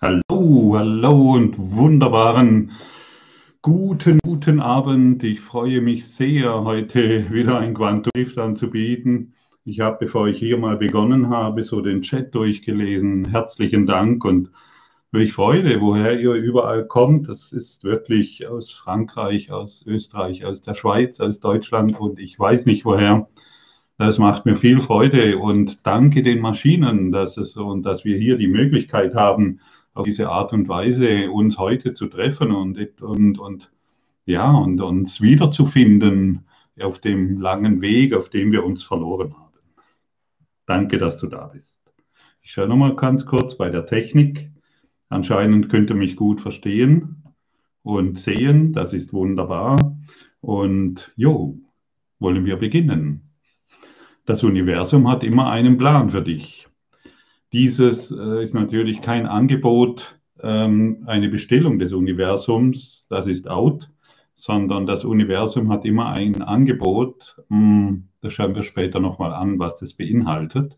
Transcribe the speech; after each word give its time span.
Hallo, 0.00 0.76
hallo 0.76 1.32
und 1.32 1.56
wunderbaren 1.58 2.70
guten, 3.62 4.20
guten 4.22 4.60
Abend. 4.60 5.24
Ich 5.24 5.40
freue 5.40 5.80
mich 5.80 6.06
sehr, 6.06 6.62
heute 6.62 7.32
wieder 7.32 7.58
ein 7.58 7.74
Quantum 7.74 8.12
anzubieten. 8.36 9.34
Ich 9.64 9.80
habe, 9.80 9.96
bevor 9.98 10.28
ich 10.28 10.38
hier 10.38 10.56
mal 10.56 10.76
begonnen 10.76 11.30
habe, 11.30 11.64
so 11.64 11.80
den 11.80 12.02
Chat 12.02 12.32
durchgelesen. 12.32 13.24
Herzlichen 13.30 13.86
Dank 13.86 14.24
und 14.24 14.52
welche 15.10 15.32
Freude, 15.32 15.80
woher 15.80 16.20
ihr 16.20 16.34
überall 16.34 16.86
kommt. 16.86 17.28
Das 17.28 17.50
ist 17.50 17.82
wirklich 17.82 18.46
aus 18.46 18.70
Frankreich, 18.70 19.50
aus 19.50 19.84
Österreich, 19.84 20.44
aus 20.44 20.62
der 20.62 20.74
Schweiz, 20.74 21.18
aus 21.18 21.40
Deutschland 21.40 21.98
und 21.98 22.20
ich 22.20 22.38
weiß 22.38 22.66
nicht 22.66 22.84
woher. 22.84 23.28
Das 23.96 24.20
macht 24.20 24.46
mir 24.46 24.54
viel 24.54 24.80
Freude 24.80 25.38
und 25.38 25.84
danke 25.84 26.22
den 26.22 26.38
Maschinen, 26.38 27.10
dass 27.10 27.36
es 27.36 27.56
und 27.56 27.82
dass 27.82 28.04
wir 28.04 28.16
hier 28.16 28.38
die 28.38 28.46
Möglichkeit 28.46 29.16
haben, 29.16 29.58
auf 29.94 30.04
diese 30.04 30.28
Art 30.28 30.52
und 30.52 30.68
Weise 30.68 31.30
uns 31.30 31.58
heute 31.58 31.92
zu 31.92 32.06
treffen 32.06 32.52
und, 32.52 33.02
und, 33.02 33.38
und 33.38 33.72
ja, 34.26 34.50
und 34.50 34.80
uns 34.80 35.20
wiederzufinden 35.20 36.46
auf 36.80 36.98
dem 36.98 37.40
langen 37.40 37.80
Weg, 37.80 38.14
auf 38.14 38.28
dem 38.28 38.52
wir 38.52 38.64
uns 38.64 38.84
verloren 38.84 39.34
haben. 39.34 39.48
Danke, 40.66 40.98
dass 40.98 41.16
du 41.18 41.26
da 41.26 41.46
bist. 41.46 41.80
Ich 42.42 42.52
schaue 42.52 42.68
nochmal 42.68 42.94
ganz 42.94 43.26
kurz 43.26 43.56
bei 43.56 43.70
der 43.70 43.86
Technik. 43.86 44.50
Anscheinend 45.08 45.70
könnt 45.70 45.90
ihr 45.90 45.96
mich 45.96 46.16
gut 46.16 46.40
verstehen 46.40 47.24
und 47.82 48.18
sehen. 48.18 48.72
Das 48.72 48.92
ist 48.92 49.12
wunderbar. 49.12 49.96
Und 50.40 51.12
jo, 51.16 51.58
wollen 52.18 52.44
wir 52.44 52.56
beginnen. 52.56 53.30
Das 54.26 54.44
Universum 54.44 55.08
hat 55.08 55.24
immer 55.24 55.50
einen 55.50 55.78
Plan 55.78 56.10
für 56.10 56.22
dich. 56.22 56.68
Dieses 57.52 58.10
äh, 58.10 58.42
ist 58.42 58.54
natürlich 58.54 59.00
kein 59.00 59.26
Angebot, 59.26 60.18
ähm, 60.42 61.04
eine 61.06 61.28
Bestellung 61.28 61.78
des 61.78 61.92
Universums, 61.92 63.06
das 63.08 63.26
ist 63.26 63.48
out, 63.48 63.90
sondern 64.34 64.86
das 64.86 65.04
Universum 65.04 65.70
hat 65.70 65.84
immer 65.84 66.10
ein 66.10 66.42
Angebot. 66.42 67.42
Hm, 67.48 68.08
das 68.20 68.32
schauen 68.34 68.54
wir 68.54 68.62
später 68.62 69.00
nochmal 69.00 69.32
an, 69.32 69.58
was 69.58 69.76
das 69.76 69.94
beinhaltet. 69.94 70.76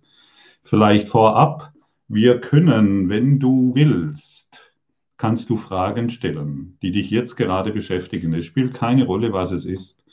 Vielleicht 0.63 1.09
vorab, 1.09 1.73
wir 2.09 2.41
können, 2.41 3.09
wenn 3.09 3.39
du 3.39 3.73
willst, 3.75 4.73
kannst 5.17 5.51
du 5.51 5.57
Fragen 5.57 6.09
stellen, 6.09 6.79
die 6.83 6.93
dich 6.93 7.11
jetzt 7.11 7.37
gerade 7.37 7.73
beschäftigen. 7.73 8.33
Es 8.33 8.47
spielt 8.47 8.75
keine 8.75 9.05
Rolle, 9.05 9.33
was 9.33 9.53
es 9.53 9.67
ist. 9.67 10.05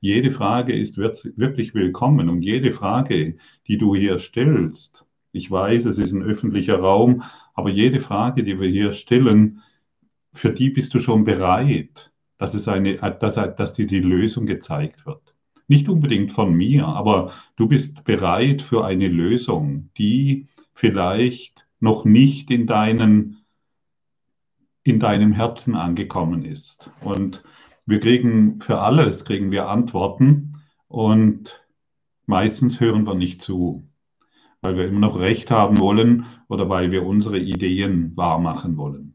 Jede 0.00 0.30
Frage 0.30 0.74
ist 0.74 0.98
wirklich 0.98 1.74
willkommen 1.74 2.28
und 2.28 2.42
jede 2.42 2.72
Frage, 2.72 3.36
die 3.66 3.78
du 3.78 3.94
hier 3.94 4.18
stellst, 4.18 5.05
ich 5.36 5.50
weiß, 5.50 5.84
es 5.84 5.98
ist 5.98 6.12
ein 6.12 6.22
öffentlicher 6.22 6.78
Raum, 6.78 7.22
aber 7.54 7.70
jede 7.70 8.00
Frage, 8.00 8.42
die 8.42 8.58
wir 8.58 8.68
hier 8.68 8.92
stellen, 8.92 9.62
für 10.32 10.50
die 10.50 10.70
bist 10.70 10.94
du 10.94 10.98
schon 10.98 11.24
bereit, 11.24 12.12
dass, 12.38 12.54
es 12.54 12.68
eine, 12.68 12.96
dass, 12.96 13.34
dass 13.34 13.74
dir 13.74 13.86
die 13.86 14.00
Lösung 14.00 14.46
gezeigt 14.46 15.06
wird. 15.06 15.34
Nicht 15.68 15.88
unbedingt 15.88 16.32
von 16.32 16.54
mir, 16.54 16.86
aber 16.86 17.32
du 17.56 17.66
bist 17.68 18.04
bereit 18.04 18.62
für 18.62 18.84
eine 18.84 19.08
Lösung, 19.08 19.90
die 19.98 20.46
vielleicht 20.74 21.66
noch 21.80 22.04
nicht 22.04 22.50
in, 22.50 22.66
deinen, 22.66 23.38
in 24.84 25.00
deinem 25.00 25.32
Herzen 25.32 25.74
angekommen 25.74 26.44
ist. 26.44 26.90
Und 27.00 27.42
wir 27.84 28.00
kriegen 28.00 28.60
für 28.60 28.80
alles, 28.80 29.24
kriegen 29.24 29.50
wir 29.50 29.68
Antworten 29.68 30.62
und 30.88 31.64
meistens 32.26 32.80
hören 32.80 33.06
wir 33.06 33.14
nicht 33.14 33.42
zu, 33.42 33.88
weil 34.66 34.76
wir 34.76 34.88
immer 34.88 34.98
noch 34.98 35.20
Recht 35.20 35.52
haben 35.52 35.78
wollen 35.78 36.26
oder 36.48 36.68
weil 36.68 36.90
wir 36.90 37.06
unsere 37.06 37.38
Ideen 37.38 38.16
wahrmachen 38.16 38.76
wollen. 38.76 39.14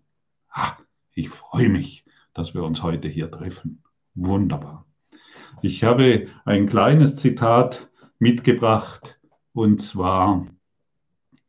Ah, 0.50 0.78
ich 1.14 1.28
freue 1.28 1.68
mich, 1.68 2.06
dass 2.34 2.54
wir 2.54 2.64
uns 2.64 2.84
heute 2.84 3.10
hier 3.10 3.30
treffen. 3.30 3.84
Wunderbar. 4.16 4.86
Ich 5.62 5.84
habe 5.84 6.28
ein 6.46 6.68
kleines 6.68 7.18
Zitat 7.18 7.90
mitgebracht 8.18 9.20
und 9.52 9.82
zwar, 9.82 10.48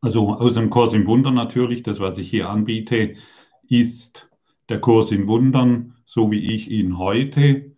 also 0.00 0.30
aus 0.30 0.54
dem 0.54 0.68
Kurs 0.68 0.92
im 0.94 1.06
Wunder 1.06 1.30
natürlich, 1.30 1.84
das, 1.84 2.00
was 2.00 2.18
ich 2.18 2.28
hier 2.28 2.50
anbiete, 2.50 3.14
ist 3.68 4.28
der 4.68 4.80
Kurs 4.80 5.12
in 5.12 5.28
Wundern, 5.28 5.94
so 6.06 6.32
wie 6.32 6.52
ich 6.52 6.68
ihn 6.72 6.98
heute 6.98 7.76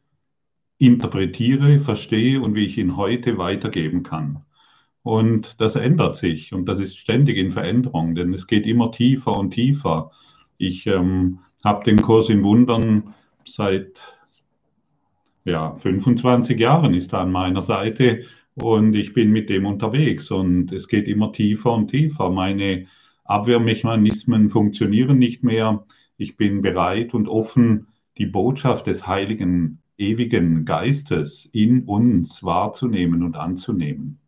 interpretiere, 0.79 1.79
verstehe 1.79 2.41
und 2.41 2.55
wie 2.55 2.65
ich 2.65 2.79
ihn 2.79 2.97
heute 2.97 3.37
weitergeben 3.37 4.03
kann. 4.03 4.44
Und 5.05 5.61
das 5.61 5.77
ändert 5.77 6.17
sich 6.17 6.55
und 6.55 6.67
das 6.67 6.81
ist 6.81 6.97
ständig 6.97 7.37
in 7.37 7.53
Veränderung, 7.53 8.15
denn 8.15 8.33
es 8.33 8.47
geht 8.47 8.67
immer 8.67 8.91
tiefer 8.91 9.37
und 9.37 9.51
tiefer. 9.51 10.11
Ich 10.57 10.87
ähm, 10.87 11.41
habe 11.63 11.85
den 11.85 12.01
Kurs 12.01 12.31
in 12.31 12.43
Wundern 12.43 13.15
seit 13.45 14.17
ja, 15.45 15.77
25 15.77 16.59
Jahren 16.59 16.95
ist 16.95 17.13
er 17.13 17.21
an 17.21 17.33
meiner 17.33 17.61
Seite 17.61 18.25
und 18.55 18.95
ich 18.95 19.13
bin 19.13 19.31
mit 19.31 19.51
dem 19.51 19.67
unterwegs 19.67 20.31
und 20.31 20.73
es 20.73 20.89
geht 20.89 21.07
immer 21.07 21.33
tiefer 21.33 21.73
und 21.73 21.89
tiefer. 21.89 22.31
Meine 22.31 22.87
Abwehrmechanismen 23.25 24.49
funktionieren 24.49 25.19
nicht 25.19 25.45
mehr. 25.45 25.85
Ich 26.17 26.39
bin 26.39 26.63
bereit 26.63 27.13
und 27.13 27.29
offen, 27.29 27.89
die 28.17 28.27
Botschaft 28.27 28.87
des 28.87 29.07
heiligen, 29.07 29.83
ewigen 29.99 30.65
Geistes 30.65 31.45
in 31.53 31.85
uns 31.85 32.43
wahrzunehmen 32.43 33.23
und 33.23 33.37
anzunehmen. 33.37 34.19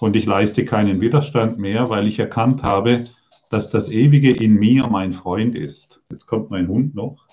Und 0.00 0.16
ich 0.16 0.26
leiste 0.26 0.64
keinen 0.64 1.00
Widerstand 1.00 1.58
mehr, 1.58 1.90
weil 1.90 2.06
ich 2.06 2.18
erkannt 2.18 2.62
habe, 2.62 3.04
dass 3.50 3.70
das 3.70 3.90
Ewige 3.90 4.32
in 4.32 4.54
mir 4.54 4.88
mein 4.88 5.12
Freund 5.12 5.54
ist. 5.54 6.00
Jetzt 6.10 6.26
kommt 6.26 6.50
mein 6.50 6.68
Hund 6.68 6.94
noch. 6.94 7.26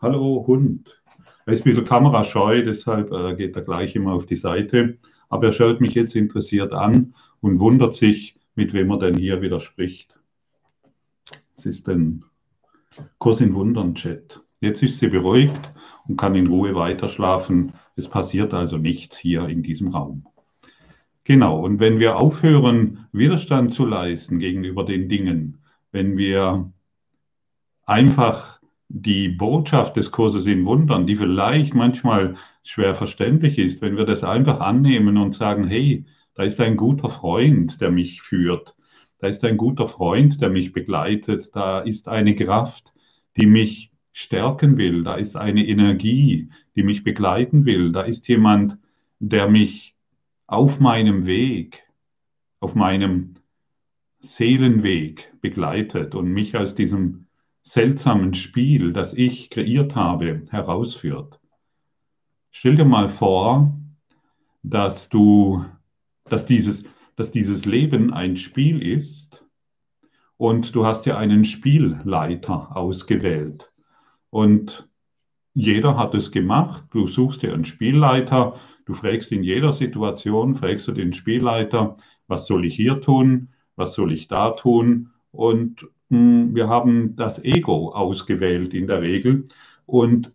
Hallo 0.00 0.44
Hund. 0.46 1.02
Er 1.46 1.54
ist 1.54 1.62
ein 1.62 1.64
bisschen 1.64 1.84
kamerascheu, 1.84 2.62
deshalb 2.62 3.12
äh, 3.12 3.34
geht 3.34 3.56
er 3.56 3.62
gleich 3.62 3.96
immer 3.96 4.12
auf 4.12 4.26
die 4.26 4.36
Seite. 4.36 4.98
Aber 5.28 5.46
er 5.46 5.52
schaut 5.52 5.80
mich 5.80 5.94
jetzt 5.94 6.14
interessiert 6.14 6.72
an 6.72 7.14
und 7.40 7.58
wundert 7.58 7.94
sich, 7.94 8.36
mit 8.54 8.72
wem 8.72 8.90
er 8.90 8.98
denn 8.98 9.16
hier 9.16 9.42
wieder 9.42 9.60
spricht. 9.60 10.14
Es 11.56 11.66
ist 11.66 11.88
ein 11.88 12.24
Kurs 13.18 13.40
in 13.40 13.54
Wundern 13.54 13.94
Chat. 13.94 14.40
Jetzt 14.60 14.82
ist 14.82 14.98
sie 14.98 15.08
beruhigt 15.08 15.72
und 16.06 16.16
kann 16.16 16.34
in 16.34 16.46
Ruhe 16.46 16.74
weiterschlafen. 16.74 17.72
Es 17.96 18.08
passiert 18.08 18.54
also 18.54 18.76
nichts 18.76 19.16
hier 19.16 19.48
in 19.48 19.62
diesem 19.62 19.88
Raum. 19.88 20.26
Genau, 21.28 21.60
und 21.60 21.78
wenn 21.78 21.98
wir 21.98 22.16
aufhören, 22.16 23.06
Widerstand 23.12 23.70
zu 23.70 23.84
leisten 23.84 24.38
gegenüber 24.38 24.82
den 24.82 25.10
Dingen, 25.10 25.58
wenn 25.92 26.16
wir 26.16 26.72
einfach 27.84 28.60
die 28.88 29.28
Botschaft 29.28 29.96
des 29.96 30.10
Kurses 30.10 30.46
in 30.46 30.64
Wundern, 30.64 31.06
die 31.06 31.16
vielleicht 31.16 31.74
manchmal 31.74 32.36
schwer 32.62 32.94
verständlich 32.94 33.58
ist, 33.58 33.82
wenn 33.82 33.98
wir 33.98 34.06
das 34.06 34.24
einfach 34.24 34.60
annehmen 34.60 35.18
und 35.18 35.34
sagen, 35.34 35.66
hey, 35.66 36.06
da 36.32 36.44
ist 36.44 36.60
ein 36.62 36.78
guter 36.78 37.10
Freund, 37.10 37.82
der 37.82 37.90
mich 37.90 38.22
führt, 38.22 38.74
da 39.18 39.26
ist 39.26 39.44
ein 39.44 39.58
guter 39.58 39.86
Freund, 39.86 40.40
der 40.40 40.48
mich 40.48 40.72
begleitet, 40.72 41.54
da 41.54 41.80
ist 41.80 42.08
eine 42.08 42.34
Kraft, 42.36 42.94
die 43.36 43.44
mich 43.44 43.92
stärken 44.12 44.78
will, 44.78 45.04
da 45.04 45.16
ist 45.16 45.36
eine 45.36 45.66
Energie, 45.68 46.48
die 46.74 46.84
mich 46.84 47.04
begleiten 47.04 47.66
will, 47.66 47.92
da 47.92 48.00
ist 48.00 48.28
jemand, 48.28 48.78
der 49.18 49.46
mich 49.50 49.94
auf 50.48 50.80
meinem 50.80 51.26
Weg, 51.26 51.84
auf 52.58 52.74
meinem 52.74 53.34
Seelenweg 54.20 55.32
begleitet 55.40 56.14
und 56.14 56.32
mich 56.32 56.56
aus 56.56 56.74
diesem 56.74 57.26
seltsamen 57.62 58.34
Spiel, 58.34 58.92
das 58.92 59.12
ich 59.12 59.50
kreiert 59.50 59.94
habe, 59.94 60.42
herausführt. 60.50 61.38
Stell 62.50 62.76
dir 62.76 62.86
mal 62.86 63.10
vor, 63.10 63.78
dass 64.62 65.10
du, 65.10 65.64
dass 66.24 66.46
dieses, 66.46 66.84
dass 67.14 67.30
dieses 67.30 67.66
Leben 67.66 68.12
ein 68.12 68.36
Spiel 68.36 68.82
ist 68.82 69.44
und 70.38 70.74
du 70.74 70.86
hast 70.86 71.04
ja 71.04 71.18
einen 71.18 71.44
Spielleiter 71.44 72.74
ausgewählt 72.74 73.70
und 74.30 74.88
jeder 75.52 75.98
hat 75.98 76.14
es 76.14 76.30
gemacht. 76.30 76.84
Du 76.90 77.06
suchst 77.06 77.42
dir 77.42 77.52
einen 77.52 77.64
Spielleiter, 77.64 78.58
du 78.88 78.94
fragst 78.94 79.30
in 79.32 79.44
jeder 79.44 79.74
Situation, 79.74 80.54
fragst 80.54 80.88
du 80.88 80.92
den 80.92 81.12
Spielleiter, 81.12 81.96
was 82.26 82.46
soll 82.46 82.64
ich 82.64 82.74
hier 82.74 83.02
tun, 83.02 83.50
was 83.76 83.92
soll 83.92 84.12
ich 84.12 84.28
da 84.28 84.52
tun 84.52 85.10
und 85.30 85.86
hm, 86.08 86.54
wir 86.54 86.68
haben 86.68 87.14
das 87.14 87.44
Ego 87.44 87.92
ausgewählt 87.92 88.72
in 88.72 88.86
der 88.86 89.02
Regel. 89.02 89.46
Und 89.84 90.32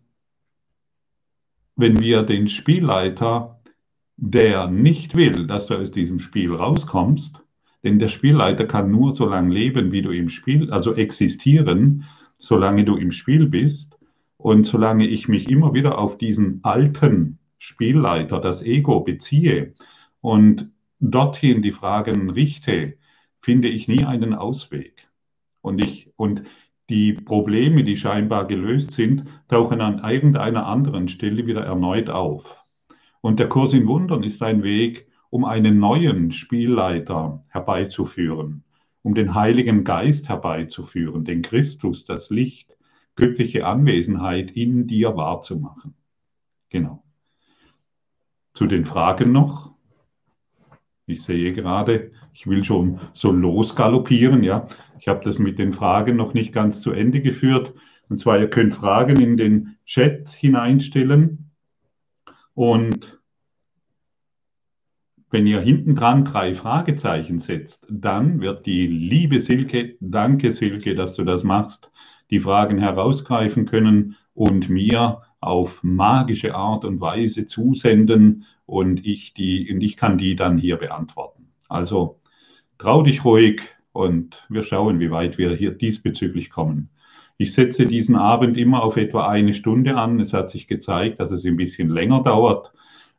wenn 1.74 2.00
wir 2.00 2.22
den 2.22 2.46
Spielleiter, 2.46 3.60
der 4.16 4.68
nicht 4.68 5.16
will, 5.16 5.48
dass 5.48 5.66
du 5.66 5.74
aus 5.74 5.90
diesem 5.90 6.20
Spiel 6.20 6.54
rauskommst, 6.54 7.40
denn 7.82 7.98
der 7.98 8.08
Spielleiter 8.08 8.66
kann 8.66 8.90
nur 8.90 9.10
so 9.10 9.26
lange 9.26 9.52
leben, 9.52 9.90
wie 9.90 10.02
du 10.02 10.12
im 10.12 10.28
Spiel, 10.28 10.70
also 10.70 10.94
existieren, 10.94 12.04
solange 12.38 12.84
du 12.84 12.94
im 12.96 13.10
Spiel 13.10 13.46
bist. 13.46 13.98
Und 14.36 14.64
solange 14.64 15.08
ich 15.08 15.26
mich 15.26 15.50
immer 15.50 15.74
wieder 15.74 15.98
auf 15.98 16.18
diesen 16.18 16.60
alten 16.62 17.38
Spielleiter, 17.58 18.40
das 18.40 18.62
Ego, 18.62 19.00
beziehe 19.00 19.74
und 20.20 20.70
dorthin 21.00 21.62
die 21.62 21.72
Fragen 21.72 22.30
richte, 22.30 22.96
finde 23.40 23.68
ich 23.68 23.88
nie 23.88 24.04
einen 24.04 24.34
Ausweg. 24.34 25.08
Und 25.60 25.82
ich, 25.82 26.12
und 26.16 26.44
die 26.90 27.12
Probleme, 27.14 27.84
die 27.84 27.96
scheinbar 27.96 28.46
gelöst 28.46 28.92
sind, 28.92 29.24
tauchen 29.48 29.80
an 29.80 30.04
irgendeiner 30.04 30.66
anderen 30.66 31.08
Stelle 31.08 31.46
wieder 31.46 31.64
erneut 31.64 32.10
auf. 32.10 32.64
Und 33.20 33.38
der 33.38 33.48
Kurs 33.48 33.72
in 33.72 33.86
Wundern 33.86 34.22
ist 34.22 34.42
ein 34.42 34.62
Weg, 34.62 35.06
um 35.30 35.44
einen 35.44 35.78
neuen 35.78 36.30
Spielleiter 36.32 37.44
herbeizuführen, 37.48 38.64
um 39.02 39.14
den 39.14 39.34
Heiligen 39.34 39.84
Geist 39.84 40.28
herbeizuführen, 40.28 41.24
den 41.24 41.42
Christus, 41.42 42.04
das 42.04 42.30
Licht, 42.30 42.76
göttliche 43.16 43.66
Anwesenheit 43.66 44.50
in 44.52 44.86
dir 44.86 45.16
wahrzumachen. 45.16 45.94
Genau. 46.68 47.03
Zu 48.54 48.66
den 48.66 48.86
Fragen 48.86 49.32
noch. 49.32 49.74
Ich 51.06 51.22
sehe 51.22 51.52
gerade, 51.52 52.12
ich 52.32 52.46
will 52.46 52.64
schon 52.64 53.00
so 53.12 53.30
losgaloppieren, 53.30 54.42
ja. 54.42 54.66
Ich 54.98 55.08
habe 55.08 55.24
das 55.24 55.38
mit 55.38 55.58
den 55.58 55.72
Fragen 55.72 56.16
noch 56.16 56.32
nicht 56.32 56.52
ganz 56.52 56.80
zu 56.80 56.92
Ende 56.92 57.20
geführt. 57.20 57.74
Und 58.08 58.20
zwar, 58.20 58.38
ihr 58.38 58.48
könnt 58.48 58.74
Fragen 58.74 59.20
in 59.20 59.36
den 59.36 59.76
Chat 59.84 60.28
hineinstellen. 60.30 61.50
Und 62.54 63.20
wenn 65.30 65.46
ihr 65.46 65.60
hinten 65.60 65.96
dran 65.96 66.24
drei 66.24 66.54
Fragezeichen 66.54 67.40
setzt, 67.40 67.86
dann 67.90 68.40
wird 68.40 68.66
die 68.66 68.86
liebe 68.86 69.40
Silke, 69.40 69.96
danke 70.00 70.52
Silke, 70.52 70.94
dass 70.94 71.14
du 71.14 71.24
das 71.24 71.42
machst, 71.42 71.90
die 72.30 72.38
Fragen 72.38 72.78
herausgreifen 72.78 73.66
können 73.66 74.16
und 74.32 74.68
mir 74.68 75.22
auf 75.44 75.82
magische 75.82 76.54
Art 76.54 76.84
und 76.84 77.00
Weise 77.00 77.46
zusenden 77.46 78.46
und 78.66 79.04
ich, 79.06 79.34
die, 79.34 79.72
und 79.72 79.80
ich 79.82 79.96
kann 79.96 80.18
die 80.18 80.36
dann 80.36 80.58
hier 80.58 80.76
beantworten. 80.76 81.48
Also 81.68 82.20
trau 82.78 83.02
dich 83.02 83.24
ruhig 83.24 83.60
und 83.92 84.46
wir 84.48 84.62
schauen, 84.62 85.00
wie 85.00 85.10
weit 85.10 85.38
wir 85.38 85.54
hier 85.54 85.72
diesbezüglich 85.72 86.50
kommen. 86.50 86.88
Ich 87.36 87.52
setze 87.52 87.84
diesen 87.84 88.16
Abend 88.16 88.56
immer 88.56 88.82
auf 88.82 88.96
etwa 88.96 89.26
eine 89.26 89.52
Stunde 89.52 89.96
an. 89.96 90.20
Es 90.20 90.32
hat 90.32 90.48
sich 90.48 90.66
gezeigt, 90.66 91.20
dass 91.20 91.30
es 91.30 91.44
ein 91.44 91.56
bisschen 91.56 91.88
länger 91.88 92.22
dauert, 92.22 92.72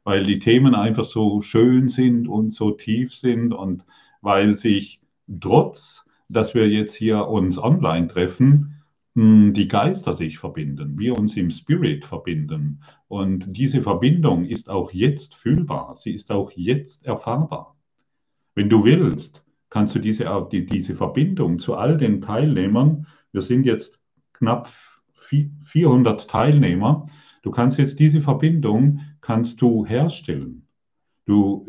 weil 0.03 0.23
die 0.23 0.39
Themen 0.39 0.73
einfach 0.73 1.03
so 1.03 1.41
schön 1.41 1.89
sind 1.89 2.27
und 2.27 2.53
so 2.53 2.71
tief 2.71 3.13
sind 3.13 3.53
und 3.53 3.85
weil 4.21 4.53
sich 4.53 5.01
trotz, 5.41 6.05
dass 6.29 6.55
wir 6.55 6.69
jetzt 6.69 6.95
hier 6.95 7.27
uns 7.27 7.57
online 7.57 8.07
treffen, 8.07 8.74
die 9.15 9.69
Geister 9.69 10.13
sich 10.13 10.39
verbinden, 10.39 10.99
wir 10.99 11.17
uns 11.17 11.37
im 11.37 11.49
Spirit 11.49 12.03
verbinden. 12.03 12.83
Und 13.07 13.45
diese 13.55 13.81
Verbindung 13.81 14.43
ist 14.43 14.69
auch 14.69 14.91
jetzt 14.91 15.35
fühlbar, 15.35 15.95
sie 15.95 16.11
ist 16.11 16.31
auch 16.31 16.51
jetzt 16.51 17.05
erfahrbar. 17.05 17.77
Wenn 18.55 18.69
du 18.69 18.83
willst, 18.83 19.45
kannst 19.69 19.95
du 19.95 19.99
diese, 19.99 20.25
die, 20.51 20.65
diese 20.65 20.95
Verbindung 20.95 21.59
zu 21.59 21.75
all 21.75 21.97
den 21.97 22.19
Teilnehmern, 22.19 23.07
wir 23.31 23.41
sind 23.41 23.65
jetzt 23.65 23.99
knapp 24.33 24.69
400 25.13 26.29
Teilnehmer, 26.29 27.05
du 27.41 27.51
kannst 27.51 27.77
jetzt 27.77 27.99
diese 27.99 28.19
Verbindung, 28.19 28.99
kannst 29.21 29.61
du 29.61 29.85
herstellen. 29.85 30.67
Du 31.25 31.65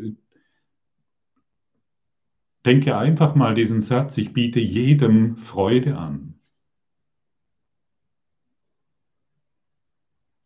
denke 2.65 2.97
einfach 2.97 3.35
mal 3.35 3.55
diesen 3.55 3.79
Satz, 3.79 4.17
ich 4.17 4.33
biete 4.33 4.59
jedem 4.59 5.37
Freude 5.37 5.97
an. 5.97 6.26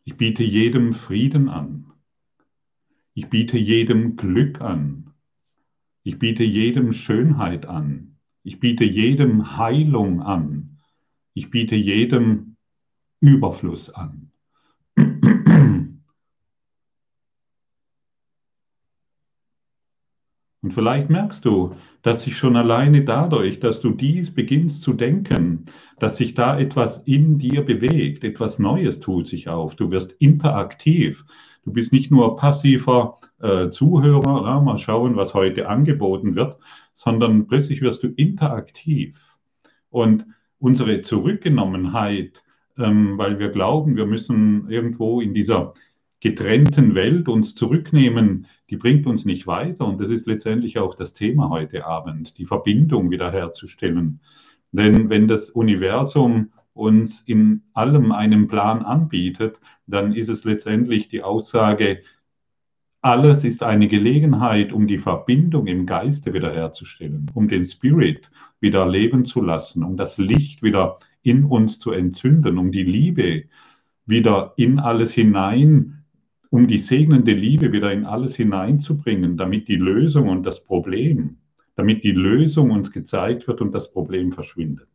Ich 0.04 0.16
biete 0.16 0.42
jedem 0.42 0.94
Frieden 0.94 1.48
an. 1.48 1.92
Ich 3.14 3.28
biete 3.28 3.56
jedem 3.56 4.16
Glück 4.16 4.60
an. 4.60 5.12
Ich 6.02 6.18
biete 6.18 6.42
jedem 6.42 6.92
Schönheit 6.92 7.66
an. 7.66 8.18
Ich 8.42 8.58
biete 8.58 8.84
jedem 8.84 9.56
Heilung 9.56 10.20
an. 10.20 10.80
Ich 11.34 11.50
biete 11.50 11.76
jedem 11.76 12.56
Überfluss 13.20 13.90
an. 13.90 14.31
Und 20.72 20.76
vielleicht 20.76 21.10
merkst 21.10 21.44
du, 21.44 21.74
dass 22.00 22.22
sich 22.22 22.34
schon 22.34 22.56
alleine 22.56 23.04
dadurch, 23.04 23.60
dass 23.60 23.82
du 23.82 23.90
dies 23.90 24.30
beginnst 24.30 24.82
zu 24.82 24.94
denken, 24.94 25.66
dass 25.98 26.16
sich 26.16 26.32
da 26.32 26.58
etwas 26.58 26.96
in 27.04 27.36
dir 27.36 27.60
bewegt, 27.60 28.24
etwas 28.24 28.58
Neues 28.58 28.98
tut 28.98 29.28
sich 29.28 29.50
auf. 29.50 29.76
Du 29.76 29.90
wirst 29.90 30.12
interaktiv. 30.12 31.26
Du 31.66 31.74
bist 31.74 31.92
nicht 31.92 32.10
nur 32.10 32.36
passiver 32.36 33.18
äh, 33.42 33.68
Zuhörer, 33.68 34.46
ja, 34.46 34.60
mal 34.62 34.78
schauen, 34.78 35.14
was 35.14 35.34
heute 35.34 35.68
angeboten 35.68 36.36
wird, 36.36 36.56
sondern 36.94 37.46
plötzlich 37.46 37.82
wirst 37.82 38.02
du 38.02 38.08
interaktiv. 38.08 39.20
Und 39.90 40.24
unsere 40.58 41.02
Zurückgenommenheit, 41.02 42.44
ähm, 42.78 43.18
weil 43.18 43.38
wir 43.38 43.50
glauben, 43.50 43.94
wir 43.96 44.06
müssen 44.06 44.70
irgendwo 44.70 45.20
in 45.20 45.34
dieser 45.34 45.74
getrennten 46.22 46.94
Welt 46.94 47.28
uns 47.28 47.56
zurücknehmen, 47.56 48.46
die 48.70 48.76
bringt 48.76 49.08
uns 49.08 49.24
nicht 49.24 49.48
weiter. 49.48 49.84
Und 49.86 50.00
das 50.00 50.10
ist 50.10 50.26
letztendlich 50.26 50.78
auch 50.78 50.94
das 50.94 51.14
Thema 51.14 51.50
heute 51.50 51.84
Abend, 51.84 52.38
die 52.38 52.46
Verbindung 52.46 53.10
wiederherzustellen. 53.10 54.20
Denn 54.70 55.10
wenn 55.10 55.26
das 55.26 55.50
Universum 55.50 56.52
uns 56.74 57.22
in 57.22 57.62
allem 57.74 58.12
einen 58.12 58.46
Plan 58.46 58.84
anbietet, 58.84 59.60
dann 59.88 60.14
ist 60.14 60.28
es 60.28 60.44
letztendlich 60.44 61.08
die 61.08 61.24
Aussage, 61.24 62.02
alles 63.00 63.42
ist 63.42 63.64
eine 63.64 63.88
Gelegenheit, 63.88 64.72
um 64.72 64.86
die 64.86 64.98
Verbindung 64.98 65.66
im 65.66 65.86
Geiste 65.86 66.32
wiederherzustellen, 66.32 67.32
um 67.34 67.48
den 67.48 67.64
Spirit 67.64 68.30
wieder 68.60 68.88
leben 68.88 69.24
zu 69.24 69.42
lassen, 69.42 69.82
um 69.82 69.96
das 69.96 70.18
Licht 70.18 70.62
wieder 70.62 71.00
in 71.22 71.44
uns 71.44 71.80
zu 71.80 71.90
entzünden, 71.90 72.58
um 72.58 72.70
die 72.70 72.84
Liebe 72.84 73.46
wieder 74.06 74.54
in 74.56 74.78
alles 74.78 75.12
hinein 75.12 76.01
um 76.52 76.68
die 76.68 76.78
segnende 76.78 77.32
Liebe 77.32 77.72
wieder 77.72 77.90
in 77.92 78.04
alles 78.04 78.36
hineinzubringen, 78.36 79.38
damit 79.38 79.68
die 79.68 79.76
Lösung 79.76 80.28
und 80.28 80.44
das 80.44 80.62
Problem, 80.62 81.38
damit 81.76 82.04
die 82.04 82.12
Lösung 82.12 82.70
uns 82.72 82.92
gezeigt 82.92 83.48
wird 83.48 83.62
und 83.62 83.74
das 83.74 83.90
Problem 83.90 84.32
verschwindet. 84.32 84.86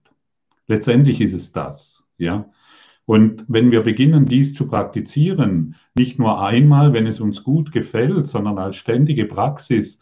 Letztendlich 0.68 1.19
ist 1.19 1.33
es 1.33 1.51
das, 1.51 2.07
ja. 2.19 2.48
Und 3.07 3.44
wenn 3.48 3.71
wir 3.71 3.81
beginnen, 3.81 4.25
dies 4.25 4.54
zu 4.54 4.68
praktizieren, 4.68 5.75
nicht 5.95 6.19
nur 6.19 6.45
einmal, 6.45 6.94
wenn 6.94 7.07
es 7.07 7.19
uns 7.19 7.44
gut 7.44 7.71
gefällt, 7.71 8.27
sondern 8.27 8.60
als 8.60 8.75
ständige 8.75 9.25
Praxis 9.25 10.00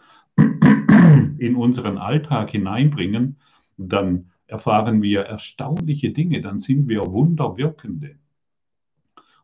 in 1.38 1.56
unseren 1.56 1.98
Alltag 1.98 2.50
hineinbringen, 2.50 3.38
dann 3.78 4.32
erfahren 4.48 5.02
wir 5.02 5.22
erstaunliche 5.22 6.10
Dinge, 6.12 6.42
dann 6.42 6.60
sind 6.60 6.90
wir 6.90 7.14
Wunderwirkende. 7.14 8.18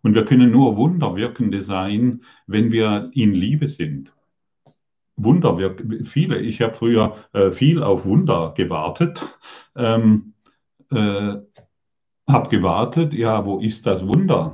Und 0.04 0.16
wir 0.16 0.26
können 0.26 0.52
nur 0.52 0.78
Wunderwirkende 0.78 1.62
sein, 1.62 2.22
wenn 2.48 2.72
wir 2.72 3.12
in 3.14 3.34
Liebe 3.34 3.70
sind. 3.70 4.12
Wunder, 5.16 5.76
viele, 6.04 6.40
ich 6.40 6.62
habe 6.62 6.74
früher 6.74 7.16
äh, 7.34 7.52
viel 7.52 7.84
auf 7.84 8.06
Wunder 8.06 8.54
gewartet, 8.56 9.22
ähm, 9.76 10.34
äh, 10.92 11.36
habe 12.28 12.50
gewartet, 12.50 13.14
ja, 13.14 13.46
wo 13.46 13.60
ist 13.60 13.86
das 13.86 14.08
Wunder? 14.08 14.54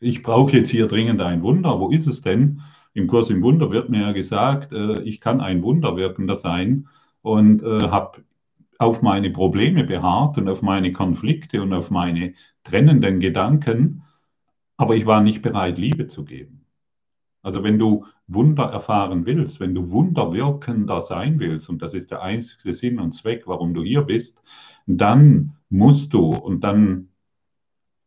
Ich 0.00 0.22
brauche 0.22 0.56
jetzt 0.56 0.68
hier 0.68 0.88
dringend 0.88 1.22
ein 1.22 1.42
Wunder, 1.42 1.80
wo 1.80 1.90
ist 1.90 2.06
es 2.06 2.20
denn? 2.20 2.60
Im 2.92 3.06
Kurs 3.06 3.30
im 3.30 3.42
Wunder 3.42 3.70
wird 3.70 3.88
mir 3.88 4.02
ja 4.02 4.12
gesagt, 4.12 4.72
äh, 4.72 5.00
ich 5.02 5.20
kann 5.20 5.40
ein 5.40 5.62
Wunderwirkender 5.62 6.36
sein 6.36 6.88
und 7.22 7.62
äh, 7.62 7.88
habe 7.88 8.22
auf 8.78 9.02
meine 9.02 9.30
Probleme 9.30 9.84
beharrt 9.84 10.36
und 10.36 10.48
auf 10.48 10.60
meine 10.60 10.92
Konflikte 10.92 11.62
und 11.62 11.72
auf 11.72 11.90
meine 11.90 12.34
trennenden 12.64 13.20
Gedanken 13.20 14.02
aber 14.76 14.96
ich 14.96 15.06
war 15.06 15.22
nicht 15.22 15.42
bereit, 15.42 15.78
Liebe 15.78 16.06
zu 16.08 16.24
geben. 16.24 16.64
Also 17.42 17.62
wenn 17.62 17.78
du 17.78 18.06
Wunder 18.26 18.64
erfahren 18.64 19.26
willst, 19.26 19.60
wenn 19.60 19.74
du 19.74 19.90
wunderwirkender 19.90 21.02
sein 21.02 21.38
willst, 21.38 21.68
und 21.68 21.82
das 21.82 21.92
ist 21.92 22.10
der 22.10 22.22
einzige 22.22 22.72
Sinn 22.72 22.98
und 22.98 23.12
Zweck, 23.12 23.42
warum 23.46 23.74
du 23.74 23.82
hier 23.82 24.02
bist, 24.02 24.42
dann 24.86 25.56
musst 25.68 26.14
du 26.14 26.30
und 26.30 26.64
dann 26.64 27.08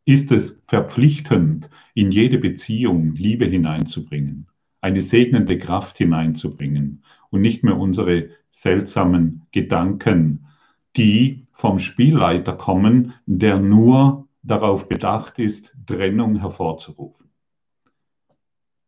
ist 0.05 0.31
es 0.31 0.59
verpflichtend, 0.67 1.69
in 1.93 2.11
jede 2.11 2.39
Beziehung 2.39 3.13
Liebe 3.13 3.45
hineinzubringen, 3.45 4.47
eine 4.81 5.01
segnende 5.01 5.57
Kraft 5.59 5.97
hineinzubringen 5.97 7.03
und 7.29 7.41
nicht 7.41 7.63
mehr 7.63 7.77
unsere 7.77 8.29
seltsamen 8.51 9.43
Gedanken, 9.51 10.47
die 10.95 11.45
vom 11.51 11.77
Spielleiter 11.77 12.53
kommen, 12.53 13.13
der 13.25 13.59
nur 13.59 14.26
darauf 14.47 14.87
bedacht 14.87 15.39
ist, 15.39 15.75
Trennung 15.85 16.39
hervorzurufen. 16.39 17.27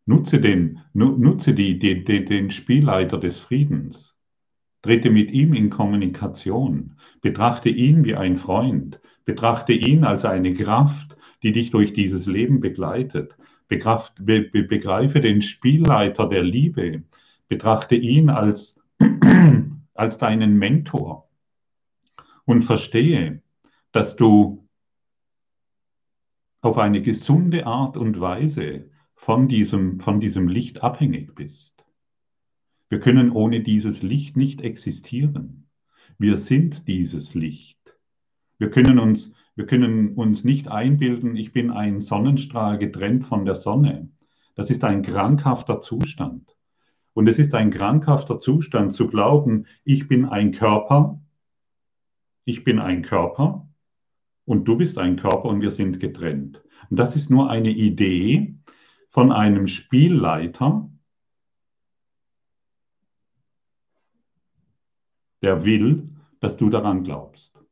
Nutze 0.06 0.40
den, 0.40 0.80
nutze 0.94 1.54
die, 1.54 1.78
die, 1.78 2.04
die, 2.04 2.26
den 2.26 2.50
Spielleiter 2.50 3.20
des 3.20 3.38
Friedens. 3.38 4.16
Trete 4.82 5.10
mit 5.12 5.32
ihm 5.32 5.54
in 5.54 5.70
Kommunikation. 5.70 6.96
Betrachte 7.22 7.70
ihn 7.70 8.06
wie 8.06 8.16
ein 8.16 8.38
Freund. 8.38 9.02
Betrachte 9.26 9.74
ihn 9.74 10.06
als 10.06 10.26
eine 10.26 10.54
Kraft, 10.54 11.18
die 11.44 11.52
dich 11.52 11.70
durch 11.70 11.94
dieses 11.94 12.26
Leben 12.26 12.62
begleitet. 12.62 13.36
Bekraft, 13.68 14.14
be, 14.26 14.42
be, 14.42 14.64
begreife 14.64 15.20
den 15.20 15.42
Spielleiter 15.42 16.28
der 16.28 16.44
Liebe. 16.44 17.04
Betrachte 17.50 17.96
ihn 17.96 18.30
als, 18.30 18.80
als 19.94 20.18
deinen 20.18 20.58
Mentor. 20.58 21.30
Und 22.46 22.64
verstehe, 22.64 23.44
dass 23.92 24.16
du 24.16 24.59
auf 26.62 26.78
eine 26.78 27.02
gesunde 27.02 27.66
Art 27.66 27.96
und 27.96 28.20
Weise 28.20 28.90
von 29.16 29.48
diesem, 29.48 30.00
von 30.00 30.20
diesem 30.20 30.48
Licht 30.48 30.84
abhängig 30.84 31.36
bist. 31.36 31.86
Wir 32.90 33.00
können 33.00 33.32
ohne 33.32 33.62
dieses 33.62 34.02
Licht 34.02 34.36
nicht 34.36 34.62
existieren. 34.62 35.70
Wir 36.18 36.38
sind 36.38 36.88
dieses 36.88 37.34
Licht. 37.34 37.98
Wir 38.58 38.70
können 38.70 39.00
uns, 39.00 39.34
wir 39.56 39.66
können 39.66 40.16
uns 40.16 40.44
nicht 40.44 40.68
einbilden, 40.68 41.38
ich 41.38 41.54
bin 41.54 41.72
ein 41.72 42.02
Sonnenstrahl 42.02 42.78
getrennt 42.78 43.26
von 43.26 43.46
der 43.46 43.56
Sonne. 43.56 44.10
Das 44.56 44.70
ist 44.70 44.84
ein 44.84 45.02
krankhafter 45.02 45.80
Zustand. 45.80 46.58
Und 47.14 47.30
es 47.30 47.40
ist 47.40 47.54
ein 47.54 47.72
krankhafter 47.72 48.40
Zustand 48.40 48.94
zu 48.94 49.08
glauben, 49.08 49.66
ich 49.84 50.08
bin 50.08 50.26
ein 50.26 50.52
Körper, 50.52 51.22
ich 52.44 52.64
bin 52.64 52.80
ein 52.80 53.02
Körper 53.02 53.69
und 54.50 54.66
du 54.66 54.76
bist 54.76 54.98
ein 54.98 55.16
Körper 55.16 55.46
und 55.46 55.62
wir 55.62 55.70
sind 55.70 56.00
getrennt. 56.00 56.64
Und 56.90 56.98
das 56.98 57.16
ist 57.16 57.30
nur 57.30 57.52
eine 57.52 57.70
Idee 57.70 58.56
von 59.10 59.32
einem 59.32 59.68
Spielleiter, 59.68 60.90
der 65.44 65.66
will, 65.66 66.10
dass 66.40 66.58
du 66.58 66.72
daran 66.72 67.04
glaubst. 67.04 67.64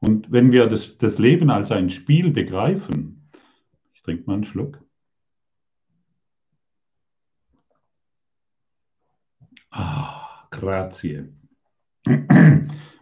Und 0.00 0.32
wenn 0.32 0.52
wir 0.52 0.66
das, 0.68 0.96
das 0.96 1.18
Leben 1.18 1.50
als 1.50 1.70
ein 1.70 1.90
Spiel 1.90 2.30
begreifen, 2.30 3.28
ich 3.92 4.00
trinke 4.00 4.24
mal 4.26 4.34
einen 4.34 4.44
Schluck. 4.44 4.82
Ah, 9.70 10.48
grazie. 10.50 11.28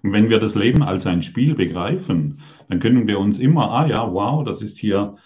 Und 0.03 0.13
wenn 0.13 0.31
wir 0.31 0.39
das 0.39 0.55
Leben 0.55 0.83
als 0.83 1.07
ein 1.07 1.23
Spiel 1.23 1.55
begreifen, 1.55 2.41
dann 2.69 2.81
können 2.81 3.07
wir 3.07 3.19
uns 3.21 3.39
immer, 3.39 3.71
ah 3.71 3.87
ja, 3.87 4.13
wow, 4.13 4.45
das 4.45 4.61
ist 4.61 4.79
hier, 4.79 5.17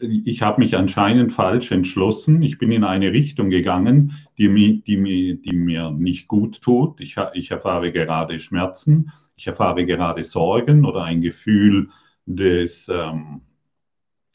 ich 0.00 0.42
habe 0.42 0.60
mich 0.60 0.76
anscheinend 0.76 1.32
falsch 1.32 1.72
entschlossen, 1.72 2.42
ich 2.42 2.58
bin 2.58 2.72
in 2.72 2.84
eine 2.84 3.12
Richtung 3.12 3.48
gegangen, 3.48 4.14
die, 4.36 4.48
mir, 4.48 4.80
die, 4.80 5.40
die 5.40 5.56
mir 5.56 5.90
nicht 5.90 6.28
gut 6.28 6.60
tut, 6.60 7.00
ich, 7.00 7.16
ich 7.34 7.50
erfahre 7.50 7.92
gerade 7.92 8.38
Schmerzen, 8.38 9.12
ich 9.36 9.46
erfahre 9.46 9.86
gerade 9.86 10.24
Sorgen 10.24 10.84
oder 10.84 11.04
ein 11.04 11.20
Gefühl 11.20 11.90
des, 12.26 12.88
ähm, 12.88 13.42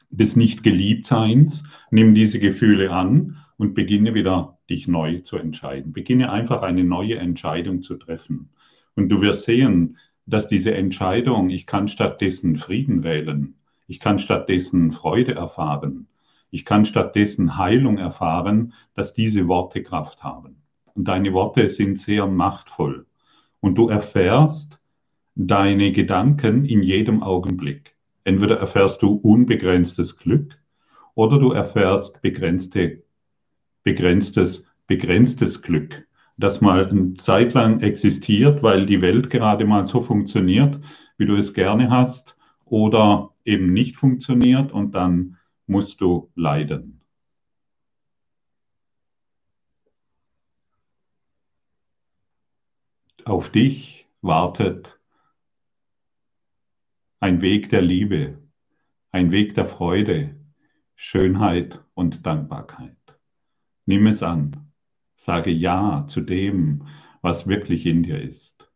des 0.10 0.36
Nicht-Geliebtseins, 0.36 1.64
nimm 1.92 2.16
diese 2.16 2.40
Gefühle 2.40 2.92
an 2.92 3.38
und 3.58 3.74
beginne 3.74 4.14
wieder 4.14 4.58
dich 4.70 4.88
neu 4.88 5.20
zu 5.20 5.38
entscheiden. 5.38 5.94
Beginne 5.94 6.32
einfach 6.32 6.62
eine 6.62 6.84
neue 6.84 7.18
Entscheidung 7.18 7.82
zu 7.82 7.96
treffen. 7.96 8.50
Und 8.96 9.10
du 9.10 9.22
wirst 9.22 9.44
sehen, 9.44 9.98
dass 10.26 10.48
diese 10.48 10.74
Entscheidung, 10.74 11.50
ich 11.50 11.66
kann 11.66 11.88
stattdessen 11.88 12.58
Frieden 12.58 13.04
wählen, 13.04 13.56
ich 13.88 14.00
kann 14.00 14.20
stattdessen 14.20 14.92
Freude 14.92 15.36
erfahren, 15.36 16.08
ich 16.52 16.66
kann 16.66 16.86
stattdessen 16.86 17.58
Heilung 17.58 17.98
erfahren, 17.98 18.74
dass 18.94 19.14
diese 19.14 19.48
Worte 19.48 19.82
Kraft 19.84 20.24
haben. 20.24 20.62
Und 20.94 21.08
deine 21.08 21.34
Worte 21.34 21.70
sind 21.70 21.98
sehr 21.98 22.28
machtvoll. 22.28 23.08
Und 23.60 23.78
du 23.78 23.90
erfährst 23.90 24.80
deine 25.36 25.92
Gedanken 25.92 26.66
in 26.66 26.84
jedem 26.84 27.24
Augenblick. 27.24 27.96
Entweder 28.24 28.58
erfährst 28.58 29.02
du 29.02 29.14
unbegrenztes 29.16 30.18
Glück 30.18 30.60
oder 31.16 31.40
du 31.40 31.52
erfährst 31.52 32.22
begrenzte, 32.22 33.04
begrenztes, 33.82 34.68
begrenztes 34.86 35.62
Glück 35.62 36.08
das 36.38 36.62
mal 36.62 36.90
eine 36.90 37.14
Zeit 37.14 37.54
lang 37.54 37.82
existiert, 37.82 38.64
weil 38.64 38.86
die 38.86 39.02
Welt 39.02 39.30
gerade 39.30 39.66
mal 39.66 39.86
so 39.86 40.02
funktioniert, 40.02 40.80
wie 41.18 41.26
du 41.26 41.36
es 41.36 41.54
gerne 41.54 41.90
hast, 41.90 42.38
oder 42.66 43.34
eben 43.46 43.74
nicht 43.74 43.98
funktioniert 43.98 44.72
und 44.72 44.96
dann 44.96 45.38
musst 45.68 46.02
du 46.02 46.32
leiden. 46.36 47.02
Auf 53.26 53.50
dich 53.50 54.08
wartet 54.22 55.00
ein 57.20 57.42
Weg 57.42 57.70
der 57.70 57.82
Liebe, 57.82 58.38
ein 59.12 59.32
Weg 59.32 59.56
der 59.56 59.66
Freude, 59.66 60.36
Schönheit 60.96 61.80
und 61.94 62.26
Dankbarkeit. 62.26 62.98
Nimm 63.86 64.08
es 64.08 64.22
an. 64.24 64.73
Sage 65.24 65.52
Ja 65.52 66.06
zu 66.06 66.20
dem, 66.20 66.86
was 67.22 67.48
wirklich 67.48 67.86
in 67.86 68.04
dir 68.04 68.22
ist. 68.22 68.70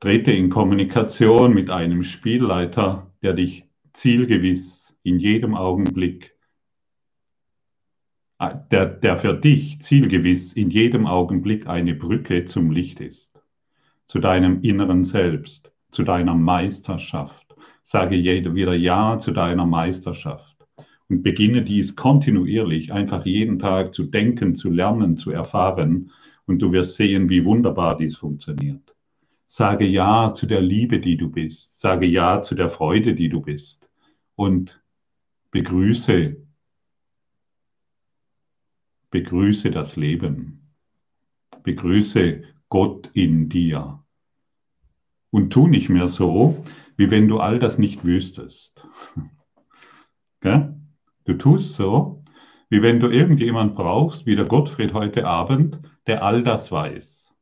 Trete 0.00 0.32
in 0.32 0.48
Kommunikation 0.48 1.52
mit 1.52 1.68
einem 1.68 2.02
Spielleiter, 2.02 3.12
der 3.22 3.34
dich 3.34 3.66
zielgewiss 3.92 4.96
in 5.02 5.18
jedem 5.18 5.54
Augenblick, 5.54 6.34
äh, 8.38 8.54
der, 8.70 8.86
der 8.86 9.18
für 9.18 9.34
dich 9.34 9.82
zielgewiss 9.82 10.54
in 10.54 10.70
jedem 10.70 11.06
Augenblick 11.06 11.66
eine 11.66 11.94
Brücke 11.94 12.46
zum 12.46 12.70
Licht 12.70 13.00
ist, 13.00 13.38
zu 14.06 14.18
deinem 14.18 14.62
inneren 14.62 15.04
Selbst, 15.04 15.70
zu 15.90 16.04
deiner 16.04 16.34
Meisterschaft. 16.34 17.54
Sage 17.82 18.16
wieder 18.16 18.72
Ja 18.72 19.18
zu 19.18 19.32
deiner 19.32 19.66
Meisterschaft 19.66 20.49
beginne 21.10 21.62
dies 21.62 21.96
kontinuierlich, 21.96 22.92
einfach 22.92 23.26
jeden 23.26 23.58
Tag 23.58 23.94
zu 23.94 24.04
denken, 24.04 24.54
zu 24.54 24.70
lernen, 24.70 25.16
zu 25.16 25.32
erfahren 25.32 26.12
und 26.46 26.62
du 26.62 26.72
wirst 26.72 26.94
sehen, 26.94 27.28
wie 27.28 27.44
wunderbar 27.44 27.96
dies 27.96 28.16
funktioniert. 28.16 28.94
Sage 29.46 29.84
Ja 29.84 30.32
zu 30.32 30.46
der 30.46 30.60
Liebe, 30.60 31.00
die 31.00 31.16
du 31.16 31.28
bist. 31.28 31.80
Sage 31.80 32.06
Ja 32.06 32.42
zu 32.42 32.54
der 32.54 32.70
Freude, 32.70 33.16
die 33.16 33.28
du 33.28 33.40
bist. 33.40 33.88
Und 34.36 34.80
begrüße, 35.50 36.36
begrüße 39.10 39.72
das 39.72 39.96
Leben. 39.96 40.72
Begrüße 41.64 42.44
Gott 42.68 43.10
in 43.12 43.48
dir. 43.48 44.04
Und 45.30 45.52
tu 45.52 45.66
nicht 45.66 45.88
mehr 45.88 46.06
so, 46.06 46.62
wie 46.96 47.10
wenn 47.10 47.26
du 47.26 47.38
all 47.38 47.58
das 47.58 47.78
nicht 47.78 48.04
wüsstest. 48.04 48.86
Gell? 50.40 50.79
Du 51.30 51.38
tust 51.38 51.74
so, 51.74 52.24
wie 52.70 52.82
wenn 52.82 52.98
du 52.98 53.08
irgendjemand 53.08 53.76
brauchst, 53.76 54.26
wie 54.26 54.34
der 54.34 54.46
Gottfried 54.46 54.94
heute 54.94 55.28
Abend, 55.28 55.78
der 56.08 56.24
all 56.24 56.42
das 56.42 56.72
weiß. 56.72 57.32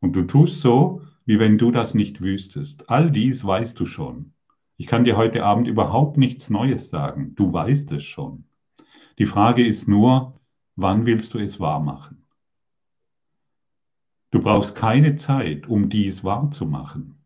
Und 0.00 0.16
du 0.16 0.22
tust 0.22 0.62
so, 0.62 1.02
wie 1.26 1.38
wenn 1.38 1.58
du 1.58 1.70
das 1.70 1.92
nicht 1.92 2.22
wüsstest. 2.22 2.88
All 2.88 3.10
dies 3.10 3.44
weißt 3.44 3.78
du 3.78 3.84
schon. 3.84 4.32
Ich 4.78 4.86
kann 4.86 5.04
dir 5.04 5.18
heute 5.18 5.44
Abend 5.44 5.68
überhaupt 5.68 6.16
nichts 6.16 6.48
Neues 6.48 6.88
sagen. 6.88 7.34
Du 7.34 7.52
weißt 7.52 7.92
es 7.92 8.04
schon. 8.04 8.44
Die 9.18 9.26
Frage 9.26 9.62
ist 9.62 9.86
nur, 9.86 10.40
wann 10.76 11.04
willst 11.04 11.34
du 11.34 11.38
es 11.38 11.60
wahrmachen? 11.60 12.24
Du 14.30 14.40
brauchst 14.40 14.74
keine 14.74 15.16
Zeit, 15.16 15.66
um 15.66 15.90
dies 15.90 16.24
wahrzumachen. 16.24 17.22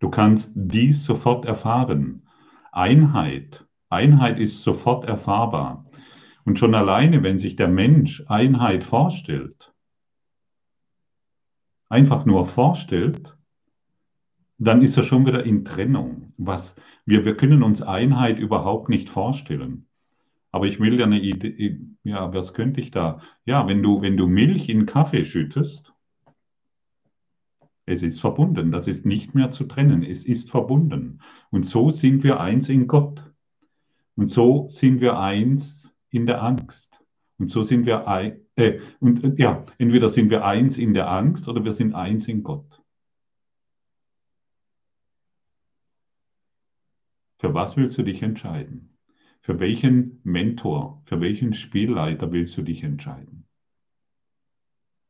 Du 0.00 0.10
kannst 0.10 0.50
dies 0.56 1.04
sofort 1.04 1.44
erfahren. 1.44 2.26
Einheit 2.72 3.64
Einheit 3.92 4.38
ist 4.38 4.62
sofort 4.62 5.04
erfahrbar. 5.04 5.86
Und 6.44 6.58
schon 6.58 6.74
alleine, 6.74 7.22
wenn 7.22 7.38
sich 7.38 7.56
der 7.56 7.68
Mensch 7.68 8.24
Einheit 8.26 8.84
vorstellt, 8.84 9.72
einfach 11.88 12.24
nur 12.24 12.46
vorstellt, 12.46 13.36
dann 14.58 14.82
ist 14.82 14.96
er 14.96 15.02
schon 15.02 15.26
wieder 15.26 15.44
in 15.44 15.64
Trennung. 15.64 16.32
Was, 16.38 16.74
wir, 17.04 17.24
wir 17.24 17.36
können 17.36 17.62
uns 17.62 17.82
Einheit 17.82 18.38
überhaupt 18.38 18.88
nicht 18.88 19.10
vorstellen. 19.10 19.86
Aber 20.50 20.66
ich 20.66 20.80
will 20.80 20.98
ja 20.98 21.06
eine 21.06 21.20
Idee, 21.20 21.80
ja, 22.04 22.32
was 22.32 22.54
könnte 22.54 22.80
ich 22.80 22.90
da? 22.90 23.20
Ja, 23.44 23.66
wenn 23.66 23.82
du, 23.82 24.02
wenn 24.02 24.16
du 24.16 24.26
Milch 24.26 24.68
in 24.68 24.86
Kaffee 24.86 25.24
schüttest, 25.24 25.94
es 27.86 28.02
ist 28.02 28.20
verbunden, 28.20 28.70
das 28.70 28.86
ist 28.86 29.06
nicht 29.06 29.34
mehr 29.34 29.50
zu 29.50 29.64
trennen, 29.64 30.02
es 30.02 30.24
ist 30.24 30.50
verbunden. 30.50 31.20
Und 31.50 31.66
so 31.66 31.90
sind 31.90 32.22
wir 32.22 32.40
eins 32.40 32.68
in 32.68 32.86
Gott. 32.86 33.31
Und 34.16 34.28
so 34.28 34.68
sind 34.68 35.00
wir 35.00 35.18
eins 35.18 35.90
in 36.10 36.26
der 36.26 36.42
Angst. 36.42 37.02
Und 37.38 37.50
so 37.50 37.62
sind 37.62 37.86
wir 37.86 38.06
ein, 38.06 38.46
äh, 38.56 38.80
und 39.00 39.24
äh, 39.24 39.34
ja, 39.36 39.64
entweder 39.78 40.08
sind 40.08 40.30
wir 40.30 40.44
eins 40.44 40.78
in 40.78 40.94
der 40.94 41.10
Angst 41.10 41.48
oder 41.48 41.64
wir 41.64 41.72
sind 41.72 41.94
eins 41.94 42.28
in 42.28 42.42
Gott. 42.42 42.82
Für 47.38 47.54
was 47.54 47.76
willst 47.76 47.98
du 47.98 48.04
dich 48.04 48.22
entscheiden? 48.22 48.96
Für 49.40 49.58
welchen 49.58 50.20
Mentor, 50.22 51.02
für 51.06 51.20
welchen 51.20 51.54
Spielleiter 51.54 52.30
willst 52.30 52.56
du 52.56 52.62
dich 52.62 52.84
entscheiden? 52.84 53.48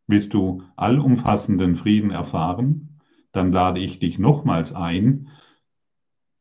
Willst 0.07 0.33
du 0.33 0.63
allumfassenden 0.77 1.77
Frieden 1.77 2.11
erfahren? 2.11 3.01
Dann 3.33 3.53
lade 3.53 3.81
ich 3.81 3.99
dich 3.99 4.19
nochmals 4.19 4.73
ein, 4.73 5.29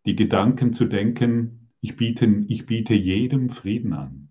die 0.05 0.15
Gedanken 0.15 0.71
zu 0.73 0.85
denken, 0.85 1.60
ich 1.81 1.95
biete, 1.95 2.45
ich 2.47 2.65
biete 2.65 2.93
jedem 2.93 3.49
Frieden 3.49 3.93
an. 3.93 4.29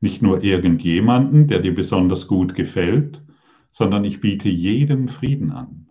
Nicht 0.00 0.22
nur 0.22 0.42
irgendjemanden, 0.42 1.46
der 1.46 1.60
dir 1.60 1.74
besonders 1.74 2.26
gut 2.26 2.54
gefällt, 2.54 3.22
sondern 3.70 4.04
ich 4.04 4.20
biete 4.20 4.48
jedem 4.48 5.08
Frieden 5.08 5.52
an. 5.52 5.90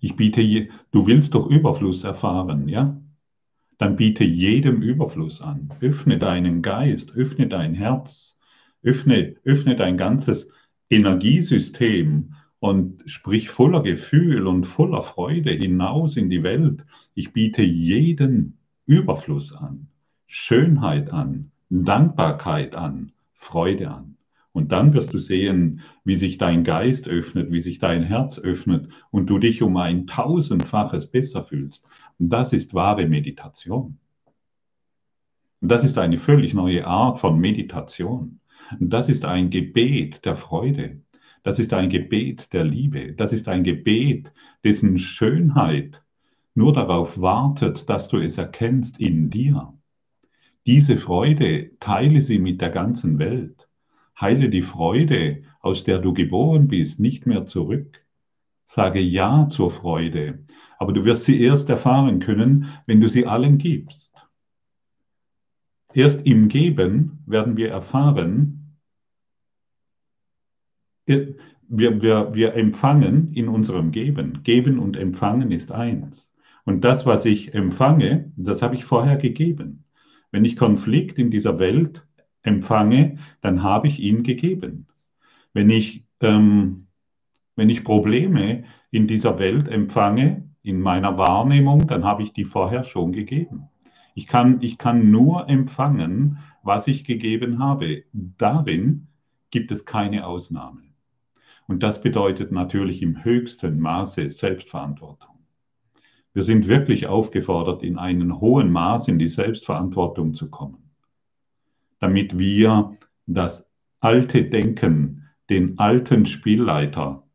Ich 0.00 0.16
biete, 0.16 0.42
je, 0.42 0.68
du 0.90 1.06
willst 1.06 1.34
doch 1.34 1.48
Überfluss 1.48 2.04
erfahren, 2.04 2.68
ja? 2.68 3.00
Dann 3.78 3.96
biete 3.96 4.24
jedem 4.24 4.82
Überfluss 4.82 5.40
an. 5.40 5.72
Öffne 5.80 6.18
deinen 6.18 6.60
Geist, 6.60 7.16
öffne 7.16 7.48
dein 7.48 7.74
Herz, 7.74 8.38
öffne, 8.82 9.36
öffne 9.44 9.74
dein 9.74 9.96
ganzes 9.96 10.50
Energiesystem 10.90 12.34
und 12.62 13.02
sprich 13.06 13.50
voller 13.50 13.82
Gefühl 13.82 14.46
und 14.46 14.68
voller 14.68 15.02
Freude 15.02 15.50
hinaus 15.50 16.16
in 16.16 16.30
die 16.30 16.44
Welt. 16.44 16.84
Ich 17.12 17.32
biete 17.32 17.60
jeden 17.60 18.56
Überfluss 18.86 19.52
an, 19.52 19.88
Schönheit 20.28 21.12
an, 21.12 21.50
Dankbarkeit 21.70 22.76
an, 22.76 23.10
Freude 23.34 23.90
an. 23.90 24.16
Und 24.52 24.70
dann 24.70 24.94
wirst 24.94 25.12
du 25.12 25.18
sehen, 25.18 25.80
wie 26.04 26.14
sich 26.14 26.38
dein 26.38 26.62
Geist 26.62 27.08
öffnet, 27.08 27.50
wie 27.50 27.58
sich 27.58 27.80
dein 27.80 28.04
Herz 28.04 28.38
öffnet 28.38 28.88
und 29.10 29.26
du 29.26 29.40
dich 29.40 29.60
um 29.60 29.76
ein 29.76 30.06
tausendfaches 30.06 31.08
besser 31.08 31.42
fühlst. 31.42 31.84
Und 32.20 32.28
das 32.28 32.52
ist 32.52 32.74
wahre 32.74 33.08
Meditation. 33.08 33.98
Und 35.60 35.68
das 35.68 35.82
ist 35.82 35.98
eine 35.98 36.18
völlig 36.18 36.54
neue 36.54 36.86
Art 36.86 37.18
von 37.18 37.40
Meditation. 37.40 38.38
Und 38.78 38.90
das 38.90 39.08
ist 39.08 39.24
ein 39.24 39.50
Gebet 39.50 40.24
der 40.24 40.36
Freude. 40.36 41.00
Das 41.42 41.58
ist 41.58 41.72
ein 41.72 41.90
Gebet 41.90 42.52
der 42.52 42.64
Liebe. 42.64 43.14
Das 43.14 43.32
ist 43.32 43.48
ein 43.48 43.64
Gebet, 43.64 44.32
dessen 44.64 44.98
Schönheit 44.98 46.02
nur 46.54 46.72
darauf 46.72 47.20
wartet, 47.20 47.88
dass 47.88 48.08
du 48.08 48.18
es 48.18 48.38
erkennst 48.38 49.00
in 49.00 49.30
dir. 49.30 49.72
Diese 50.66 50.96
Freude 50.96 51.72
teile 51.80 52.20
sie 52.20 52.38
mit 52.38 52.60
der 52.60 52.70
ganzen 52.70 53.18
Welt. 53.18 53.68
Heile 54.20 54.50
die 54.50 54.62
Freude, 54.62 55.42
aus 55.60 55.82
der 55.82 55.98
du 55.98 56.12
geboren 56.12 56.68
bist, 56.68 57.00
nicht 57.00 57.26
mehr 57.26 57.46
zurück. 57.46 58.04
Sage 58.64 59.00
Ja 59.00 59.48
zur 59.48 59.70
Freude, 59.70 60.44
aber 60.78 60.92
du 60.92 61.04
wirst 61.04 61.24
sie 61.24 61.40
erst 61.40 61.68
erfahren 61.68 62.20
können, 62.20 62.68
wenn 62.86 63.00
du 63.00 63.08
sie 63.08 63.26
allen 63.26 63.58
gibst. 63.58 64.14
Erst 65.94 66.26
im 66.26 66.48
Geben 66.48 67.22
werden 67.26 67.56
wir 67.56 67.70
erfahren, 67.70 68.61
wir, 71.68 72.02
wir, 72.02 72.34
wir 72.34 72.54
empfangen 72.54 73.32
in 73.32 73.48
unserem 73.48 73.92
Geben. 73.92 74.40
Geben 74.44 74.78
und 74.78 74.96
empfangen 74.96 75.50
ist 75.50 75.72
eins. 75.72 76.32
Und 76.64 76.84
das, 76.84 77.06
was 77.06 77.24
ich 77.24 77.54
empfange, 77.54 78.30
das 78.36 78.62
habe 78.62 78.74
ich 78.74 78.84
vorher 78.84 79.16
gegeben. 79.16 79.84
Wenn 80.30 80.44
ich 80.44 80.56
Konflikt 80.56 81.18
in 81.18 81.30
dieser 81.30 81.58
Welt 81.58 82.06
empfange, 82.42 83.18
dann 83.40 83.62
habe 83.62 83.88
ich 83.88 84.00
ihn 84.00 84.22
gegeben. 84.22 84.86
Wenn 85.52 85.70
ich, 85.70 86.04
ähm, 86.20 86.86
wenn 87.56 87.70
ich 87.70 87.84
Probleme 87.84 88.64
in 88.90 89.06
dieser 89.06 89.38
Welt 89.38 89.68
empfange, 89.68 90.48
in 90.62 90.80
meiner 90.80 91.18
Wahrnehmung, 91.18 91.86
dann 91.86 92.04
habe 92.04 92.22
ich 92.22 92.32
die 92.32 92.44
vorher 92.44 92.84
schon 92.84 93.12
gegeben. 93.12 93.68
Ich 94.14 94.26
kann, 94.26 94.58
ich 94.60 94.78
kann 94.78 95.10
nur 95.10 95.48
empfangen, 95.48 96.38
was 96.62 96.86
ich 96.86 97.04
gegeben 97.04 97.58
habe. 97.58 98.04
Darin 98.12 99.08
gibt 99.50 99.72
es 99.72 99.84
keine 99.84 100.26
Ausnahme. 100.26 100.91
Und 101.66 101.82
das 101.82 102.00
bedeutet 102.00 102.52
natürlich 102.52 103.02
im 103.02 103.24
höchsten 103.24 103.80
Maße 103.80 104.30
Selbstverantwortung. 104.30 105.32
Wir 106.34 106.42
sind 106.42 106.66
wirklich 106.66 107.06
aufgefordert, 107.06 107.82
in 107.82 107.98
einem 107.98 108.40
hohen 108.40 108.70
Maß 108.70 109.08
in 109.08 109.18
die 109.18 109.28
Selbstverantwortung 109.28 110.34
zu 110.34 110.50
kommen, 110.50 110.90
damit 111.98 112.38
wir 112.38 112.96
das 113.26 113.68
alte 114.00 114.44
Denken, 114.44 115.28
den 115.50 115.78
alten 115.78 116.24
Spielleiter 116.24 117.26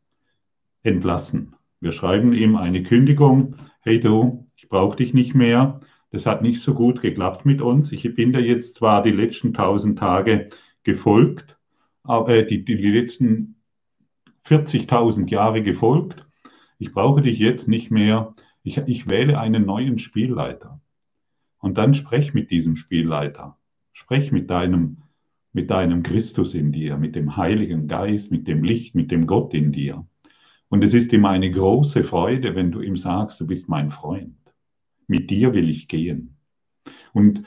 entlassen. 0.81 1.55
Wir 1.79 1.91
schreiben 1.91 2.33
ihm 2.33 2.55
eine 2.55 2.81
Kündigung, 2.81 3.55
hey 3.81 3.99
du, 3.99 4.47
ich 4.55 4.67
brauche 4.67 4.97
dich 4.97 5.13
nicht 5.13 5.35
mehr, 5.35 5.79
das 6.09 6.25
hat 6.25 6.41
nicht 6.41 6.61
so 6.61 6.73
gut 6.73 7.01
geklappt 7.01 7.45
mit 7.45 7.61
uns. 7.61 7.91
Ich 7.91 8.15
bin 8.15 8.33
dir 8.33 8.41
jetzt 8.41 8.75
zwar 8.75 9.03
die 9.03 9.11
letzten 9.11 9.53
tausend 9.53 9.99
Tage 9.99 10.49
gefolgt, 10.83 11.59
aber 12.03 12.29
äh, 12.29 12.47
die, 12.47 12.65
die, 12.65 12.77
die 12.77 12.91
letzten 12.91 13.56
40.000 14.47 15.29
Jahre 15.29 15.61
gefolgt. 15.61 16.25
Ich 16.79 16.93
brauche 16.93 17.21
dich 17.21 17.39
jetzt 17.39 17.67
nicht 17.67 17.91
mehr. 17.91 18.33
Ich, 18.63 18.77
ich 18.77 19.09
wähle 19.09 19.39
einen 19.39 19.65
neuen 19.65 19.99
Spielleiter. 19.99 20.81
Und 21.59 21.77
dann 21.77 21.93
sprech 21.93 22.33
mit 22.33 22.51
diesem 22.51 22.75
Spielleiter. 22.75 23.57
Sprech 23.91 24.31
mit 24.31 24.49
deinem, 24.49 25.03
mit 25.53 25.69
deinem 25.69 26.03
Christus 26.03 26.53
in 26.53 26.71
dir, 26.71 26.97
mit 26.97 27.15
dem 27.15 27.35
Heiligen 27.35 27.87
Geist, 27.87 28.31
mit 28.31 28.47
dem 28.47 28.63
Licht, 28.63 28.95
mit 28.95 29.11
dem 29.11 29.27
Gott 29.27 29.53
in 29.53 29.71
dir. 29.71 30.05
Und 30.69 30.83
es 30.83 30.93
ist 30.93 31.13
ihm 31.13 31.25
eine 31.25 31.49
große 31.49 32.03
Freude, 32.03 32.55
wenn 32.55 32.71
du 32.71 32.81
ihm 32.81 32.95
sagst, 32.95 33.39
du 33.39 33.47
bist 33.47 33.67
mein 33.69 33.91
Freund. 33.91 34.35
Mit 35.07 35.29
dir 35.29 35.53
will 35.53 35.69
ich 35.69 35.87
gehen. 35.87 36.37
Und 37.13 37.43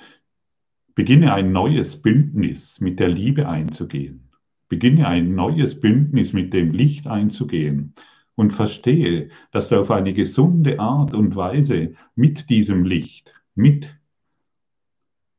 beginne 0.95 1.33
ein 1.33 1.53
neues 1.53 2.01
Bündnis 2.01 2.81
mit 2.81 2.99
der 2.99 3.09
Liebe 3.09 3.49
einzugehen. 3.49 4.30
Beginne 4.71 5.09
ein 5.09 5.35
neues 5.35 5.81
Bündnis 5.81 6.33
mit 6.33 6.55
dem 6.55 6.71
Licht 6.71 7.09
einzugehen 7.09 7.93
und 8.37 8.53
verstehe, 8.53 9.29
dass 9.51 9.69
du 9.69 9.81
auf 9.81 9.91
eine 9.91 10.15
gesunde 10.15 10.79
Art 10.79 11.13
und 11.13 11.35
Weise 11.35 11.95
mit 12.15 12.49
diesem 12.49 12.85
Licht, 12.85 13.35
mit, 13.57 13.97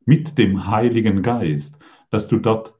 mit 0.05 0.37
dem 0.37 0.67
Heiligen 0.67 1.23
Geist, 1.23 1.79
dass 2.09 2.27
du 2.27 2.39
dort 2.39 2.75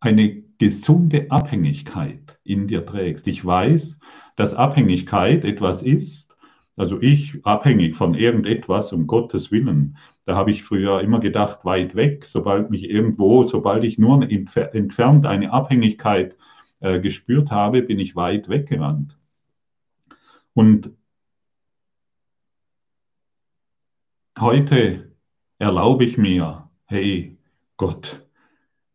eine 0.00 0.42
gesunde 0.56 1.30
Abhängigkeit 1.30 2.38
in 2.42 2.68
dir 2.68 2.86
trägst. 2.86 3.28
Ich 3.28 3.44
weiß, 3.44 3.98
dass 4.34 4.54
Abhängigkeit 4.54 5.44
etwas 5.44 5.82
ist, 5.82 6.31
also 6.76 7.00
ich 7.00 7.44
abhängig 7.44 7.96
von 7.96 8.14
irgendetwas 8.14 8.92
um 8.92 9.06
Gottes 9.06 9.52
Willen, 9.52 9.96
da 10.24 10.36
habe 10.36 10.50
ich 10.50 10.62
früher 10.62 11.00
immer 11.00 11.20
gedacht, 11.20 11.64
weit 11.64 11.94
weg, 11.94 12.24
sobald 12.24 12.70
mich 12.70 12.88
irgendwo, 12.88 13.46
sobald 13.46 13.84
ich 13.84 13.98
nur 13.98 14.22
entfernt 14.22 15.26
eine 15.26 15.52
Abhängigkeit 15.52 16.36
äh, 16.80 17.00
gespürt 17.00 17.50
habe, 17.50 17.82
bin 17.82 17.98
ich 17.98 18.16
weit 18.16 18.48
weggerannt. 18.48 19.18
Und 20.54 20.90
heute 24.38 25.12
erlaube 25.58 26.04
ich 26.04 26.18
mir, 26.18 26.70
hey 26.86 27.38
Gott, 27.76 28.26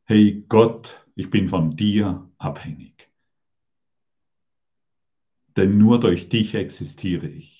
hey 0.05 0.45
Gott, 0.47 1.05
ich 1.15 1.29
bin 1.29 1.47
von 1.47 1.75
dir 1.75 2.29
abhängig. 2.37 3.09
Denn 5.55 5.77
nur 5.77 5.99
durch 5.99 6.29
dich 6.29 6.53
existiere 6.53 7.27
ich. 7.27 7.56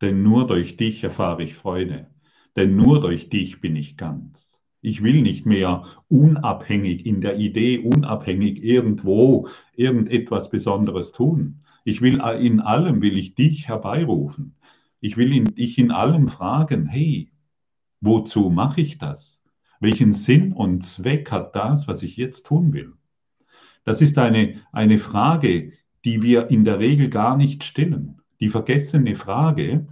Denn 0.00 0.22
nur 0.22 0.46
durch 0.46 0.76
dich 0.76 1.02
erfahre 1.02 1.42
ich 1.42 1.54
Freude 1.54 2.08
denn 2.56 2.74
nur 2.74 3.00
durch 3.00 3.28
dich 3.28 3.60
bin 3.60 3.76
ich 3.76 3.96
ganz. 3.96 4.62
Ich 4.80 5.02
will 5.02 5.22
nicht 5.22 5.46
mehr 5.46 5.84
unabhängig 6.08 7.04
in 7.06 7.20
der 7.20 7.38
Idee, 7.38 7.78
unabhängig 7.78 8.62
irgendwo 8.62 9.48
irgendetwas 9.74 10.48
Besonderes 10.48 11.12
tun. 11.12 11.60
Ich 11.84 12.00
will 12.00 12.20
in 12.40 12.60
allem 12.60 13.02
will 13.02 13.16
ich 13.16 13.34
dich 13.34 13.68
herbeirufen. 13.68 14.54
Ich 15.00 15.16
will 15.16 15.32
in, 15.34 15.44
dich 15.44 15.78
in 15.78 15.90
allem 15.90 16.28
fragen, 16.28 16.86
hey, 16.86 17.30
wozu 18.00 18.48
mache 18.50 18.80
ich 18.80 18.98
das? 18.98 19.42
Welchen 19.78 20.12
Sinn 20.12 20.52
und 20.52 20.84
Zweck 20.84 21.30
hat 21.30 21.54
das, 21.54 21.86
was 21.86 22.02
ich 22.02 22.16
jetzt 22.16 22.46
tun 22.46 22.72
will? 22.72 22.94
Das 23.84 24.00
ist 24.00 24.18
eine, 24.18 24.62
eine 24.72 24.98
Frage, 24.98 25.72
die 26.04 26.22
wir 26.22 26.50
in 26.50 26.64
der 26.64 26.78
Regel 26.78 27.10
gar 27.10 27.36
nicht 27.36 27.62
stellen. 27.62 28.20
Die 28.40 28.48
vergessene 28.48 29.14
Frage, 29.14 29.86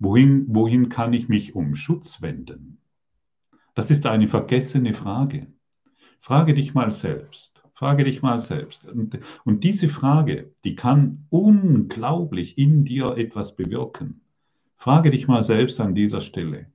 Wohin, 0.00 0.46
wohin 0.48 0.88
kann 0.88 1.12
ich 1.12 1.28
mich 1.28 1.56
um 1.56 1.74
Schutz 1.74 2.22
wenden? 2.22 2.78
Das 3.74 3.90
ist 3.90 4.06
eine 4.06 4.28
vergessene 4.28 4.94
Frage. 4.94 5.48
Frage 6.20 6.54
dich 6.54 6.72
mal 6.74 6.92
selbst. 6.92 7.62
Frage 7.74 8.04
dich 8.04 8.22
mal 8.22 8.38
selbst. 8.38 8.84
Und, 8.84 9.18
und 9.44 9.64
diese 9.64 9.88
Frage, 9.88 10.52
die 10.64 10.76
kann 10.76 11.26
unglaublich 11.30 12.58
in 12.58 12.84
dir 12.84 13.16
etwas 13.16 13.56
bewirken. 13.56 14.20
Frage 14.76 15.10
dich 15.10 15.26
mal 15.26 15.42
selbst 15.42 15.80
an 15.80 15.96
dieser 15.96 16.20
Stelle. 16.20 16.66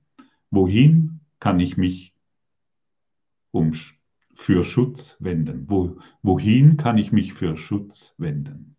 Wohin 0.50 1.20
kann 1.40 1.60
ich 1.60 1.78
mich 1.78 2.14
um, 3.52 3.72
für 4.34 4.64
Schutz 4.64 5.16
wenden? 5.18 5.64
Wo, 5.68 5.96
wohin 6.22 6.76
kann 6.76 6.98
ich 6.98 7.10
mich 7.10 7.32
für 7.32 7.56
Schutz 7.56 8.14
wenden? 8.18 8.73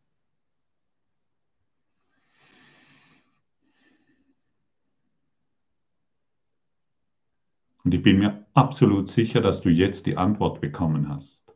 Und 7.85 7.93
ich 7.93 8.01
bin 8.01 8.17
mir 8.17 8.47
absolut 8.55 9.07
sicher, 9.07 9.41
dass 9.41 9.61
du 9.61 9.69
jetzt 9.69 10.07
die 10.07 10.17
Antwort 10.17 10.59
bekommen 10.59 11.07
hast. 11.07 11.55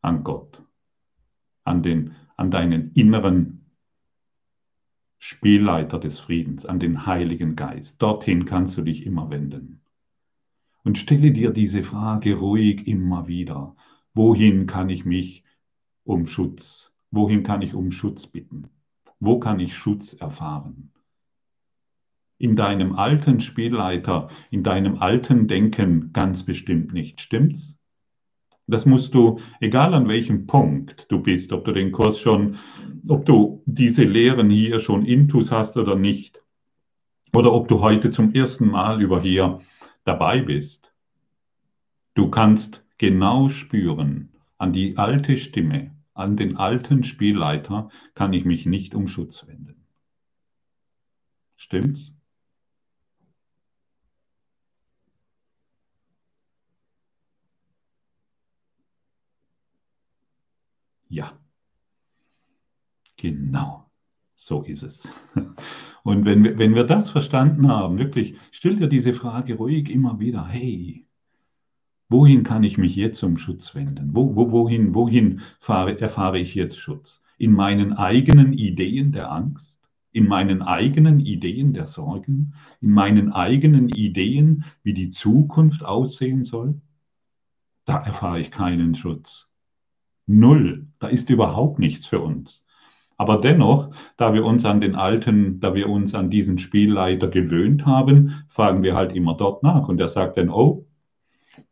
An 0.00 0.24
Gott. 0.24 0.62
An, 1.64 1.82
den, 1.82 2.16
an 2.36 2.50
deinen 2.50 2.92
inneren 2.92 3.70
Spielleiter 5.18 6.00
des 6.00 6.18
Friedens, 6.18 6.64
an 6.64 6.80
den 6.80 7.04
Heiligen 7.04 7.56
Geist. 7.56 8.00
Dorthin 8.00 8.46
kannst 8.46 8.78
du 8.78 8.82
dich 8.82 9.04
immer 9.04 9.28
wenden. 9.28 9.82
Und 10.82 10.98
stelle 10.98 11.30
dir 11.30 11.50
diese 11.50 11.82
Frage 11.82 12.36
ruhig 12.38 12.86
immer 12.86 13.28
wieder. 13.28 13.76
Wohin 14.14 14.66
kann 14.66 14.88
ich 14.88 15.04
mich 15.04 15.44
um 16.04 16.26
Schutz, 16.26 16.94
wohin 17.10 17.42
kann 17.42 17.60
ich 17.60 17.74
um 17.74 17.90
Schutz 17.90 18.26
bitten? 18.26 18.68
Wo 19.20 19.38
kann 19.40 19.60
ich 19.60 19.74
Schutz 19.74 20.14
erfahren? 20.14 20.93
In 22.38 22.56
deinem 22.56 22.96
alten 22.96 23.40
Spielleiter, 23.40 24.28
in 24.50 24.62
deinem 24.62 24.98
alten 24.98 25.46
Denken 25.46 26.12
ganz 26.12 26.42
bestimmt 26.42 26.92
nicht, 26.92 27.20
stimmt's? 27.20 27.78
Das 28.66 28.86
musst 28.86 29.14
du, 29.14 29.40
egal 29.60 29.92
an 29.94 30.08
welchem 30.08 30.46
Punkt 30.46 31.10
du 31.10 31.20
bist, 31.20 31.52
ob 31.52 31.64
du 31.64 31.72
den 31.72 31.92
Kurs 31.92 32.18
schon, 32.18 32.58
ob 33.08 33.26
du 33.26 33.62
diese 33.66 34.04
Lehren 34.04 34.48
hier 34.50 34.80
schon 34.80 35.04
intus 35.04 35.52
hast 35.52 35.76
oder 35.76 35.96
nicht, 35.96 36.42
oder 37.34 37.52
ob 37.52 37.68
du 37.68 37.80
heute 37.80 38.10
zum 38.10 38.32
ersten 38.32 38.68
Mal 38.68 39.02
über 39.02 39.20
hier 39.20 39.60
dabei 40.04 40.40
bist. 40.40 40.92
Du 42.14 42.30
kannst 42.30 42.84
genau 42.96 43.48
spüren, 43.48 44.32
an 44.56 44.72
die 44.72 44.96
alte 44.96 45.36
Stimme, 45.36 45.94
an 46.14 46.36
den 46.36 46.56
alten 46.56 47.04
Spielleiter 47.04 47.90
kann 48.14 48.32
ich 48.32 48.44
mich 48.44 48.66
nicht 48.66 48.94
um 48.94 49.08
Schutz 49.08 49.46
wenden. 49.46 49.84
Stimmt's? 51.56 52.13
Ja, 61.14 61.32
genau, 63.16 63.88
so 64.34 64.62
ist 64.62 64.82
es. 64.82 65.08
Und 66.02 66.26
wenn 66.26 66.42
wir, 66.42 66.58
wenn 66.58 66.74
wir 66.74 66.82
das 66.82 67.08
verstanden 67.08 67.68
haben, 67.68 67.98
wirklich, 67.98 68.34
stell 68.50 68.74
dir 68.74 68.88
diese 68.88 69.12
Frage 69.12 69.54
ruhig 69.54 69.90
immer 69.90 70.18
wieder, 70.18 70.44
hey, 70.48 71.06
wohin 72.08 72.42
kann 72.42 72.64
ich 72.64 72.78
mich 72.78 72.96
jetzt 72.96 73.22
um 73.22 73.36
Schutz 73.36 73.76
wenden? 73.76 74.10
Wo, 74.16 74.34
wo, 74.34 74.50
wohin 74.50 74.96
wohin 74.96 75.40
fahre, 75.60 76.00
erfahre 76.00 76.40
ich 76.40 76.56
jetzt 76.56 76.78
Schutz? 76.78 77.22
In 77.38 77.52
meinen 77.52 77.92
eigenen 77.92 78.52
Ideen 78.52 79.12
der 79.12 79.30
Angst? 79.30 79.88
In 80.10 80.26
meinen 80.26 80.62
eigenen 80.62 81.20
Ideen 81.20 81.74
der 81.74 81.86
Sorgen? 81.86 82.54
In 82.80 82.90
meinen 82.90 83.30
eigenen 83.30 83.88
Ideen, 83.88 84.64
wie 84.82 84.94
die 84.94 85.10
Zukunft 85.10 85.84
aussehen 85.84 86.42
soll? 86.42 86.80
Da 87.84 87.98
erfahre 87.98 88.40
ich 88.40 88.50
keinen 88.50 88.96
Schutz. 88.96 89.48
Null. 90.26 90.86
Da 90.98 91.08
ist 91.08 91.30
überhaupt 91.30 91.78
nichts 91.78 92.06
für 92.06 92.20
uns. 92.20 92.64
Aber 93.16 93.40
dennoch, 93.40 93.90
da 94.16 94.34
wir 94.34 94.44
uns 94.44 94.64
an 94.64 94.80
den 94.80 94.94
alten, 94.94 95.60
da 95.60 95.74
wir 95.74 95.88
uns 95.88 96.14
an 96.14 96.30
diesen 96.30 96.58
Spielleiter 96.58 97.28
gewöhnt 97.28 97.86
haben, 97.86 98.44
fragen 98.48 98.82
wir 98.82 98.96
halt 98.96 99.14
immer 99.14 99.36
dort 99.36 99.62
nach. 99.62 99.88
Und 99.88 100.00
er 100.00 100.08
sagt 100.08 100.36
dann, 100.36 100.50
oh, 100.50 100.86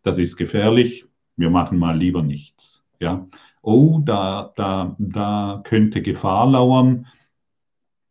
das 0.03 0.19
ist 0.19 0.37
gefährlich, 0.37 1.07
wir 1.37 1.51
machen 1.51 1.79
mal 1.79 1.97
lieber 1.97 2.23
nichts. 2.23 2.85
Ja? 3.01 3.27
Oh, 3.62 4.01
da, 4.05 4.53
da, 4.55 4.95
da 4.99 5.62
könnte 5.65 6.03
Gefahr 6.03 6.49
lauern, 6.49 7.07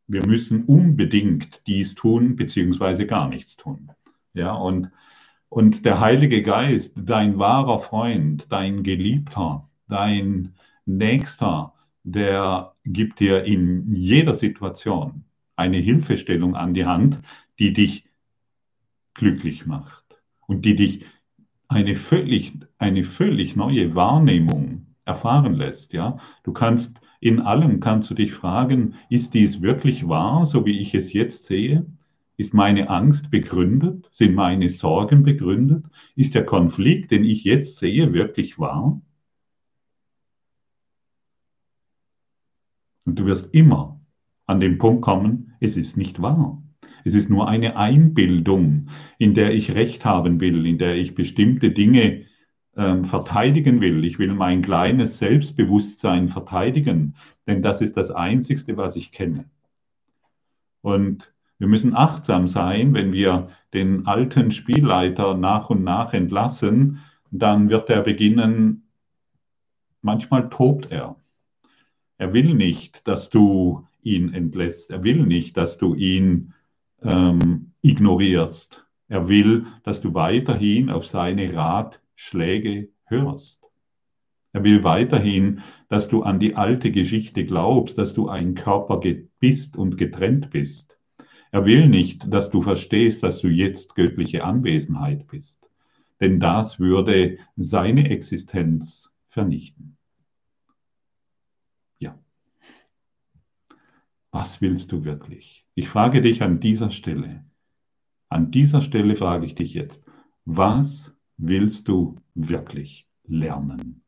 wir 0.07 0.25
müssen 0.25 0.65
unbedingt 0.65 1.65
dies 1.67 1.95
tun, 1.95 2.35
beziehungsweise 2.35 3.05
gar 3.05 3.29
nichts 3.29 3.55
tun. 3.55 3.91
Ja, 4.33 4.53
und, 4.53 4.91
und 5.47 5.85
der 5.85 6.01
Heilige 6.01 6.41
Geist, 6.41 6.95
dein 6.97 7.39
wahrer 7.39 7.79
Freund, 7.79 8.51
dein 8.51 8.83
Geliebter, 8.83 9.65
dein 9.91 10.55
Nächster, 10.85 11.73
der 12.03 12.73
gibt 12.83 13.19
dir 13.19 13.43
in 13.43 13.93
jeder 13.93 14.33
Situation 14.33 15.23
eine 15.55 15.77
Hilfestellung 15.77 16.55
an 16.55 16.73
die 16.73 16.85
Hand, 16.85 17.19
die 17.59 17.73
dich 17.73 18.05
glücklich 19.13 19.65
macht 19.65 20.03
und 20.47 20.65
die 20.65 20.75
dich 20.75 21.05
eine 21.67 21.95
völlig, 21.95 22.53
eine 22.79 23.03
völlig 23.03 23.55
neue 23.55 23.95
Wahrnehmung 23.95 24.87
erfahren 25.05 25.53
lässt. 25.53 25.93
Ja? 25.93 26.17
Du 26.43 26.51
kannst 26.51 26.99
in 27.19 27.39
allem 27.39 27.79
kannst 27.79 28.09
du 28.09 28.15
dich 28.15 28.33
fragen, 28.33 28.95
ist 29.09 29.35
dies 29.35 29.61
wirklich 29.61 30.07
wahr, 30.07 30.45
so 30.47 30.65
wie 30.65 30.79
ich 30.79 30.95
es 30.95 31.13
jetzt 31.13 31.45
sehe? 31.45 31.85
Ist 32.35 32.55
meine 32.55 32.89
Angst 32.89 33.29
begründet? 33.29 34.09
Sind 34.11 34.33
meine 34.33 34.67
Sorgen 34.69 35.21
begründet? 35.21 35.85
Ist 36.15 36.33
der 36.33 36.45
Konflikt, 36.45 37.11
den 37.11 37.23
ich 37.23 37.43
jetzt 37.43 37.77
sehe, 37.77 38.13
wirklich 38.13 38.57
wahr? 38.57 38.99
Und 43.05 43.19
du 43.19 43.25
wirst 43.25 43.53
immer 43.53 43.99
an 44.45 44.59
den 44.59 44.77
Punkt 44.77 45.01
kommen, 45.01 45.53
es 45.59 45.77
ist 45.77 45.97
nicht 45.97 46.21
wahr. 46.21 46.61
Es 47.03 47.15
ist 47.15 47.29
nur 47.29 47.47
eine 47.47 47.77
Einbildung, 47.77 48.89
in 49.17 49.33
der 49.33 49.53
ich 49.53 49.73
Recht 49.73 50.05
haben 50.05 50.39
will, 50.39 50.65
in 50.65 50.77
der 50.77 50.95
ich 50.95 51.15
bestimmte 51.15 51.71
Dinge 51.71 52.25
ähm, 52.75 53.03
verteidigen 53.03 53.81
will. 53.81 54.05
Ich 54.05 54.19
will 54.19 54.33
mein 54.33 54.61
kleines 54.61 55.17
Selbstbewusstsein 55.17 56.29
verteidigen, 56.29 57.15
denn 57.47 57.61
das 57.61 57.81
ist 57.81 57.97
das 57.97 58.11
Einzigste, 58.11 58.77
was 58.77 58.95
ich 58.95 59.11
kenne. 59.11 59.45
Und 60.81 61.33
wir 61.57 61.67
müssen 61.67 61.95
achtsam 61.95 62.47
sein, 62.47 62.93
wenn 62.93 63.13
wir 63.13 63.49
den 63.73 64.07
alten 64.07 64.51
Spielleiter 64.51 65.37
nach 65.37 65.69
und 65.69 65.83
nach 65.83 66.13
entlassen, 66.13 66.99
dann 67.29 67.69
wird 67.69 67.89
er 67.89 68.01
beginnen, 68.01 68.87
manchmal 70.01 70.49
tobt 70.49 70.91
er. 70.91 71.15
Er 72.21 72.33
will 72.33 72.53
nicht, 72.53 73.07
dass 73.07 73.31
du 73.31 73.87
ihn 74.03 74.31
entlässt. 74.31 74.91
Er 74.91 75.03
will 75.03 75.25
nicht, 75.25 75.57
dass 75.57 75.79
du 75.79 75.95
ihn 75.95 76.53
ähm, 77.01 77.71
ignorierst. 77.81 78.85
Er 79.07 79.27
will, 79.27 79.65
dass 79.81 80.01
du 80.01 80.13
weiterhin 80.13 80.91
auf 80.91 81.07
seine 81.07 81.51
Ratschläge 81.51 82.89
hörst. 83.05 83.63
Er 84.53 84.63
will 84.63 84.83
weiterhin, 84.83 85.63
dass 85.89 86.09
du 86.09 86.21
an 86.21 86.39
die 86.39 86.55
alte 86.55 86.91
Geschichte 86.91 87.43
glaubst, 87.43 87.97
dass 87.97 88.13
du 88.13 88.29
ein 88.29 88.53
Körper 88.53 89.01
bist 89.39 89.75
und 89.75 89.97
getrennt 89.97 90.51
bist. 90.51 90.99
Er 91.49 91.65
will 91.65 91.89
nicht, 91.89 92.31
dass 92.31 92.51
du 92.51 92.61
verstehst, 92.61 93.23
dass 93.23 93.41
du 93.41 93.47
jetzt 93.47 93.95
göttliche 93.95 94.43
Anwesenheit 94.43 95.25
bist. 95.25 95.67
Denn 96.19 96.39
das 96.39 96.79
würde 96.79 97.39
seine 97.55 98.11
Existenz 98.11 99.11
vernichten. 99.27 99.97
Was 104.31 104.61
willst 104.61 104.91
du 104.93 105.03
wirklich? 105.03 105.65
Ich 105.75 105.89
frage 105.89 106.21
dich 106.21 106.41
an 106.41 106.61
dieser 106.61 106.89
Stelle, 106.89 107.45
an 108.29 108.49
dieser 108.49 108.81
Stelle 108.81 109.17
frage 109.17 109.45
ich 109.45 109.55
dich 109.55 109.73
jetzt, 109.73 110.05
was 110.45 111.13
willst 111.35 111.89
du 111.89 112.15
wirklich 112.33 113.09
lernen? 113.25 114.03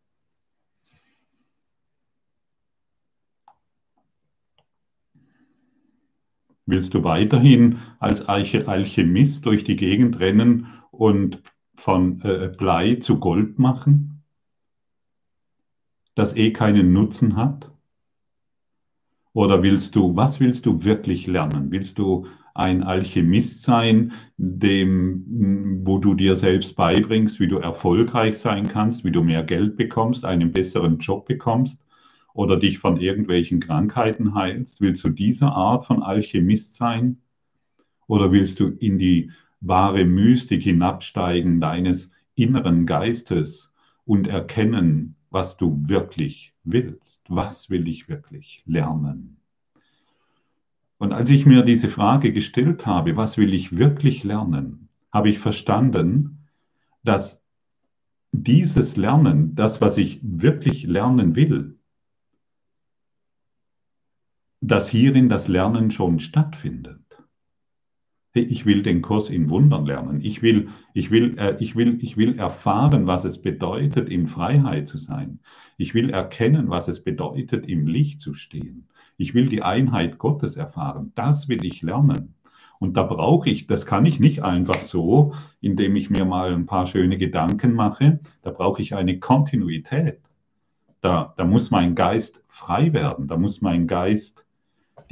Willst 6.66 6.94
du 6.94 7.04
weiterhin 7.04 7.80
als 8.00 8.22
Alchemist 8.22 9.46
durch 9.46 9.66
die 9.66 9.76
Gegend 9.76 10.20
rennen 10.22 10.68
und 10.92 11.44
von 11.76 12.22
äh, 12.22 12.48
Blei 12.58 12.96
zu 12.96 13.20
Gold 13.20 13.60
machen, 13.60 14.24
das 16.16 16.38
eh 16.38 16.54
keinen 16.54 16.94
Nutzen 16.94 17.36
hat? 17.36 17.73
Oder 19.34 19.64
willst 19.64 19.96
du, 19.96 20.16
was 20.16 20.40
willst 20.40 20.66
du 20.68 20.84
wirklich 20.84 21.26
lernen? 21.26 21.72
Willst 21.72 21.98
du 21.98 22.28
ein 22.54 22.84
Alchemist 22.84 23.64
sein, 23.64 24.12
dem, 24.38 25.82
wo 25.84 25.98
du 25.98 26.14
dir 26.14 26.36
selbst 26.36 26.76
beibringst, 26.76 27.40
wie 27.40 27.48
du 27.48 27.58
erfolgreich 27.58 28.38
sein 28.38 28.68
kannst, 28.68 29.04
wie 29.04 29.12
du 29.12 29.24
mehr 29.24 29.44
Geld 29.44 29.76
bekommst, 29.76 30.24
einen 30.24 30.52
besseren 30.52 31.00
Job 31.00 31.26
bekommst 31.26 31.84
oder 32.36 32.58
dich 32.58 32.78
von 32.78 32.98
irgendwelchen 32.98 33.60
Krankheiten 33.60 34.36
heilst? 34.36 34.82
Willst 34.82 35.04
du 35.04 35.10
diese 35.10 35.48
Art 35.48 35.86
von 35.86 36.04
Alchemist 36.04 36.76
sein? 36.76 37.18
Oder 38.06 38.32
willst 38.32 38.60
du 38.60 38.68
in 38.68 39.00
die 39.00 39.32
wahre 39.62 40.06
Mystik 40.06 40.62
hinabsteigen 40.62 41.60
deines 41.60 42.12
inneren 42.36 42.86
Geistes 42.86 43.72
und 44.06 44.28
erkennen, 44.28 45.16
was 45.34 45.58
du 45.58 45.80
wirklich 45.88 46.54
willst. 46.64 47.26
Was 47.28 47.72
will 47.72 47.88
ich 47.88 48.08
wirklich 48.08 48.62
lernen? 48.66 49.38
Und 51.00 51.12
als 51.12 51.30
ich 51.32 51.46
mir 51.46 51.64
diese 51.64 51.90
Frage 51.90 52.32
gestellt 52.32 52.86
habe, 52.86 53.18
was 53.18 53.38
will 53.38 53.54
ich 53.54 53.76
wirklich 53.76 54.24
lernen, 54.24 54.90
habe 55.12 55.30
ich 55.30 55.40
verstanden, 55.40 56.48
dass 57.04 57.42
dieses 58.32 58.96
Lernen, 58.96 59.56
das, 59.56 59.82
was 59.82 59.98
ich 59.98 60.20
wirklich 60.22 60.84
lernen 60.84 61.36
will, 61.36 61.80
dass 64.62 64.88
hierin 64.88 65.30
das 65.30 65.48
Lernen 65.48 65.92
schon 65.92 66.20
stattfindet 66.20 67.13
ich 68.34 68.66
will 68.66 68.82
den 68.82 69.02
Kurs 69.02 69.30
in 69.30 69.50
Wundern 69.50 69.86
lernen. 69.86 70.20
Ich 70.22 70.42
will, 70.42 70.70
ich, 70.94 71.12
will, 71.12 71.38
äh, 71.38 71.56
ich, 71.60 71.76
will, 71.76 71.98
ich 72.02 72.18
will 72.18 72.38
erfahren, 72.40 73.06
was 73.06 73.26
es 73.26 73.42
bedeutet, 73.42 74.10
in 74.10 74.28
Freiheit 74.28 74.88
zu 74.88 74.98
sein. 74.98 75.40
Ich 75.78 75.94
will 75.94 76.10
erkennen, 76.10 76.70
was 76.70 76.88
es 76.88 77.04
bedeutet, 77.04 77.68
im 77.68 77.86
Licht 77.86 78.22
zu 78.22 78.34
stehen. 78.34 78.88
Ich 79.18 79.34
will 79.34 79.46
die 79.46 79.62
Einheit 79.62 80.18
Gottes 80.18 80.56
erfahren. 80.56 81.12
Das 81.16 81.48
will 81.48 81.64
ich 81.64 81.84
lernen. 81.84 82.34
Und 82.80 82.98
da 82.98 83.04
brauche 83.04 83.50
ich, 83.50 83.68
das 83.68 83.86
kann 83.86 84.06
ich 84.06 84.20
nicht 84.20 84.44
einfach 84.44 84.82
so, 84.82 85.36
indem 85.62 85.96
ich 85.96 86.10
mir 86.10 86.26
mal 86.26 86.54
ein 86.54 86.66
paar 86.66 86.88
schöne 86.88 87.18
Gedanken 87.18 87.74
mache. 87.74 88.20
Da 88.42 88.50
brauche 88.52 88.82
ich 88.82 88.96
eine 88.96 89.20
Kontinuität. 89.20 90.20
Da, 91.02 91.34
da 91.38 91.46
muss 91.46 91.70
mein 91.70 91.96
Geist 91.96 92.44
frei 92.48 92.94
werden. 92.94 93.28
Da 93.28 93.38
muss 93.38 93.62
mein 93.62 93.88
Geist 93.88 94.43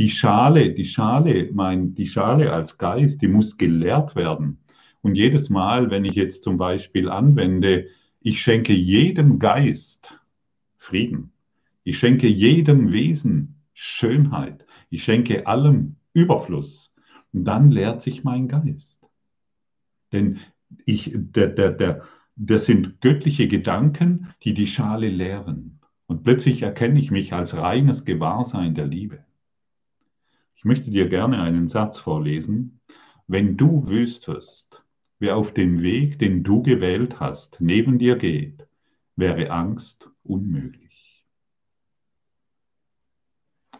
Die 0.01 0.09
Schale, 0.09 0.73
die 0.73 0.85
Schale, 0.85 1.51
mein, 1.53 1.93
die 1.93 2.07
Schale 2.07 2.51
als 2.51 2.79
Geist, 2.79 3.21
die 3.21 3.27
muss 3.27 3.59
gelehrt 3.59 4.15
werden. 4.15 4.57
Und 5.03 5.13
jedes 5.13 5.51
Mal, 5.51 5.91
wenn 5.91 6.05
ich 6.05 6.15
jetzt 6.15 6.41
zum 6.41 6.57
Beispiel 6.57 7.07
anwende, 7.07 7.85
ich 8.19 8.41
schenke 8.41 8.73
jedem 8.73 9.37
Geist 9.37 10.19
Frieden. 10.75 11.33
Ich 11.83 11.99
schenke 11.99 12.27
jedem 12.27 12.91
Wesen 12.91 13.61
Schönheit. 13.75 14.65
Ich 14.89 15.03
schenke 15.03 15.45
allem 15.45 15.97
Überfluss. 16.13 16.91
Und 17.31 17.45
dann 17.45 17.69
lehrt 17.69 18.01
sich 18.01 18.23
mein 18.23 18.47
Geist. 18.47 19.07
Denn 20.11 20.39
ich, 20.83 21.11
der, 21.13 21.49
der, 21.49 21.73
der, 21.73 22.01
das 22.35 22.65
sind 22.65 23.01
göttliche 23.01 23.47
Gedanken, 23.47 24.29
die 24.41 24.55
die 24.55 24.65
Schale 24.65 25.09
lehren. 25.09 25.79
Und 26.07 26.23
plötzlich 26.23 26.63
erkenne 26.63 26.99
ich 26.99 27.11
mich 27.11 27.33
als 27.33 27.55
reines 27.55 28.03
Gewahrsein 28.03 28.73
der 28.73 28.87
Liebe. 28.87 29.23
Ich 30.61 30.65
möchte 30.65 30.91
dir 30.91 31.09
gerne 31.09 31.41
einen 31.41 31.67
Satz 31.67 31.97
vorlesen. 31.97 32.81
Wenn 33.25 33.57
du 33.57 33.87
wüsstest, 33.87 34.85
wer 35.17 35.35
auf 35.35 35.55
dem 35.55 35.81
Weg, 35.81 36.19
den 36.19 36.43
du 36.43 36.61
gewählt 36.61 37.19
hast, 37.19 37.59
neben 37.59 37.97
dir 37.97 38.15
geht, 38.15 38.67
wäre 39.15 39.49
Angst 39.49 40.11
unmöglich. 40.21 41.25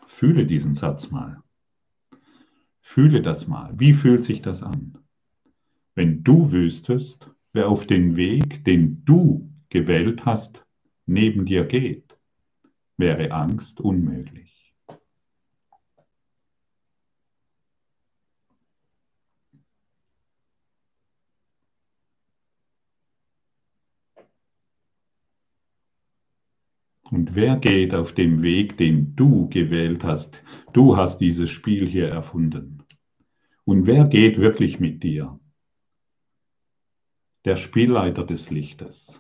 Fühle 0.08 0.48
diesen 0.48 0.74
Satz 0.74 1.12
mal. 1.12 1.44
Fühle 2.80 3.22
das 3.22 3.48
mal. 3.48 3.80
Wie 3.80 3.94
fühlt 3.94 4.24
sich 4.24 4.41
das 4.41 4.63
an? 4.63 4.98
Wenn 5.94 6.24
du 6.24 6.52
wüsstest, 6.52 7.30
wer 7.54 7.70
auf 7.70 7.86
den 7.86 8.15
Weg, 8.15 8.65
den 8.65 9.06
du 9.06 9.54
gewählt 9.70 10.26
hast, 10.26 10.65
neben 11.06 11.46
dir 11.46 11.63
geht, 11.63 12.17
wäre 12.98 13.30
Angst 13.34 13.82
unmöglich. 13.82 14.51
Und 27.12 27.36
wer 27.36 27.58
geht 27.58 27.93
auf 27.93 28.13
dem 28.13 28.41
Weg, 28.41 28.78
den 28.78 29.17
du 29.17 29.50
gewählt 29.50 30.06
hast? 30.06 30.41
Du 30.71 30.95
hast 30.95 31.17
dieses 31.17 31.50
Spiel 31.50 31.86
hier 31.86 32.08
erfunden. 32.08 32.84
Und 33.65 33.86
wer 33.86 34.06
geht 34.06 34.38
wirklich 34.38 34.80
mit 34.80 35.04
dir? 35.04 35.38
Der 37.43 37.58
Spielleiter 37.58 38.26
des 38.26 38.50
Lichtes. 38.50 39.19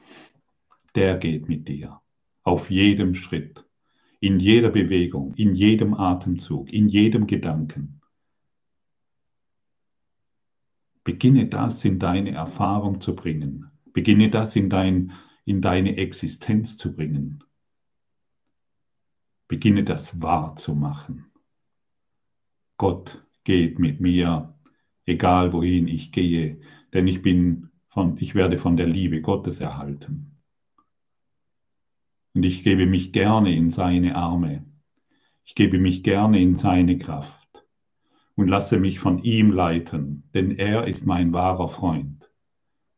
Der 0.95 1.17
geht 1.17 1.49
mit 1.49 1.67
dir. 1.67 1.99
Auf 2.43 2.71
jedem 2.71 3.13
Schritt, 3.13 3.65
in 4.21 4.39
jeder 4.39 4.69
Bewegung, 4.69 5.33
in 5.33 5.53
jedem 5.53 5.93
Atemzug, 5.93 6.71
in 6.71 6.87
jedem 6.87 7.27
Gedanken. 7.27 7.99
Beginne 11.03 11.47
das 11.47 11.83
in 11.83 11.99
deine 11.99 12.31
Erfahrung 12.31 13.01
zu 13.01 13.17
bringen. 13.17 13.69
Beginne 13.91 14.29
das 14.29 14.55
in, 14.55 14.69
dein, 14.69 15.11
in 15.43 15.61
deine 15.61 15.97
Existenz 15.97 16.77
zu 16.77 16.95
bringen. 16.95 17.43
Beginne 19.51 19.83
das 19.83 20.21
wahrzumachen. 20.21 21.25
Gott 22.77 23.21
geht 23.43 23.79
mit 23.79 23.99
mir, 23.99 24.55
egal 25.05 25.51
wohin 25.51 25.89
ich 25.89 26.13
gehe, 26.13 26.61
denn 26.93 27.05
ich 27.05 27.21
bin 27.21 27.69
von, 27.89 28.15
ich 28.17 28.33
werde 28.33 28.57
von 28.57 28.77
der 28.77 28.87
Liebe 28.87 29.19
Gottes 29.19 29.59
erhalten. 29.59 30.37
Und 32.33 32.45
ich 32.45 32.63
gebe 32.63 32.85
mich 32.85 33.11
gerne 33.11 33.53
in 33.53 33.71
seine 33.71 34.15
Arme. 34.15 34.65
Ich 35.43 35.53
gebe 35.53 35.79
mich 35.79 36.01
gerne 36.01 36.39
in 36.39 36.55
seine 36.55 36.97
Kraft 36.97 37.65
und 38.35 38.47
lasse 38.47 38.79
mich 38.79 38.99
von 38.99 39.19
ihm 39.19 39.51
leiten, 39.51 40.23
denn 40.33 40.51
er 40.51 40.87
ist 40.87 41.05
mein 41.05 41.33
wahrer 41.33 41.67
Freund. 41.67 42.31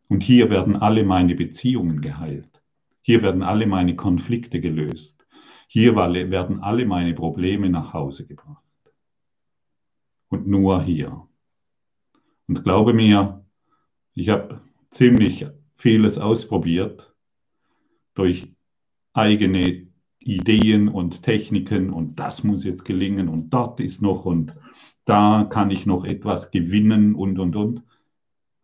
Und 0.08 0.22
hier 0.22 0.52
werden 0.52 0.76
alle 0.76 1.04
meine 1.04 1.34
Beziehungen 1.34 2.00
geheilt. 2.00 2.62
Hier 3.02 3.24
werden 3.24 3.42
alle 3.42 3.66
meine 3.66 3.96
Konflikte 3.96 4.62
gelöst. 4.62 5.23
Hier 5.74 5.96
werden 5.96 6.60
alle 6.60 6.86
meine 6.86 7.16
Probleme 7.16 7.68
nach 7.68 7.94
Hause 7.94 8.28
gebracht. 8.28 8.62
Und 10.30 10.46
nur 10.46 10.84
hier. 10.84 11.28
Und 12.48 12.64
glaube 12.64 12.94
mir, 12.94 13.44
ich 14.14 14.30
habe 14.30 14.62
ziemlich 14.92 15.48
vieles 15.74 16.20
ausprobiert 16.20 17.12
durch 18.14 18.54
eigene 19.14 19.88
Ideen 20.20 20.90
und 20.90 21.24
Techniken 21.24 21.90
und 21.90 22.20
das 22.20 22.44
muss 22.44 22.64
jetzt 22.64 22.86
gelingen 22.86 23.28
und 23.28 23.50
dort 23.50 23.80
ist 23.80 24.00
noch 24.00 24.26
und 24.26 24.56
da 25.06 25.44
kann 25.50 25.72
ich 25.72 25.88
noch 25.88 26.06
etwas 26.06 26.52
gewinnen 26.52 27.16
und 27.16 27.40
und 27.40 27.56
und. 27.56 27.84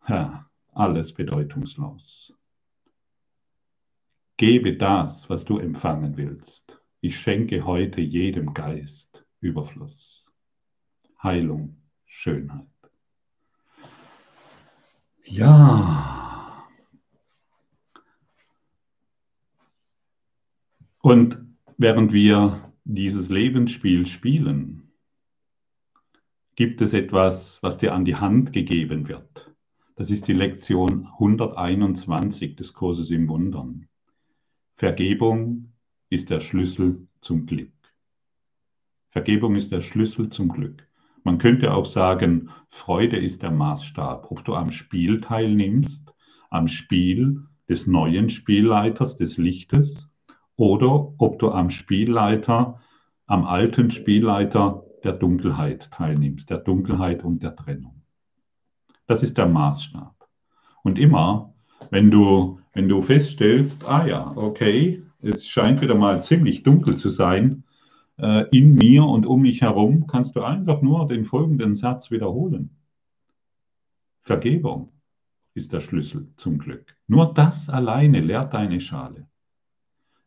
Ja, 0.06 0.48
alles 0.68 1.12
bedeutungslos. 1.12 2.38
Gebe 4.36 4.76
das, 4.76 5.28
was 5.28 5.44
du 5.44 5.58
empfangen 5.58 6.16
willst. 6.16 6.79
Ich 7.02 7.18
schenke 7.18 7.64
heute 7.64 8.02
jedem 8.02 8.52
Geist 8.52 9.24
Überfluss, 9.40 10.30
Heilung, 11.22 11.80
Schönheit. 12.04 12.66
Ja. 15.24 16.66
Und 21.00 21.38
während 21.78 22.12
wir 22.12 22.74
dieses 22.84 23.30
Lebensspiel 23.30 24.06
spielen, 24.06 24.92
gibt 26.54 26.82
es 26.82 26.92
etwas, 26.92 27.62
was 27.62 27.78
dir 27.78 27.94
an 27.94 28.04
die 28.04 28.16
Hand 28.16 28.52
gegeben 28.52 29.08
wird. 29.08 29.50
Das 29.96 30.10
ist 30.10 30.28
die 30.28 30.34
Lektion 30.34 31.06
121 31.06 32.56
des 32.56 32.74
Kurses 32.74 33.10
im 33.10 33.28
Wundern. 33.28 33.88
Vergebung 34.76 35.72
ist 36.10 36.28
der 36.28 36.40
Schlüssel 36.40 37.06
zum 37.20 37.46
Glück. 37.46 37.72
Vergebung 39.08 39.56
ist 39.56 39.72
der 39.72 39.80
Schlüssel 39.80 40.30
zum 40.30 40.48
Glück. 40.48 40.86
Man 41.24 41.38
könnte 41.38 41.72
auch 41.74 41.86
sagen, 41.86 42.50
Freude 42.68 43.16
ist 43.16 43.42
der 43.42 43.50
Maßstab. 43.50 44.30
Ob 44.30 44.44
du 44.44 44.54
am 44.54 44.70
Spiel 44.70 45.20
teilnimmst, 45.20 46.12
am 46.50 46.68
Spiel 46.68 47.44
des 47.68 47.86
neuen 47.86 48.30
Spielleiters, 48.30 49.16
des 49.16 49.36
Lichtes, 49.36 50.10
oder 50.56 51.12
ob 51.18 51.38
du 51.38 51.50
am 51.50 51.70
Spielleiter, 51.70 52.80
am 53.26 53.44
alten 53.44 53.90
Spielleiter 53.90 54.84
der 55.04 55.12
Dunkelheit 55.12 55.90
teilnimmst, 55.90 56.50
der 56.50 56.58
Dunkelheit 56.58 57.24
und 57.24 57.42
der 57.42 57.56
Trennung. 57.56 58.02
Das 59.06 59.22
ist 59.22 59.38
der 59.38 59.46
Maßstab. 59.46 60.28
Und 60.82 60.98
immer, 60.98 61.54
wenn 61.90 62.10
du, 62.10 62.60
wenn 62.72 62.88
du 62.88 63.00
feststellst, 63.00 63.86
ah 63.88 64.06
ja, 64.06 64.32
okay, 64.36 65.02
es 65.22 65.46
scheint 65.46 65.80
wieder 65.80 65.94
mal 65.94 66.22
ziemlich 66.22 66.62
dunkel 66.62 66.96
zu 66.96 67.08
sein, 67.08 67.64
äh, 68.18 68.46
in 68.50 68.74
mir 68.74 69.04
und 69.04 69.26
um 69.26 69.42
mich 69.42 69.62
herum, 69.62 70.06
kannst 70.06 70.36
du 70.36 70.42
einfach 70.42 70.82
nur 70.82 71.08
den 71.08 71.24
folgenden 71.24 71.74
Satz 71.74 72.10
wiederholen. 72.10 72.70
Vergebung 74.22 74.92
ist 75.54 75.72
der 75.72 75.80
Schlüssel 75.80 76.28
zum 76.36 76.58
Glück. 76.58 76.96
Nur 77.06 77.34
das 77.34 77.68
alleine 77.68 78.20
lehrt 78.20 78.54
deine 78.54 78.80
Schale. 78.80 79.26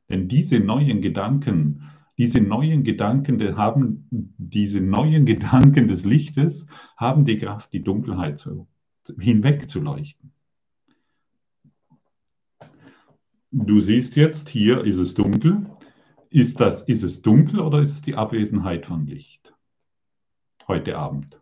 Denn 0.09 0.27
diese 0.27 0.59
neuen 0.59 1.01
Gedanken, 1.01 1.89
diese 2.17 2.41
neuen 2.41 2.83
Gedanken 2.83 3.39
die 3.39 3.53
haben, 3.53 4.07
diese 4.11 4.81
neuen 4.81 5.25
Gedanken 5.33 5.87
des 5.87 6.03
Lichtes 6.03 6.65
haben 6.97 7.25
die 7.25 7.37
Kraft, 7.37 7.71
die 7.73 7.83
Dunkelheit 7.83 8.39
zu, 8.39 8.67
hinwegzuleuchten. 9.17 10.32
Du 13.55 13.79
siehst 13.79 14.15
jetzt, 14.15 14.49
hier 14.49 14.83
ist 14.83 14.97
es 14.97 15.13
dunkel. 15.13 15.67
Ist, 16.31 16.59
das, 16.59 16.81
ist 16.81 17.03
es 17.03 17.21
dunkel 17.21 17.59
oder 17.59 17.81
ist 17.81 17.91
es 17.91 18.01
die 18.01 18.15
Abwesenheit 18.15 18.87
von 18.87 19.05
Licht? 19.05 19.53
Heute 20.67 20.97
Abend. 20.97 21.39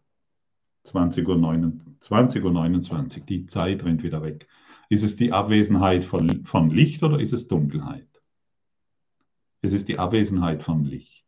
20.29 0.87 1.25
Uhr, 1.29 1.73
20 2.01 2.43
Uhr 2.43 2.51
29, 2.51 3.23
die 3.23 3.45
Zeit 3.45 3.85
rennt 3.85 4.03
wieder 4.03 4.21
weg. 4.23 4.49
Ist 4.89 5.03
es 5.03 5.15
die 5.15 5.31
Abwesenheit 5.31 6.03
von, 6.03 6.43
von 6.43 6.69
Licht 6.69 7.01
oder 7.01 7.17
ist 7.17 7.31
es 7.31 7.47
Dunkelheit? 7.47 8.09
Es 9.61 9.71
ist 9.71 9.87
die 9.87 9.97
Abwesenheit 9.97 10.63
von 10.63 10.83
Licht. 10.83 11.25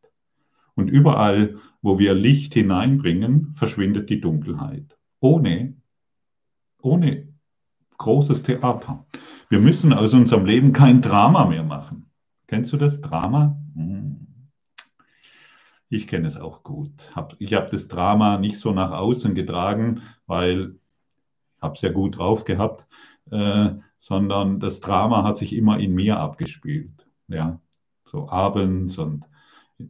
Und 0.76 0.90
überall, 0.90 1.60
wo 1.82 1.98
wir 1.98 2.14
Licht 2.14 2.56
hineinbringen, 2.56 3.54
verschwindet 3.56 4.10
die 4.10 4.20
Dunkelheit. 4.20 4.98
Ohne, 5.22 5.78
ohne 6.82 7.30
großes 7.98 8.44
Theater. 8.44 9.06
Wir 9.50 9.60
müssen 9.60 9.94
aus 9.94 10.14
unserem 10.14 10.46
Leben 10.46 10.74
kein 10.74 11.02
Drama 11.02 11.46
mehr 11.46 11.64
machen. 11.64 12.10
Kennst 12.48 12.74
du 12.74 12.78
das 12.78 13.02
Drama? 13.02 13.58
Hm. 13.76 14.28
Ich 15.90 16.08
kenne 16.08 16.28
es 16.28 16.38
auch 16.38 16.64
gut. 16.64 17.12
Ich 17.38 17.54
habe 17.54 17.70
das 17.70 17.88
Drama 17.88 18.40
nicht 18.40 18.58
so 18.60 18.72
nach 18.72 18.92
außen 18.92 19.36
getragen, 19.36 20.02
weil 20.26 20.76
ich 21.56 21.62
habe 21.62 21.76
es 21.76 21.82
ja 21.82 21.92
gut 21.92 22.18
drauf 22.18 22.46
gehabt, 22.46 22.88
äh, 23.32 23.72
sondern 24.00 24.60
das 24.60 24.80
Drama 24.80 25.24
hat 25.24 25.38
sich 25.38 25.54
immer 25.54 25.80
in 25.80 25.94
mir 25.94 26.20
abgespielt. 26.20 27.08
Ja, 27.28 27.60
so 28.06 28.28
abends 28.28 28.98
und 28.98 29.26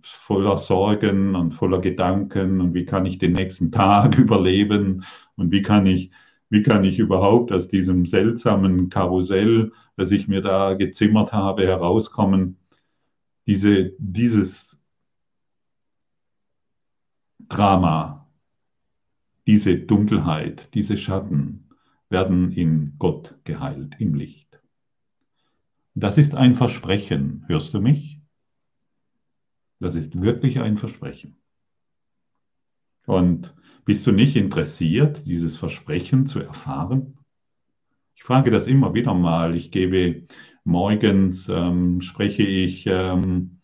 voller 0.01 0.57
Sorgen 0.57 1.35
und 1.35 1.53
voller 1.53 1.79
Gedanken 1.79 2.61
und 2.61 2.73
wie 2.73 2.85
kann 2.85 3.05
ich 3.05 3.17
den 3.17 3.33
nächsten 3.33 3.71
Tag 3.71 4.17
überleben 4.17 5.03
und 5.35 5.51
wie 5.51 5.61
kann 5.61 5.85
ich, 5.85 6.11
wie 6.53 6.61
kann 6.61 6.83
ich 6.83 6.99
überhaupt 6.99 7.51
aus 7.51 7.67
diesem 7.67 8.05
seltsamen 8.05 8.89
Karussell, 8.89 9.71
das 9.95 10.11
ich 10.11 10.27
mir 10.27 10.41
da 10.41 10.75
gezimmert 10.75 11.33
habe, 11.33 11.65
herauskommen. 11.65 12.59
Diese, 13.47 13.95
dieses 13.97 14.79
Drama, 17.39 18.29
diese 19.47 19.79
Dunkelheit, 19.79 20.71
diese 20.75 20.95
Schatten 20.95 21.69
werden 22.09 22.51
in 22.51 22.97
Gott 22.99 23.35
geheilt, 23.45 23.95
im 23.97 24.13
Licht. 24.13 24.61
Das 25.95 26.19
ist 26.19 26.35
ein 26.35 26.55
Versprechen. 26.55 27.45
Hörst 27.47 27.73
du 27.73 27.81
mich? 27.81 28.21
Das 29.79 29.95
ist 29.95 30.21
wirklich 30.21 30.59
ein 30.59 30.77
Versprechen. 30.77 31.35
Und 33.07 33.55
bist 33.85 34.05
du 34.07 34.11
nicht 34.11 34.35
interessiert, 34.35 35.25
dieses 35.25 35.57
Versprechen 35.57 36.25
zu 36.25 36.39
erfahren? 36.39 37.17
Ich 38.15 38.23
frage 38.23 38.51
das 38.51 38.67
immer 38.67 38.93
wieder 38.93 39.13
mal. 39.13 39.55
Ich 39.55 39.71
gebe 39.71 40.23
morgens, 40.63 41.49
ähm, 41.49 42.01
spreche 42.01 42.43
ich 42.43 42.85
ähm, 42.87 43.59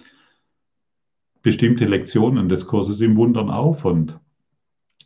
bestimmte 1.42 1.86
Lektionen 1.86 2.50
des 2.50 2.68
Kurses 2.68 3.00
im 3.00 3.16
Wundern 3.16 3.50
auf 3.50 3.86
und 3.86 4.20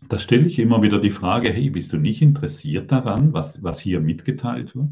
da 0.09 0.19
stelle 0.19 0.47
ich 0.47 0.59
immer 0.59 0.81
wieder 0.81 0.99
die 0.99 1.11
Frage, 1.11 1.51
hey, 1.51 1.69
bist 1.69 1.93
du 1.93 1.97
nicht 1.97 2.21
interessiert 2.21 2.91
daran, 2.91 3.33
was, 3.33 3.63
was 3.63 3.79
hier 3.79 4.01
mitgeteilt 4.01 4.75
wird? 4.75 4.89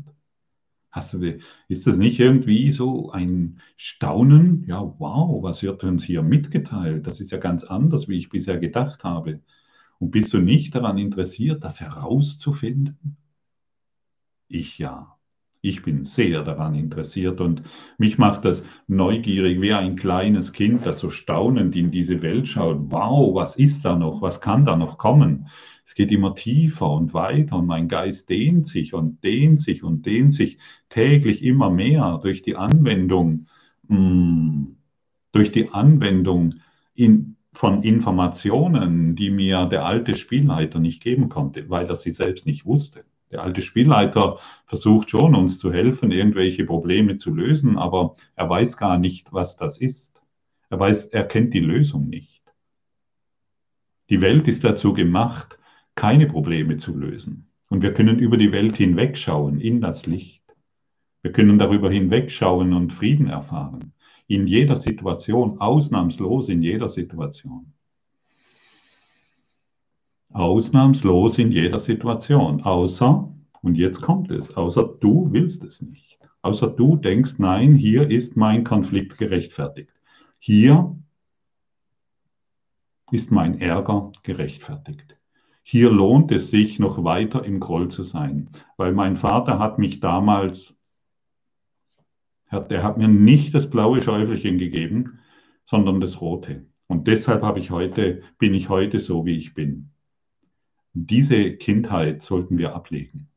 Hast 0.92 1.14
du, 1.14 1.40
ist 1.68 1.88
das 1.88 1.98
nicht 1.98 2.20
irgendwie 2.20 2.72
so 2.72 3.12
ein 3.12 3.62
Staunen? 3.76 4.66
Ja, 4.68 4.82
wow, 5.00 5.42
was 5.42 5.64
wird 5.64 5.84
uns 5.84 6.04
hier 6.04 6.22
mitgeteilt? 6.22 7.08
Das 7.08 7.20
ist 7.20 7.32
ja 7.32 7.38
ganz 7.38 7.64
anders, 7.64 8.08
wie 8.08 8.18
ich 8.18 8.30
bisher 8.30 8.60
gedacht 8.60 9.04
habe. 9.04 9.42
Und 10.02 10.10
bist 10.10 10.34
du 10.34 10.40
nicht 10.40 10.74
daran 10.74 10.98
interessiert, 10.98 11.64
das 11.64 11.80
herauszufinden? 11.80 13.18
Ich 14.48 14.80
ja. 14.80 15.16
Ich 15.62 15.84
bin 15.84 16.04
sehr 16.04 16.42
daran 16.42 16.74
interessiert 16.74 17.40
und 17.40 17.62
mich 18.00 18.18
macht 18.18 18.46
das 18.46 18.64
neugierig 18.88 19.62
wie 19.62 19.74
ein 19.74 19.96
kleines 19.96 20.54
Kind, 20.54 20.88
das 20.88 20.98
so 20.98 21.12
staunend 21.12 21.76
in 21.76 21.92
diese 21.92 22.24
Welt 22.24 22.48
schaut. 22.48 22.80
Wow, 22.90 23.36
was 23.36 23.58
ist 23.58 23.86
da 23.86 23.96
noch? 23.96 24.24
Was 24.24 24.42
kann 24.42 24.66
da 24.66 24.76
noch 24.76 24.98
kommen? 24.98 25.50
Es 25.86 25.94
geht 25.94 26.12
immer 26.12 26.34
tiefer 26.34 26.90
und 26.90 27.14
weiter 27.14 27.58
und 27.58 27.68
mein 27.68 27.88
Geist 27.88 28.28
dehnt 28.32 28.66
sich 28.66 28.96
und 28.96 29.24
dehnt 29.24 29.62
sich 29.62 29.84
und 29.84 30.08
dehnt 30.08 30.34
sich 30.34 30.58
täglich 30.90 31.44
immer 31.44 31.70
mehr 31.70 32.20
durch 32.24 32.42
die 32.42 32.56
Anwendung, 32.56 33.46
mh, 33.88 33.98
hm, 33.98 34.78
durch 35.32 35.52
die 35.52 35.70
Anwendung 35.70 36.56
in, 36.96 37.36
von 37.54 37.84
Informationen, 37.84 39.16
die 39.16 39.30
mir 39.30 39.66
der 39.66 39.86
alte 39.86 40.16
Spielleiter 40.16 40.80
nicht 40.80 41.02
geben 41.02 41.30
konnte, 41.30 41.70
weil 41.70 41.88
er 41.88 41.96
sie 41.96 42.12
selbst 42.12 42.46
nicht 42.46 42.66
wusste. 42.66 43.04
Der 43.32 43.44
alte 43.44 43.62
Spielleiter 43.62 44.40
versucht 44.66 45.10
schon, 45.10 45.36
uns 45.36 45.58
zu 45.58 45.72
helfen, 45.72 46.12
irgendwelche 46.12 46.66
Probleme 46.66 47.18
zu 47.18 47.34
lösen, 47.34 47.78
aber 47.78 48.16
er 48.36 48.50
weiß 48.50 48.78
gar 48.78 48.98
nicht, 48.98 49.32
was 49.32 49.58
das 49.58 49.78
ist. 49.78 50.22
Er 50.70 50.80
weiß, 50.80 51.06
er 51.08 51.24
kennt 51.24 51.54
die 51.54 51.60
Lösung 51.60 52.08
nicht. 52.08 52.42
Die 54.10 54.22
Welt 54.22 54.48
ist 54.48 54.64
dazu 54.64 54.94
gemacht, 54.94 55.58
keine 55.96 56.26
Probleme 56.26 56.78
zu 56.78 56.98
lösen. 56.98 57.50
Und 57.70 57.84
wir 57.84 57.94
können 57.94 58.20
über 58.20 58.38
die 58.38 58.52
Welt 58.52 58.76
hinwegschauen, 58.76 59.62
in 59.62 59.80
das 59.80 60.06
Licht. 60.06 60.44
Wir 61.22 61.32
können 61.32 61.58
darüber 61.58 61.90
hinwegschauen 61.90 62.74
und 62.74 62.92
Frieden 62.92 63.28
erfahren. 63.28 63.94
In 64.28 64.48
jeder 64.48 64.76
Situation, 64.76 65.60
ausnahmslos 65.60 66.50
in 66.50 66.62
jeder 66.62 66.90
Situation. 66.90 67.74
Ausnahmslos 70.30 71.38
in 71.38 71.52
jeder 71.52 71.80
Situation, 71.80 72.62
außer, 72.62 73.34
und 73.62 73.76
jetzt 73.76 74.02
kommt 74.02 74.32
es, 74.32 74.56
außer 74.56 74.96
du 75.00 75.32
willst 75.32 75.64
es 75.64 75.82
nicht. 75.82 76.20
Außer 76.42 76.68
du 76.68 76.96
denkst, 76.96 77.38
nein, 77.38 77.76
hier 77.76 78.10
ist 78.10 78.36
mein 78.36 78.64
Konflikt 78.64 79.18
gerechtfertigt. 79.18 79.92
Hier 80.40 80.96
ist 83.12 83.32
mein 83.32 83.60
Ärger 83.60 84.12
gerechtfertigt. 84.24 85.18
Hier 85.64 85.92
lohnt 85.92 86.32
es 86.32 86.50
sich, 86.50 86.80
noch 86.80 87.04
weiter 87.04 87.46
im 87.46 87.60
Groll 87.60 87.90
zu 87.90 88.04
sein, 88.04 88.50
weil 88.78 88.94
mein 88.94 89.16
Vater 89.16 89.60
hat 89.60 89.78
mich 89.78 90.00
damals, 90.00 90.76
der 92.52 92.84
hat 92.84 92.98
mir 92.98 93.08
nicht 93.08 93.54
das 93.54 93.70
blaue 93.70 94.02
Schäufelchen 94.02 94.58
gegeben, 94.58 95.20
sondern 95.66 96.02
das 96.02 96.22
rote. 96.22 96.66
Und 96.88 97.08
deshalb 97.08 97.44
habe 97.44 97.60
ich 97.60 97.72
heute, 97.72 98.22
bin 98.38 98.54
ich 98.54 98.70
heute 98.70 99.00
so, 99.00 99.26
wie 99.26 99.38
ich 99.38 99.54
bin. 99.54 99.92
Diese 100.94 101.54
Kindheit 101.54 102.22
sollten 102.22 102.58
wir 102.58 102.76
ablegen. 102.76 103.30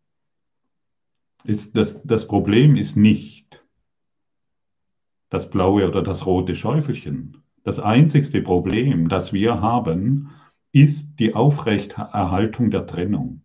Ist 1.44 1.77
das, 1.77 2.03
das 2.03 2.27
Problem 2.27 2.74
ist 2.74 2.96
nicht 2.96 3.64
das 5.31 5.50
blaue 5.50 5.88
oder 5.88 6.03
das 6.03 6.27
rote 6.27 6.55
Schäufelchen. 6.55 7.38
Das 7.64 7.81
einzigste 7.81 8.40
Problem, 8.40 9.09
das 9.09 9.33
wir 9.33 9.61
haben, 9.61 10.31
ist 10.70 11.18
die 11.18 11.35
Aufrechterhaltung 11.35 12.70
der 12.70 12.87
Trennung. 12.87 13.42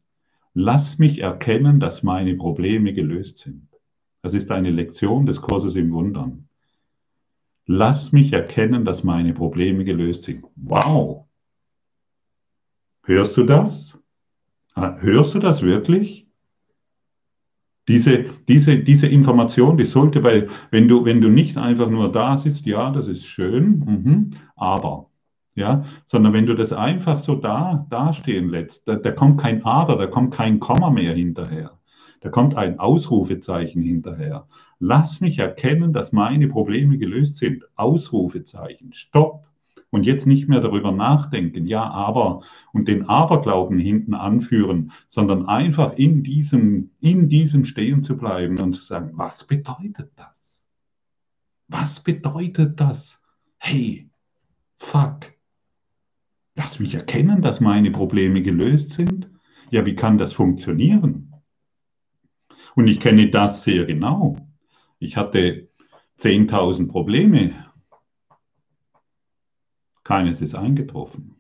Lass 0.54 1.00
mich 1.00 1.20
erkennen, 1.22 1.80
dass 1.80 2.04
meine 2.04 2.36
Probleme 2.36 2.94
gelöst 2.94 3.40
sind. 3.40 3.69
Das 4.22 4.34
ist 4.34 4.52
eine 4.52 4.70
Lektion 4.70 5.26
des 5.26 5.42
Kurses 5.42 5.76
im 5.76 5.94
Wundern. 5.94 6.48
Lass 7.66 8.12
mich 8.12 8.34
erkennen, 8.34 8.84
dass 8.84 9.04
meine 9.04 9.34
Probleme 9.34 9.86
gelöst 9.86 10.24
sind. 10.24 10.44
Wow! 10.56 11.28
Hörst 13.04 13.38
du 13.38 13.44
das? 13.44 13.98
Ah, 14.74 14.98
hörst 15.00 15.36
du 15.36 15.40
das 15.40 15.62
wirklich? 15.62 16.28
Diese, 17.88 18.26
diese, 18.48 18.78
diese 18.78 19.08
Information, 19.08 19.78
die 19.78 19.86
sollte 19.86 20.22
bei, 20.22 20.48
wenn 20.70 20.88
du, 20.88 21.06
wenn 21.06 21.22
du 21.22 21.30
nicht 21.30 21.58
einfach 21.58 21.90
nur 21.90 22.12
da 22.12 22.38
sitzt, 22.38 22.68
ja, 22.68 22.92
das 22.92 23.08
ist 23.08 23.26
schön, 23.26 23.80
mhm, 23.80 24.32
aber, 24.56 25.10
ja, 25.56 25.84
sondern 26.06 26.34
wenn 26.34 26.46
du 26.46 26.54
das 26.54 26.72
einfach 26.72 27.20
so 27.20 27.34
da, 27.34 27.88
dastehen 27.90 28.50
lässt, 28.50 28.88
da, 28.88 28.96
da 28.96 29.12
kommt 29.12 29.42
kein 29.42 29.64
Aber, 29.64 29.96
da 29.96 30.06
kommt 30.06 30.36
kein 30.36 30.60
Komma 30.60 30.92
mehr 30.92 31.14
hinterher. 31.14 31.79
Da 32.22 32.30
kommt 32.30 32.56
ein 32.56 32.80
Ausrufezeichen 32.80 33.82
hinterher. 33.82 34.48
Lass 34.80 35.22
mich 35.22 35.40
erkennen, 35.40 35.94
dass 35.94 36.12
meine 36.12 36.48
Probleme 36.48 36.98
gelöst 36.98 37.38
sind. 37.38 37.66
Ausrufezeichen. 37.76 38.94
Stopp 38.94 39.50
und 39.90 40.06
jetzt 40.06 40.28
nicht 40.28 40.48
mehr 40.48 40.62
darüber 40.62 40.92
nachdenken, 40.92 41.66
ja, 41.66 41.90
aber 41.90 42.42
und 42.74 42.88
den 42.88 43.10
Aberglauben 43.10 43.80
hinten 43.80 44.14
anführen, 44.14 44.92
sondern 45.08 45.48
einfach 45.48 45.94
in 45.94 46.24
diesem, 46.24 46.92
in 47.00 47.28
diesem 47.28 47.66
stehen 47.66 48.04
zu 48.04 48.18
bleiben 48.18 48.60
und 48.60 48.74
zu 48.74 48.82
sagen, 48.82 49.12
was 49.14 49.46
bedeutet 49.46 50.12
das? 50.16 50.68
Was 51.68 52.00
bedeutet 52.02 52.80
das? 52.80 53.20
Hey, 53.58 54.10
fuck, 54.78 55.34
lass 56.56 56.80
mich 56.80 56.96
erkennen, 56.96 57.42
dass 57.42 57.60
meine 57.60 57.92
Probleme 57.92 58.42
gelöst 58.42 58.92
sind. 58.92 59.30
Ja, 59.72 59.86
wie 59.86 59.96
kann 59.96 60.18
das 60.18 60.34
funktionieren? 60.34 61.29
Und 62.76 62.88
ich 62.88 63.00
kenne 63.00 63.30
das 63.30 63.64
sehr 63.64 63.86
genau. 63.86 64.38
Ich 65.00 65.18
hatte 65.18 65.70
10.000 66.18 66.88
Probleme 66.88 67.70
keines 70.10 70.42
ist 70.42 70.56
eingetroffen. 70.56 71.36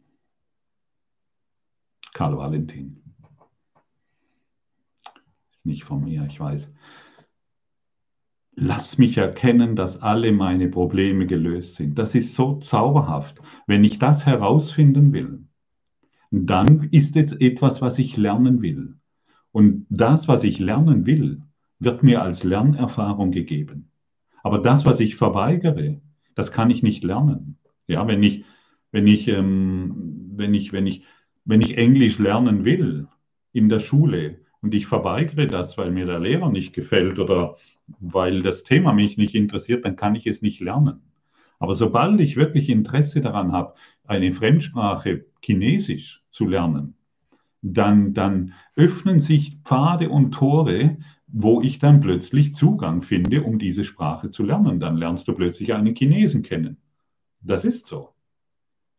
Karl 2.14 2.38
Valentin. 2.38 3.02
Ist 5.52 5.66
nicht 5.66 5.84
von 5.84 6.04
mir, 6.04 6.28
ich 6.30 6.40
weiß. 6.40 6.72
Lass 8.54 9.00
mich 9.00 9.18
erkennen, 9.18 9.76
dass 9.76 10.04
alle 10.04 10.32
meine 10.32 10.68
Probleme 10.68 11.26
gelöst 11.26 11.76
sind. 11.76 11.98
Das 11.98 12.14
ist 12.14 12.36
so 12.36 12.58
zauberhaft. 12.58 13.42
Wenn 13.66 13.84
ich 13.84 13.98
das 13.98 14.28
herausfinden 14.28 15.14
will, 15.14 15.48
dann 16.30 16.90
ist 16.90 17.16
es 17.16 17.32
etwas, 17.32 17.82
was 17.82 17.98
ich 17.98 18.18
lernen 18.18 18.62
will. 18.62 18.99
Und 19.52 19.86
das, 19.90 20.28
was 20.28 20.44
ich 20.44 20.60
lernen 20.60 21.06
will, 21.06 21.42
wird 21.80 22.04
mir 22.04 22.22
als 22.22 22.44
Lernerfahrung 22.44 23.32
gegeben. 23.32 23.90
Aber 24.44 24.60
das, 24.60 24.86
was 24.86 25.00
ich 25.00 25.16
verweigere, 25.16 26.02
das 26.36 26.52
kann 26.52 26.70
ich 26.70 26.84
nicht 26.84 27.04
lernen. 27.04 27.58
Ja, 27.88 28.08
wenn 28.08 28.22
ich 28.24 28.46
wenn 28.92 29.08
ich, 29.08 29.28
ähm, 29.28 30.32
wenn 30.36 30.54
ich, 30.54 30.74
wenn 30.74 30.88
ich, 30.88 31.04
wenn 31.46 31.62
ich 31.62 31.78
Englisch 31.78 32.20
lernen 32.20 32.66
will 32.66 33.08
in 33.54 33.70
der 33.70 33.80
Schule 33.80 34.40
und 34.62 34.74
ich 34.74 34.88
verweigere 34.88 35.48
das, 35.48 35.78
weil 35.78 35.92
mir 35.92 36.06
der 36.06 36.20
Lehrer 36.20 36.52
nicht 36.52 36.74
gefällt 36.74 37.20
oder 37.20 37.56
weil 38.00 38.42
das 38.42 38.64
Thema 38.64 38.94
mich 38.94 39.18
nicht 39.18 39.36
interessiert, 39.36 39.86
dann 39.86 39.96
kann 39.96 40.16
ich 40.16 40.28
es 40.28 40.42
nicht 40.42 40.60
lernen. 40.60 41.02
Aber 41.60 41.76
sobald 41.76 42.20
ich 42.22 42.38
wirklich 42.38 42.70
Interesse 42.70 43.22
daran 43.22 43.52
habe, 43.52 43.74
eine 44.06 44.32
Fremdsprache 44.32 45.26
Chinesisch 45.44 46.24
zu 46.30 46.48
lernen, 46.48 46.96
dann, 47.62 48.14
dann 48.14 48.54
öffnen 48.76 49.20
sich 49.20 49.60
Pfade 49.64 50.10
und 50.10 50.32
Tore, 50.32 50.98
wo 51.28 51.62
ich 51.62 51.80
dann 51.80 52.00
plötzlich 52.00 52.54
Zugang 52.54 53.02
finde, 53.02 53.44
um 53.44 53.60
diese 53.60 53.84
Sprache 53.84 54.30
zu 54.30 54.44
lernen. 54.44 54.80
Dann 54.80 54.98
lernst 54.98 55.28
du 55.28 55.34
plötzlich 55.34 55.74
einen 55.74 55.96
Chinesen 55.96 56.42
kennen. 56.42 56.78
Das 57.42 57.66
ist 57.66 57.88
so. 57.88 58.14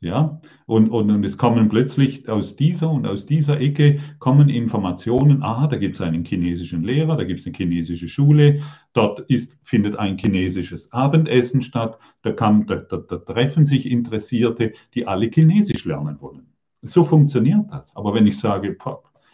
Ja, 0.02 0.40
und, 0.64 0.88
und, 0.88 1.10
und 1.10 1.24
es 1.24 1.36
kommen 1.36 1.68
plötzlich 1.68 2.26
aus 2.26 2.56
dieser 2.56 2.90
und 2.90 3.06
aus 3.06 3.26
dieser 3.26 3.60
Ecke 3.60 4.00
kommen 4.18 4.48
Informationen, 4.48 5.42
aha, 5.42 5.66
da 5.66 5.76
gibt 5.76 5.96
es 5.96 6.00
einen 6.00 6.24
chinesischen 6.24 6.82
Lehrer, 6.84 7.18
da 7.18 7.24
gibt 7.24 7.40
es 7.40 7.46
eine 7.46 7.54
chinesische 7.54 8.08
Schule, 8.08 8.62
dort 8.94 9.20
ist, 9.28 9.58
findet 9.62 9.98
ein 9.98 10.16
chinesisches 10.16 10.90
Abendessen 10.94 11.60
statt, 11.60 11.98
da, 12.22 12.32
kann, 12.32 12.64
da, 12.66 12.76
da, 12.76 12.96
da 12.96 13.18
treffen 13.18 13.66
sich 13.66 13.84
Interessierte, 13.90 14.72
die 14.94 15.06
alle 15.06 15.28
Chinesisch 15.28 15.84
lernen 15.84 16.18
wollen. 16.22 16.46
So 16.82 17.04
funktioniert 17.04 17.70
das. 17.70 17.94
Aber 17.94 18.14
wenn 18.14 18.26
ich 18.26 18.38
sage, 18.38 18.76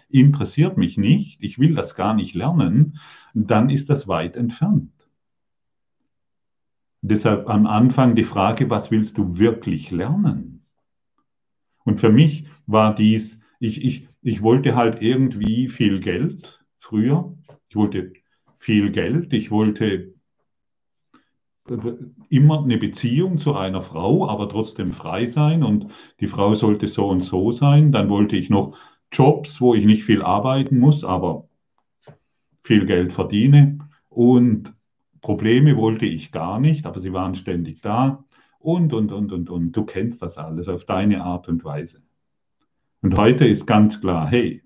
interessiert 0.09 0.77
mich 0.77 0.97
nicht, 0.97 1.43
ich 1.43 1.59
will 1.59 1.75
das 1.75 1.95
gar 1.95 2.15
nicht 2.15 2.35
lernen, 2.35 2.99
dann 3.35 3.71
ist 3.71 3.89
das 3.91 4.09
weit 4.09 4.37
entfernt. 4.37 4.93
Deshalb 7.03 7.49
am 7.49 7.67
Anfang 7.67 8.17
die 8.17 8.25
Frage, 8.25 8.69
was 8.69 8.91
willst 8.91 9.19
du 9.19 9.39
wirklich 9.39 9.91
lernen? 9.91 10.65
Und 11.85 12.01
für 12.01 12.11
mich 12.11 12.47
war 12.67 12.95
dies, 12.95 13.41
ich, 13.61 13.85
ich, 13.85 14.09
ich 14.23 14.43
wollte 14.43 14.75
halt 14.75 15.03
irgendwie 15.03 15.69
viel 15.69 16.01
Geld 16.01 16.65
früher. 16.81 17.37
Ich 17.69 17.77
wollte 17.77 18.13
viel 18.59 18.91
Geld, 18.91 19.33
ich 19.33 19.53
wollte 19.53 20.16
immer 22.29 22.62
eine 22.62 22.79
Beziehung 22.79 23.39
zu 23.39 23.55
einer 23.55 23.83
Frau, 23.83 24.29
aber 24.29 24.49
trotzdem 24.49 24.93
frei 24.93 25.27
sein 25.27 25.62
und 25.62 25.89
die 26.21 26.27
Frau 26.27 26.55
sollte 26.55 26.87
so 26.87 27.09
und 27.09 27.21
so 27.21 27.53
sein. 27.53 27.93
Dann 27.93 28.09
wollte 28.09 28.37
ich 28.37 28.51
noch 28.51 28.77
Jobs, 29.12 29.61
wo 29.61 29.75
ich 29.75 29.85
nicht 29.85 30.05
viel 30.05 30.23
arbeiten 30.23 30.79
muss, 30.79 31.05
aber 31.05 31.49
viel 32.62 32.87
Geld 32.87 33.12
verdiene. 33.12 33.79
Und 34.09 34.75
Probleme 35.21 35.77
wollte 35.77 36.07
ich 36.07 36.33
gar 36.33 36.61
nicht, 36.61 36.87
aber 36.87 37.01
sie 37.01 37.12
waren 37.12 37.35
ständig 37.35 37.81
da 37.81 38.25
und, 38.59 38.93
und, 38.93 39.12
und, 39.12 39.33
und, 39.33 39.51
und. 39.51 39.73
Du 39.73 39.85
kennst 39.85 40.23
das 40.23 40.39
alles 40.39 40.69
auf 40.69 40.85
deine 40.85 41.23
Art 41.23 41.49
und 41.49 41.64
Weise. 41.64 42.03
Und 43.03 43.17
heute 43.17 43.47
ist 43.47 43.67
ganz 43.67 44.01
klar, 44.01 44.29
hey, 44.29 44.62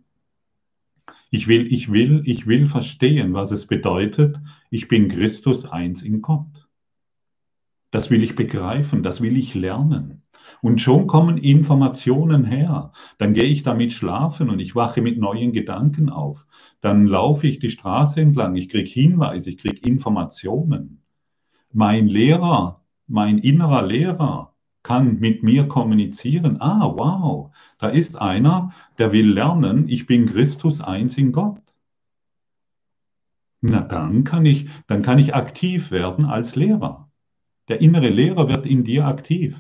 ich 1.31 1.47
will, 1.47 1.73
ich 1.73 1.93
will, 1.93 2.23
ich 2.25 2.47
will 2.47 2.67
verstehen, 2.67 3.35
was 3.35 3.53
es 3.53 3.67
bedeutet, 3.67 4.37
ich 4.71 4.89
bin 4.89 5.09
Christus 5.09 5.65
eins 5.65 6.03
in 6.03 6.23
Gott. 6.23 6.60
Das 7.91 8.11
will 8.11 8.23
ich 8.23 8.37
begreifen, 8.37 9.03
das 9.03 9.21
will 9.21 9.37
ich 9.37 9.55
lernen. 9.55 10.23
Und 10.63 10.81
schon 10.81 11.07
kommen 11.07 11.39
Informationen 11.39 12.45
her. 12.45 12.93
Dann 13.19 13.35
gehe 13.35 13.45
ich 13.45 13.63
damit 13.63 13.93
schlafen 13.93 14.51
und 14.51 14.61
ich 14.61 14.75
wache 14.75 15.01
mit 15.01 15.19
neuen 15.19 15.53
Gedanken 15.53 16.09
auf. 16.09 16.47
Dann 16.81 17.07
laufe 17.07 17.47
ich 17.47 17.59
die 17.59 17.71
Straße 17.71 18.21
entlang, 18.21 18.57
ich 18.57 18.69
kriege 18.69 18.89
Hinweise, 18.89 19.51
ich 19.51 19.59
kriege 19.59 19.87
Informationen. 19.87 21.03
Mein 21.73 22.09
Lehrer 22.09 22.81
mein 23.11 23.39
innerer 23.39 23.83
Lehrer 23.83 24.55
kann 24.83 25.19
mit 25.19 25.43
mir 25.43 25.67
kommunizieren. 25.67 26.61
Ah, 26.61 26.95
wow, 26.97 27.51
da 27.79 27.89
ist 27.89 28.17
einer, 28.17 28.73
der 28.99 29.13
will 29.13 29.33
lernen, 29.33 29.89
ich 29.89 30.07
bin 30.07 30.27
Christus 30.27 30.81
eins 30.81 31.19
in 31.19 31.33
Gott. 31.33 31.61
Na, 33.61 33.81
dann 33.81 34.25
kann 34.25 34.47
ich, 34.47 34.69
dann 34.87 35.03
kann 35.03 35.19
ich 35.19 35.35
aktiv 35.35 35.91
werden 35.91 36.25
als 36.25 36.57
Lehrer. 36.57 37.10
Der 37.71 37.81
innere 37.81 38.09
Lehrer 38.09 38.49
wird 38.49 38.67
in 38.67 38.83
dir 38.83 39.07
aktiv. 39.07 39.57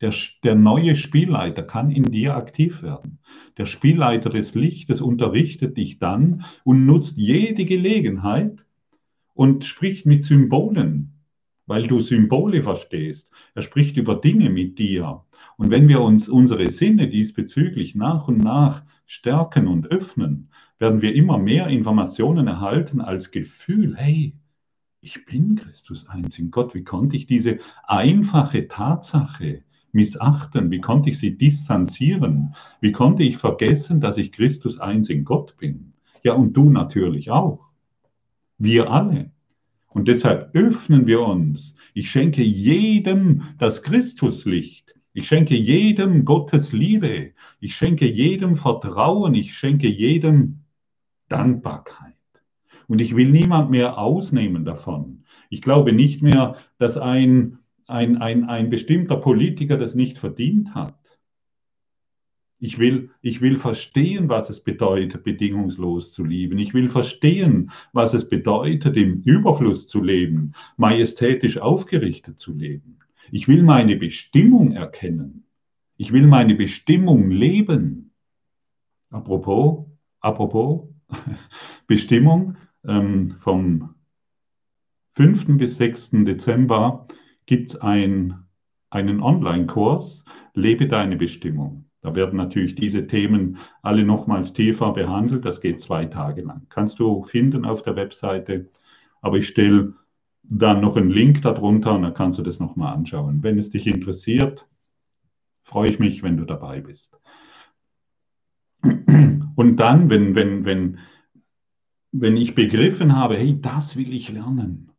Der, 0.00 0.12
der 0.42 0.56
neue 0.56 0.96
Spielleiter 0.96 1.62
kann 1.62 1.92
in 1.92 2.10
dir 2.10 2.34
aktiv 2.36 2.82
werden. 2.82 3.20
Der 3.56 3.66
Spielleiter 3.66 4.30
des 4.30 4.56
Lichtes 4.56 5.00
unterrichtet 5.00 5.76
dich 5.76 6.00
dann 6.00 6.44
und 6.64 6.86
nutzt 6.86 7.16
jede 7.16 7.66
Gelegenheit 7.66 8.66
und 9.32 9.62
spricht 9.62 10.06
mit 10.06 10.24
Symbolen, 10.24 11.20
weil 11.66 11.86
du 11.86 12.00
Symbole 12.00 12.64
verstehst. 12.64 13.30
Er 13.54 13.62
spricht 13.62 13.96
über 13.96 14.16
Dinge 14.16 14.50
mit 14.50 14.80
dir. 14.80 15.22
Und 15.56 15.70
wenn 15.70 15.86
wir 15.86 16.00
uns 16.00 16.28
unsere 16.28 16.68
Sinne 16.72 17.06
diesbezüglich 17.06 17.94
nach 17.94 18.26
und 18.26 18.38
nach 18.38 18.82
stärken 19.06 19.68
und 19.68 19.86
öffnen, 19.86 20.50
werden 20.80 21.00
wir 21.00 21.14
immer 21.14 21.38
mehr 21.38 21.68
Informationen 21.68 22.48
erhalten 22.48 23.00
als 23.00 23.30
Gefühl, 23.30 23.94
hey, 23.96 24.34
ich 25.04 25.26
bin 25.26 25.56
Christus 25.56 26.08
eins 26.08 26.38
in 26.38 26.50
Gott. 26.50 26.74
Wie 26.74 26.82
konnte 26.82 27.16
ich 27.16 27.26
diese 27.26 27.58
einfache 27.86 28.68
Tatsache 28.68 29.62
missachten? 29.92 30.70
Wie 30.70 30.80
konnte 30.80 31.10
ich 31.10 31.18
sie 31.18 31.36
distanzieren? 31.36 32.54
Wie 32.80 32.92
konnte 32.92 33.22
ich 33.22 33.36
vergessen, 33.36 34.00
dass 34.00 34.16
ich 34.16 34.32
Christus 34.32 34.78
eins 34.78 35.10
in 35.10 35.24
Gott 35.24 35.56
bin? 35.58 35.92
Ja, 36.22 36.32
und 36.32 36.54
du 36.54 36.70
natürlich 36.70 37.30
auch. 37.30 37.70
Wir 38.56 38.90
alle. 38.90 39.30
Und 39.88 40.08
deshalb 40.08 40.54
öffnen 40.54 41.06
wir 41.06 41.20
uns. 41.20 41.76
Ich 41.92 42.10
schenke 42.10 42.42
jedem 42.42 43.42
das 43.58 43.82
Christuslicht. 43.82 44.94
Ich 45.12 45.28
schenke 45.28 45.54
jedem 45.54 46.24
Gottes 46.24 46.72
Liebe. 46.72 47.34
Ich 47.60 47.76
schenke 47.76 48.10
jedem 48.10 48.56
Vertrauen. 48.56 49.34
Ich 49.34 49.54
schenke 49.54 49.86
jedem 49.86 50.60
Dankbarkeit. 51.28 52.13
Und 52.88 53.00
ich 53.00 53.16
will 53.16 53.30
niemand 53.30 53.70
mehr 53.70 53.98
ausnehmen 53.98 54.64
davon. 54.64 55.24
Ich 55.50 55.62
glaube 55.62 55.92
nicht 55.92 56.22
mehr, 56.22 56.56
dass 56.78 56.96
ein, 56.96 57.58
ein, 57.86 58.18
ein, 58.18 58.44
ein 58.44 58.70
bestimmter 58.70 59.16
Politiker 59.16 59.76
das 59.76 59.94
nicht 59.94 60.18
verdient 60.18 60.74
hat. 60.74 60.98
Ich 62.58 62.78
will, 62.78 63.10
ich 63.20 63.40
will 63.42 63.58
verstehen, 63.58 64.28
was 64.28 64.48
es 64.48 64.60
bedeutet, 64.60 65.22
bedingungslos 65.22 66.12
zu 66.12 66.24
lieben. 66.24 66.58
Ich 66.58 66.72
will 66.72 66.88
verstehen, 66.88 67.70
was 67.92 68.14
es 68.14 68.28
bedeutet, 68.28 68.96
im 68.96 69.20
Überfluss 69.20 69.86
zu 69.86 70.02
leben, 70.02 70.54
majestätisch 70.76 71.58
aufgerichtet 71.58 72.38
zu 72.38 72.54
leben. 72.54 73.00
Ich 73.30 73.48
will 73.48 73.62
meine 73.62 73.96
Bestimmung 73.96 74.72
erkennen. 74.72 75.44
Ich 75.96 76.12
will 76.12 76.26
meine 76.26 76.54
Bestimmung 76.54 77.30
leben. 77.30 78.12
Apropos, 79.10 79.86
apropos 80.20 80.88
Bestimmung, 81.86 82.56
ähm, 82.86 83.30
vom 83.40 83.94
5. 85.16 85.58
bis 85.58 85.76
6. 85.76 86.10
Dezember 86.24 87.06
gibt 87.46 87.70
es 87.70 87.76
ein, 87.76 88.44
einen 88.90 89.20
Online-Kurs, 89.20 90.24
Lebe 90.54 90.86
deine 90.86 91.16
Bestimmung. 91.16 91.84
Da 92.00 92.14
werden 92.14 92.36
natürlich 92.36 92.74
diese 92.74 93.06
Themen 93.06 93.58
alle 93.82 94.04
nochmals 94.04 94.52
tiefer 94.52 94.92
behandelt. 94.92 95.44
Das 95.44 95.60
geht 95.60 95.80
zwei 95.80 96.04
Tage 96.04 96.42
lang. 96.42 96.66
Kannst 96.68 96.98
du 96.98 97.22
finden 97.22 97.64
auf 97.64 97.82
der 97.82 97.96
Webseite. 97.96 98.70
Aber 99.20 99.38
ich 99.38 99.48
stelle 99.48 99.94
dann 100.42 100.80
noch 100.80 100.96
einen 100.96 101.10
Link 101.10 101.42
darunter 101.42 101.94
und 101.94 102.02
dann 102.02 102.14
kannst 102.14 102.38
du 102.38 102.42
das 102.42 102.60
nochmal 102.60 102.92
anschauen. 102.92 103.42
Wenn 103.42 103.58
es 103.58 103.70
dich 103.70 103.86
interessiert, 103.86 104.68
freue 105.62 105.88
ich 105.88 105.98
mich, 105.98 106.22
wenn 106.22 106.36
du 106.36 106.44
dabei 106.44 106.80
bist. 106.80 107.16
Und 109.56 109.76
dann, 109.76 110.10
wenn, 110.10 110.34
wenn, 110.34 110.64
wenn, 110.64 110.98
wenn 112.16 112.36
ich 112.36 112.54
begriffen 112.54 113.16
habe, 113.16 113.36
hey, 113.36 113.60
das 113.60 113.96
will 113.96 114.14
ich 114.14 114.30
lernen, 114.30 114.92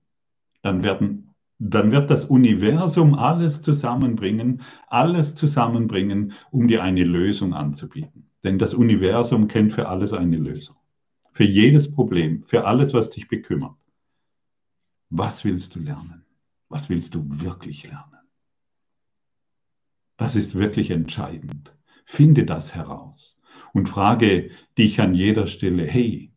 dann 0.61 0.83
werden 0.83 1.21
dann 1.57 1.93
wird 1.93 2.11
das 2.11 2.25
Universum 2.25 3.13
alles 3.13 3.61
zusammenbringen, 3.61 4.61
alles 4.87 5.35
zusammenbringen, 5.35 6.33
um 6.51 6.67
dir 6.67 6.83
eine 6.83 7.05
Lösung 7.05 7.53
anzubieten. 7.53 8.29
Denn 8.43 8.59
das 8.59 8.73
Universum 8.73 9.47
kennt 9.47 9.71
für 9.71 9.87
alles 9.87 10.11
eine 10.11 10.35
Lösung. 10.35 10.75
Für 11.31 11.45
jedes 11.45 11.89
Problem, 11.89 12.43
für 12.43 12.65
alles, 12.65 12.93
was 12.93 13.09
dich 13.09 13.29
bekümmert. 13.29 13.77
Was 15.09 15.45
willst 15.45 15.75
du 15.75 15.79
lernen? 15.79 16.25
Was 16.67 16.89
willst 16.89 17.15
du 17.15 17.23
wirklich 17.41 17.87
lernen? 17.87 18.19
Das 20.17 20.35
ist 20.35 20.55
wirklich 20.55 20.91
entscheidend. 20.91 21.73
Finde 22.03 22.43
das 22.43 22.75
heraus 22.75 23.37
und 23.73 23.87
frage 23.87 24.49
dich 24.77 24.99
an 24.99 25.15
jeder 25.15 25.47
Stelle, 25.47 25.85
hey, 25.85 26.34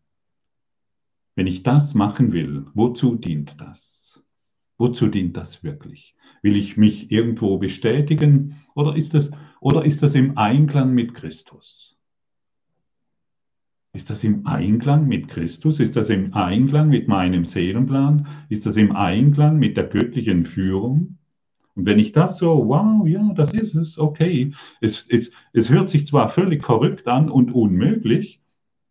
wenn 1.38 1.46
ich 1.46 1.62
das 1.62 1.94
machen 1.94 2.32
will, 2.32 2.66
wozu 2.74 3.14
dient 3.14 3.60
das? 3.60 4.20
Wozu 4.76 5.06
dient 5.06 5.36
das 5.36 5.62
wirklich? 5.62 6.16
Will 6.42 6.56
ich 6.56 6.76
mich 6.76 7.12
irgendwo 7.12 7.58
bestätigen 7.58 8.56
oder 8.74 8.96
ist 8.96 9.14
das, 9.14 9.30
oder 9.60 9.84
ist 9.84 10.02
das 10.02 10.16
im 10.16 10.36
Einklang 10.36 10.94
mit 10.94 11.14
Christus? 11.14 11.96
Ist 13.92 14.10
das 14.10 14.24
im 14.24 14.48
Einklang 14.48 15.06
mit 15.06 15.28
Christus? 15.28 15.78
Ist 15.78 15.94
das 15.94 16.08
im 16.08 16.34
Einklang 16.34 16.88
mit 16.88 17.06
meinem 17.06 17.44
Seelenplan? 17.44 18.26
Ist 18.48 18.66
das 18.66 18.76
im 18.76 18.96
Einklang 18.96 19.60
mit 19.60 19.76
der 19.76 19.84
göttlichen 19.84 20.44
Führung? 20.44 21.18
Und 21.76 21.86
wenn 21.86 22.00
ich 22.00 22.10
das 22.10 22.38
so, 22.38 22.66
wow, 22.66 23.06
ja, 23.06 23.32
das 23.34 23.54
ist 23.54 23.76
es, 23.76 23.96
okay. 23.96 24.54
Es, 24.80 25.06
es, 25.08 25.30
es 25.52 25.70
hört 25.70 25.88
sich 25.88 26.04
zwar 26.04 26.30
völlig 26.30 26.64
verrückt 26.64 27.06
an 27.06 27.30
und 27.30 27.52
unmöglich, 27.52 28.40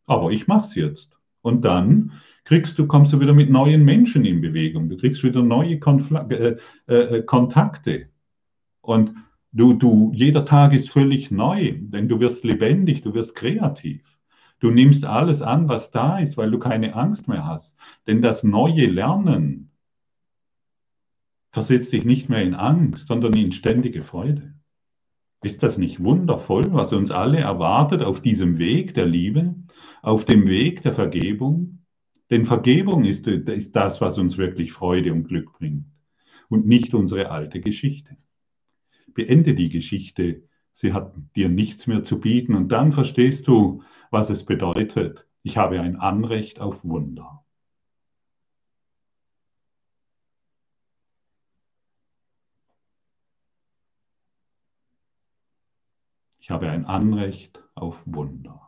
aber 0.05 0.31
ich 0.31 0.47
mache 0.47 0.61
es 0.61 0.75
jetzt. 0.75 1.17
Und 1.41 1.65
dann 1.65 2.13
kriegst 2.47 2.79
du, 2.79 2.87
kommst 2.87 3.11
du 3.11 3.19
wieder 3.19 3.33
mit 3.33 3.49
neuen 3.49 3.83
Menschen 3.83 4.23
in 4.23 4.39
Bewegung. 4.39 4.87
Du 4.87 4.95
kriegst 4.95 5.21
wieder 5.21 5.43
neue 5.43 5.79
Konfl 5.79 6.15
äh, 6.87 6.93
äh, 6.93 7.21
Kontakte. 7.23 8.07
Und 8.79 9.15
du, 9.51 9.73
du, 9.73 10.13
jeder 10.15 10.45
Tag 10.45 10.71
ist 10.71 10.89
völlig 10.89 11.29
neu, 11.29 11.73
denn 11.77 12.07
du 12.07 12.21
wirst 12.21 12.45
lebendig, 12.45 13.01
du 13.01 13.13
wirst 13.13 13.35
kreativ. 13.35 14.17
Du 14.59 14.71
nimmst 14.71 15.05
alles 15.05 15.41
an, 15.41 15.67
was 15.67 15.91
da 15.91 16.19
ist, 16.19 16.37
weil 16.37 16.49
du 16.49 16.57
keine 16.57 16.95
Angst 16.95 17.27
mehr 17.27 17.45
hast. 17.45 17.77
Denn 18.07 18.21
das 18.21 18.45
neue 18.45 18.85
Lernen 18.85 19.71
versetzt 21.51 21.91
dich 21.91 22.05
nicht 22.05 22.29
mehr 22.29 22.43
in 22.43 22.55
Angst, 22.55 23.09
sondern 23.09 23.33
in 23.33 23.51
ständige 23.51 24.03
Freude. 24.03 24.53
Ist 25.43 25.63
das 25.63 25.77
nicht 25.77 26.01
wundervoll, 26.01 26.71
was 26.71 26.93
uns 26.93 27.11
alle 27.11 27.39
erwartet 27.39 28.01
auf 28.01 28.21
diesem 28.21 28.57
Weg 28.57 28.93
der 28.93 29.05
Liebe, 29.05 29.53
auf 30.01 30.23
dem 30.23 30.47
Weg 30.47 30.81
der 30.83 30.93
Vergebung? 30.93 31.76
Denn 32.29 32.45
Vergebung 32.45 33.05
ist, 33.05 33.27
ist 33.27 33.75
das, 33.75 34.01
was 34.01 34.17
uns 34.17 34.37
wirklich 34.37 34.73
Freude 34.73 35.13
und 35.13 35.27
Glück 35.27 35.53
bringt 35.53 35.85
und 36.49 36.67
nicht 36.67 36.93
unsere 36.93 37.31
alte 37.31 37.61
Geschichte. 37.61 38.17
Beende 39.13 39.55
die 39.55 39.69
Geschichte, 39.69 40.43
sie 40.73 40.93
hat 40.93 41.15
dir 41.35 41.49
nichts 41.49 41.87
mehr 41.87 42.03
zu 42.03 42.19
bieten 42.19 42.55
und 42.55 42.71
dann 42.71 42.91
verstehst 42.91 43.47
du, 43.47 43.83
was 44.11 44.29
es 44.29 44.45
bedeutet. 44.45 45.25
Ich 45.43 45.57
habe 45.57 45.79
ein 45.79 45.95
Anrecht 45.95 46.59
auf 46.59 46.83
Wunder. 46.83 47.45
Ich 56.39 56.51
habe 56.51 56.69
ein 56.69 56.85
Anrecht 56.85 57.61
auf 57.75 58.01
Wunder. 58.05 58.67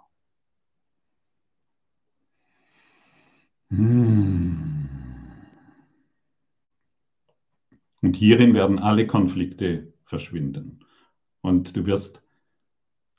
Hm. 2.61 3.58
Und 3.71 4.87
hierin 8.15 8.53
werden 8.53 8.79
alle 8.79 9.07
Konflikte 9.07 9.93
verschwinden. 10.05 10.79
Und 11.41 11.75
du 11.75 11.85
wirst 11.85 12.21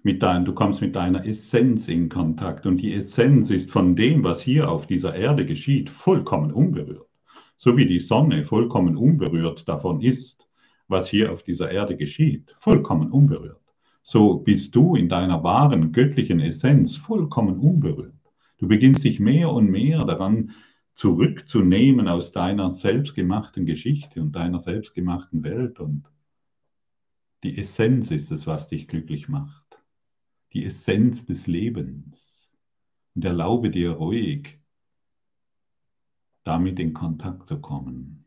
mit 0.02 0.22
dein, 0.22 0.44
du 0.44 0.54
kommst 0.54 0.80
mit 0.80 0.96
deiner 0.96 1.26
Essenz 1.26 1.88
in 1.88 2.08
Kontakt. 2.08 2.66
Und 2.66 2.78
die 2.78 2.94
Essenz 2.94 3.50
ist 3.50 3.70
von 3.70 3.94
dem, 3.94 4.24
was 4.24 4.40
hier 4.40 4.70
auf 4.70 4.86
dieser 4.86 5.14
Erde 5.14 5.46
geschieht, 5.46 5.90
vollkommen 5.90 6.52
unberührt. 6.52 7.08
So 7.56 7.76
wie 7.76 7.86
die 7.86 8.00
Sonne 8.00 8.44
vollkommen 8.44 8.96
unberührt 8.96 9.68
davon 9.68 10.00
ist, 10.00 10.48
was 10.88 11.08
hier 11.08 11.30
auf 11.30 11.42
dieser 11.42 11.70
Erde 11.70 11.96
geschieht, 11.96 12.54
vollkommen 12.58 13.12
unberührt 13.12 13.60
so 14.02 14.38
bist 14.38 14.74
du 14.74 14.96
in 14.96 15.08
deiner 15.08 15.42
wahren 15.42 15.92
göttlichen 15.92 16.40
Essenz 16.40 16.96
vollkommen 16.96 17.58
unberührt. 17.58 18.14
Du 18.60 18.68
beginnst 18.68 19.04
dich 19.04 19.20
mehr 19.20 19.50
und 19.50 19.70
mehr 19.70 20.04
daran 20.04 20.52
zurückzunehmen 20.92 22.08
aus 22.08 22.30
deiner 22.30 22.72
selbstgemachten 22.72 23.64
Geschichte 23.64 24.20
und 24.20 24.36
deiner 24.36 24.60
selbstgemachten 24.60 25.42
Welt. 25.42 25.80
Und 25.80 26.04
die 27.42 27.56
Essenz 27.56 28.10
ist 28.10 28.30
es, 28.30 28.46
was 28.46 28.68
dich 28.68 28.86
glücklich 28.86 29.28
macht. 29.28 29.82
Die 30.52 30.62
Essenz 30.62 31.24
des 31.24 31.46
Lebens. 31.46 32.52
Und 33.14 33.24
erlaube 33.24 33.70
dir 33.70 33.92
ruhig, 33.92 34.60
damit 36.44 36.78
in 36.78 36.92
Kontakt 36.92 37.48
zu 37.48 37.60
kommen. 37.62 38.26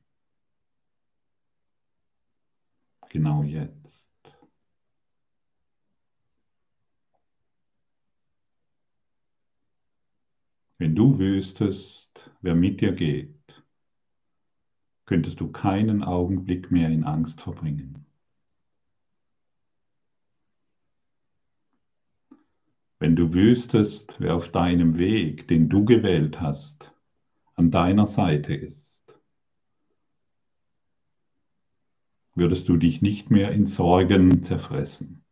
Genau 3.09 3.43
jetzt. 3.43 4.02
Wenn 10.83 10.95
du 10.95 11.17
wüsstest, 11.17 12.29
wer 12.41 12.55
mit 12.55 12.81
dir 12.81 12.91
geht, 12.91 13.63
könntest 15.05 15.39
du 15.39 15.49
keinen 15.49 16.03
Augenblick 16.03 16.71
mehr 16.71 16.89
in 16.89 17.05
Angst 17.05 17.39
verbringen. 17.39 18.05
Wenn 22.99 23.15
du 23.15 23.33
wüsstest, 23.33 24.17
wer 24.19 24.35
auf 24.35 24.51
deinem 24.51 24.99
Weg, 24.99 25.47
den 25.47 25.69
du 25.69 25.85
gewählt 25.85 26.41
hast, 26.41 26.93
an 27.55 27.71
deiner 27.71 28.05
Seite 28.05 28.53
ist, 28.53 29.17
würdest 32.35 32.67
du 32.67 32.75
dich 32.75 33.01
nicht 33.01 33.31
mehr 33.31 33.53
in 33.53 33.67
Sorgen 33.67 34.43
zerfressen 34.43 35.23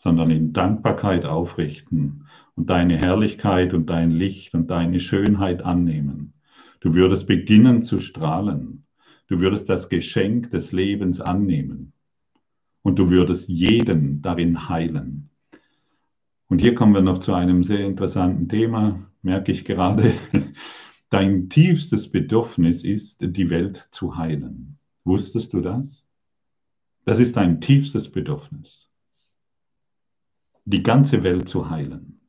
sondern 0.00 0.30
in 0.30 0.54
Dankbarkeit 0.54 1.26
aufrichten 1.26 2.26
und 2.60 2.68
deine 2.68 2.98
Herrlichkeit 2.98 3.72
und 3.72 3.88
dein 3.88 4.10
Licht 4.10 4.52
und 4.52 4.70
deine 4.70 5.00
Schönheit 5.00 5.62
annehmen. 5.62 6.34
Du 6.80 6.92
würdest 6.92 7.26
beginnen 7.26 7.82
zu 7.82 7.98
strahlen. 7.98 8.84
Du 9.28 9.40
würdest 9.40 9.70
das 9.70 9.88
Geschenk 9.88 10.50
des 10.50 10.70
Lebens 10.70 11.22
annehmen. 11.22 11.94
Und 12.82 12.98
du 12.98 13.08
würdest 13.08 13.48
jeden 13.48 14.20
darin 14.20 14.68
heilen. 14.68 15.30
Und 16.48 16.60
hier 16.60 16.74
kommen 16.74 16.92
wir 16.92 17.00
noch 17.00 17.20
zu 17.20 17.32
einem 17.32 17.64
sehr 17.64 17.86
interessanten 17.86 18.46
Thema, 18.50 19.06
merke 19.22 19.52
ich 19.52 19.64
gerade. 19.64 20.12
Dein 21.08 21.48
tiefstes 21.48 22.12
Bedürfnis 22.12 22.84
ist, 22.84 23.22
die 23.22 23.48
Welt 23.48 23.88
zu 23.90 24.18
heilen. 24.18 24.76
Wusstest 25.04 25.54
du 25.54 25.62
das? 25.62 26.06
Das 27.06 27.20
ist 27.20 27.38
dein 27.38 27.62
tiefstes 27.62 28.12
Bedürfnis 28.12 28.90
die 30.66 30.82
ganze 30.82 31.24
Welt 31.24 31.48
zu 31.48 31.70
heilen. 31.70 32.19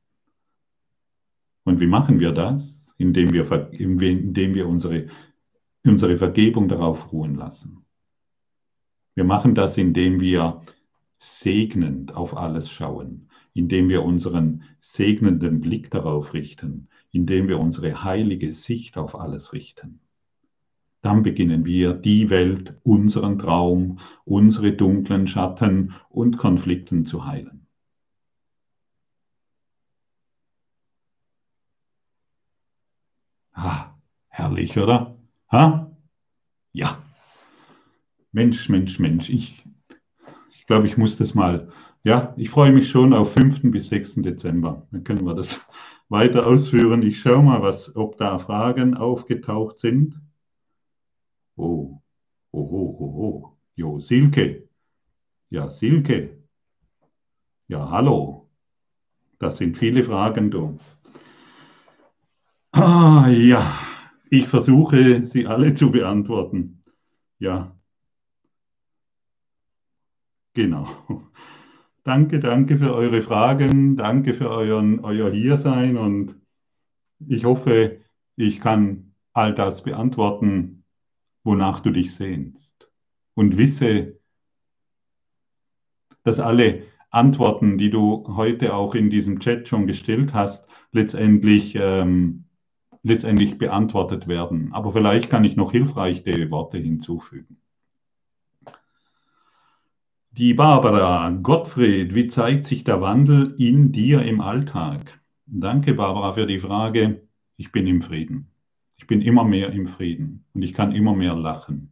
Und 1.72 1.80
wie 1.80 1.88
machen 1.88 2.20
wir 2.20 2.34
das? 2.34 2.94
Indem 2.98 3.32
wir, 3.32 3.72
indem 3.72 4.54
wir 4.56 4.68
unsere, 4.68 5.08
unsere 5.86 6.18
Vergebung 6.18 6.68
darauf 6.68 7.14
ruhen 7.14 7.36
lassen. 7.36 7.86
Wir 9.16 9.24
machen 9.24 9.56
das, 9.56 9.78
indem 9.78 10.20
wir 10.20 10.60
segnend 11.18 12.14
auf 12.14 12.36
alles 12.36 12.70
schauen, 12.70 13.30
indem 13.54 13.88
wir 13.88 14.04
unseren 14.04 14.64
segnenden 14.82 15.62
Blick 15.62 15.90
darauf 15.92 16.34
richten, 16.34 16.90
indem 17.14 17.48
wir 17.48 17.58
unsere 17.58 18.04
heilige 18.04 18.52
Sicht 18.52 18.98
auf 18.98 19.18
alles 19.18 19.54
richten. 19.54 20.02
Dann 21.02 21.24
beginnen 21.24 21.64
wir 21.64 21.94
die 21.94 22.30
Welt, 22.30 22.74
unseren 22.84 23.40
Traum, 23.40 24.00
unsere 24.26 24.74
dunklen 24.74 25.26
Schatten 25.26 25.94
und 26.10 26.38
Konflikten 26.38 27.06
zu 27.06 27.26
heilen. 27.26 27.61
Ah, 33.64 33.94
herrlich, 34.30 34.76
oder? 34.80 35.16
Ha? 35.52 35.96
Ja. 36.74 37.04
Mensch, 38.32 38.70
Mensch, 38.70 38.98
Mensch. 38.98 39.30
Ich, 39.30 39.64
ich 40.50 40.66
glaube, 40.66 40.88
ich 40.88 40.98
muss 40.98 41.16
das 41.18 41.36
mal. 41.36 41.72
Ja, 42.04 42.34
ich 42.38 42.50
freue 42.50 42.72
mich 42.72 42.90
schon 42.90 43.14
auf 43.14 43.34
5. 43.34 43.70
bis 43.70 43.90
6. 43.90 44.16
Dezember. 44.16 44.88
Dann 44.90 45.04
können 45.04 45.28
wir 45.28 45.36
das 45.36 45.64
weiter 46.10 46.48
ausführen. 46.48 47.04
Ich 47.04 47.20
schaue 47.20 47.44
mal, 47.44 47.62
was, 47.62 47.96
ob 47.96 48.18
da 48.18 48.40
Fragen 48.40 48.98
aufgetaucht 48.98 49.78
sind. 49.78 50.20
Oh, 51.56 52.02
oho, 52.52 52.98
oho. 53.00 53.58
Jo, 53.76 54.00
Silke. 54.00 54.68
Ja, 55.52 55.70
Silke. 55.70 56.36
Ja, 57.68 57.92
hallo. 57.92 58.50
Das 59.38 59.58
sind 59.58 59.78
viele 59.78 60.02
Fragen, 60.02 60.50
du. 60.50 60.80
Ah, 62.74 63.28
ja, 63.30 63.80
ich 64.30 64.48
versuche, 64.48 65.26
sie 65.26 65.48
alle 65.48 65.74
zu 65.74 65.92
beantworten. 65.92 66.84
Ja, 67.40 67.76
genau. 70.54 70.88
Danke, 72.04 72.40
danke 72.40 72.80
für 72.80 72.96
eure 72.96 73.22
Fragen, 73.22 73.96
danke 73.96 74.34
für 74.34 74.50
euren, 74.50 75.02
euer 75.02 75.30
Hiersein 75.30 75.98
und 75.98 76.36
ich 77.28 77.46
hoffe, 77.46 78.00
ich 78.36 78.60
kann 78.60 79.14
all 79.34 79.54
das 79.54 79.84
beantworten, 79.84 80.84
wonach 81.44 81.82
du 81.82 81.92
dich 81.92 82.16
sehnst. 82.16 82.92
Und 83.36 83.58
wisse, 83.58 84.20
dass 86.24 86.40
alle 86.40 86.84
Antworten, 87.12 87.78
die 87.78 87.92
du 87.92 88.26
heute 88.36 88.74
auch 88.74 88.96
in 88.96 89.12
diesem 89.12 89.40
Chat 89.40 89.68
schon 89.68 89.86
gestellt 89.86 90.34
hast, 90.34 90.68
letztendlich 90.92 91.76
ähm, 91.76 92.46
letztendlich 93.04 93.58
beantwortet 93.58 94.28
werden. 94.28 94.74
Aber 94.74 94.92
vielleicht 94.92 95.30
kann 95.30 95.44
ich 95.44 95.56
noch 95.56 95.72
hilfreiche 95.72 96.52
Worte 96.52 96.78
hinzufügen. 96.78 97.58
Die 100.32 100.54
Barbara, 100.54 101.30
Gottfried, 101.30 102.16
wie 102.16 102.28
zeigt 102.28 102.66
sich 102.66 102.86
der 102.86 103.02
Wandel 103.02 103.54
in 103.58 103.92
dir 103.92 104.22
im 104.22 104.40
Alltag? 104.40 105.20
Danke, 105.46 105.94
Barbara, 105.94 106.32
für 106.32 106.46
die 106.46 106.60
Frage. 106.60 107.28
Ich 107.58 107.74
bin 107.74 107.86
im 107.86 108.02
Frieden. 108.02 108.48
Ich 108.96 109.08
bin 109.08 109.20
immer 109.20 109.44
mehr 109.44 109.74
im 109.74 109.88
Frieden 109.88 110.46
und 110.54 110.62
ich 110.62 110.74
kann 110.74 110.94
immer 110.94 111.14
mehr 111.14 111.36
lachen. 111.36 111.92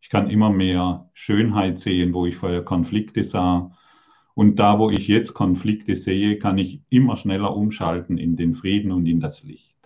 Ich 0.00 0.10
kann 0.10 0.28
immer 0.28 0.50
mehr 0.50 1.08
Schönheit 1.14 1.78
sehen, 1.78 2.12
wo 2.12 2.26
ich 2.26 2.36
vorher 2.36 2.62
Konflikte 2.62 3.24
sah. 3.24 3.72
Und 4.34 4.58
da, 4.58 4.78
wo 4.78 4.90
ich 4.90 5.08
jetzt 5.08 5.32
Konflikte 5.32 5.96
sehe, 5.96 6.36
kann 6.36 6.58
ich 6.58 6.82
immer 6.90 7.16
schneller 7.16 7.56
umschalten 7.56 8.18
in 8.18 8.36
den 8.36 8.54
Frieden 8.54 8.92
und 8.92 9.06
in 9.06 9.20
das 9.20 9.44
Licht. 9.44 9.77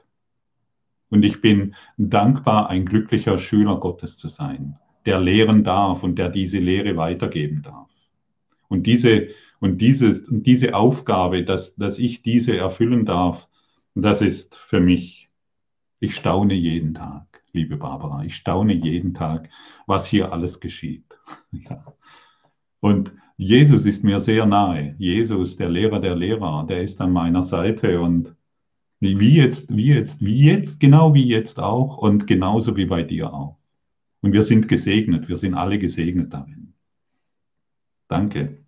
Und 1.13 1.27
ich 1.27 1.43
bin 1.43 1.75
dankbar, 1.99 2.71
ein 2.71 2.87
glücklicher 2.87 3.37
Schüler 3.37 3.77
Gottes 3.77 4.17
zu 4.17 4.29
sein, 4.29 4.79
der 5.05 5.21
lehren 5.21 5.63
darf 5.63 6.03
und 6.05 6.19
der 6.19 6.31
diese 6.31 6.59
Lehre 6.59 6.97
weitergeben 6.97 7.61
darf. 7.61 7.91
Und 8.69 8.87
diese, 8.87 9.29
und 9.61 9.83
diese, 9.83 10.23
diese 10.31 10.75
Aufgabe, 10.75 11.45
dass, 11.45 11.77
dass 11.77 11.99
ich 11.99 12.23
diese 12.23 12.57
erfüllen 12.57 13.05
darf, 13.05 13.47
das 13.95 14.23
ist 14.23 14.57
für 14.57 14.81
mich, 14.81 15.29
ich 16.01 16.15
staune 16.15 16.55
jeden 16.55 16.95
Tag. 16.95 17.43
liebe 17.53 17.77
Barbara. 17.77 18.25
Ich 18.25 18.35
staune 18.35 18.73
jeden 18.73 19.13
Tag, 19.13 19.51
was 19.87 20.07
hier 20.07 20.33
alles 20.33 20.61
geschieht. 20.61 21.05
ja. 21.53 21.85
Und 22.81 23.13
Jesus 23.37 23.85
ist 23.85 24.03
mir 24.03 24.19
sehr 24.21 24.47
nahe. 24.47 24.95
Jesus, 24.99 25.59
der 25.59 25.69
Lehrer 25.69 26.01
der 26.01 26.17
Lehrer, 26.17 26.65
der 26.67 26.83
ist 26.83 27.03
an 27.03 27.13
meiner 27.13 27.43
Seite 27.43 28.01
und 28.01 28.35
wie 29.03 29.35
jetzt, 29.35 29.75
wie 29.75 29.87
jetzt, 29.87 30.25
wie 30.25 30.45
jetzt, 30.47 30.79
genau 30.79 31.13
wie 31.13 31.27
jetzt 31.27 31.59
auch 31.59 31.99
und 31.99 32.29
genauso 32.29 32.77
wie 32.77 32.87
bei 32.87 33.03
dir 33.03 33.35
auch. 33.35 33.59
Und 34.21 34.33
wir 34.33 34.45
sind 34.45 34.69
gesegnet, 34.69 35.29
wir 35.29 35.37
sind 35.37 35.55
alle 35.55 35.79
gesegnet 35.81 36.33
darin. 36.33 36.75
Danke. 38.07 38.65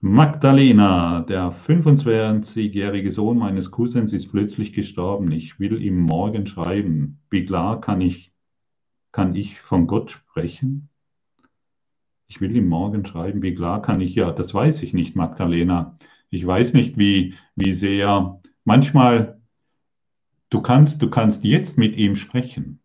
Magdalena, 0.00 1.20
der 1.20 1.52
25-jährige 1.52 3.10
Sohn 3.12 3.38
meines 3.38 3.70
Cousins, 3.70 4.12
ist 4.12 4.30
plötzlich 4.32 4.72
gestorben. 4.72 5.30
Ich 5.30 5.60
will 5.60 5.80
ihm 5.80 6.00
morgen 6.00 6.46
schreiben. 6.46 7.20
Wie 7.30 7.44
klar 7.44 7.80
kann 7.80 8.00
ich, 8.00 8.32
kann 9.12 9.36
ich 9.36 9.60
von 9.60 9.86
Gott 9.86 10.10
sprechen? 10.10 10.88
Ich 12.26 12.40
will 12.40 12.54
ihm 12.56 12.66
morgen 12.66 13.06
schreiben. 13.06 13.42
Wie 13.42 13.54
klar 13.54 13.80
kann 13.80 14.00
ich? 14.00 14.14
Ja, 14.16 14.32
das 14.32 14.52
weiß 14.52 14.82
ich 14.82 14.92
nicht, 14.92 15.14
Magdalena. 15.14 15.96
Ich 16.30 16.44
weiß 16.46 16.74
nicht, 16.74 16.98
wie, 16.98 17.34
wie 17.54 17.72
sehr. 17.72 18.40
Manchmal, 18.68 19.40
du 20.50 20.60
kannst, 20.60 21.00
du 21.00 21.08
kannst 21.08 21.42
jetzt 21.42 21.78
mit 21.78 21.96
ihm 21.96 22.16
sprechen. 22.16 22.80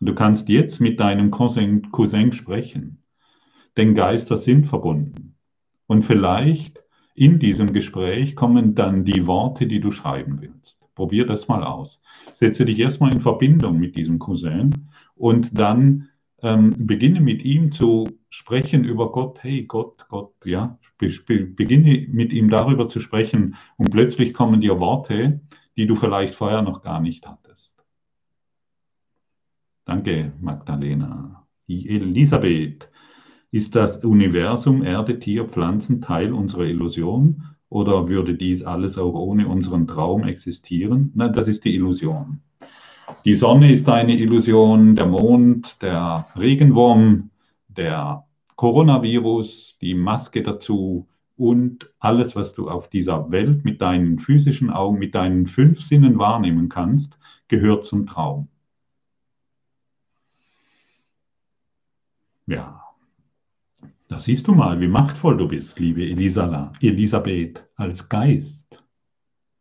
Du 0.00 0.14
kannst 0.14 0.48
jetzt 0.48 0.80
mit 0.80 0.98
deinem 0.98 1.30
Cousin, 1.30 1.90
Cousin 1.92 2.32
sprechen. 2.32 3.02
Denn 3.76 3.94
Geister 3.94 4.38
sind 4.38 4.64
verbunden. 4.64 5.34
Und 5.86 6.04
vielleicht 6.04 6.82
in 7.14 7.38
diesem 7.38 7.74
Gespräch 7.74 8.34
kommen 8.34 8.74
dann 8.74 9.04
die 9.04 9.26
Worte, 9.26 9.66
die 9.66 9.78
du 9.78 9.90
schreiben 9.90 10.40
willst. 10.40 10.82
Probier 10.94 11.26
das 11.26 11.48
mal 11.48 11.62
aus. 11.62 12.00
Setze 12.32 12.64
dich 12.64 12.80
erstmal 12.80 13.12
in 13.12 13.20
Verbindung 13.20 13.78
mit 13.78 13.94
diesem 13.94 14.18
Cousin 14.18 14.88
und 15.16 15.60
dann 15.60 16.08
ähm, 16.42 16.86
beginne 16.86 17.20
mit 17.20 17.44
ihm 17.44 17.72
zu 17.72 18.08
sprechen 18.30 18.84
über 18.84 19.12
Gott. 19.12 19.42
Hey 19.42 19.64
Gott, 19.64 20.06
Gott, 20.08 20.32
ja. 20.46 20.78
Be 20.98 21.10
beginne 21.44 22.06
mit 22.10 22.32
ihm 22.32 22.48
darüber 22.48 22.88
zu 22.88 23.00
sprechen 23.00 23.56
und 23.76 23.90
plötzlich 23.90 24.32
kommen 24.32 24.60
dir 24.60 24.80
Worte, 24.80 25.40
die 25.76 25.86
du 25.86 25.94
vielleicht 25.94 26.34
vorher 26.34 26.62
noch 26.62 26.82
gar 26.82 27.00
nicht 27.00 27.26
hattest. 27.26 27.84
Danke, 29.84 30.32
Magdalena. 30.40 31.46
Elisabeth, 31.68 32.88
ist 33.50 33.74
das 33.74 34.04
Universum, 34.04 34.82
Erde, 34.82 35.18
Tier, 35.18 35.46
Pflanzen 35.46 36.02
Teil 36.02 36.32
unserer 36.32 36.64
Illusion 36.64 37.44
oder 37.68 38.08
würde 38.08 38.34
dies 38.34 38.62
alles 38.62 38.98
auch 38.98 39.14
ohne 39.14 39.48
unseren 39.48 39.86
Traum 39.86 40.24
existieren? 40.24 41.12
Nein, 41.14 41.32
das 41.32 41.48
ist 41.48 41.64
die 41.64 41.74
Illusion. 41.74 42.40
Die 43.24 43.34
Sonne 43.34 43.72
ist 43.72 43.88
eine 43.88 44.18
Illusion, 44.18 44.96
der 44.96 45.06
Mond, 45.06 45.80
der 45.82 46.26
Regenwurm, 46.38 47.30
der 47.68 48.25
Coronavirus, 48.56 49.78
die 49.80 49.94
Maske 49.94 50.42
dazu 50.42 51.08
und 51.36 51.92
alles, 51.98 52.34
was 52.34 52.54
du 52.54 52.68
auf 52.68 52.88
dieser 52.88 53.30
Welt 53.30 53.64
mit 53.64 53.80
deinen 53.82 54.18
physischen 54.18 54.70
Augen, 54.70 54.98
mit 54.98 55.14
deinen 55.14 55.46
fünf 55.46 55.80
Sinnen 55.80 56.18
wahrnehmen 56.18 56.68
kannst, 56.68 57.18
gehört 57.48 57.84
zum 57.84 58.06
Traum. 58.06 58.48
Ja, 62.46 62.82
da 64.08 64.20
siehst 64.20 64.46
du 64.46 64.54
mal, 64.54 64.80
wie 64.80 64.88
machtvoll 64.88 65.36
du 65.36 65.48
bist, 65.48 65.80
liebe 65.80 66.02
Elisala, 66.02 66.72
Elisabeth, 66.80 67.68
als 67.74 68.08
Geist. 68.08 68.82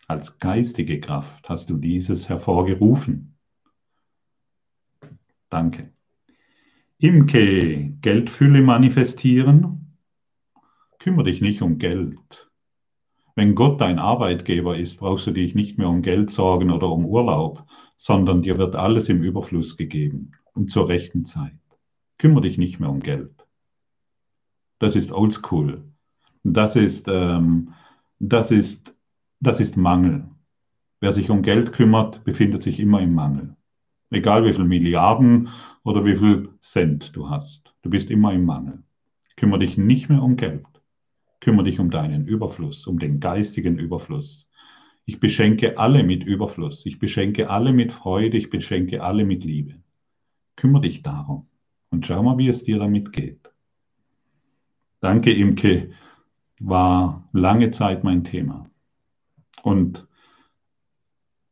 Als 0.08 0.38
geistige 0.38 1.00
Kraft 1.00 1.50
hast 1.50 1.72
du 1.72 1.78
dieses 1.78 2.30
hervorgerufen. 2.30 3.36
Danke. 5.50 5.95
Imke, 6.98 7.91
Geldfülle 8.02 8.62
manifestieren? 8.62 9.98
Kümmere 10.98 11.26
dich 11.26 11.41
nicht 11.41 11.62
um 11.62 11.78
Geld. 11.78 12.50
Wenn 13.36 13.54
Gott 13.54 13.82
dein 13.82 14.00
Arbeitgeber 14.00 14.78
ist, 14.78 14.96
brauchst 14.98 15.28
du 15.28 15.32
dich 15.32 15.56
nicht 15.56 15.78
mehr 15.78 15.89
um 15.89 16.02
Geld 16.02 16.30
sorgen 16.30 16.72
oder 16.72 16.89
um 16.89 17.06
Urlaub, 17.06 17.66
sondern 17.98 18.43
dir 18.43 18.58
wird 18.58 18.78
alles 18.78 19.10
im 19.10 19.22
Überfluss 19.22 19.76
gegeben 19.76 20.32
und 20.54 20.70
zur 20.70 20.88
rechten 20.88 21.26
Zeit. 21.26 21.60
Kümmere 22.18 22.43
dich 22.43 22.58
nicht 22.58 22.80
mehr 22.80 22.89
um 22.89 23.02
Geld. 23.02 23.46
Das 24.80 24.96
ist 24.96 25.12
Oldschool. 25.12 25.84
Das 26.43 26.78
ist, 26.78 27.10
ähm, 27.10 27.74
das, 28.20 28.52
ist, 28.52 28.96
das 29.41 29.60
ist 29.60 29.76
Mangel. 29.76 30.30
Wer 31.02 31.12
sich 31.12 31.30
um 31.30 31.41
Geld 31.41 31.74
kümmert, 31.74 32.24
befindet 32.24 32.64
sich 32.64 32.80
immer 32.80 33.02
im 33.02 33.14
Mangel. 33.14 33.58
Egal 34.12 34.45
wie 34.45 34.53
viel 34.53 34.66
Milliarden 34.66 35.49
oder 35.84 36.06
wie 36.06 36.16
viel 36.16 36.49
Cent 36.62 37.16
du 37.16 37.30
hast. 37.30 37.74
Du 37.82 37.89
bist 37.89 38.10
immer 38.12 38.34
im 38.34 38.45
Mangel. 38.45 38.84
Kümmere 39.36 39.60
dich 39.60 39.78
nicht 39.78 40.10
mehr 40.10 40.24
um 40.24 40.36
Geld. 40.36 40.66
Kümmere 41.41 41.66
dich 41.66 41.80
um 41.80 41.89
deinen 41.89 42.26
Überfluss, 42.26 42.88
um 42.88 42.99
den 42.99 43.20
geistigen 43.20 43.78
Überfluss. 43.78 44.49
Ich 45.06 45.20
beschenke 45.20 45.78
alle 45.78 46.03
mit 46.03 46.24
Überfluss. 46.24 46.86
Ich 46.86 46.97
beschenke 46.97 47.49
alle 47.49 47.74
mit 47.74 47.93
Freude. 47.93 48.38
Ich 48.38 48.49
beschenke 48.49 49.03
alle 49.03 49.26
mit 49.26 49.43
Liebe. 49.43 49.76
Kümmere 50.56 50.84
dich 50.84 51.03
darum 51.03 51.47
und 51.89 52.06
schau 52.06 52.24
mal, 52.24 52.38
wie 52.38 52.47
es 52.47 52.64
dir 52.64 52.80
damit 52.80 53.12
geht. 53.12 53.49
Danke, 55.01 55.32
Imke, 55.32 55.91
war 56.60 57.28
lange 57.32 57.72
Zeit 57.72 58.03
mein 58.03 58.24
Thema. 58.24 58.70
Und 59.62 60.08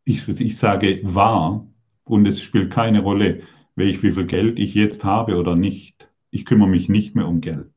ich, 0.05 0.27
ich 0.27 0.57
sage 0.57 1.01
war, 1.03 1.67
und 2.03 2.25
es 2.27 2.41
spielt 2.41 2.71
keine 2.71 3.01
Rolle, 3.01 3.43
welch 3.75 4.03
wie 4.03 4.11
viel 4.11 4.25
Geld 4.25 4.59
ich 4.59 4.73
jetzt 4.73 5.03
habe 5.03 5.37
oder 5.37 5.55
nicht. 5.55 6.09
Ich 6.29 6.45
kümmere 6.45 6.69
mich 6.69 6.89
nicht 6.89 7.15
mehr 7.15 7.27
um 7.27 7.41
Geld. 7.41 7.71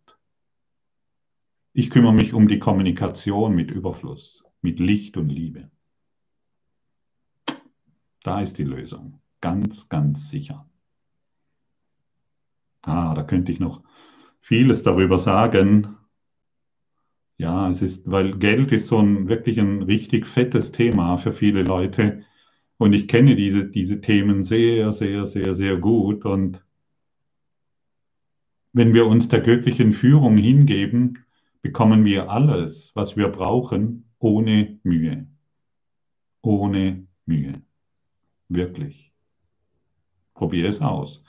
Ich 1.72 1.90
kümmere 1.90 2.14
mich 2.14 2.32
um 2.32 2.48
die 2.48 2.58
Kommunikation 2.58 3.54
mit 3.54 3.70
Überfluss, 3.70 4.44
mit 4.62 4.80
Licht 4.80 5.16
und 5.16 5.28
Liebe. 5.28 5.70
Da 8.22 8.40
ist 8.40 8.58
die 8.58 8.64
Lösung. 8.64 9.20
Ganz, 9.40 9.88
ganz 9.88 10.30
sicher. 10.30 10.68
Ah, 12.82 13.14
da 13.14 13.22
könnte 13.22 13.52
ich 13.52 13.60
noch 13.60 13.82
vieles 14.40 14.82
darüber 14.82 15.18
sagen. 15.18 15.96
Ja, 17.36 17.68
es 17.68 17.82
ist, 17.82 18.10
weil 18.10 18.38
Geld 18.38 18.72
ist 18.72 18.86
so 18.86 18.98
ein 18.98 19.28
wirklich 19.28 19.60
ein 19.60 19.82
richtig 19.82 20.24
fettes 20.26 20.72
Thema 20.72 21.18
für 21.18 21.32
viele 21.32 21.62
Leute. 21.62 22.24
Und 22.78 22.92
ich 22.92 23.08
kenne 23.08 23.36
diese, 23.36 23.68
diese 23.68 24.00
Themen 24.00 24.42
sehr, 24.42 24.92
sehr, 24.92 25.26
sehr, 25.26 25.54
sehr 25.54 25.76
gut. 25.76 26.24
Und 26.24 26.64
wenn 28.72 28.92
wir 28.92 29.06
uns 29.06 29.28
der 29.28 29.40
göttlichen 29.40 29.92
Führung 29.92 30.36
hingeben, 30.36 31.24
bekommen 31.62 32.04
wir 32.04 32.30
alles, 32.30 32.94
was 32.94 33.16
wir 33.16 33.28
brauchen, 33.28 34.10
ohne 34.18 34.78
Mühe. 34.82 35.26
Ohne 36.42 37.06
Mühe. 37.24 37.54
Wirklich. 38.48 39.12
Probier 40.34 40.68
es 40.68 40.80
aus. 40.80 41.24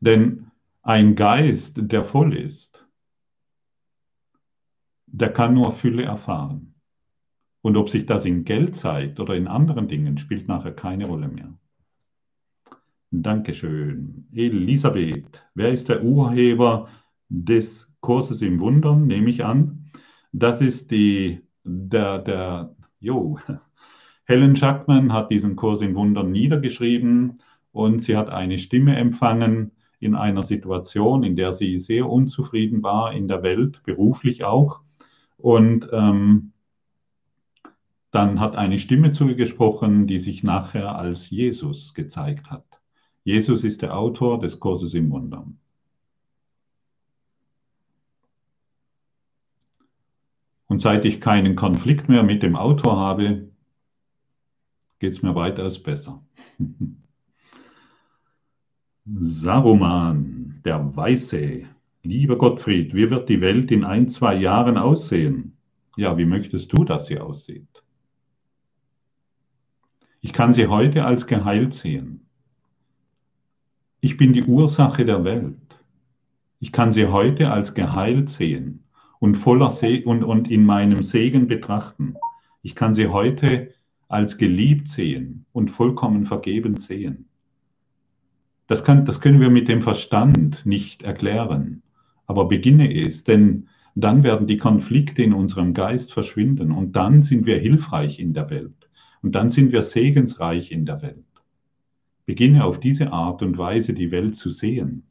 Denn 0.00 0.50
ein 0.82 1.16
Geist, 1.16 1.78
der 1.80 2.04
voll 2.04 2.36
ist, 2.36 2.86
der 5.06 5.32
kann 5.32 5.54
nur 5.54 5.72
Fülle 5.72 6.04
erfahren. 6.04 6.73
Und 7.64 7.78
ob 7.78 7.88
sich 7.88 8.04
das 8.04 8.26
in 8.26 8.44
Geld 8.44 8.76
zeigt 8.76 9.20
oder 9.20 9.34
in 9.34 9.48
anderen 9.48 9.88
Dingen, 9.88 10.18
spielt 10.18 10.48
nachher 10.48 10.72
keine 10.72 11.06
Rolle 11.06 11.28
mehr. 11.28 11.48
Dankeschön. 13.10 14.26
Elisabeth, 14.34 15.42
wer 15.54 15.72
ist 15.72 15.88
der 15.88 16.04
Urheber 16.04 16.90
des 17.30 17.90
Kurses 18.02 18.42
im 18.42 18.60
Wundern, 18.60 19.06
nehme 19.06 19.30
ich 19.30 19.46
an? 19.46 19.86
Das 20.30 20.60
ist 20.60 20.90
die, 20.90 21.40
der, 21.64 22.18
der, 22.18 22.76
jo, 23.00 23.38
Helen 24.24 24.56
Jackman 24.56 25.14
hat 25.14 25.30
diesen 25.30 25.56
Kurs 25.56 25.80
in 25.80 25.94
Wundern 25.94 26.32
niedergeschrieben 26.32 27.40
und 27.72 28.00
sie 28.00 28.14
hat 28.14 28.28
eine 28.28 28.58
Stimme 28.58 28.94
empfangen, 28.96 29.70
in 30.00 30.14
einer 30.14 30.42
Situation, 30.42 31.22
in 31.22 31.34
der 31.34 31.54
sie 31.54 31.78
sehr 31.78 32.10
unzufrieden 32.10 32.82
war 32.82 33.14
in 33.14 33.26
der 33.26 33.42
Welt, 33.42 33.82
beruflich 33.84 34.44
auch. 34.44 34.82
Und 35.38 35.88
ähm, 35.92 36.52
dann 38.14 38.38
hat 38.38 38.54
eine 38.54 38.78
Stimme 38.78 39.10
zugesprochen, 39.10 40.06
die 40.06 40.20
sich 40.20 40.44
nachher 40.44 40.96
als 40.96 41.30
Jesus 41.30 41.94
gezeigt 41.94 42.48
hat. 42.48 42.64
Jesus 43.24 43.64
ist 43.64 43.82
der 43.82 43.96
Autor 43.96 44.38
des 44.38 44.60
Kurses 44.60 44.94
im 44.94 45.10
Wundern. 45.10 45.58
Und 50.66 50.80
seit 50.80 51.04
ich 51.04 51.20
keinen 51.20 51.56
Konflikt 51.56 52.08
mehr 52.08 52.22
mit 52.22 52.44
dem 52.44 52.54
Autor 52.54 52.96
habe, 52.96 53.48
geht 55.00 55.12
es 55.12 55.22
mir 55.22 55.34
weitaus 55.34 55.82
besser. 55.82 56.24
Saruman, 59.06 60.60
der 60.64 60.96
Weiße. 60.96 61.64
Lieber 62.04 62.38
Gottfried, 62.38 62.94
wie 62.94 63.10
wird 63.10 63.28
die 63.28 63.40
Welt 63.40 63.72
in 63.72 63.84
ein, 63.84 64.08
zwei 64.08 64.36
Jahren 64.36 64.78
aussehen? 64.78 65.56
Ja, 65.96 66.16
wie 66.16 66.26
möchtest 66.26 66.72
du, 66.72 66.84
dass 66.84 67.06
sie 67.06 67.18
aussieht? 67.18 67.73
Ich 70.24 70.32
kann 70.32 70.54
sie 70.54 70.68
heute 70.68 71.04
als 71.04 71.26
geheilt 71.26 71.74
sehen. 71.74 72.24
Ich 74.00 74.16
bin 74.16 74.32
die 74.32 74.44
Ursache 74.44 75.04
der 75.04 75.22
Welt. 75.22 75.84
Ich 76.60 76.72
kann 76.72 76.92
sie 76.92 77.08
heute 77.08 77.50
als 77.50 77.74
geheilt 77.74 78.30
sehen 78.30 78.84
und, 79.18 79.34
voller 79.34 79.68
Se 79.68 80.00
und, 80.02 80.24
und 80.24 80.50
in 80.50 80.64
meinem 80.64 81.02
Segen 81.02 81.46
betrachten. 81.46 82.14
Ich 82.62 82.74
kann 82.74 82.94
sie 82.94 83.08
heute 83.08 83.74
als 84.08 84.38
geliebt 84.38 84.88
sehen 84.88 85.44
und 85.52 85.70
vollkommen 85.70 86.24
vergebend 86.24 86.80
sehen. 86.80 87.28
Das, 88.66 88.82
kann, 88.82 89.04
das 89.04 89.20
können 89.20 89.42
wir 89.42 89.50
mit 89.50 89.68
dem 89.68 89.82
Verstand 89.82 90.64
nicht 90.64 91.02
erklären, 91.02 91.82
aber 92.26 92.48
beginne 92.48 92.90
es, 92.90 93.24
denn 93.24 93.68
dann 93.94 94.22
werden 94.22 94.46
die 94.46 94.56
Konflikte 94.56 95.22
in 95.22 95.34
unserem 95.34 95.74
Geist 95.74 96.14
verschwinden 96.14 96.70
und 96.70 96.96
dann 96.96 97.20
sind 97.20 97.44
wir 97.44 97.58
hilfreich 97.58 98.18
in 98.18 98.32
der 98.32 98.48
Welt 98.48 98.83
und 99.24 99.32
dann 99.32 99.48
sind 99.48 99.72
wir 99.72 99.82
segensreich 99.82 100.70
in 100.70 100.84
der 100.84 101.00
Welt. 101.00 101.24
Beginne 102.26 102.62
auf 102.62 102.78
diese 102.78 103.10
Art 103.10 103.42
und 103.42 103.56
Weise 103.56 103.94
die 103.94 104.10
Welt 104.10 104.36
zu 104.36 104.50
sehen. 104.50 105.04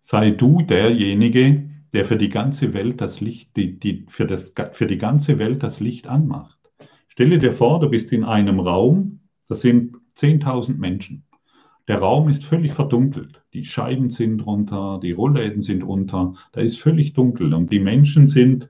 Sei 0.00 0.32
du 0.32 0.60
derjenige, 0.62 1.70
der 1.92 2.04
für 2.04 2.16
die 2.16 2.30
ganze 2.30 2.74
Welt 2.74 3.00
das 3.00 3.20
Licht, 3.20 3.56
die, 3.56 3.78
die, 3.78 4.06
für, 4.08 4.26
das, 4.26 4.52
für 4.72 4.88
die 4.88 4.98
ganze 4.98 5.38
Welt 5.38 5.62
das 5.62 5.78
Licht 5.78 6.08
anmacht. 6.08 6.58
Stelle 7.06 7.38
dir 7.38 7.52
vor, 7.52 7.78
du 7.78 7.88
bist 7.88 8.10
in 8.10 8.24
einem 8.24 8.58
Raum, 8.58 9.20
da 9.46 9.54
sind 9.54 9.96
10.000 10.16 10.78
Menschen. 10.78 11.22
Der 11.86 11.98
Raum 11.98 12.28
ist 12.28 12.44
völlig 12.44 12.72
verdunkelt. 12.72 13.40
Die 13.52 13.64
Scheiben 13.64 14.10
sind 14.10 14.44
runter, 14.44 14.98
die 15.00 15.12
Rollläden 15.12 15.62
sind 15.62 15.84
unter, 15.84 16.34
da 16.50 16.60
ist 16.60 16.80
völlig 16.80 17.12
dunkel 17.12 17.54
und 17.54 17.70
die 17.70 17.80
Menschen 17.80 18.26
sind 18.26 18.68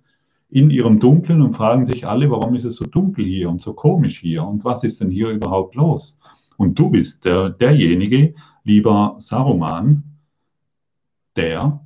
in 0.52 0.70
ihrem 0.70 1.00
Dunkeln 1.00 1.42
und 1.42 1.54
fragen 1.54 1.86
sich 1.86 2.06
alle, 2.06 2.30
warum 2.30 2.54
ist 2.54 2.64
es 2.64 2.76
so 2.76 2.84
dunkel 2.84 3.24
hier 3.24 3.48
und 3.50 3.62
so 3.62 3.72
komisch 3.72 4.20
hier 4.20 4.44
und 4.44 4.64
was 4.64 4.84
ist 4.84 5.00
denn 5.00 5.10
hier 5.10 5.30
überhaupt 5.30 5.74
los? 5.74 6.18
Und 6.56 6.78
du 6.78 6.90
bist 6.90 7.24
der, 7.24 7.50
derjenige, 7.50 8.34
lieber 8.62 9.16
Saruman, 9.18 10.04
der 11.36 11.84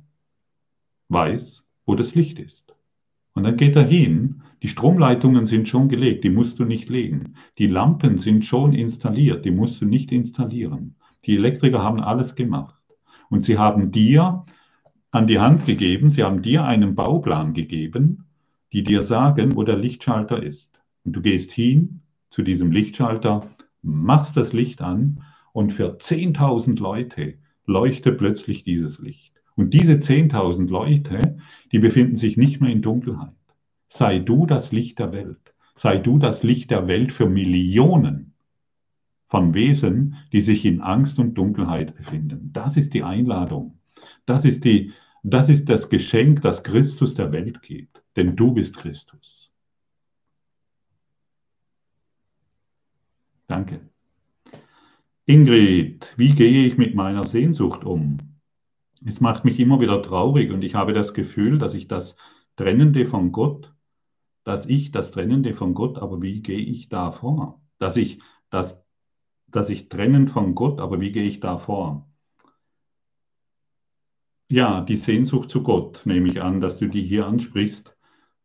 weiß, 1.09 1.65
wo 1.85 1.95
das 1.95 2.13
Licht 2.13 2.37
ist. 2.37 2.75
Und 3.33 3.45
dann 3.45 3.55
geht 3.55 3.75
er 3.75 3.87
hin 3.87 4.41
die 4.63 4.69
Stromleitungen 4.69 5.45
sind 5.45 5.67
schon 5.67 5.87
gelegt, 5.87 6.23
die 6.23 6.31
musst 6.31 6.57
du 6.57 6.65
nicht 6.65 6.89
legen. 6.89 7.35
Die 7.59 7.67
Lampen 7.67 8.17
sind 8.17 8.43
schon 8.43 8.73
installiert, 8.73 9.45
die 9.45 9.51
musst 9.51 9.81
du 9.81 9.85
nicht 9.85 10.11
installieren. 10.11 10.95
Die 11.25 11.35
Elektriker 11.35 11.83
haben 11.83 12.01
alles 12.01 12.33
gemacht. 12.35 12.75
Und 13.29 13.43
sie 13.43 13.57
haben 13.57 13.91
dir 13.91 14.45
an 15.11 15.27
die 15.27 15.39
Hand 15.39 15.65
gegeben, 15.65 16.09
sie 16.09 16.23
haben 16.23 16.41
dir 16.41 16.63
einen 16.63 16.95
Bauplan 16.95 17.53
gegeben, 17.53 18.25
die 18.77 18.83
dir 18.83 19.01
sagen, 19.01 19.55
wo 19.55 19.63
der 19.63 19.75
Lichtschalter 19.75 20.43
ist. 20.43 20.79
Und 21.03 21.13
du 21.13 21.21
gehst 21.21 21.49
hin 21.49 22.01
zu 22.29 22.43
diesem 22.43 22.71
Lichtschalter, 22.71 23.49
machst 23.81 24.37
das 24.37 24.53
Licht 24.53 24.83
an 24.83 25.23
und 25.51 25.73
für 25.73 25.97
10.000 25.97 26.79
Leute 26.79 27.39
leuchtet 27.65 28.19
plötzlich 28.19 28.61
dieses 28.61 28.99
Licht. 28.99 29.33
Und 29.55 29.73
diese 29.73 29.93
10.000 29.93 30.69
Leute, 30.69 31.39
die 31.71 31.79
befinden 31.79 32.17
sich 32.17 32.37
nicht 32.37 32.61
mehr 32.61 32.69
in 32.69 32.83
Dunkelheit. 32.83 33.33
Sei 33.87 34.19
du 34.19 34.45
das 34.45 34.71
Licht 34.71 34.99
der 34.99 35.11
Welt. 35.11 35.55
Sei 35.73 35.97
du 35.97 36.19
das 36.19 36.43
Licht 36.43 36.69
der 36.69 36.87
Welt 36.87 37.11
für 37.11 37.27
Millionen 37.27 38.35
von 39.27 39.55
Wesen, 39.55 40.17
die 40.31 40.41
sich 40.41 40.65
in 40.65 40.81
Angst 40.81 41.17
und 41.17 41.33
Dunkelheit 41.33 41.95
befinden. 41.95 42.51
Das 42.53 42.77
ist 42.77 42.93
die 42.93 43.01
Einladung. 43.01 43.79
Das 44.27 44.45
ist, 44.45 44.65
die, 44.65 44.91
das 45.23 45.49
ist 45.49 45.67
das 45.67 45.89
Geschenk, 45.89 46.43
das 46.43 46.63
Christus 46.63 47.15
der 47.15 47.31
Welt 47.31 47.63
gibt. 47.63 48.03
Denn 48.17 48.35
du 48.35 48.51
bist 48.51 48.75
Christus. 48.75 49.49
Danke. 53.47 53.79
Ingrid, 55.25 56.13
wie 56.17 56.33
gehe 56.33 56.65
ich 56.65 56.77
mit 56.77 56.95
meiner 56.95 57.25
Sehnsucht 57.25 57.85
um? 57.85 58.17
Es 59.05 59.21
macht 59.21 59.45
mich 59.45 59.59
immer 59.59 59.79
wieder 59.79 60.01
traurig 60.01 60.51
und 60.51 60.61
ich 60.63 60.75
habe 60.75 60.91
das 60.91 61.13
Gefühl, 61.13 61.59
dass 61.59 61.73
ich 61.73 61.87
das 61.87 62.17
Trennende 62.57 63.05
von 63.05 63.31
Gott 63.31 63.73
dass 64.47 64.65
ich 64.65 64.91
das 64.91 65.11
Trennende 65.11 65.53
von 65.53 65.73
Gott, 65.73 65.97
aber 65.97 66.21
wie 66.21 66.41
gehe 66.41 66.57
ich 66.57 66.87
da 66.87 67.11
vor? 67.11 67.61
Dass 67.79 67.97
ich, 67.97 68.19
das, 68.49 68.81
dass 69.47 69.69
ich 69.69 69.89
trennend 69.89 70.31
von 70.31 70.55
Gott, 70.55 70.79
aber 70.79 71.01
wie 71.01 71.11
gehe 71.11 71.25
ich 71.25 71.41
da 71.41 71.57
vor? 71.57 72.09
Ja, 74.49 74.79
die 74.79 74.95
Sehnsucht 74.95 75.51
zu 75.51 75.63
Gott, 75.63 76.03
nehme 76.05 76.29
ich 76.29 76.41
an, 76.41 76.61
dass 76.61 76.77
du 76.77 76.87
die 76.87 77.01
hier 77.01 77.27
ansprichst. 77.27 77.96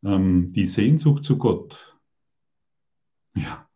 Ähm, 0.05 0.53
die 0.53 0.67
Sehnsucht 0.67 1.25
zu 1.25 1.39
Gott. 1.39 1.97
Ja, 3.35 3.69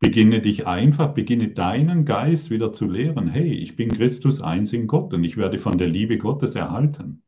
beginne 0.00 0.40
dich 0.40 0.66
einfach, 0.66 1.14
beginne 1.14 1.48
deinen 1.48 2.04
Geist 2.04 2.50
wieder 2.50 2.72
zu 2.72 2.86
lehren. 2.86 3.28
Hey, 3.28 3.52
ich 3.52 3.76
bin 3.76 3.90
Christus 3.90 4.40
eins 4.40 4.72
in 4.72 4.86
Gott 4.86 5.12
und 5.14 5.24
ich 5.24 5.36
werde 5.36 5.58
von 5.58 5.78
der 5.78 5.88
Liebe 5.88 6.18
Gottes 6.18 6.54
erhalten. 6.54 7.22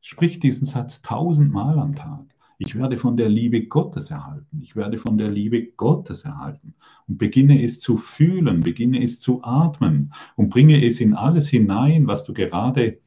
Sprich 0.00 0.40
diesen 0.40 0.66
Satz 0.66 1.00
tausendmal 1.02 1.78
am 1.78 1.94
Tag. 1.94 2.26
Ich 2.58 2.76
werde 2.76 2.96
von 2.96 3.16
der 3.16 3.28
Liebe 3.28 3.66
Gottes 3.66 4.10
erhalten. 4.10 4.60
Ich 4.62 4.76
werde 4.76 4.98
von 4.98 5.18
der 5.18 5.30
Liebe 5.30 5.72
Gottes 5.72 6.24
erhalten. 6.24 6.74
Und 7.08 7.18
beginne 7.18 7.62
es 7.62 7.80
zu 7.80 7.96
fühlen, 7.96 8.60
beginne 8.60 9.02
es 9.02 9.18
zu 9.18 9.42
atmen 9.42 10.12
und 10.36 10.48
bringe 10.48 10.84
es 10.84 11.00
in 11.00 11.14
alles 11.14 11.48
hinein, 11.48 12.06
was 12.06 12.22
du 12.22 12.32
gerade, 12.32 13.00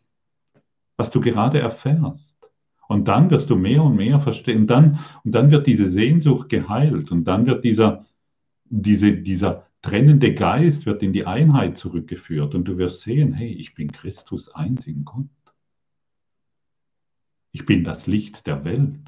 was 0.97 1.09
du 1.09 1.21
gerade 1.21 1.59
erfährst. 1.59 2.34
Und 2.87 3.07
dann 3.07 3.29
wirst 3.31 3.49
du 3.49 3.55
mehr 3.55 3.83
und 3.83 3.95
mehr 3.95 4.19
verstehen. 4.19 4.61
Und 4.61 4.67
dann, 4.67 4.99
und 5.23 5.31
dann 5.31 5.51
wird 5.51 5.67
diese 5.67 5.87
Sehnsucht 5.87 6.49
geheilt. 6.49 7.11
Und 7.11 7.25
dann 7.25 7.45
wird 7.45 7.63
dieser, 7.63 8.05
diese, 8.65 9.13
dieser 9.13 9.67
trennende 9.81 10.33
Geist 10.33 10.85
wird 10.85 11.03
in 11.03 11.13
die 11.13 11.25
Einheit 11.25 11.77
zurückgeführt. 11.77 12.55
Und 12.55 12.65
du 12.65 12.77
wirst 12.77 13.01
sehen, 13.01 13.33
hey, 13.33 13.51
ich 13.51 13.73
bin 13.73 13.91
Christus 13.91 14.53
eins 14.53 14.87
in 14.87 15.05
Gott. 15.05 15.25
Ich 17.51 17.65
bin 17.65 17.83
das 17.83 18.05
Licht 18.05 18.47
der 18.47 18.65
Welt. 18.65 18.99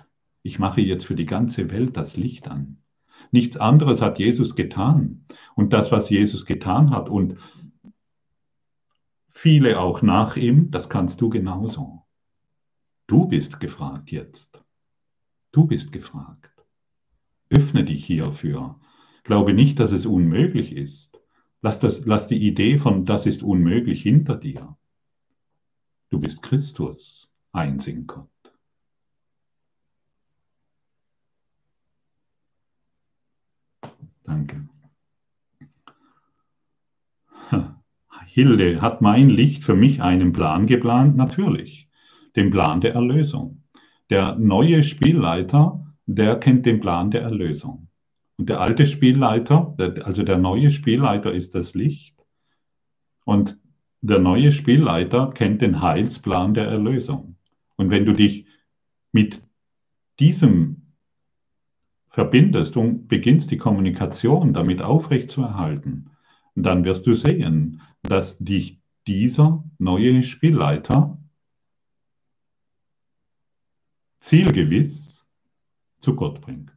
Ich 0.41 0.59
mache 0.59 0.81
jetzt 0.81 1.05
für 1.05 1.15
die 1.15 1.25
ganze 1.25 1.69
Welt 1.69 1.97
das 1.97 2.15
Licht 2.15 2.47
an. 2.47 2.77
Nichts 3.31 3.57
anderes 3.57 4.01
hat 4.01 4.19
Jesus 4.19 4.55
getan. 4.55 5.25
Und 5.55 5.73
das, 5.73 5.91
was 5.91 6.09
Jesus 6.09 6.45
getan 6.45 6.91
hat 6.91 7.09
und 7.09 7.37
viele 9.29 9.79
auch 9.79 10.01
nach 10.01 10.37
ihm, 10.37 10.71
das 10.71 10.89
kannst 10.89 11.19
du 11.21 11.29
genauso. 11.29 12.06
Du 13.07 13.25
bist 13.25 13.59
gefragt 13.61 14.11
jetzt. 14.11 14.61
Du 15.53 15.65
bist 15.65 15.91
gefragt. 15.93 16.51
Öffne 17.49 17.85
dich 17.85 18.05
hierfür. 18.05 18.79
Glaube 19.23 19.53
nicht, 19.53 19.79
dass 19.79 19.93
es 19.93 20.05
unmöglich 20.05 20.73
ist. 20.73 21.19
Lass, 21.61 21.79
das, 21.79 22.05
lass 22.05 22.27
die 22.27 22.45
Idee 22.45 22.77
von 22.77 23.05
das 23.05 23.25
ist 23.25 23.43
unmöglich 23.43 24.01
hinter 24.01 24.35
dir. 24.35 24.77
Du 26.09 26.19
bist 26.19 26.43
Christus, 26.43 27.31
eins 27.51 27.87
in 27.87 28.07
Gott. 28.07 28.29
Danke. 34.23 34.67
Hilde, 38.25 38.81
hat 38.81 39.01
mein 39.01 39.29
Licht 39.29 39.63
für 39.63 39.75
mich 39.75 40.01
einen 40.01 40.31
Plan 40.31 40.67
geplant? 40.67 41.15
Natürlich, 41.17 41.86
den 42.37 42.51
Plan 42.51 42.79
der 42.79 42.93
Erlösung. 42.93 43.63
Der 44.09 44.35
neue 44.35 44.83
Spielleiter, 44.83 45.85
der 46.05 46.39
kennt 46.39 46.65
den 46.65 46.79
Plan 46.79 47.11
der 47.11 47.23
Erlösung. 47.23 47.89
Und 48.37 48.47
der 48.47 48.61
alte 48.61 48.85
Spielleiter, 48.85 49.75
also 50.03 50.23
der 50.23 50.37
neue 50.37 50.69
Spielleiter 50.69 51.33
ist 51.33 51.55
das 51.55 51.73
Licht. 51.73 52.15
Und 53.25 53.59
der 54.01 54.19
neue 54.19 54.51
Spielleiter 54.51 55.31
kennt 55.31 55.61
den 55.61 55.81
Heilsplan 55.81 56.53
der 56.53 56.67
Erlösung. 56.67 57.35
Und 57.75 57.89
wenn 57.89 58.05
du 58.05 58.13
dich 58.13 58.45
mit 59.11 59.41
diesem 60.19 60.93
verbindest 62.09 62.77
und 62.77 63.07
beginnst 63.07 63.51
die 63.51 63.57
Kommunikation 63.57 64.53
damit 64.53 64.81
aufrechtzuerhalten, 64.81 66.11
dann 66.55 66.85
wirst 66.85 67.05
du 67.07 67.13
sehen, 67.13 67.81
dass 68.03 68.37
dich 68.37 68.79
dieser 69.07 69.63
neue 69.77 70.23
Spielleiter 70.23 71.17
zielgewiss 74.27 75.25
zu 76.01 76.13
Gott 76.13 76.41
bringt. 76.41 76.73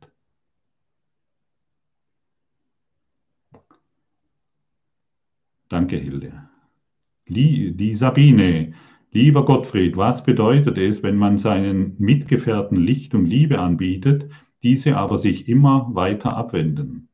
Danke, 5.69 5.97
Hilde. 5.97 6.49
Die 7.27 7.95
Sabine, 7.95 8.75
lieber 9.11 9.45
Gottfried, 9.45 9.97
was 9.97 10.23
bedeutet 10.23 10.79
es, 10.79 11.03
wenn 11.03 11.17
man 11.17 11.39
seinen 11.39 11.97
Mitgefährten 11.99 12.77
Licht 12.77 13.15
und 13.15 13.27
Liebe 13.27 13.59
anbietet, 13.59 14.31
diese 14.63 14.97
aber 14.97 15.19
sich 15.19 15.49
immer 15.49 15.93
weiter 15.93 16.37
abwenden. 16.37 17.09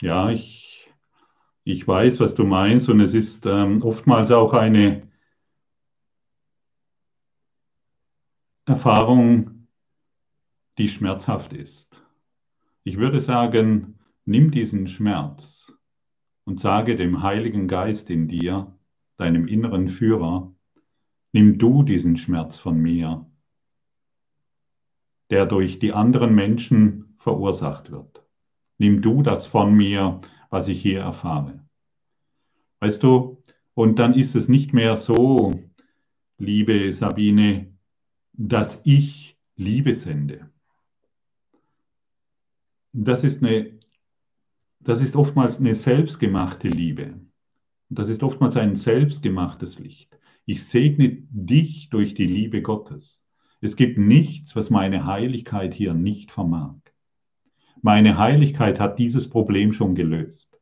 Ja, 0.00 0.30
ich, 0.30 0.65
ich 1.66 1.86
weiß, 1.86 2.20
was 2.20 2.36
du 2.36 2.44
meinst 2.44 2.88
und 2.88 3.00
es 3.00 3.12
ist 3.12 3.44
ähm, 3.44 3.82
oftmals 3.82 4.30
auch 4.30 4.52
eine 4.52 5.02
Erfahrung, 8.66 9.66
die 10.78 10.86
schmerzhaft 10.86 11.52
ist. 11.52 12.00
Ich 12.84 12.98
würde 12.98 13.20
sagen, 13.20 13.98
nimm 14.24 14.52
diesen 14.52 14.86
Schmerz 14.86 15.76
und 16.44 16.60
sage 16.60 16.94
dem 16.94 17.24
Heiligen 17.24 17.66
Geist 17.66 18.10
in 18.10 18.28
dir, 18.28 18.78
deinem 19.16 19.48
inneren 19.48 19.88
Führer, 19.88 20.54
nimm 21.32 21.58
du 21.58 21.82
diesen 21.82 22.16
Schmerz 22.16 22.58
von 22.58 22.78
mir, 22.78 23.28
der 25.30 25.46
durch 25.46 25.80
die 25.80 25.92
anderen 25.92 26.32
Menschen 26.32 27.16
verursacht 27.18 27.90
wird. 27.90 28.24
Nimm 28.78 29.02
du 29.02 29.22
das 29.22 29.46
von 29.46 29.74
mir, 29.74 30.20
was 30.50 30.68
ich 30.68 30.80
hier 30.80 31.00
erfahre. 31.00 31.60
Weißt 32.80 33.02
du, 33.02 33.42
und 33.74 33.98
dann 33.98 34.14
ist 34.14 34.34
es 34.34 34.48
nicht 34.48 34.72
mehr 34.72 34.96
so, 34.96 35.54
liebe 36.38 36.92
Sabine, 36.92 37.72
dass 38.32 38.80
ich 38.84 39.36
Liebe 39.56 39.94
sende. 39.94 40.50
Das 42.92 43.24
ist, 43.24 43.42
eine, 43.42 43.78
das 44.80 45.02
ist 45.02 45.16
oftmals 45.16 45.58
eine 45.58 45.74
selbstgemachte 45.74 46.68
Liebe. 46.68 47.20
Das 47.88 48.08
ist 48.08 48.22
oftmals 48.22 48.56
ein 48.56 48.76
selbstgemachtes 48.76 49.78
Licht. 49.78 50.18
Ich 50.44 50.64
segne 50.64 51.18
dich 51.30 51.90
durch 51.90 52.14
die 52.14 52.26
Liebe 52.26 52.62
Gottes. 52.62 53.22
Es 53.60 53.76
gibt 53.76 53.98
nichts, 53.98 54.54
was 54.56 54.70
meine 54.70 55.06
Heiligkeit 55.06 55.74
hier 55.74 55.94
nicht 55.94 56.32
vermag. 56.32 56.76
Meine 57.82 58.18
Heiligkeit 58.18 58.80
hat 58.80 58.98
dieses 58.98 59.28
Problem 59.28 59.72
schon 59.72 59.94
gelöst. 59.94 60.58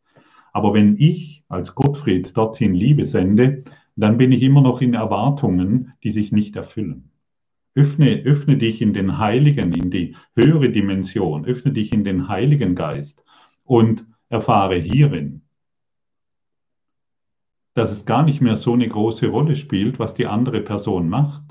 Aber 0.53 0.75
wenn 0.75 0.97
ich 0.99 1.45
als 1.49 1.75
Gottfried 1.75 2.37
dorthin 2.37 2.75
Liebe 2.75 3.07
sende, 3.07 3.65
dann 3.97 4.17
bin 4.17 4.33
ich 4.33 4.43
immer 4.43 4.61
noch 4.61 4.81
in 4.81 4.95
Erwartungen, 4.95 5.93
die 6.03 6.11
sich 6.11 6.33
nicht 6.33 6.57
erfüllen. 6.57 7.11
Öffne, 7.75 8.23
öffne 8.25 8.57
dich 8.57 8.81
in 8.81 8.93
den 8.93 9.19
Heiligen, 9.19 9.73
in 9.73 9.91
die 9.91 10.17
höhere 10.37 10.71
Dimension, 10.71 11.45
öffne 11.45 11.73
dich 11.73 11.93
in 11.93 12.05
den 12.05 12.29
Heiligen 12.29 12.77
Geist 12.77 13.25
und 13.65 14.07
erfahre 14.29 14.77
hierin, 14.77 15.43
dass 17.75 17.91
es 17.91 18.07
gar 18.07 18.23
nicht 18.23 18.41
mehr 18.41 18.57
so 18.57 18.73
eine 18.73 18.87
große 18.87 19.27
Rolle 19.27 19.57
spielt, 19.57 19.99
was 19.99 20.15
die 20.15 20.27
andere 20.27 20.61
Person 20.61 21.09
macht, 21.09 21.43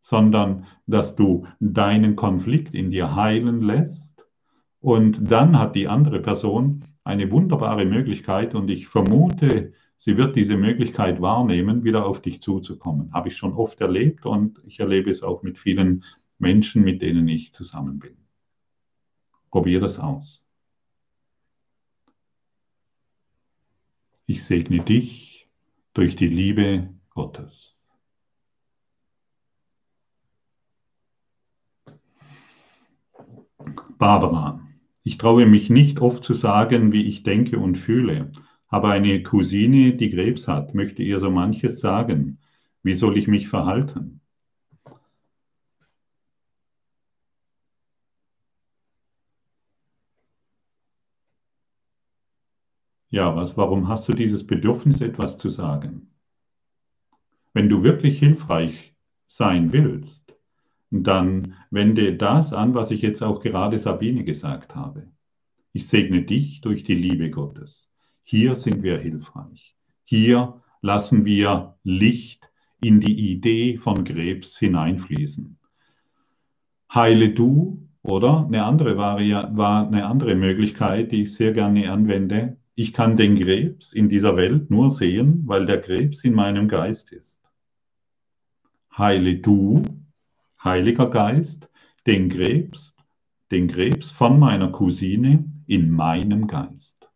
sondern 0.00 0.66
dass 0.86 1.16
du 1.16 1.46
deinen 1.58 2.14
Konflikt 2.14 2.74
in 2.74 2.92
dir 2.92 3.16
heilen 3.16 3.60
lässt 3.60 4.13
und 4.84 5.30
dann 5.30 5.58
hat 5.58 5.76
die 5.76 5.88
andere 5.88 6.20
Person 6.20 6.84
eine 7.04 7.30
wunderbare 7.30 7.86
Möglichkeit 7.86 8.54
und 8.54 8.68
ich 8.68 8.86
vermute, 8.86 9.72
sie 9.96 10.18
wird 10.18 10.36
diese 10.36 10.58
Möglichkeit 10.58 11.22
wahrnehmen, 11.22 11.84
wieder 11.84 12.04
auf 12.04 12.20
dich 12.20 12.42
zuzukommen. 12.42 13.10
Habe 13.14 13.28
ich 13.28 13.36
schon 13.38 13.54
oft 13.54 13.80
erlebt 13.80 14.26
und 14.26 14.60
ich 14.66 14.80
erlebe 14.80 15.10
es 15.10 15.22
auch 15.22 15.42
mit 15.42 15.56
vielen 15.56 16.04
Menschen, 16.38 16.84
mit 16.84 17.00
denen 17.00 17.26
ich 17.28 17.54
zusammen 17.54 17.98
bin. 17.98 18.14
Probier 19.50 19.80
das 19.80 19.98
aus. 19.98 20.44
Ich 24.26 24.44
segne 24.44 24.80
dich 24.80 25.48
durch 25.94 26.14
die 26.14 26.28
Liebe 26.28 26.90
Gottes. 27.08 27.74
Barbara, 33.96 34.63
ich 35.04 35.18
traue 35.18 35.46
mich 35.46 35.68
nicht 35.70 36.00
oft 36.00 36.24
zu 36.24 36.32
sagen, 36.32 36.92
wie 36.92 37.04
ich 37.04 37.22
denke 37.22 37.58
und 37.58 37.76
fühle, 37.76 38.32
habe 38.68 38.88
eine 38.88 39.22
Cousine, 39.22 39.94
die 39.94 40.10
Krebs 40.10 40.48
hat, 40.48 40.74
möchte 40.74 41.02
ihr 41.02 41.20
so 41.20 41.30
manches 41.30 41.78
sagen. 41.80 42.38
Wie 42.82 42.94
soll 42.94 43.18
ich 43.18 43.28
mich 43.28 43.48
verhalten? 43.48 44.20
Ja, 53.10 53.36
was, 53.36 53.56
warum 53.56 53.88
hast 53.88 54.08
du 54.08 54.12
dieses 54.12 54.46
Bedürfnis, 54.46 55.00
etwas 55.00 55.38
zu 55.38 55.50
sagen? 55.50 56.10
Wenn 57.52 57.68
du 57.68 57.82
wirklich 57.82 58.18
hilfreich 58.18 58.96
sein 59.26 59.72
willst, 59.72 60.33
dann 61.02 61.54
wende 61.70 62.14
das 62.14 62.52
an, 62.52 62.74
was 62.74 62.90
ich 62.90 63.02
jetzt 63.02 63.22
auch 63.22 63.40
gerade 63.40 63.78
Sabine 63.78 64.24
gesagt 64.24 64.76
habe. 64.76 65.08
Ich 65.72 65.88
segne 65.88 66.22
dich 66.22 66.60
durch 66.60 66.84
die 66.84 66.94
Liebe 66.94 67.30
Gottes. 67.30 67.90
Hier 68.22 68.54
sind 68.54 68.82
wir 68.82 68.98
hilfreich. 68.98 69.74
Hier 70.04 70.62
lassen 70.82 71.24
wir 71.24 71.74
Licht 71.82 72.48
in 72.80 73.00
die 73.00 73.32
Idee 73.32 73.78
von 73.78 74.04
Krebs 74.04 74.58
hineinfließen. 74.58 75.58
Heile 76.94 77.30
du 77.30 77.88
oder 78.02 78.46
eine 78.46 78.62
andere 78.64 78.96
war, 78.96 79.18
war 79.18 79.86
eine 79.86 80.06
andere 80.06 80.34
Möglichkeit, 80.36 81.10
die 81.10 81.22
ich 81.22 81.34
sehr 81.34 81.52
gerne 81.52 81.90
anwende, 81.90 82.58
ich 82.76 82.92
kann 82.92 83.16
den 83.16 83.38
Krebs 83.38 83.92
in 83.92 84.08
dieser 84.08 84.36
Welt 84.36 84.70
nur 84.70 84.90
sehen, 84.90 85.42
weil 85.46 85.64
der 85.64 85.80
Krebs 85.80 86.24
in 86.24 86.34
meinem 86.34 86.66
Geist 86.66 87.12
ist. 87.12 87.42
Heile 88.96 89.36
du, 89.36 89.82
Heiliger 90.64 91.10
Geist, 91.10 91.68
den 92.06 92.30
Krebs, 92.30 92.96
den 93.50 93.68
Krebs 93.68 94.10
von 94.10 94.38
meiner 94.38 94.72
Cousine 94.72 95.44
in 95.66 95.90
meinem 95.90 96.46
Geist. 96.46 97.06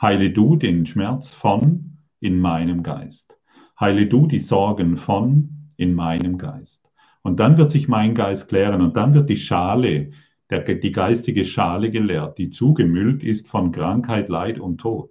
Heile 0.00 0.30
du 0.30 0.54
den 0.54 0.86
Schmerz 0.86 1.34
von 1.34 1.98
in 2.20 2.38
meinem 2.38 2.84
Geist. 2.84 3.36
Heile 3.80 4.06
du 4.06 4.28
die 4.28 4.38
Sorgen 4.38 4.96
von 4.96 5.68
in 5.76 5.96
meinem 5.96 6.38
Geist. 6.38 6.88
Und 7.22 7.40
dann 7.40 7.58
wird 7.58 7.72
sich 7.72 7.88
mein 7.88 8.14
Geist 8.14 8.48
klären 8.48 8.82
und 8.82 8.96
dann 8.96 9.14
wird 9.14 9.30
die 9.30 9.36
Schale 9.36 10.12
der, 10.48 10.60
die 10.60 10.92
geistige 10.92 11.44
Schale 11.44 11.90
geleert, 11.90 12.38
die 12.38 12.50
zugemüllt 12.50 13.24
ist 13.24 13.48
von 13.48 13.72
Krankheit, 13.72 14.28
Leid 14.28 14.60
und 14.60 14.78
Tod. 14.78 15.10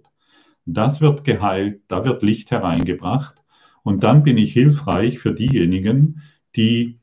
Das 0.64 1.02
wird 1.02 1.24
geheilt, 1.24 1.82
da 1.88 2.06
wird 2.06 2.22
Licht 2.22 2.50
hereingebracht 2.50 3.34
und 3.82 4.02
dann 4.02 4.22
bin 4.22 4.38
ich 4.38 4.54
hilfreich 4.54 5.18
für 5.18 5.34
diejenigen, 5.34 6.22
die 6.56 7.00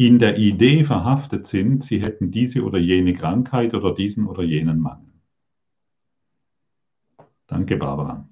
in 0.00 0.18
der 0.18 0.38
Idee 0.38 0.84
verhaftet 0.84 1.46
sind, 1.46 1.84
sie 1.84 2.00
hätten 2.00 2.30
diese 2.30 2.64
oder 2.64 2.78
jene 2.78 3.12
Krankheit 3.12 3.74
oder 3.74 3.92
diesen 3.92 4.26
oder 4.26 4.42
jenen 4.42 4.80
Mangel. 4.80 5.12
Danke, 7.46 7.76
Barbara. 7.76 8.26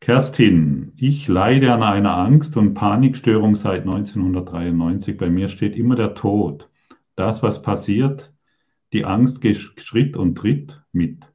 Kerstin, 0.00 0.92
ich 0.96 1.28
leide 1.28 1.72
an 1.72 1.82
einer 1.82 2.14
Angst- 2.14 2.58
und 2.58 2.74
Panikstörung 2.74 3.56
seit 3.56 3.86
1993. 3.86 5.16
Bei 5.16 5.30
mir 5.30 5.48
steht 5.48 5.76
immer 5.76 5.96
der 5.96 6.14
Tod 6.14 6.68
das, 7.14 7.42
was 7.42 7.62
passiert, 7.62 8.34
die 8.92 9.06
Angst 9.06 9.40
geht 9.40 9.56
Schritt 9.56 10.14
und 10.14 10.36
Tritt 10.36 10.82
mit. 10.92 11.32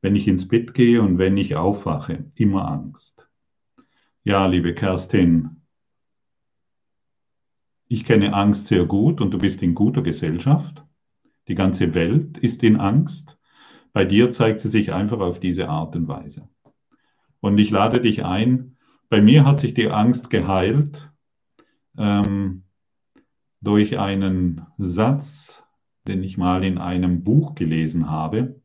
Wenn 0.00 0.14
ich 0.14 0.28
ins 0.28 0.46
Bett 0.46 0.74
gehe 0.74 1.02
und 1.02 1.18
wenn 1.18 1.36
ich 1.36 1.56
aufwache, 1.56 2.30
immer 2.36 2.68
Angst. 2.70 3.28
Ja, 4.22 4.46
liebe 4.46 4.74
Kerstin, 4.74 5.61
ich 7.92 8.06
kenne 8.06 8.32
Angst 8.32 8.68
sehr 8.68 8.86
gut 8.86 9.20
und 9.20 9.32
du 9.32 9.38
bist 9.38 9.62
in 9.62 9.74
guter 9.74 10.00
Gesellschaft. 10.00 10.82
Die 11.46 11.54
ganze 11.54 11.94
Welt 11.94 12.38
ist 12.38 12.62
in 12.62 12.80
Angst. 12.80 13.38
Bei 13.92 14.06
dir 14.06 14.30
zeigt 14.30 14.60
sie 14.60 14.70
sich 14.70 14.94
einfach 14.94 15.20
auf 15.20 15.40
diese 15.40 15.68
Art 15.68 15.94
und 15.94 16.08
Weise. 16.08 16.48
Und 17.40 17.58
ich 17.58 17.70
lade 17.70 18.00
dich 18.00 18.24
ein, 18.24 18.78
bei 19.10 19.20
mir 19.20 19.44
hat 19.44 19.58
sich 19.58 19.74
die 19.74 19.90
Angst 19.90 20.30
geheilt. 20.30 21.12
Ähm, 21.98 22.62
durch 23.60 23.98
einen 23.98 24.62
Satz, 24.78 25.62
den 26.08 26.22
ich 26.22 26.38
mal 26.38 26.64
in 26.64 26.78
einem 26.78 27.22
Buch 27.22 27.54
gelesen 27.54 28.08
habe. 28.08 28.62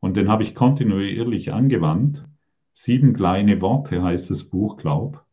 Und 0.00 0.18
den 0.18 0.28
habe 0.28 0.42
ich 0.42 0.54
kontinuierlich 0.54 1.50
angewandt. 1.50 2.26
Sieben 2.74 3.14
kleine 3.14 3.62
Worte 3.62 4.02
heißt 4.02 4.28
das 4.28 4.44
Buch, 4.44 4.76
glaub. 4.76 5.24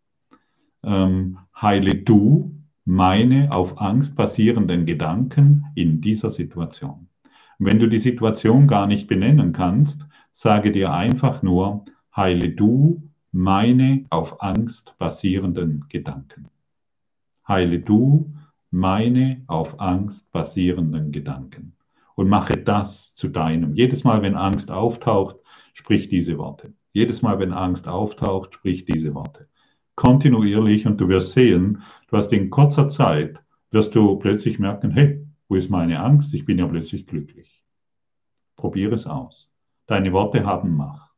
Ähm, 0.81 1.39
heile 1.53 1.95
du 1.95 2.52
meine 2.85 3.51
auf 3.51 3.79
Angst 3.79 4.15
basierenden 4.15 4.85
Gedanken 4.85 5.65
in 5.75 6.01
dieser 6.01 6.29
Situation. 6.29 7.07
Wenn 7.59 7.79
du 7.79 7.87
die 7.87 7.99
Situation 7.99 8.67
gar 8.67 8.87
nicht 8.87 9.07
benennen 9.07 9.53
kannst, 9.53 10.05
sage 10.31 10.71
dir 10.71 10.91
einfach 10.91 11.43
nur, 11.43 11.85
heile 12.15 12.49
du 12.49 13.03
meine 13.31 14.05
auf 14.09 14.41
Angst 14.41 14.95
basierenden 14.97 15.85
Gedanken. 15.89 16.49
Heile 17.47 17.79
du 17.79 18.33
meine 18.69 19.43
auf 19.47 19.79
Angst 19.79 20.31
basierenden 20.31 21.11
Gedanken 21.11 21.73
und 22.15 22.29
mache 22.29 22.57
das 22.57 23.15
zu 23.15 23.29
deinem. 23.29 23.75
Jedes 23.75 24.03
Mal, 24.03 24.21
wenn 24.21 24.35
Angst 24.35 24.71
auftaucht, 24.71 25.37
sprich 25.73 26.09
diese 26.09 26.37
Worte. 26.37 26.73
Jedes 26.91 27.21
Mal, 27.21 27.39
wenn 27.39 27.53
Angst 27.53 27.87
auftaucht, 27.87 28.53
sprich 28.55 28.85
diese 28.85 29.13
Worte. 29.15 29.47
Kontinuierlich 29.95 30.85
und 30.87 30.99
du 30.99 31.07
wirst 31.07 31.33
sehen, 31.33 31.83
was 32.13 32.31
in 32.31 32.49
kurzer 32.49 32.87
Zeit 32.87 33.43
wirst 33.71 33.95
du 33.95 34.15
plötzlich 34.17 34.59
merken, 34.59 34.91
hey, 34.91 35.27
wo 35.49 35.55
ist 35.55 35.69
meine 35.69 35.99
Angst? 35.99 36.33
Ich 36.33 36.45
bin 36.45 36.59
ja 36.59 36.67
plötzlich 36.67 37.07
glücklich. 37.07 37.63
Probiere 38.55 38.93
es 38.93 39.07
aus. 39.07 39.49
Deine 39.87 40.13
Worte 40.13 40.45
haben 40.45 40.77
Macht. 40.77 41.11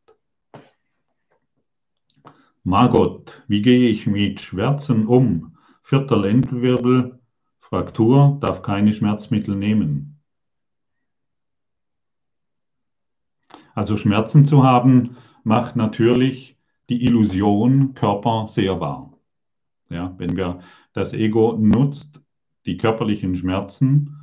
Margot, 2.63 3.43
wie 3.47 3.61
gehe 3.61 3.89
ich 3.89 4.07
mit 4.07 4.41
Schmerzen 4.41 5.05
um? 5.05 5.57
Vierter 5.83 6.17
Lendenwirbel, 6.17 7.19
Fraktur, 7.59 8.39
darf 8.41 8.63
keine 8.63 8.91
Schmerzmittel 8.91 9.55
nehmen. 9.55 10.19
Also 13.75 13.97
Schmerzen 13.97 14.45
zu 14.45 14.63
haben, 14.63 15.17
macht 15.43 15.75
natürlich 15.75 16.57
die 16.89 17.03
Illusion 17.05 17.93
Körper 17.93 18.47
sehr 18.47 18.79
wahr. 18.79 19.11
Ja, 19.89 20.15
wenn 20.17 20.35
wir 20.35 20.61
das 20.95 21.13
Ego 21.13 21.57
nutzt, 21.59 22.21
die 22.65 22.77
körperlichen 22.77 23.35
Schmerzen, 23.35 24.17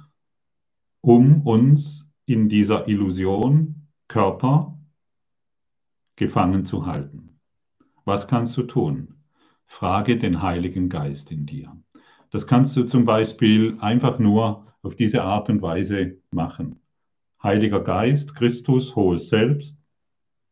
um 1.03 1.43
uns 1.43 2.11
in 2.25 2.49
dieser 2.49 2.89
Illusion 2.89 3.89
Körper 4.09 4.79
gefangen 6.17 6.65
zu 6.65 6.87
halten. 6.87 7.39
Was 8.05 8.27
kannst 8.27 8.57
du 8.57 8.63
tun? 8.63 9.15
Frage 9.67 10.19
den 10.19 10.43
Heiligen 10.43 10.89
Geist 10.89 11.31
in 11.31 11.47
dir. 11.47 11.77
Das 12.31 12.47
kannst 12.47 12.77
du 12.77 12.85
zum 12.85 13.05
Beispiel 13.05 13.77
einfach 13.81 14.19
nur 14.19 14.67
auf 14.83 14.97
diese 14.97 15.23
Art 15.23 15.51
und 15.51 15.61
Weise 15.61 16.19
machen. 16.31 16.81
Heiliger 17.43 17.81
Geist, 17.81 18.35
Christus, 18.35 18.97
hohes 18.97 19.29
Selbst, 19.29 19.79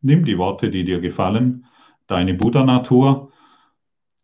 nimm 0.02 0.24
die 0.24 0.36
Worte, 0.36 0.70
die 0.70 0.84
dir 0.84 1.00
gefallen, 1.00 1.64
deine 2.06 2.34
Buddha-Natur. 2.34 3.29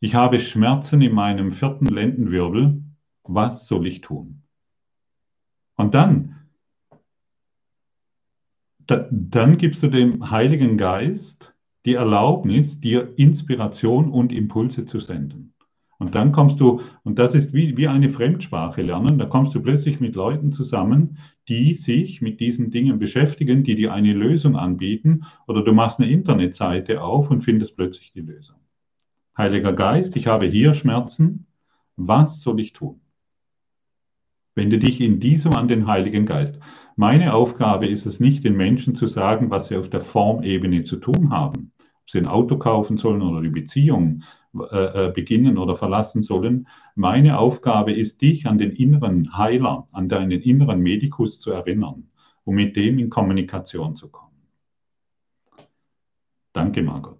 Ich 0.07 0.15
habe 0.15 0.39
Schmerzen 0.39 1.03
in 1.03 1.13
meinem 1.13 1.51
vierten 1.51 1.87
Lendenwirbel. 1.87 2.81
Was 3.25 3.67
soll 3.67 3.89
ich 3.89 4.03
tun? 4.03 4.45
Und 5.77 5.95
dann, 5.95 6.47
da, 8.87 9.09
dann 9.11 9.59
gibst 9.59 9.83
du 9.83 9.89
dem 9.89 10.31
Heiligen 10.31 10.77
Geist 10.77 11.55
die 11.87 11.95
Erlaubnis, 11.95 12.79
dir 12.79 13.15
Inspiration 13.19 14.13
und 14.13 14.33
Impulse 14.33 14.85
zu 14.85 15.01
senden. 15.01 15.55
Und 15.99 16.15
dann 16.15 16.31
kommst 16.31 16.61
du, 16.61 16.83
und 17.03 17.19
das 17.19 17.35
ist 17.35 17.53
wie, 17.53 17.77
wie 17.77 17.89
eine 17.89 18.09
Fremdsprache 18.09 18.83
lernen, 18.83 19.19
da 19.19 19.27
kommst 19.27 19.57
du 19.57 19.61
plötzlich 19.61 19.99
mit 19.99 20.15
Leuten 20.15 20.53
zusammen, 20.53 21.19
die 21.49 21.75
sich 21.75 22.23
mit 22.23 22.39
diesen 22.39 22.71
Dingen 22.71 23.01
beschäftigen, 23.01 23.65
die 23.65 23.75
dir 23.75 23.93
eine 23.93 24.13
Lösung 24.13 24.55
anbieten, 24.55 25.25
oder 25.49 25.65
du 25.65 25.73
machst 25.73 25.99
eine 25.99 26.09
Internetseite 26.09 27.03
auf 27.03 27.29
und 27.29 27.41
findest 27.41 27.75
plötzlich 27.75 28.13
die 28.13 28.21
Lösung. 28.21 28.61
Heiliger 29.37 29.72
Geist, 29.72 30.16
ich 30.16 30.26
habe 30.26 30.47
hier 30.47 30.72
Schmerzen, 30.72 31.47
was 31.97 32.41
soll 32.41 32.61
ich 32.61 32.72
tun? 32.72 33.01
Wende 34.55 34.78
dich 34.78 35.01
in 35.01 35.20
diesem 35.20 35.53
an 35.53 35.68
den 35.68 35.87
Heiligen 35.87 36.24
Geist. 36.24 36.59
Meine 36.97 37.34
Aufgabe 37.34 37.87
ist 37.87 38.07
es 38.07 38.20
nicht, 38.20 38.45
den 38.45 38.57
Menschen 38.57 38.95
zu 38.95 39.05
sagen, 39.05 39.51
was 39.51 39.66
sie 39.68 39.76
auf 39.76 39.91
der 39.91 40.01
Formebene 40.01 40.82
zu 40.82 40.97
tun 40.97 41.30
haben. 41.30 41.72
Ob 41.78 42.11
sie 42.11 42.18
ein 42.18 42.26
Auto 42.26 42.57
kaufen 42.57 42.97
sollen 42.97 43.20
oder 43.20 43.43
die 43.43 43.51
Beziehung 43.51 44.22
äh, 44.72 45.09
äh, 45.09 45.12
beginnen 45.12 45.59
oder 45.59 45.76
verlassen 45.76 46.22
sollen. 46.22 46.68
Meine 46.95 47.39
Aufgabe 47.39 47.93
ist, 47.93 48.22
dich 48.22 48.47
an 48.47 48.57
den 48.57 48.70
inneren 48.70 49.37
Heiler, 49.37 49.87
an 49.93 50.09
deinen 50.09 50.30
inneren 50.30 50.80
Medikus 50.80 51.39
zu 51.41 51.51
erinnern, 51.51 52.09
um 52.45 52.55
mit 52.55 52.76
dem 52.76 52.99
in 52.99 53.11
Kommunikation 53.11 53.97
zu 53.97 54.09
kommen. 54.09 54.32
Danke, 56.55 56.82
Margot. 56.82 57.16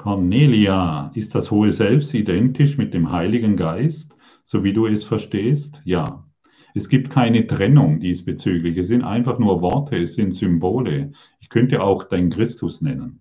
Cornelia, 0.00 1.10
ist 1.14 1.34
das 1.34 1.50
hohe 1.50 1.72
Selbst 1.72 2.14
identisch 2.14 2.78
mit 2.78 2.94
dem 2.94 3.12
Heiligen 3.12 3.56
Geist, 3.56 4.16
so 4.44 4.64
wie 4.64 4.72
du 4.72 4.86
es 4.86 5.04
verstehst? 5.04 5.82
Ja. 5.84 6.26
Es 6.74 6.88
gibt 6.88 7.10
keine 7.10 7.46
Trennung 7.46 8.00
diesbezüglich. 8.00 8.78
Es 8.78 8.88
sind 8.88 9.04
einfach 9.04 9.38
nur 9.38 9.60
Worte, 9.60 9.98
es 9.98 10.14
sind 10.14 10.34
Symbole. 10.34 11.12
Ich 11.40 11.48
könnte 11.48 11.82
auch 11.82 12.04
dein 12.04 12.30
Christus 12.30 12.80
nennen 12.80 13.20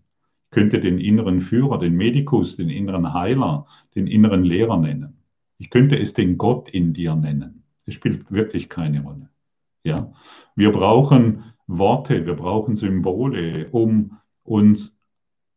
könnte 0.51 0.79
den 0.79 0.99
inneren 0.99 1.41
Führer, 1.41 1.79
den 1.79 1.95
Medikus, 1.95 2.55
den 2.55 2.69
inneren 2.69 3.13
Heiler, 3.13 3.67
den 3.95 4.07
inneren 4.07 4.43
Lehrer 4.43 4.77
nennen. 4.77 5.17
Ich 5.57 5.69
könnte 5.69 5.99
es 5.99 6.13
den 6.13 6.37
Gott 6.37 6.69
in 6.69 6.93
dir 6.93 7.15
nennen. 7.15 7.63
Es 7.85 7.93
spielt 7.93 8.31
wirklich 8.31 8.69
keine 8.69 9.03
Rolle. 9.03 9.29
Ja? 9.83 10.11
Wir 10.55 10.71
brauchen 10.71 11.43
Worte, 11.67 12.25
wir 12.25 12.35
brauchen 12.35 12.75
Symbole, 12.75 13.67
um 13.71 14.17
uns 14.43 14.98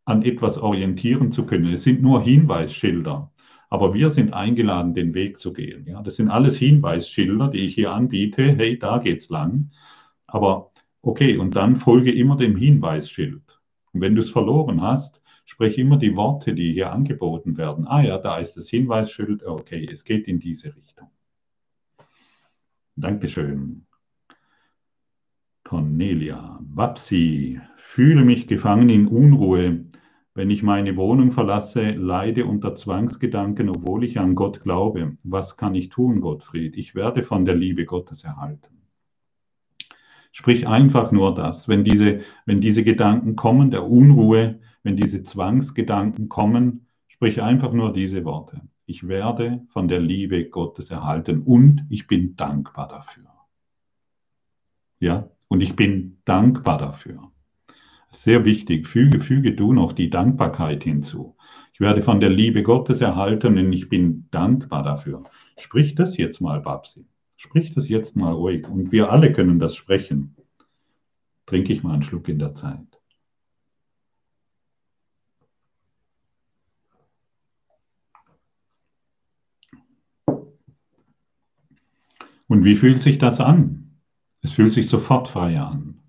an 0.05 0.23
etwas 0.23 0.59
orientieren 0.59 1.33
zu 1.33 1.47
können. 1.47 1.73
Es 1.73 1.83
sind 1.83 2.03
nur 2.03 2.23
Hinweisschilder. 2.23 3.31
Aber 3.71 3.95
wir 3.95 4.11
sind 4.11 4.35
eingeladen, 4.35 4.93
den 4.93 5.15
Weg 5.15 5.41
zu 5.41 5.53
gehen. 5.53 5.87
Ja? 5.87 6.03
Das 6.03 6.17
sind 6.17 6.29
alles 6.29 6.57
Hinweisschilder, 6.57 7.49
die 7.49 7.61
ich 7.61 7.75
hier 7.75 7.93
anbiete. 7.93 8.55
Hey, 8.55 8.79
da 8.79 8.99
geht's 8.99 9.31
lang. 9.31 9.71
Aber 10.27 10.73
okay, 11.01 11.39
und 11.39 11.57
dann 11.57 11.77
folge 11.77 12.13
immer 12.13 12.37
dem 12.37 12.57
Hinweisschild. 12.57 13.61
Und 13.93 14.01
wenn 14.01 14.15
du 14.15 14.23
es 14.23 14.31
verloren 14.31 14.83
hast, 14.83 15.23
sprich 15.45 15.79
immer 15.79 15.97
die 15.97 16.17
Worte, 16.17 16.55
die 16.55 16.73
hier 16.73 16.93
angeboten 16.93 17.57
werden. 17.57 17.87
Ah 17.87 18.03
ja, 18.03 18.19
da 18.19 18.39
ist 18.39 18.57
das 18.57 18.69
Hinweisschild. 18.69 19.43
Okay, 19.45 19.89
es 19.91 20.05
geht 20.05 20.29
in 20.29 20.39
diese 20.39 20.75
Richtung. 20.77 21.11
Dankeschön. 22.97 23.87
Cornelia, 25.65 26.61
Wapsi, 26.75 27.59
fühle 27.77 28.25
mich 28.25 28.47
gefangen 28.47 28.91
in 28.91 29.07
Unruhe. 29.07 29.87
Wenn 30.35 30.49
ich 30.49 30.63
meine 30.63 30.97
Wohnung 30.97 31.31
verlasse, 31.31 31.91
leide 31.91 32.47
unter 32.47 32.75
Zwangsgedanken, 32.75 33.69
obwohl 33.69 34.05
ich 34.05 34.19
an 34.19 34.35
Gott 34.35 34.63
glaube. 34.63 35.19
Was 35.25 35.59
kann 35.59 35.75
ich 35.75 35.91
tun, 35.91 36.23
Gottfried? 36.23 36.77
Ich 36.77 36.95
werde 36.95 37.23
von 37.23 37.45
der 37.45 37.55
Liebe 37.55 37.85
Gottes 37.85 38.25
erhalten. 38.25 38.83
Sprich 40.31 40.67
einfach 40.67 41.13
nur 41.13 41.35
das, 41.35 41.69
wenn 41.69 41.85
diese, 41.85 42.21
wenn 42.47 42.63
diese 42.63 42.83
Gedanken 42.83 43.37
kommen, 43.37 43.71
der 43.71 43.87
Unruhe, 43.87 44.61
wenn 44.83 44.97
diese 44.97 45.23
Zwangsgedanken 45.23 46.31
kommen, 46.31 46.87
sprich 47.09 47.43
einfach 47.43 47.73
nur 47.73 47.93
diese 47.93 48.25
Worte. 48.25 48.63
Ich 48.87 49.07
werde 49.07 49.67
von 49.69 49.87
der 49.87 50.01
Liebe 50.01 50.49
Gottes 50.49 50.91
erhalten 50.91 51.43
und 51.43 51.87
ich 51.91 52.07
bin 52.07 52.37
dankbar 52.37 52.89
dafür. 52.89 53.29
Ja, 54.99 55.29
und 55.49 55.61
ich 55.61 55.77
bin 55.77 56.19
dankbar 56.25 56.79
dafür. 56.79 57.31
Sehr 58.15 58.45
wichtig, 58.45 58.87
füge, 58.87 59.21
füge 59.21 59.55
du 59.55 59.73
noch 59.73 59.93
die 59.93 60.11
Dankbarkeit 60.11 60.85
hinzu. 60.85 61.35
Ich 61.73 61.81
werde 61.81 62.03
von 62.03 62.21
der 62.21 62.29
Liebe 62.29 62.63
Gottes 62.63 63.01
erhalten 63.01 63.59
und 63.59 63.73
ich 63.73 63.89
bin 63.89 64.29
dankbar 64.31 64.83
dafür. 64.83 65.25
Sprich 65.57 65.95
das 65.95 66.19
jetzt 66.19 66.41
mal, 66.41 66.61
Babsi. 66.61 67.07
Sprich 67.37 67.73
das 67.75 67.89
jetzt 67.89 68.15
mal 68.15 68.33
ruhig 68.33 68.69
und 68.69 68.93
wir 68.93 69.11
alle 69.11 69.33
können 69.33 69.59
das 69.59 69.75
sprechen. 69.75 70.37
Trinke 71.47 71.73
ich 71.73 71.83
mal 71.83 71.95
einen 71.95 72.03
Schluck 72.03 72.29
in 72.29 72.39
der 72.39 72.55
Zeit. 72.55 73.01
Und 82.47 82.65
wie 82.65 82.77
fühlt 82.77 83.01
sich 83.01 83.17
das 83.17 83.41
an? 83.41 83.99
Es 84.43 84.53
fühlt 84.53 84.75
sich 84.75 84.89
sofort 84.89 85.29
frei 85.29 85.59
an. 85.59 86.02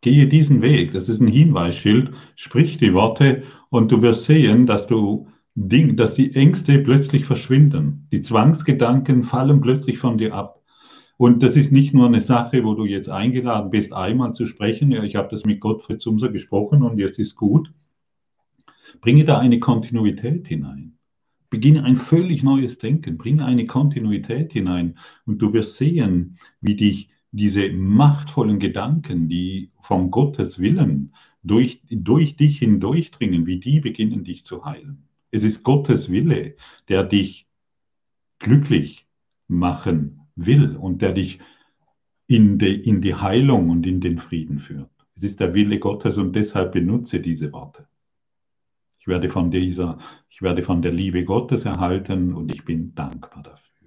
Gehe 0.00 0.28
diesen 0.28 0.62
Weg, 0.62 0.92
das 0.92 1.08
ist 1.08 1.20
ein 1.20 1.28
Hinweisschild, 1.28 2.12
sprich 2.36 2.78
die 2.78 2.94
Worte 2.94 3.42
und 3.68 3.90
du 3.90 4.00
wirst 4.00 4.24
sehen, 4.24 4.66
dass 4.66 4.86
du 4.86 5.28
Ding, 5.54 5.96
dass 5.96 6.14
die 6.14 6.34
Ängste 6.36 6.78
plötzlich 6.78 7.24
verschwinden. 7.24 8.06
Die 8.12 8.22
Zwangsgedanken 8.22 9.24
fallen 9.24 9.60
plötzlich 9.60 9.98
von 9.98 10.16
dir 10.16 10.34
ab. 10.34 10.62
Und 11.16 11.42
das 11.42 11.56
ist 11.56 11.72
nicht 11.72 11.92
nur 11.92 12.06
eine 12.06 12.20
Sache, 12.20 12.64
wo 12.64 12.74
du 12.74 12.84
jetzt 12.84 13.08
eingeladen 13.08 13.70
bist, 13.70 13.92
einmal 13.92 14.34
zu 14.34 14.46
sprechen. 14.46 14.92
Ja, 14.92 15.02
ich 15.02 15.16
habe 15.16 15.28
das 15.32 15.44
mit 15.44 15.58
Gottfried 15.58 16.00
Sumser 16.00 16.28
gesprochen 16.28 16.84
und 16.84 16.98
jetzt 16.98 17.18
ist 17.18 17.34
gut. 17.34 17.72
Bringe 19.00 19.24
da 19.24 19.38
eine 19.38 19.58
Kontinuität 19.58 20.46
hinein. 20.46 20.96
Beginne 21.50 21.82
ein 21.82 21.96
völlig 21.96 22.44
neues 22.44 22.78
Denken. 22.78 23.18
Bringe 23.18 23.44
eine 23.44 23.66
Kontinuität 23.66 24.52
hinein. 24.52 24.96
Und 25.26 25.42
du 25.42 25.52
wirst 25.52 25.74
sehen, 25.76 26.36
wie 26.60 26.76
dich 26.76 27.10
diese 27.30 27.70
machtvollen 27.70 28.58
Gedanken, 28.58 29.28
die 29.28 29.70
vom 29.80 30.10
Gottes 30.10 30.58
Willen 30.58 31.14
durch, 31.42 31.82
durch 31.90 32.36
dich 32.36 32.58
hindurchdringen, 32.58 33.46
wie 33.46 33.60
die 33.60 33.80
beginnen 33.80 34.24
dich 34.24 34.44
zu 34.44 34.64
heilen. 34.64 35.04
Es 35.30 35.44
ist 35.44 35.62
Gottes 35.62 36.10
Wille, 36.10 36.56
der 36.88 37.04
dich 37.04 37.46
glücklich 38.38 39.06
machen 39.46 40.20
will 40.36 40.76
und 40.76 41.02
der 41.02 41.12
dich 41.12 41.40
in 42.26 42.58
die, 42.58 42.74
in 42.74 43.02
die 43.02 43.14
Heilung 43.14 43.70
und 43.70 43.86
in 43.86 44.00
den 44.00 44.18
Frieden 44.18 44.58
führt. 44.58 44.90
Es 45.14 45.22
ist 45.22 45.40
der 45.40 45.54
Wille 45.54 45.78
Gottes 45.78 46.18
und 46.18 46.34
deshalb 46.34 46.72
benutze 46.72 47.20
diese 47.20 47.52
Worte. 47.52 47.88
Ich 49.00 49.08
werde 49.08 49.28
von 49.28 49.50
dieser, 49.50 49.98
ich 50.28 50.42
werde 50.42 50.62
von 50.62 50.82
der 50.82 50.92
Liebe 50.92 51.24
Gottes 51.24 51.64
erhalten 51.64 52.34
und 52.34 52.52
ich 52.52 52.64
bin 52.64 52.94
dankbar 52.94 53.42
dafür. 53.42 53.77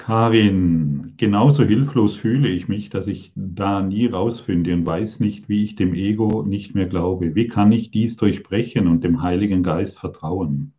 Karin, 0.00 1.12
genauso 1.18 1.62
hilflos 1.62 2.16
fühle 2.16 2.48
ich 2.48 2.68
mich, 2.68 2.88
dass 2.88 3.06
ich 3.06 3.32
da 3.36 3.82
nie 3.82 4.06
rausfinde 4.06 4.72
und 4.72 4.86
weiß 4.86 5.20
nicht, 5.20 5.50
wie 5.50 5.62
ich 5.62 5.76
dem 5.76 5.92
Ego 5.92 6.42
nicht 6.42 6.74
mehr 6.74 6.86
glaube. 6.86 7.34
Wie 7.34 7.48
kann 7.48 7.70
ich 7.70 7.90
dies 7.90 8.16
durchbrechen 8.16 8.88
und 8.88 9.04
dem 9.04 9.20
Heiligen 9.20 9.62
Geist 9.62 9.98
vertrauen? 9.98 10.72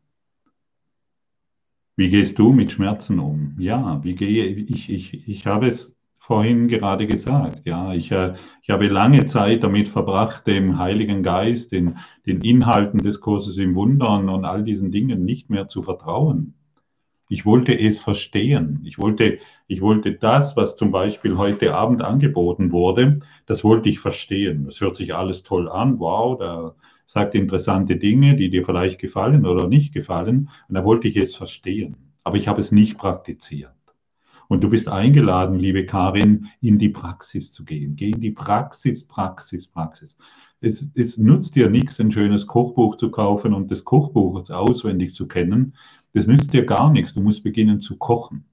Wie 1.96 2.10
gehst 2.10 2.40
du 2.40 2.52
mit 2.52 2.72
Schmerzen 2.72 3.20
um? 3.20 3.56
Ja, 3.60 4.04
wie 4.04 4.16
gehe 4.16 4.44
ich? 4.48 4.90
Ich, 4.90 5.28
ich 5.28 5.46
habe 5.46 5.68
es 5.68 5.96
vorhin 6.14 6.68
gerade 6.68 7.06
gesagt. 7.06 7.62
Ja, 7.64 7.94
ich, 7.94 8.12
äh, 8.12 8.34
ich 8.64 8.72
habe 8.72 8.88
lange 8.88 9.28
Zeit 9.28 9.64
damit 9.64 9.88
verbracht, 9.88 10.48
dem 10.48 10.80
Heiligen 10.80 11.22
Geist, 11.22 11.74
den, 11.74 12.00
den 12.26 12.42
Inhalten 12.42 12.98
des 12.98 13.22
Kurses 13.22 13.60
im 13.60 13.76
Wundern 13.76 14.30
und 14.30 14.46
all 14.46 14.64
diesen 14.64 14.90
Dingen 14.90 15.26
nicht 15.26 15.52
mehr 15.52 15.68
zu 15.68 15.84
vertrauen. 15.84 16.56
Ich 17.32 17.46
wollte 17.46 17.80
es 17.80 18.02
verstehen. 18.02 18.82
Ich 18.84 19.00
wollte, 19.00 19.38
ich 19.68 19.80
wollte 19.80 20.12
das, 20.12 20.58
was 20.58 20.76
zum 20.76 20.92
Beispiel 20.92 21.38
heute 21.38 21.74
Abend 21.74 22.02
angeboten 22.02 22.74
wurde, 22.74 23.20
das 23.46 23.64
wollte 23.64 23.88
ich 23.88 24.00
verstehen. 24.00 24.66
Das 24.66 24.82
hört 24.82 24.98
sich 24.98 25.16
alles 25.16 25.42
toll 25.42 25.70
an. 25.70 25.98
Wow, 25.98 26.38
da 26.38 26.76
sagt 27.06 27.34
interessante 27.34 27.96
Dinge, 27.96 28.36
die 28.36 28.50
dir 28.50 28.66
vielleicht 28.66 29.00
gefallen 29.00 29.46
oder 29.46 29.70
nicht 29.70 29.94
gefallen. 29.94 30.50
Und 30.68 30.76
da 30.76 30.84
wollte 30.84 31.08
ich 31.08 31.16
es 31.16 31.34
verstehen. 31.34 31.96
Aber 32.26 32.36
ich 32.36 32.50
habe 32.50 32.60
es 32.60 32.74
nicht 32.74 32.98
praktiziert. 32.98 33.72
Und 34.50 34.62
du 34.62 34.70
bist 34.70 34.90
eingeladen, 34.90 35.58
liebe 35.58 35.86
Karin, 35.86 36.48
in 36.60 36.80
die 36.80 36.90
Praxis 36.90 37.54
zu 37.54 37.64
gehen. 37.64 37.96
Geh 37.96 38.10
in 38.10 38.20
die 38.20 38.32
Praxis, 38.32 39.06
Praxis, 39.06 39.68
Praxis. 39.68 40.18
Es, 40.60 40.92
es 40.98 41.18
nutzt 41.18 41.56
dir 41.56 41.70
nichts, 41.70 41.98
ein 42.02 42.12
schönes 42.12 42.46
Kochbuch 42.46 42.98
zu 42.98 43.10
kaufen 43.10 43.54
und 43.54 43.72
das 43.72 43.86
Kochbuch 43.86 44.50
auswendig 44.50 45.14
zu 45.14 45.30
kennen. 45.30 45.76
Das 46.14 46.28
nützt 46.28 46.53
dir 46.53 46.66
gar 46.66 46.91
nichts. 46.91 47.14
Du 47.14 47.22
musst 47.22 47.43
beginnen 47.43 47.80
zu 47.80 47.97
kochen. 47.97 48.45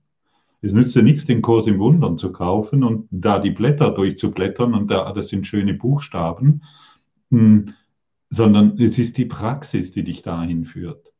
Es 0.60 0.72
nützt 0.72 0.94
dir 0.96 1.02
nichts, 1.02 1.26
den 1.26 1.42
Kurs 1.42 1.66
im 1.66 1.78
Wundern 1.78 2.18
zu 2.18 2.32
kaufen 2.32 2.82
und 2.82 3.06
da 3.10 3.38
die 3.38 3.50
Blätter 3.50 3.90
durchzublättern 3.90 4.74
und 4.74 4.90
da, 4.90 5.12
das 5.12 5.28
sind 5.28 5.46
schöne 5.46 5.74
Buchstaben, 5.74 6.62
hm, 7.30 7.74
sondern 8.30 8.76
es 8.78 8.98
ist 8.98 9.16
die 9.16 9.24
Praxis, 9.24 9.92
die 9.92 10.04
dich 10.04 10.22
dahin 10.22 10.64
führt. 10.64 11.12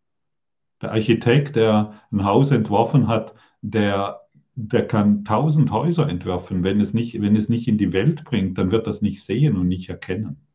Der 0.83 0.93
Architekt, 0.93 1.57
der 1.57 1.95
ein 2.11 2.25
Haus 2.25 2.51
entworfen 2.51 3.09
hat, 3.09 3.35
der 3.63 4.21
der 4.61 4.89
kann 4.89 5.25
tausend 5.25 5.71
Häuser 5.71 6.09
entwerfen. 6.09 6.65
Wenn 6.65 6.81
es, 6.81 6.93
nicht, 6.93 7.21
wenn 7.21 7.37
es 7.37 7.49
nicht 7.49 7.69
in 7.69 7.79
die 7.79 7.93
Welt 7.93 8.25
bringt, 8.25 8.59
dann 8.59 8.73
wird 8.73 8.89
das 8.89 9.03
nicht 9.03 9.23
sehen 9.23 9.57
und 9.57 9.69
nicht 9.69 9.89
erkennen. 9.89 10.48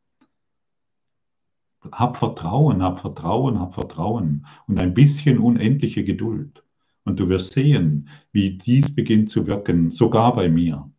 Hab 1.91 2.17
Vertrauen, 2.17 2.81
hab 2.81 2.99
Vertrauen, 2.99 3.59
hab 3.59 3.73
Vertrauen 3.73 4.45
und 4.67 4.79
ein 4.79 4.93
bisschen 4.93 5.39
unendliche 5.39 6.03
Geduld. 6.03 6.63
Und 7.03 7.19
du 7.19 7.27
wirst 7.27 7.53
sehen, 7.53 8.09
wie 8.31 8.57
dies 8.57 8.93
beginnt 8.93 9.29
zu 9.29 9.45
wirken, 9.47 9.91
sogar 9.91 10.35
bei 10.35 10.49
mir. 10.49 10.89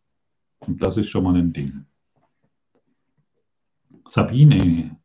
Und 0.61 0.82
das 0.82 0.97
ist 0.97 1.09
schon 1.09 1.24
mal 1.24 1.37
ein 1.37 1.53
Ding. 1.53 1.87
Sabine, 4.07 4.97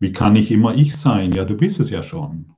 wie 0.00 0.12
kann 0.12 0.34
ich 0.34 0.50
immer 0.50 0.74
ich 0.74 0.96
sein? 0.96 1.32
Ja, 1.32 1.44
du 1.44 1.56
bist 1.56 1.78
es 1.78 1.90
ja 1.90 2.02
schon. 2.02 2.52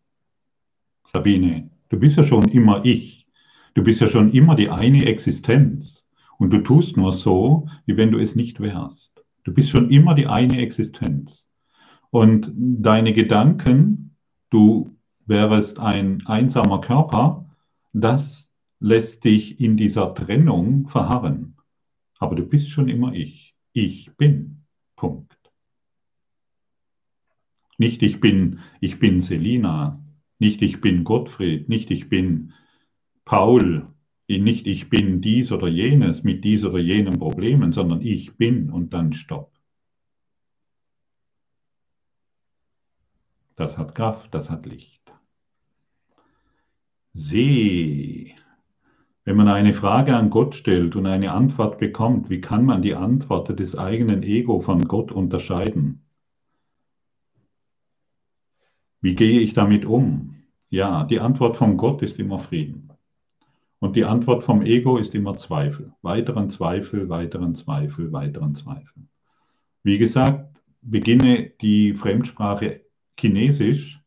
Sabine, 1.05 1.71
du 1.91 1.99
bist 1.99 2.17
ja 2.17 2.23
schon 2.23 2.49
immer 2.49 2.85
ich. 2.85 3.27
Du 3.75 3.83
bist 3.83 4.01
ja 4.01 4.09
schon 4.09 4.33
immer 4.33 4.55
die 4.55 4.71
eine 4.71 5.05
Existenz 5.05 6.07
und 6.39 6.51
du 6.51 6.59
tust 6.59 6.97
nur 6.97 7.13
so, 7.13 7.69
wie 7.87 7.97
wenn 7.97 8.11
du 8.11 8.19
es 8.19 8.35
nicht 8.35 8.61
wärst. 8.61 9.23
Du 9.43 9.53
bist 9.53 9.69
schon 9.69 9.91
immer 9.91 10.15
die 10.15 10.27
eine 10.27 10.59
Existenz. 10.59 11.47
Und 12.15 12.53
deine 12.55 13.13
Gedanken, 13.13 14.15
du 14.49 14.97
wärst 15.27 15.81
ein 15.81 16.25
einsamer 16.27 16.81
Körper, 16.81 17.51
das 17.93 18.49
lässt 18.79 19.25
dich 19.25 19.61
in 19.61 19.77
dieser 19.77 20.15
Trennung 20.15 20.87
verharren. 20.87 21.57
Aber 22.21 22.37
du 22.37 22.47
bist 22.47 22.71
schon 22.71 22.87
immer 22.87 23.13
ich. 23.15 23.57
Ich 23.73 24.17
bin. 24.17 24.63
Punkt. 24.95 25.37
Nicht 27.79 28.01
ich 28.05 28.21
bin, 28.21 28.61
ich 28.81 29.01
bin 29.01 29.21
Selina, 29.21 30.01
nicht 30.39 30.63
ich 30.63 30.81
bin 30.81 31.03
Gottfried, 31.03 31.69
nicht 31.69 31.91
ich 31.91 32.09
bin 32.09 32.53
Paul, 33.25 33.89
nicht 34.29 34.69
ich 34.69 34.89
bin 34.89 35.21
dies 35.21 35.51
oder 35.51 35.67
jenes 35.67 36.23
mit 36.23 36.45
dies 36.45 36.65
oder 36.65 36.79
jenem 36.79 37.19
Problemen, 37.19 37.73
sondern 37.73 38.03
ich 38.03 38.37
bin 38.37 38.71
und 38.71 38.95
dann 38.95 39.13
Stopp. 39.13 39.54
Das 43.57 43.79
hat 43.79 43.95
Kraft, 43.95 44.35
das 44.35 44.51
hat 44.51 44.67
Licht. 44.67 45.03
Seh. 47.13 48.35
Wenn 49.25 49.37
man 49.37 49.49
eine 49.49 49.73
Frage 49.73 50.17
an 50.17 50.29
Gott 50.29 50.55
stellt 50.55 50.97
und 50.97 51.07
eine 51.07 51.33
Antwort 51.33 51.79
bekommt, 51.79 52.29
wie 52.29 52.41
kann 52.41 52.65
man 52.67 52.83
die 52.83 52.95
Antwort 52.95 53.59
des 53.59 53.79
eigenen 53.79 54.23
Ego 54.23 54.59
von 54.59 54.87
Gott 54.87 55.13
unterscheiden? 55.13 56.03
Wie 59.01 59.15
gehe 59.15 59.41
ich 59.41 59.55
damit 59.55 59.85
um? 59.85 60.35
Ja, 60.69 61.05
die 61.05 61.21
Antwort 61.21 61.57
von 61.57 61.77
Gott 61.77 62.03
ist 62.03 62.19
immer 62.19 62.39
Frieden. 62.39 62.93
Und 63.79 63.97
die 63.97 64.05
Antwort 64.05 64.45
vom 64.45 64.63
Ego 64.63 64.97
ist 64.97 65.15
immer 65.15 65.37
Zweifel. 65.37 65.93
Weiteren 66.03 66.51
Zweifel, 66.51 67.09
weiteren 67.09 67.55
Zweifel, 67.55 68.13
weiteren 68.13 68.55
Zweifel. 68.55 69.07
Wie 69.83 69.99
gesagt, 69.99 70.59
beginne 70.81 71.51
die 71.61 71.95
Fremdsprache 71.95 72.84
Chinesisch, 73.19 74.03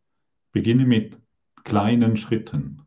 beginne 0.51 0.86
mit 0.86 1.18
kleinen 1.64 2.18
Schritten. 2.18 2.82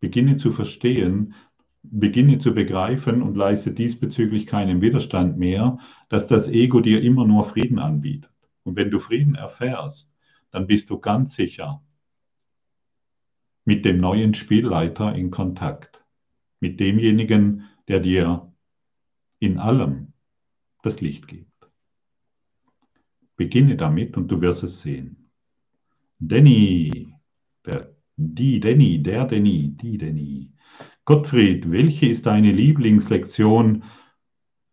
Beginne 0.00 0.36
zu 0.36 0.52
verstehen, 0.52 1.34
beginne 1.82 2.38
zu 2.38 2.54
begreifen 2.54 3.22
und 3.22 3.36
leiste 3.36 3.72
diesbezüglich 3.72 4.46
keinen 4.46 4.80
Widerstand 4.80 5.38
mehr, 5.38 5.78
dass 6.08 6.26
das 6.26 6.48
Ego 6.48 6.80
dir 6.80 7.02
immer 7.02 7.26
nur 7.26 7.44
Frieden 7.44 7.78
anbietet. 7.78 8.30
Und 8.64 8.76
wenn 8.76 8.90
du 8.90 8.98
Frieden 8.98 9.34
erfährst, 9.34 10.14
dann 10.50 10.66
bist 10.66 10.90
du 10.90 10.98
ganz 10.98 11.34
sicher 11.34 11.82
mit 13.64 13.84
dem 13.84 13.98
neuen 13.98 14.34
Spielleiter 14.34 15.14
in 15.14 15.30
Kontakt 15.30 16.04
mit 16.60 16.78
demjenigen, 16.78 17.68
der 17.88 18.00
dir 18.00 18.52
in 19.40 19.58
allem 19.58 20.12
das 20.82 21.00
Licht 21.00 21.26
gibt. 21.26 21.48
Beginne 23.36 23.76
damit 23.76 24.16
und 24.16 24.28
du 24.28 24.40
wirst 24.40 24.62
es 24.62 24.80
sehen. 24.80 25.21
Danny, 26.24 27.14
der, 27.66 27.94
die 28.16 28.60
Danny, 28.60 29.02
der 29.02 29.24
Danny, 29.24 29.76
die 29.80 29.98
Danny. 29.98 30.52
Gottfried, 31.04 31.70
welche 31.70 32.06
ist 32.06 32.26
deine 32.26 32.52
Lieblingslektion, 32.52 33.84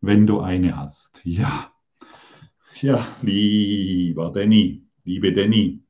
wenn 0.02 0.28
du 0.28 0.40
eine 0.40 0.78
hast? 0.78 1.22
Ja, 1.24 1.72
ja, 2.82 3.08
lieber 3.22 4.32
Danny, 4.32 4.86
liebe 5.04 5.34
Danny. 5.34 5.82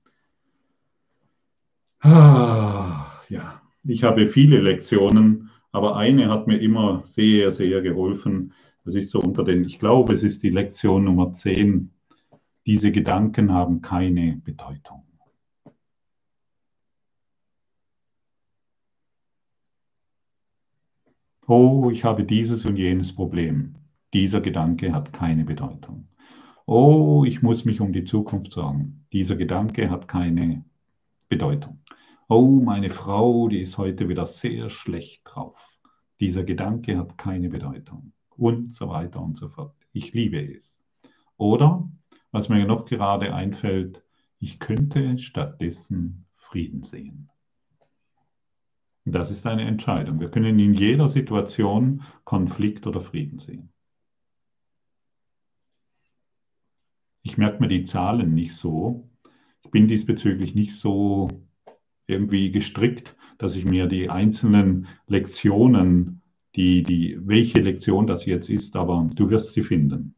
Ah, 2.00 3.22
ja, 3.30 3.62
ich 3.84 4.04
habe 4.04 4.28
viele 4.28 4.62
Lektionen 4.62 5.50
aber 5.72 5.96
eine 5.98 6.30
hat 6.30 6.48
mir 6.48 6.58
immer 6.58 7.02
sehr, 7.06 7.52
sehr 7.52 7.82
geholfen. 7.82 8.54
Das 8.86 8.96
ist 8.96 9.12
so 9.12 9.20
unter 9.20 9.44
den, 9.44 9.66
ich 9.66 9.78
glaube, 9.78 10.14
es 10.14 10.24
ist 10.24 10.42
die 10.44 10.50
Lektion 10.50 11.04
Nummer 11.04 11.34
10. 11.34 11.92
Diese 12.66 12.92
Gedanken 12.92 13.54
haben 13.54 13.82
keine 13.82 14.42
Bedeutung. 14.44 15.04
Oh, 21.50 21.90
ich 21.92 22.06
habe 22.06 22.24
dieses 22.24 22.66
und 22.66 22.78
jenes 22.78 23.14
Problem. 23.14 23.76
Dieser 24.14 24.40
Gedanke 24.40 24.94
hat 24.94 25.12
keine 25.12 25.44
Bedeutung. 25.44 26.08
Oh, 26.66 27.26
ich 27.26 27.42
muss 27.42 27.66
mich 27.66 27.82
um 27.82 27.92
die 27.92 28.06
Zukunft 28.06 28.54
sorgen. 28.54 29.06
Dieser 29.12 29.36
Gedanke 29.36 29.90
hat 29.90 30.08
keine 30.08 30.64
Bedeutung 31.28 31.80
oh, 32.30 32.62
meine 32.64 32.90
Frau, 32.90 33.48
die 33.50 33.60
ist 33.60 33.78
heute 33.78 34.08
wieder 34.08 34.28
sehr 34.28 34.70
schlecht 34.70 35.24
drauf. 35.26 35.80
Dieser 36.20 36.44
Gedanke 36.44 36.98
hat 36.98 37.18
keine 37.18 37.50
Bedeutung. 37.50 38.14
Und 38.38 38.74
so 38.74 38.88
weiter 38.88 39.22
und 39.22 39.36
so 39.36 39.50
fort. 39.50 39.76
Ich 39.92 40.14
liebe 40.14 40.40
es. 40.40 40.80
Oder, 41.38 41.90
was 42.32 42.48
mir 42.48 42.66
noch 42.66 42.86
gerade 42.86 43.34
einfällt, 43.34 44.04
ich 44.40 44.60
könnte 44.60 45.18
stattdessen 45.18 46.26
Frieden 46.36 46.84
sehen. 46.84 47.30
Das 49.06 49.32
ist 49.32 49.46
eine 49.46 49.64
Entscheidung. 49.64 50.20
Wir 50.20 50.30
können 50.30 50.60
in 50.60 50.74
jeder 50.74 51.08
Situation 51.08 52.04
Konflikt 52.24 52.86
oder 52.86 53.02
Frieden 53.02 53.40
sehen. 53.40 53.70
Ich 57.22 57.38
merke 57.38 57.62
mir 57.62 57.68
die 57.68 57.84
Zahlen 57.84 58.34
nicht 58.34 58.56
so. 58.56 59.10
Ich 59.64 59.72
bin 59.72 59.88
diesbezüglich 59.88 60.56
nicht 60.56 60.78
so 60.78 61.28
irgendwie 62.08 62.52
gestrickt, 62.52 63.16
dass 63.38 63.56
ich 63.56 63.66
mir 63.66 63.88
die 63.88 64.10
einzelnen 64.10 64.88
Lektionen, 65.08 66.22
die, 66.56 66.84
die, 66.84 67.18
welche 67.22 67.62
Lektion 67.62 68.08
das 68.08 68.26
jetzt 68.26 68.50
ist, 68.50 68.76
aber 68.76 69.10
du 69.14 69.30
wirst 69.30 69.54
sie 69.54 69.64
finden. 69.64 70.16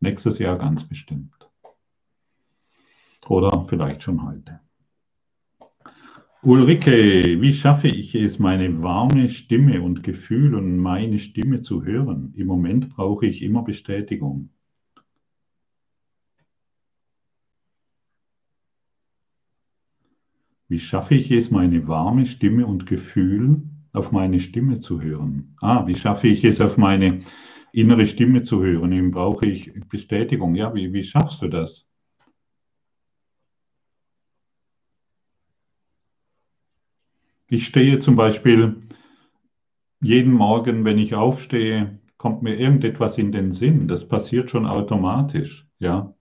Nächstes 0.00 0.38
Jahr 0.38 0.58
ganz 0.58 0.84
bestimmt. 0.84 1.48
Oder 3.26 3.66
vielleicht 3.68 4.02
schon 4.02 4.24
heute. 4.24 4.60
Ulrike, 6.44 7.40
wie 7.40 7.52
schaffe 7.52 7.86
ich 7.86 8.16
es, 8.16 8.40
meine 8.40 8.82
warme 8.82 9.28
Stimme 9.28 9.80
und 9.80 10.02
Gefühl 10.02 10.56
und 10.56 10.76
meine 10.76 11.20
Stimme 11.20 11.60
zu 11.62 11.84
hören? 11.84 12.34
Im 12.36 12.48
Moment 12.48 12.88
brauche 12.88 13.26
ich 13.26 13.42
immer 13.42 13.62
Bestätigung. 13.62 14.50
Wie 20.66 20.80
schaffe 20.80 21.14
ich 21.14 21.30
es, 21.30 21.52
meine 21.52 21.86
warme 21.86 22.26
Stimme 22.26 22.66
und 22.66 22.86
Gefühl 22.86 23.62
auf 23.92 24.10
meine 24.10 24.40
Stimme 24.40 24.80
zu 24.80 25.00
hören? 25.00 25.54
Ah, 25.60 25.86
wie 25.86 25.94
schaffe 25.94 26.26
ich 26.26 26.42
es, 26.42 26.60
auf 26.60 26.76
meine 26.76 27.22
innere 27.72 28.04
Stimme 28.06 28.42
zu 28.42 28.64
hören? 28.64 28.90
Eben 28.90 29.12
brauche 29.12 29.46
ich 29.46 29.72
Bestätigung. 29.88 30.56
Ja, 30.56 30.74
wie, 30.74 30.92
wie 30.92 31.04
schaffst 31.04 31.40
du 31.40 31.46
das? 31.46 31.91
Ich 37.52 37.66
stehe 37.66 37.98
zum 37.98 38.16
Beispiel 38.16 38.76
jeden 40.00 40.32
Morgen, 40.32 40.86
wenn 40.86 40.96
ich 40.96 41.14
aufstehe, 41.14 41.98
kommt 42.16 42.42
mir 42.42 42.58
irgendetwas 42.58 43.18
in 43.18 43.30
den 43.30 43.52
Sinn. 43.52 43.88
Das 43.88 44.08
passiert 44.08 44.48
schon 44.48 44.64
automatisch. 44.64 45.68
Ja, 45.78 46.14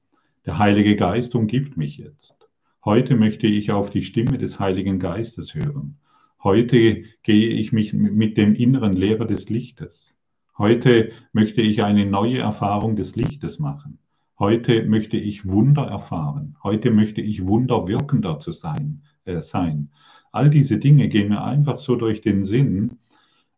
der 0.45 0.59
Heilige 0.59 0.97
Geist 0.97 1.33
umgibt 1.33 1.77
mich 1.77 1.97
jetzt. 1.97 2.49
Heute 2.83 3.15
möchte 3.15 3.47
ich 3.47 3.71
auf 3.71 3.89
die 3.89 4.01
Stimme 4.01 4.39
des 4.39 4.59
Heiligen 4.59 4.99
Geistes 4.99 5.55
hören. 5.55 5.99
Heute 6.43 7.03
gehe 7.23 7.47
ich 7.47 7.71
mich 7.71 7.93
mit 7.93 8.35
dem 8.35 8.53
inneren 8.53 8.97
Lehrer 8.97 9.25
des 9.25 9.49
Lichtes. 9.49 10.13
Heute 10.57 11.13
möchte 11.31 11.61
ich 11.61 11.81
eine 11.81 12.05
neue 12.05 12.39
Erfahrung 12.39 12.97
des 12.97 13.15
Lichtes 13.15 13.57
machen. 13.57 13.99
Heute 14.37 14.83
möchte 14.85 15.15
ich 15.15 15.47
Wunder 15.47 15.83
erfahren. 15.83 16.57
Heute 16.61 16.91
möchte 16.91 17.21
ich 17.21 17.47
wunderwirkender 17.47 18.39
zu 18.39 18.51
sein, 18.51 19.03
äh, 19.23 19.41
sein. 19.41 19.91
All 20.31 20.49
diese 20.49 20.77
Dinge 20.77 21.09
gehen 21.09 21.29
mir 21.29 21.43
einfach 21.43 21.79
so 21.79 21.95
durch 21.95 22.21
den 22.21 22.43
Sinn, 22.43 22.97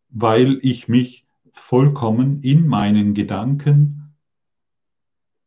weil 0.09 0.59
ich 0.61 0.87
mich 0.87 1.25
vollkommen 1.51 2.41
in 2.41 2.67
meinen 2.67 3.13
Gedanken, 3.13 4.15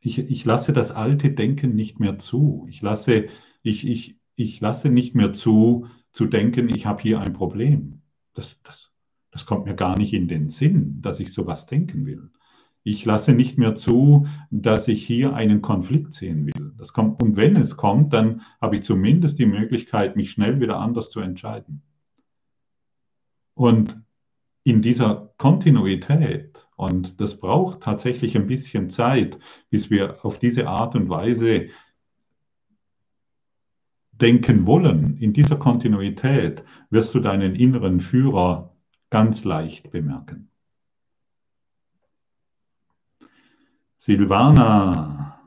ich, 0.00 0.18
ich 0.18 0.44
lasse 0.44 0.72
das 0.72 0.92
alte 0.92 1.30
Denken 1.30 1.74
nicht 1.74 1.98
mehr 1.98 2.18
zu. 2.18 2.66
Ich 2.70 2.80
lasse, 2.80 3.28
ich, 3.62 3.86
ich, 3.86 4.16
ich 4.36 4.60
lasse 4.60 4.88
nicht 4.88 5.14
mehr 5.16 5.32
zu, 5.32 5.88
zu 6.12 6.26
denken, 6.26 6.68
ich 6.68 6.86
habe 6.86 7.02
hier 7.02 7.20
ein 7.20 7.32
Problem. 7.32 8.02
Das, 8.34 8.60
das, 8.62 8.92
das 9.32 9.46
kommt 9.46 9.66
mir 9.66 9.74
gar 9.74 9.98
nicht 9.98 10.12
in 10.12 10.28
den 10.28 10.48
Sinn, 10.48 11.00
dass 11.02 11.18
ich 11.18 11.32
sowas 11.32 11.66
denken 11.66 12.06
will. 12.06 12.30
Ich 12.86 13.04
lasse 13.04 13.32
nicht 13.32 13.58
mehr 13.58 13.74
zu, 13.74 14.28
dass 14.52 14.86
ich 14.86 15.04
hier 15.04 15.34
einen 15.34 15.60
Konflikt 15.60 16.14
sehen 16.14 16.46
will. 16.46 16.72
Das 16.78 16.92
kommt, 16.92 17.20
und 17.20 17.34
wenn 17.34 17.56
es 17.56 17.76
kommt, 17.76 18.12
dann 18.12 18.42
habe 18.60 18.76
ich 18.76 18.84
zumindest 18.84 19.40
die 19.40 19.46
Möglichkeit, 19.46 20.14
mich 20.14 20.30
schnell 20.30 20.60
wieder 20.60 20.78
anders 20.78 21.10
zu 21.10 21.18
entscheiden. 21.18 21.82
Und 23.54 24.00
in 24.62 24.82
dieser 24.82 25.32
Kontinuität, 25.36 26.64
und 26.76 27.20
das 27.20 27.40
braucht 27.40 27.80
tatsächlich 27.80 28.36
ein 28.36 28.46
bisschen 28.46 28.88
Zeit, 28.88 29.40
bis 29.68 29.90
wir 29.90 30.24
auf 30.24 30.38
diese 30.38 30.68
Art 30.68 30.94
und 30.94 31.08
Weise 31.08 31.70
denken 34.12 34.64
wollen, 34.64 35.16
in 35.18 35.32
dieser 35.32 35.56
Kontinuität 35.56 36.62
wirst 36.90 37.12
du 37.16 37.18
deinen 37.18 37.56
inneren 37.56 38.00
Führer 38.00 38.76
ganz 39.10 39.42
leicht 39.42 39.90
bemerken. 39.90 40.50
Silvana, 44.06 45.42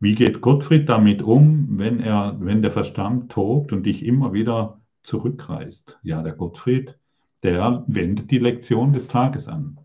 wie 0.00 0.14
geht 0.14 0.42
Gottfried 0.42 0.86
damit 0.86 1.22
um, 1.22 1.78
wenn, 1.78 1.98
er, 1.98 2.36
wenn 2.40 2.60
der 2.60 2.70
Verstand 2.70 3.32
tobt 3.32 3.72
und 3.72 3.84
dich 3.84 4.04
immer 4.04 4.34
wieder 4.34 4.82
zurückreißt? 5.02 5.98
Ja, 6.02 6.20
der 6.20 6.34
Gottfried, 6.34 6.98
der 7.42 7.84
wendet 7.86 8.30
die 8.30 8.38
Lektion 8.38 8.92
des 8.92 9.08
Tages 9.08 9.48
an. 9.48 9.80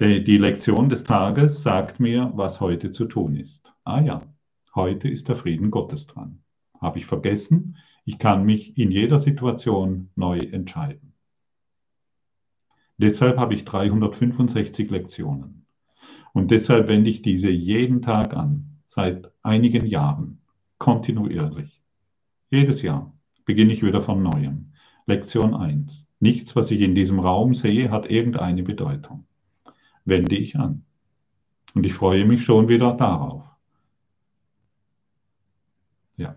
Die, 0.00 0.24
die 0.24 0.38
Lektion 0.38 0.88
des 0.88 1.04
Tages 1.04 1.62
sagt 1.62 2.00
mir, 2.00 2.32
was 2.34 2.60
heute 2.60 2.90
zu 2.90 3.04
tun 3.04 3.36
ist. 3.36 3.72
Ah 3.84 4.00
ja, 4.00 4.22
heute 4.74 5.08
ist 5.08 5.28
der 5.28 5.36
Frieden 5.36 5.70
Gottes 5.70 6.08
dran. 6.08 6.42
Habe 6.80 6.98
ich 6.98 7.06
vergessen? 7.06 7.76
Ich 8.04 8.18
kann 8.18 8.44
mich 8.44 8.76
in 8.76 8.90
jeder 8.90 9.20
Situation 9.20 10.10
neu 10.16 10.38
entscheiden. 10.38 11.12
Deshalb 12.98 13.38
habe 13.38 13.54
ich 13.54 13.64
365 13.64 14.90
Lektionen. 14.90 15.63
Und 16.34 16.50
deshalb 16.50 16.88
wende 16.88 17.08
ich 17.08 17.22
diese 17.22 17.48
jeden 17.48 18.02
Tag 18.02 18.34
an, 18.34 18.80
seit 18.86 19.30
einigen 19.42 19.86
Jahren, 19.86 20.40
kontinuierlich. 20.78 21.80
Jedes 22.50 22.82
Jahr 22.82 23.14
beginne 23.44 23.72
ich 23.72 23.84
wieder 23.84 24.02
von 24.02 24.22
neuem. 24.22 24.72
Lektion 25.06 25.54
1. 25.54 26.08
Nichts, 26.18 26.56
was 26.56 26.72
ich 26.72 26.80
in 26.80 26.96
diesem 26.96 27.20
Raum 27.20 27.54
sehe, 27.54 27.90
hat 27.90 28.10
irgendeine 28.10 28.64
Bedeutung. 28.64 29.26
Wende 30.04 30.36
ich 30.36 30.56
an. 30.56 30.84
Und 31.74 31.86
ich 31.86 31.94
freue 31.94 32.24
mich 32.24 32.42
schon 32.42 32.66
wieder 32.68 32.94
darauf. 32.94 33.48
Ja, 36.16 36.36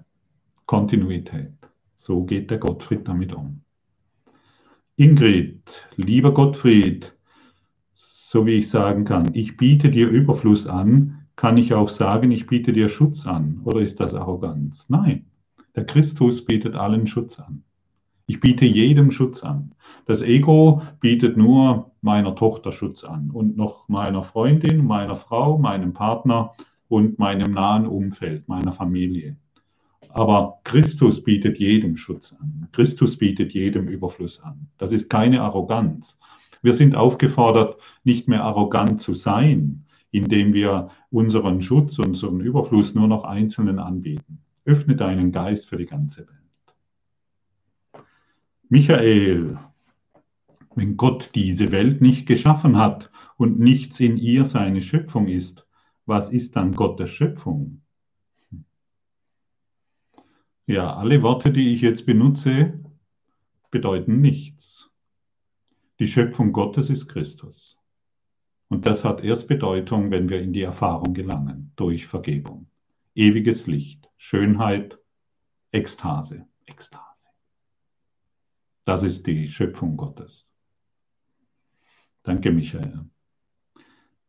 Kontinuität. 0.67 1.53
So 1.95 2.23
geht 2.23 2.51
der 2.51 2.59
Gottfried 2.59 3.07
damit 3.07 3.33
um. 3.33 3.61
Ingrid, 4.95 5.87
lieber 5.95 6.33
Gottfried, 6.33 7.16
so 8.29 8.45
wie 8.45 8.55
ich 8.55 8.69
sagen 8.69 9.05
kann, 9.05 9.29
ich 9.33 9.55
biete 9.55 9.89
dir 9.89 10.09
Überfluss 10.09 10.67
an, 10.67 11.27
kann 11.37 11.55
ich 11.55 11.73
auch 11.73 11.87
sagen, 11.87 12.29
ich 12.31 12.45
biete 12.45 12.73
dir 12.73 12.89
Schutz 12.89 13.25
an. 13.25 13.61
Oder 13.63 13.79
ist 13.79 14.01
das 14.01 14.13
Arroganz? 14.13 14.89
Nein, 14.89 15.27
der 15.77 15.85
Christus 15.85 16.43
bietet 16.43 16.75
allen 16.75 17.07
Schutz 17.07 17.39
an. 17.39 17.63
Ich 18.25 18.41
biete 18.41 18.65
jedem 18.65 19.11
Schutz 19.11 19.43
an. 19.43 19.73
Das 20.07 20.21
Ego 20.21 20.81
bietet 20.99 21.37
nur 21.37 21.91
meiner 22.01 22.35
Tochter 22.35 22.73
Schutz 22.73 23.05
an 23.05 23.31
und 23.31 23.55
noch 23.55 23.87
meiner 23.87 24.23
Freundin, 24.23 24.85
meiner 24.85 25.15
Frau, 25.15 25.57
meinem 25.57 25.93
Partner 25.93 26.51
und 26.89 27.19
meinem 27.19 27.53
nahen 27.53 27.87
Umfeld, 27.87 28.45
meiner 28.49 28.73
Familie. 28.73 29.37
Aber 30.09 30.59
Christus 30.65 31.23
bietet 31.23 31.59
jedem 31.59 31.95
Schutz 31.95 32.33
an. 32.33 32.67
Christus 32.73 33.15
bietet 33.15 33.53
jedem 33.53 33.87
Überfluss 33.87 34.41
an. 34.41 34.67
Das 34.77 34.91
ist 34.91 35.09
keine 35.09 35.43
Arroganz. 35.43 36.19
Wir 36.61 36.73
sind 36.73 36.95
aufgefordert, 36.95 37.77
nicht 38.03 38.27
mehr 38.27 38.43
arrogant 38.43 39.01
zu 39.01 39.13
sein, 39.13 39.85
indem 40.11 40.53
wir 40.53 40.89
unseren 41.09 41.61
Schutz, 41.61 41.99
unseren 41.99 42.39
Überfluss 42.39 42.95
nur 42.95 43.07
noch 43.07 43.23
Einzelnen 43.23 43.79
anbieten. 43.79 44.39
Öffne 44.65 44.95
deinen 44.95 45.31
Geist 45.31 45.67
für 45.67 45.77
die 45.77 45.85
ganze 45.85 46.27
Welt. 46.27 46.37
Michael, 48.69 49.57
wenn 50.75 50.97
Gott 50.97 51.31
diese 51.35 51.71
Welt 51.71 52.01
nicht 52.01 52.25
geschaffen 52.25 52.77
hat 52.77 53.11
und 53.37 53.59
nichts 53.59 53.99
in 53.99 54.17
ihr 54.17 54.45
seine 54.45 54.81
Schöpfung 54.81 55.27
ist, 55.27 55.65
was 56.05 56.29
ist 56.29 56.55
dann 56.55 56.73
Gottes 56.73 57.09
Schöpfung? 57.09 57.81
Ja, 60.65 60.95
alle 60.95 61.23
Worte, 61.23 61.51
die 61.51 61.73
ich 61.73 61.81
jetzt 61.81 62.05
benutze, 62.05 62.79
bedeuten 63.71 64.19
nichts. 64.19 64.91
Die 65.99 66.07
Schöpfung 66.07 66.53
Gottes 66.53 66.89
ist 66.89 67.07
Christus. 67.07 67.77
Und 68.69 68.85
das 68.85 69.03
hat 69.03 69.23
erst 69.23 69.47
Bedeutung, 69.47 70.11
wenn 70.11 70.29
wir 70.29 70.41
in 70.41 70.53
die 70.53 70.61
Erfahrung 70.61 71.13
gelangen, 71.13 71.71
durch 71.75 72.05
Vergebung. 72.05 72.67
Ewiges 73.15 73.65
Licht, 73.65 74.07
Schönheit, 74.17 74.99
Ekstase, 75.71 76.45
Ekstase. 76.65 77.23
Das 78.85 79.03
ist 79.03 79.25
die 79.25 79.47
Schöpfung 79.47 79.97
Gottes. 79.97 80.47
Danke, 82.23 82.51
Michael. 82.51 83.05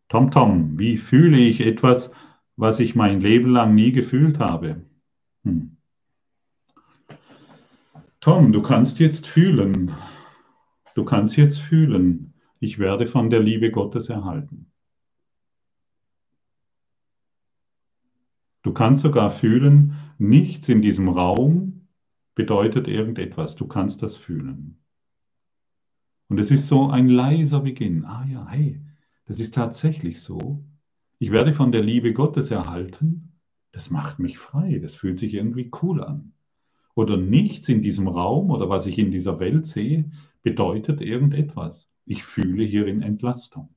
Tom 0.08 0.30
Tom, 0.30 0.78
wie 0.78 0.96
fühle 0.96 1.38
ich 1.38 1.60
etwas, 1.60 2.10
was 2.56 2.80
ich 2.80 2.94
mein 2.94 3.20
Leben 3.20 3.50
lang 3.50 3.74
nie 3.74 3.92
gefühlt 3.92 4.38
habe? 4.38 4.82
Hm. 5.44 5.76
Tom, 8.20 8.52
du 8.52 8.62
kannst 8.62 8.98
jetzt 8.98 9.26
fühlen, 9.26 9.94
Du 10.98 11.04
kannst 11.04 11.36
jetzt 11.36 11.60
fühlen, 11.60 12.34
ich 12.58 12.80
werde 12.80 13.06
von 13.06 13.30
der 13.30 13.38
Liebe 13.38 13.70
Gottes 13.70 14.08
erhalten. 14.08 14.72
Du 18.64 18.72
kannst 18.72 19.04
sogar 19.04 19.30
fühlen, 19.30 19.94
nichts 20.18 20.68
in 20.68 20.82
diesem 20.82 21.08
Raum 21.08 21.86
bedeutet 22.34 22.88
irgendetwas. 22.88 23.54
Du 23.54 23.68
kannst 23.68 24.02
das 24.02 24.16
fühlen. 24.16 24.80
Und 26.26 26.40
es 26.40 26.50
ist 26.50 26.66
so 26.66 26.88
ein 26.88 27.08
leiser 27.08 27.60
Beginn. 27.60 28.04
Ah 28.04 28.26
ja, 28.28 28.48
hey, 28.48 28.80
das 29.26 29.38
ist 29.38 29.54
tatsächlich 29.54 30.20
so. 30.20 30.64
Ich 31.20 31.30
werde 31.30 31.52
von 31.52 31.70
der 31.70 31.84
Liebe 31.84 32.12
Gottes 32.12 32.50
erhalten. 32.50 33.38
Das 33.70 33.90
macht 33.90 34.18
mich 34.18 34.36
frei. 34.36 34.80
Das 34.80 34.96
fühlt 34.96 35.20
sich 35.20 35.34
irgendwie 35.34 35.70
cool 35.80 36.02
an. 36.02 36.32
Oder 36.96 37.16
nichts 37.16 37.68
in 37.68 37.82
diesem 37.82 38.08
Raum 38.08 38.50
oder 38.50 38.68
was 38.68 38.86
ich 38.86 38.98
in 38.98 39.12
dieser 39.12 39.38
Welt 39.38 39.68
sehe, 39.68 40.10
bedeutet 40.42 41.00
irgendetwas. 41.00 41.90
Ich 42.04 42.24
fühle 42.24 42.64
hierin 42.64 43.02
Entlastung. 43.02 43.74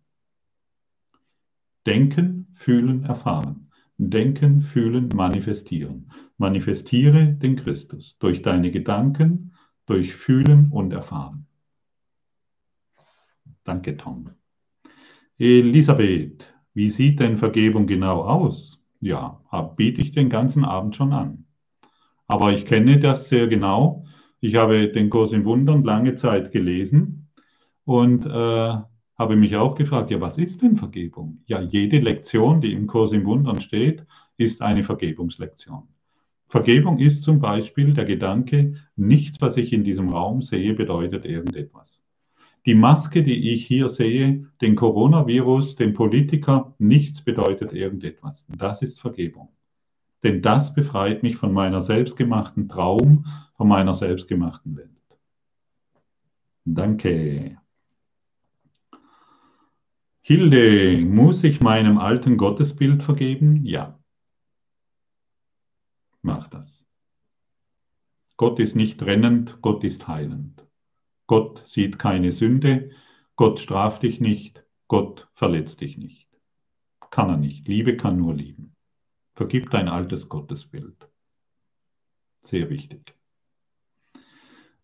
Denken, 1.85 2.47
fühlen, 2.53 3.03
erfahren. 3.03 3.71
Denken, 3.97 4.61
fühlen, 4.61 5.09
manifestieren. 5.13 6.11
Manifestiere 6.37 7.33
den 7.33 7.55
Christus 7.55 8.17
durch 8.19 8.41
deine 8.41 8.71
Gedanken, 8.71 9.53
durch 9.85 10.13
Fühlen 10.13 10.71
und 10.71 10.93
Erfahren. 10.93 11.45
Danke, 13.63 13.97
Tom. 13.97 14.31
Elisabeth, 15.37 16.53
wie 16.73 16.89
sieht 16.89 17.19
denn 17.19 17.37
Vergebung 17.37 17.87
genau 17.87 18.21
aus? 18.21 18.83
Ja, 19.01 19.41
biete 19.75 20.01
ich 20.01 20.11
den 20.11 20.29
ganzen 20.29 20.63
Abend 20.63 20.95
schon 20.95 21.13
an. 21.13 21.45
Aber 22.27 22.53
ich 22.53 22.65
kenne 22.65 22.99
das 22.99 23.27
sehr 23.27 23.47
genau 23.47 24.05
ich 24.41 24.55
habe 24.55 24.89
den 24.89 25.09
Kurs 25.09 25.31
in 25.31 25.45
Wundern 25.45 25.83
lange 25.83 26.15
Zeit 26.15 26.51
gelesen 26.51 27.29
und 27.85 28.25
äh, 28.25 28.29
habe 28.29 29.35
mich 29.35 29.55
auch 29.55 29.75
gefragt, 29.75 30.09
ja, 30.09 30.19
was 30.19 30.39
ist 30.39 30.63
denn 30.63 30.75
Vergebung? 30.75 31.43
Ja, 31.45 31.61
jede 31.61 31.99
Lektion, 31.99 32.59
die 32.59 32.73
im 32.73 32.87
Kurs 32.87 33.13
in 33.13 33.23
Wundern 33.25 33.61
steht, 33.61 34.03
ist 34.37 34.63
eine 34.63 34.81
Vergebungslektion. 34.81 35.83
Vergebung 36.47 36.97
ist 36.97 37.23
zum 37.23 37.39
Beispiel 37.39 37.93
der 37.93 38.05
Gedanke, 38.05 38.75
nichts, 38.95 39.39
was 39.39 39.57
ich 39.57 39.71
in 39.71 39.83
diesem 39.83 40.09
Raum 40.09 40.41
sehe, 40.41 40.73
bedeutet 40.73 41.23
irgendetwas. 41.23 42.03
Die 42.65 42.73
Maske, 42.73 43.23
die 43.23 43.51
ich 43.53 43.65
hier 43.65 43.89
sehe, 43.89 44.47
den 44.59 44.75
Coronavirus, 44.75 45.75
den 45.75 45.93
Politiker, 45.93 46.73
nichts 46.79 47.21
bedeutet 47.21 47.73
irgendetwas. 47.73 48.47
Das 48.57 48.81
ist 48.81 48.99
Vergebung. 48.99 49.49
Denn 50.23 50.41
das 50.41 50.73
befreit 50.73 51.23
mich 51.23 51.37
von 51.37 51.53
meiner 51.53 51.81
selbstgemachten 51.81 52.69
Traum, 52.69 53.25
von 53.61 53.67
meiner 53.67 53.93
selbstgemachten 53.93 54.75
Welt. 54.75 55.19
Danke. 56.65 57.61
Hilde, 60.21 61.05
muss 61.05 61.43
ich 61.43 61.61
meinem 61.61 61.99
alten 61.99 62.37
Gottesbild 62.37 63.03
vergeben? 63.03 63.63
Ja. 63.63 63.99
Mach 66.23 66.47
das. 66.47 66.83
Gott 68.35 68.57
ist 68.57 68.75
nicht 68.75 68.99
trennend, 68.99 69.61
Gott 69.61 69.83
ist 69.83 70.07
heilend. 70.07 70.65
Gott 71.27 71.61
sieht 71.67 71.99
keine 71.99 72.31
Sünde, 72.31 72.89
Gott 73.35 73.59
straft 73.59 74.01
dich 74.01 74.19
nicht, 74.19 74.65
Gott 74.87 75.29
verletzt 75.35 75.81
dich 75.81 75.99
nicht. 75.99 76.27
Kann 77.11 77.29
er 77.29 77.37
nicht. 77.37 77.67
Liebe 77.67 77.95
kann 77.95 78.17
nur 78.17 78.33
lieben. 78.33 78.75
Vergib 79.35 79.69
dein 79.69 79.87
altes 79.87 80.29
Gottesbild. 80.29 81.07
Sehr 82.41 82.71
wichtig. 82.71 83.20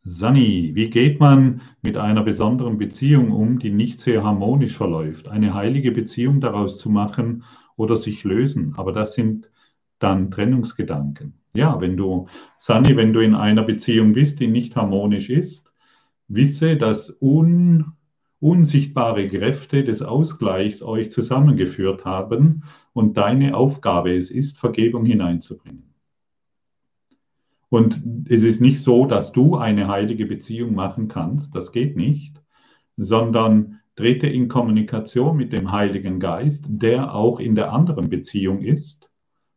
Sani, 0.09 0.71
wie 0.73 0.89
geht 0.89 1.19
man 1.19 1.61
mit 1.81 1.97
einer 1.97 2.23
besonderen 2.23 2.77
Beziehung 2.77 3.29
um, 3.31 3.59
die 3.59 3.71
nicht 3.71 3.99
sehr 3.99 4.23
harmonisch 4.23 4.77
verläuft? 4.77 5.27
Eine 5.27 5.53
heilige 5.53 5.91
Beziehung 5.91 6.39
daraus 6.39 6.79
zu 6.79 6.89
machen 6.89 7.43
oder 7.75 7.97
sich 7.97 8.23
lösen? 8.23 8.73
Aber 8.77 8.93
das 8.93 9.15
sind 9.15 9.49
dann 9.99 10.31
Trennungsgedanken. 10.31 11.33
Ja, 11.53 11.81
wenn 11.81 11.97
du, 11.97 12.27
Sani, 12.57 12.95
wenn 12.95 13.11
du 13.11 13.19
in 13.19 13.35
einer 13.35 13.63
Beziehung 13.63 14.13
bist, 14.13 14.39
die 14.39 14.47
nicht 14.47 14.77
harmonisch 14.77 15.29
ist, 15.29 15.73
wisse, 16.29 16.77
dass 16.77 17.17
un, 17.19 17.91
unsichtbare 18.39 19.27
Kräfte 19.27 19.83
des 19.83 20.01
Ausgleichs 20.01 20.81
euch 20.81 21.11
zusammengeführt 21.11 22.05
haben 22.05 22.63
und 22.93 23.17
deine 23.17 23.57
Aufgabe 23.57 24.15
es 24.15 24.31
ist, 24.31 24.57
Vergebung 24.57 25.05
hineinzubringen. 25.05 25.86
Und 27.69 28.01
es 28.29 28.43
ist 28.43 28.61
nicht 28.61 28.81
so, 28.81 29.05
dass 29.05 29.31
du 29.31 29.57
eine 29.57 29.87
heilige 29.87 30.25
Beziehung 30.25 30.73
machen 30.73 31.07
kannst, 31.07 31.53
das 31.53 31.71
geht 31.71 31.97
nicht, 31.97 32.41
sondern 32.95 33.79
trete 33.95 34.27
in 34.27 34.47
Kommunikation 34.47 35.35
mit 35.35 35.51
dem 35.51 35.71
Heiligen 35.71 36.19
Geist, 36.19 36.65
der 36.67 37.13
auch 37.13 37.39
in 37.39 37.55
der 37.55 37.73
anderen 37.73 38.09
Beziehung 38.09 38.61
ist, 38.61 39.09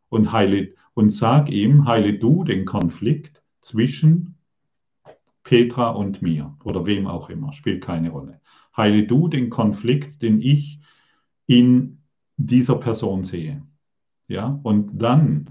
und, 0.09 0.33
heile, 0.33 0.73
und 0.93 1.09
sag 1.11 1.49
ihm, 1.49 1.85
heile 1.85 2.19
du 2.19 2.43
den 2.43 2.65
Konflikt 2.65 3.41
zwischen 3.61 4.35
Petra 5.43 5.91
und 5.91 6.21
mir 6.21 6.55
oder 6.63 6.85
wem 6.85 7.07
auch 7.07 7.29
immer, 7.29 7.53
spielt 7.53 7.81
keine 7.81 8.09
Rolle. 8.09 8.41
Heile 8.75 9.03
du 9.03 9.27
den 9.27 9.49
Konflikt, 9.49 10.21
den 10.21 10.41
ich 10.41 10.79
in 11.45 11.99
dieser 12.37 12.75
Person 12.75 13.23
sehe. 13.23 13.63
Ja, 14.27 14.59
und 14.63 15.01
dann 15.01 15.49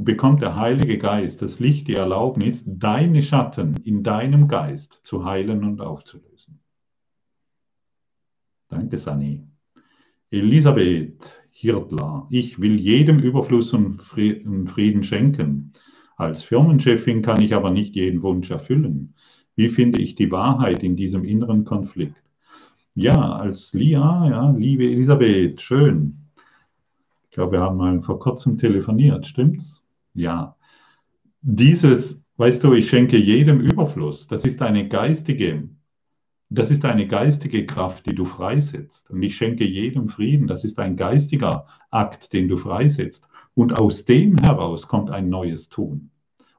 bekommt 0.00 0.42
der 0.42 0.54
Heilige 0.54 0.96
Geist 0.96 1.42
das 1.42 1.58
Licht, 1.58 1.88
die 1.88 1.94
Erlaubnis, 1.94 2.64
deine 2.66 3.20
Schatten 3.20 3.74
in 3.82 4.04
deinem 4.04 4.46
Geist 4.46 5.00
zu 5.02 5.24
heilen 5.24 5.64
und 5.64 5.80
aufzulösen. 5.80 6.60
Danke, 8.68 8.96
Sani. 8.96 9.42
Elisabeth 10.30 11.42
Hirtler, 11.50 12.28
ich 12.30 12.60
will 12.60 12.78
jedem 12.78 13.18
Überfluss 13.18 13.72
und 13.72 14.00
Frieden 14.00 15.02
schenken. 15.02 15.72
Als 16.16 16.44
Firmenchefin 16.44 17.22
kann 17.22 17.42
ich 17.42 17.52
aber 17.54 17.70
nicht 17.70 17.96
jeden 17.96 18.22
Wunsch 18.22 18.52
erfüllen. 18.52 19.14
Wie 19.56 19.68
finde 19.68 20.00
ich 20.00 20.14
die 20.14 20.30
Wahrheit 20.30 20.84
in 20.84 20.94
diesem 20.94 21.24
inneren 21.24 21.64
Konflikt? 21.64 22.22
Ja, 22.94 23.32
als 23.32 23.72
Lia, 23.72 24.28
ja, 24.28 24.50
liebe 24.52 24.84
Elisabeth, 24.84 25.60
schön. 25.60 26.14
Ich 27.24 27.30
glaube, 27.30 27.52
wir 27.52 27.60
haben 27.60 27.76
mal 27.76 28.00
vor 28.00 28.20
kurzem 28.20 28.58
telefoniert, 28.58 29.26
stimmt's? 29.26 29.82
Ja, 30.18 30.56
dieses, 31.42 32.20
weißt 32.36 32.64
du, 32.64 32.74
ich 32.74 32.88
schenke 32.88 33.16
jedem 33.16 33.60
Überfluss. 33.60 34.26
Das 34.26 34.44
ist 34.44 34.60
eine 34.62 34.88
geistige, 34.88 35.68
das 36.50 36.70
ist 36.70 36.84
eine 36.84 37.06
geistige 37.06 37.66
Kraft, 37.66 38.06
die 38.06 38.14
du 38.14 38.24
freisetzt. 38.24 39.10
Und 39.10 39.22
ich 39.22 39.36
schenke 39.36 39.64
jedem 39.64 40.08
Frieden. 40.08 40.46
Das 40.46 40.64
ist 40.64 40.78
ein 40.78 40.96
geistiger 40.96 41.66
Akt, 41.90 42.32
den 42.32 42.48
du 42.48 42.56
freisetzt. 42.56 43.28
Und 43.54 43.78
aus 43.78 44.04
dem 44.04 44.38
heraus 44.38 44.88
kommt 44.88 45.10
ein 45.10 45.28
neues 45.28 45.68
Tun. 45.68 46.10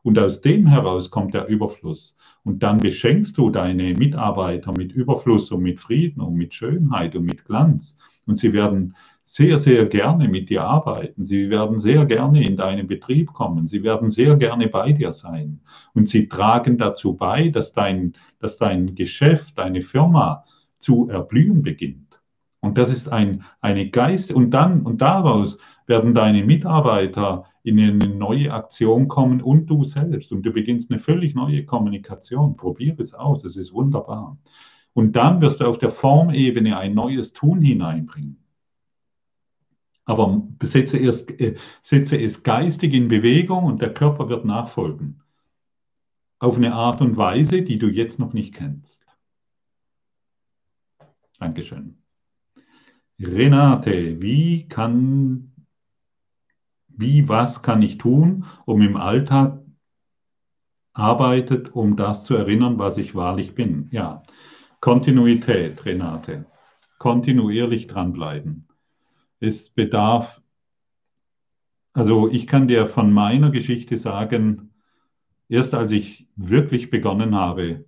Und 0.02 0.18
aus 0.18 0.42
dem 0.42 0.68
heraus 0.68 1.12
kommt 1.12 1.34
der 1.34 1.48
Überfluss. 1.48 2.16
Und 2.44 2.64
dann 2.64 2.78
beschenkst 2.78 3.38
du 3.38 3.50
deine 3.50 3.94
Mitarbeiter 3.94 4.72
mit 4.72 4.94
Überfluss 4.94 5.52
und 5.52 5.62
mit 5.62 5.80
Frieden 5.80 6.22
und 6.22 6.36
mit 6.36 6.54
Schönheit 6.54 7.16
und 7.16 7.26
mit 7.26 7.46
Glanz. 7.46 7.98
Und 8.26 8.40
sie 8.40 8.54
werden 8.54 8.96
sehr, 9.32 9.60
sehr 9.60 9.86
gerne 9.86 10.28
mit 10.28 10.50
dir 10.50 10.64
arbeiten. 10.64 11.24
Sie 11.24 11.52
werden 11.52 11.78
sehr 11.78 12.08
gerne 12.08 12.44
in 12.44 12.58
deinen 12.58 12.88
Betrieb 12.88 13.32
kommen. 13.32 13.68
Sie 13.68 13.84
werden 13.84 14.10
sehr 14.10 14.36
gerne 14.38 14.70
bei 14.70 14.92
dir 14.92 15.14
sein. 15.14 15.60
Und 15.94 16.10
sie 16.10 16.28
tragen 16.28 16.80
dazu 16.80 17.16
bei, 17.16 17.50
dass 17.50 17.74
dein, 17.74 18.14
dass 18.40 18.58
dein 18.58 18.96
Geschäft, 18.96 19.60
deine 19.60 19.82
Firma 19.82 20.46
zu 20.80 21.10
erblühen 21.10 21.62
beginnt. 21.62 22.20
Und 22.60 22.80
das 22.80 22.90
ist 22.90 23.08
ein, 23.10 23.44
eine 23.62 23.92
Geist, 23.92 24.32
und 24.32 24.50
dann, 24.50 24.82
und 24.82 25.04
daraus 25.04 25.60
werden 25.86 26.16
deine 26.16 26.44
Mitarbeiter 26.44 27.46
in 27.62 27.80
eine 27.80 28.08
neue 28.08 28.52
Aktion 28.52 29.08
kommen 29.08 29.44
und 29.44 29.68
du 29.68 29.84
selbst. 29.84 30.32
Und 30.32 30.42
du 30.42 30.52
beginnst 30.52 30.90
eine 30.90 30.98
völlig 30.98 31.36
neue 31.36 31.66
Kommunikation. 31.66 32.58
Probier 32.58 32.96
es 32.98 33.14
aus, 33.14 33.46
es 33.46 33.58
ist 33.58 33.74
wunderbar. 33.74 34.40
Und 34.94 35.16
dann 35.16 35.40
wirst 35.40 35.62
du 35.62 35.66
auf 35.66 35.78
der 35.78 35.92
Formebene 35.92 36.80
ein 36.80 36.96
neues 36.96 37.32
Tun 37.32 37.62
hineinbringen. 37.62 38.40
Aber 40.10 40.42
setze, 40.64 40.98
erst, 40.98 41.40
äh, 41.40 41.56
setze 41.84 42.20
es 42.20 42.42
geistig 42.42 42.96
in 42.96 43.10
Bewegung 43.10 43.66
und 43.66 43.80
der 43.80 43.94
Körper 43.94 44.28
wird 44.28 44.44
nachfolgen. 44.44 45.22
Auf 46.40 46.58
eine 46.58 46.74
Art 46.74 47.00
und 47.02 47.16
Weise, 47.16 47.62
die 47.62 47.78
du 47.78 47.90
jetzt 47.90 48.18
noch 48.18 48.34
nicht 48.34 48.56
kennst. 48.56 49.06
Dankeschön. 51.38 52.02
Renate, 53.20 54.20
wie 54.20 54.68
kann, 54.68 55.52
wie, 56.88 57.30
was 57.30 57.62
kann 57.62 57.84
ich 57.84 58.00
tun, 58.00 58.46
um 58.66 58.82
im 58.82 58.98
Alltag 58.98 59.62
arbeitet, 60.94 61.76
um 61.76 61.96
das 61.96 62.24
zu 62.24 62.34
erinnern, 62.34 62.80
was 62.80 62.98
ich 62.98 63.14
wahrlich 63.14 63.54
bin? 63.54 63.90
Ja, 63.92 64.24
Kontinuität, 64.80 65.86
Renate. 65.86 66.48
Kontinuierlich 66.98 67.86
dranbleiben 67.86 68.69
es 69.40 69.70
bedarf, 69.70 70.42
also 71.94 72.30
ich 72.30 72.48
kann 72.48 72.68
dir 72.68 72.88
von 72.88 73.12
meiner 73.12 73.50
Geschichte 73.50 73.98
sagen, 73.98 74.72
erst 75.48 75.74
als 75.74 75.92
ich 75.92 76.28
wirklich 76.36 76.90
begonnen 76.90 77.36
habe, 77.36 77.86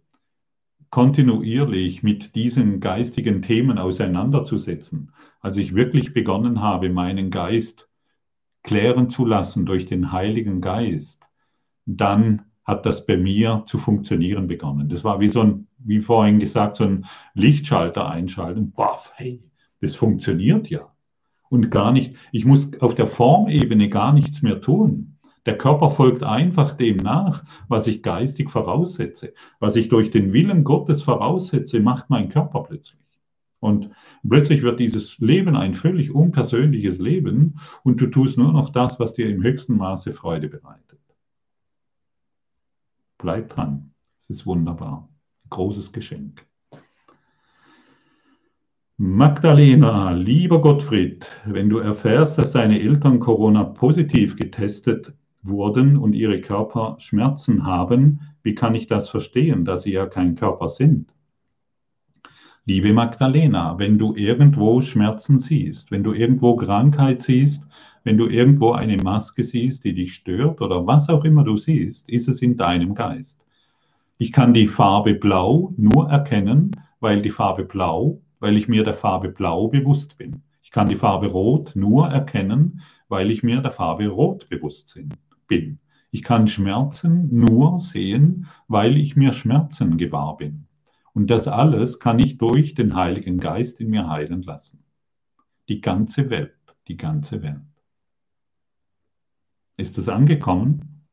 kontinuierlich 0.89 2.03
mit 2.03 2.35
diesen 2.35 2.79
geistigen 2.79 3.41
Themen 3.41 3.77
auseinanderzusetzen, 3.77 5.13
als 5.39 5.57
ich 5.57 5.73
wirklich 5.75 6.13
begonnen 6.13 6.61
habe, 6.61 6.89
meinen 6.89 7.29
Geist 7.29 7.89
klären 8.63 9.09
zu 9.09 9.25
lassen 9.25 9.65
durch 9.65 9.85
den 9.85 10.11
Heiligen 10.11 10.61
Geist, 10.61 11.27
dann 11.85 12.43
hat 12.63 12.85
das 12.85 13.05
bei 13.05 13.17
mir 13.17 13.63
zu 13.65 13.77
funktionieren 13.77 14.47
begonnen. 14.47 14.89
Das 14.89 15.03
war 15.03 15.19
wie 15.19 15.29
so 15.29 15.41
ein, 15.41 15.67
wie 15.77 15.99
vorhin 15.99 16.39
gesagt, 16.39 16.75
so 16.75 16.83
ein 16.83 17.05
Lichtschalter 17.33 18.09
einschalten. 18.09 18.71
Baff, 18.71 19.13
hey, 19.15 19.41
das 19.79 19.95
funktioniert 19.95 20.69
ja 20.69 20.90
und 21.51 21.69
gar 21.69 21.91
nicht, 21.91 22.15
ich 22.31 22.45
muss 22.45 22.79
auf 22.79 22.95
der 22.95 23.07
Formebene 23.07 23.89
gar 23.89 24.13
nichts 24.13 24.41
mehr 24.41 24.61
tun. 24.61 25.17
Der 25.45 25.57
Körper 25.57 25.89
folgt 25.89 26.23
einfach 26.23 26.71
dem 26.71 26.95
nach, 26.95 27.43
was 27.67 27.87
ich 27.87 28.01
geistig 28.01 28.49
voraussetze. 28.49 29.33
Was 29.59 29.75
ich 29.75 29.89
durch 29.89 30.11
den 30.11 30.31
Willen 30.31 30.63
Gottes 30.63 31.03
voraussetze, 31.03 31.81
macht 31.81 32.09
mein 32.09 32.29
Körper 32.29 32.63
plötzlich. 32.63 33.01
Und 33.59 33.89
plötzlich 34.27 34.61
wird 34.61 34.79
dieses 34.79 35.19
Leben 35.19 35.57
ein 35.57 35.75
völlig 35.75 36.15
unpersönliches 36.15 36.99
Leben 36.99 37.59
und 37.83 37.99
du 37.99 38.07
tust 38.07 38.37
nur 38.37 38.53
noch 38.53 38.69
das, 38.69 38.97
was 38.99 39.13
dir 39.13 39.29
im 39.29 39.43
höchsten 39.43 39.75
Maße 39.75 40.13
Freude 40.13 40.47
bereitet. 40.47 41.01
Bleib 43.17 43.49
dran. 43.49 43.93
Es 44.17 44.29
ist 44.29 44.45
wunderbar. 44.45 45.09
Großes 45.49 45.91
Geschenk. 45.91 46.47
Magdalena, 49.03 50.11
lieber 50.11 50.61
Gottfried, 50.61 51.27
wenn 51.45 51.71
du 51.71 51.79
erfährst, 51.79 52.37
dass 52.37 52.51
deine 52.51 52.79
Eltern 52.79 53.19
Corona 53.19 53.63
positiv 53.63 54.35
getestet 54.35 55.11
wurden 55.41 55.97
und 55.97 56.13
ihre 56.13 56.39
Körper 56.39 56.97
Schmerzen 56.99 57.65
haben, 57.65 58.19
wie 58.43 58.53
kann 58.53 58.75
ich 58.75 58.85
das 58.85 59.09
verstehen, 59.09 59.65
dass 59.65 59.81
sie 59.81 59.93
ja 59.93 60.05
kein 60.05 60.35
Körper 60.35 60.67
sind? 60.67 61.11
Liebe 62.65 62.93
Magdalena, 62.93 63.79
wenn 63.79 63.97
du 63.97 64.13
irgendwo 64.13 64.81
Schmerzen 64.81 65.39
siehst, 65.39 65.89
wenn 65.89 66.03
du 66.03 66.13
irgendwo 66.13 66.55
Krankheit 66.55 67.21
siehst, 67.21 67.65
wenn 68.03 68.19
du 68.19 68.27
irgendwo 68.27 68.73
eine 68.73 68.97
Maske 68.97 69.43
siehst, 69.43 69.83
die 69.83 69.95
dich 69.95 70.13
stört 70.13 70.61
oder 70.61 70.85
was 70.85 71.09
auch 71.09 71.25
immer 71.25 71.43
du 71.43 71.57
siehst, 71.57 72.07
ist 72.07 72.27
es 72.27 72.43
in 72.43 72.55
deinem 72.55 72.93
Geist. 72.93 73.43
Ich 74.19 74.31
kann 74.31 74.53
die 74.53 74.67
Farbe 74.67 75.15
Blau 75.15 75.73
nur 75.75 76.07
erkennen, 76.07 76.69
weil 76.99 77.23
die 77.23 77.31
Farbe 77.31 77.65
Blau, 77.65 78.21
weil 78.41 78.57
ich 78.57 78.67
mir 78.67 78.83
der 78.83 78.95
Farbe 78.95 79.29
Blau 79.29 79.69
bewusst 79.69 80.17
bin. 80.17 80.41
Ich 80.63 80.71
kann 80.71 80.89
die 80.89 80.95
Farbe 80.95 81.27
Rot 81.27 81.73
nur 81.75 82.09
erkennen, 82.09 82.81
weil 83.07 83.31
ich 83.31 83.43
mir 83.43 83.61
der 83.61 83.71
Farbe 83.71 84.07
Rot 84.07 84.49
bewusst 84.49 84.99
bin. 85.47 85.79
Ich 86.09 86.23
kann 86.23 86.47
Schmerzen 86.47 87.29
nur 87.33 87.79
sehen, 87.79 88.47
weil 88.67 88.97
ich 88.97 89.15
mir 89.15 89.31
Schmerzen 89.31 89.97
gewahr 89.97 90.37
bin. 90.37 90.65
Und 91.13 91.29
das 91.29 91.47
alles 91.47 91.99
kann 91.99 92.19
ich 92.19 92.37
durch 92.37 92.73
den 92.73 92.95
Heiligen 92.95 93.37
Geist 93.37 93.79
in 93.79 93.89
mir 93.89 94.09
heilen 94.09 94.41
lassen. 94.41 94.83
Die 95.69 95.79
ganze 95.79 96.29
Welt, 96.29 96.55
die 96.87 96.97
ganze 96.97 97.43
Welt. 97.43 97.61
Ist 99.77 99.97
es 99.97 100.09
angekommen? 100.09 101.05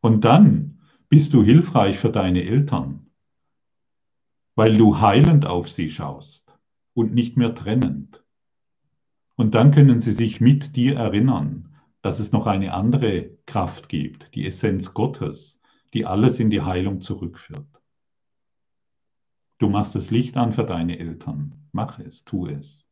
Und 0.00 0.24
dann 0.24 0.80
bist 1.08 1.32
du 1.32 1.42
hilfreich 1.42 1.98
für 1.98 2.10
deine 2.10 2.42
Eltern, 2.42 3.05
weil 4.56 4.76
du 4.76 5.00
heilend 5.00 5.46
auf 5.46 5.68
sie 5.68 5.88
schaust 5.88 6.52
und 6.94 7.14
nicht 7.14 7.36
mehr 7.36 7.54
trennend. 7.54 8.24
Und 9.36 9.54
dann 9.54 9.70
können 9.70 10.00
sie 10.00 10.12
sich 10.12 10.40
mit 10.40 10.74
dir 10.74 10.96
erinnern, 10.96 11.76
dass 12.02 12.18
es 12.20 12.32
noch 12.32 12.46
eine 12.46 12.72
andere 12.72 13.30
Kraft 13.44 13.88
gibt, 13.88 14.34
die 14.34 14.46
Essenz 14.46 14.94
Gottes, 14.94 15.60
die 15.92 16.06
alles 16.06 16.40
in 16.40 16.50
die 16.50 16.62
Heilung 16.62 17.00
zurückführt. 17.00 17.66
Du 19.58 19.68
machst 19.68 19.94
das 19.94 20.10
Licht 20.10 20.36
an 20.36 20.52
für 20.52 20.64
deine 20.64 20.98
Eltern. 20.98 21.68
Mach 21.72 21.98
es, 21.98 22.24
tu 22.24 22.46
es. 22.46 22.86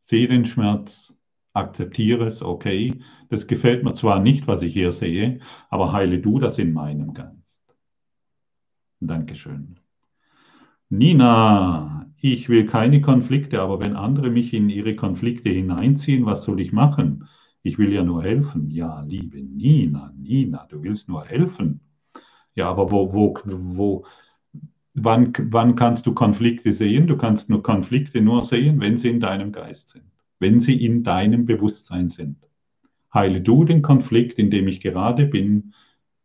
Sehe 0.00 0.26
den 0.26 0.44
Schmerz, 0.44 1.16
akzeptiere 1.52 2.26
es, 2.26 2.42
okay. 2.42 3.00
Das 3.28 3.46
gefällt 3.46 3.84
mir 3.84 3.94
zwar 3.94 4.20
nicht, 4.20 4.48
was 4.48 4.62
ich 4.62 4.72
hier 4.72 4.90
sehe, 4.90 5.40
aber 5.70 5.92
heile 5.92 6.18
du 6.18 6.40
das 6.40 6.58
in 6.58 6.72
meinem 6.72 7.14
Geist. 7.14 7.62
Dankeschön. 9.00 9.81
Nina, 10.92 12.06
ich 12.20 12.50
will 12.50 12.66
keine 12.66 13.00
Konflikte, 13.00 13.62
aber 13.62 13.82
wenn 13.82 13.96
andere 13.96 14.28
mich 14.28 14.52
in 14.52 14.68
ihre 14.68 14.94
Konflikte 14.94 15.48
hineinziehen, 15.48 16.26
was 16.26 16.42
soll 16.42 16.60
ich 16.60 16.70
machen? 16.70 17.28
Ich 17.62 17.78
will 17.78 17.90
ja 17.94 18.02
nur 18.02 18.22
helfen. 18.22 18.68
Ja, 18.68 19.00
liebe 19.00 19.40
Nina, 19.40 20.12
Nina, 20.18 20.66
du 20.68 20.82
willst 20.82 21.08
nur 21.08 21.24
helfen. 21.24 21.80
Ja, 22.54 22.68
aber 22.68 22.90
wo, 22.90 23.10
wo, 23.14 23.34
wo, 23.46 24.04
Wann, 24.92 25.32
wann 25.38 25.76
kannst 25.76 26.04
du 26.04 26.12
Konflikte 26.12 26.74
sehen? 26.74 27.06
Du 27.06 27.16
kannst 27.16 27.48
nur 27.48 27.62
Konflikte 27.62 28.20
nur 28.20 28.44
sehen, 28.44 28.78
wenn 28.78 28.98
sie 28.98 29.08
in 29.08 29.20
deinem 29.20 29.50
Geist 29.50 29.88
sind, 29.88 30.04
wenn 30.40 30.60
sie 30.60 30.84
in 30.84 31.02
deinem 31.02 31.46
Bewusstsein 31.46 32.10
sind. 32.10 32.36
Heile 33.14 33.40
du 33.40 33.64
den 33.64 33.80
Konflikt, 33.80 34.38
in 34.38 34.50
dem 34.50 34.68
ich 34.68 34.82
gerade 34.82 35.24
bin, 35.24 35.72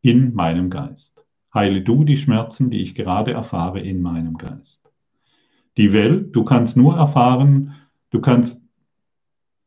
in 0.01 0.33
meinem 0.33 0.69
Geist. 0.69 1.17
Heile 1.53 1.81
du 1.81 2.03
die 2.03 2.17
Schmerzen, 2.17 2.69
die 2.69 2.81
ich 2.81 2.95
gerade 2.95 3.31
erfahre, 3.31 3.79
in 3.79 4.01
meinem 4.01 4.37
Geist. 4.37 4.91
Die 5.77 5.93
Welt, 5.93 6.35
du 6.35 6.43
kannst 6.43 6.75
nur 6.75 6.95
erfahren, 6.95 7.75
du 8.09 8.19
kannst 8.19 8.61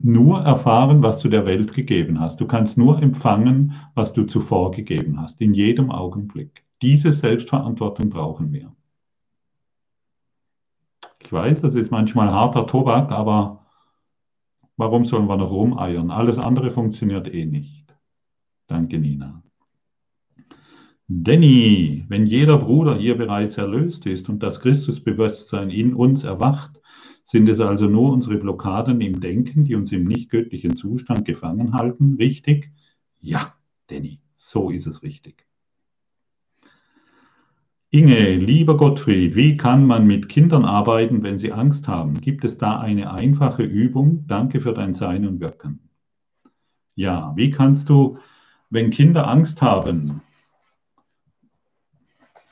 nur 0.03 0.41
erfahren, 0.41 1.03
was 1.03 1.21
du 1.23 1.29
der 1.29 1.47
Welt 1.47 1.73
gegeben 1.73 2.21
hast. 2.21 2.41
Du 2.41 2.47
kannst 2.47 2.79
nur 2.79 3.03
empfangen, 3.03 3.75
was 3.95 4.13
du 4.13 4.25
zuvor 4.25 4.71
gegeben 4.71 5.21
hast, 5.21 5.41
in 5.41 5.55
jedem 5.55 5.91
Augenblick. 5.91 6.65
Diese 6.83 7.13
Selbstverantwortung 7.13 8.09
brauchen 8.09 8.53
wir. 8.53 8.75
Ich 11.21 11.33
weiß, 11.33 11.61
das 11.61 11.75
ist 11.75 11.91
manchmal 11.91 12.33
harter 12.33 12.67
Tobak, 12.67 13.13
aber 13.13 13.67
warum 14.77 15.05
sollen 15.05 15.29
wir 15.29 15.37
noch 15.37 15.51
rumeiern? 15.51 16.11
Alles 16.11 16.39
andere 16.39 16.71
funktioniert 16.71 17.33
eh 17.33 17.45
nicht. 17.45 17.95
Danke, 18.67 18.99
Nina. 18.99 19.43
Danny, 21.13 22.05
wenn 22.07 22.27
jeder 22.27 22.57
Bruder 22.57 22.97
hier 22.97 23.19
bereits 23.19 23.59
erlöst 23.59 24.07
ist 24.07 24.29
und 24.29 24.45
das 24.45 24.61
Christusbewusstsein 24.61 25.69
in 25.69 25.93
uns 25.93 26.23
erwacht, 26.23 26.71
sind 27.25 27.49
es 27.49 27.59
also 27.59 27.87
nur 27.87 28.13
unsere 28.13 28.37
Blockaden 28.37 29.01
im 29.01 29.21
Denken, 29.21 29.65
die 29.65 29.75
uns 29.75 29.91
im 29.91 30.05
nicht 30.05 30.31
göttlichen 30.31 30.77
Zustand 30.77 31.25
gefangen 31.25 31.73
halten? 31.73 32.15
Richtig? 32.15 32.71
Ja, 33.19 33.57
Danny, 33.89 34.21
so 34.37 34.71
ist 34.71 34.87
es 34.87 35.03
richtig. 35.03 35.49
Inge, 37.91 38.37
lieber 38.37 38.77
Gottfried, 38.77 39.35
wie 39.35 39.57
kann 39.57 39.85
man 39.87 40.07
mit 40.07 40.29
Kindern 40.29 40.65
arbeiten, 40.65 41.25
wenn 41.25 41.39
sie 41.39 41.51
Angst 41.51 41.89
haben? 41.89 42.21
Gibt 42.21 42.45
es 42.45 42.57
da 42.57 42.79
eine 42.79 43.13
einfache 43.13 43.65
Übung? 43.65 44.29
Danke 44.29 44.61
für 44.61 44.75
dein 44.75 44.95
Sein 44.95 45.27
und 45.27 45.41
Wirken. 45.41 45.81
Ja, 46.95 47.33
wie 47.35 47.51
kannst 47.51 47.89
du, 47.89 48.19
wenn 48.71 48.91
Kinder 48.91 49.27
Angst 49.27 49.61
haben, 49.61 50.21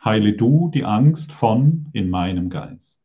heile 0.04 0.32
du 0.32 0.70
die 0.72 0.84
Angst 0.84 1.32
von 1.32 1.86
in 1.92 2.10
meinem 2.10 2.50
Geist. 2.50 3.00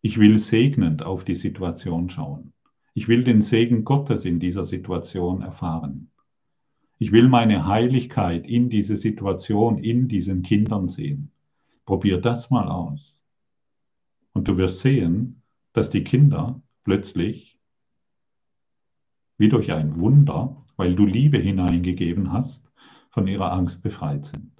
Ich 0.00 0.18
will 0.18 0.38
segnend 0.38 1.02
auf 1.02 1.24
die 1.24 1.34
Situation 1.34 2.08
schauen. 2.08 2.52
Ich 2.94 3.08
will 3.08 3.24
den 3.24 3.42
Segen 3.42 3.84
Gottes 3.84 4.24
in 4.24 4.40
dieser 4.40 4.64
Situation 4.64 5.42
erfahren. 5.42 6.10
Ich 6.98 7.12
will 7.12 7.28
meine 7.28 7.66
Heiligkeit 7.66 8.46
in 8.46 8.70
diese 8.70 8.96
Situation, 8.96 9.78
in 9.78 10.08
diesen 10.08 10.42
Kindern 10.42 10.88
sehen. 10.88 11.30
Probier 11.84 12.20
das 12.20 12.50
mal 12.50 12.68
aus. 12.68 13.24
Und 14.32 14.48
du 14.48 14.56
wirst 14.56 14.80
sehen, 14.80 15.42
dass 15.72 15.90
die 15.90 16.02
Kinder 16.04 16.60
plötzlich 16.84 17.58
wie 19.36 19.48
durch 19.48 19.72
ein 19.72 20.00
Wunder, 20.00 20.64
weil 20.76 20.96
du 20.96 21.06
Liebe 21.06 21.38
hineingegeben 21.38 22.32
hast, 22.32 22.68
von 23.10 23.28
ihrer 23.28 23.52
Angst 23.52 23.82
befreit 23.82 24.26
sind. 24.26 24.57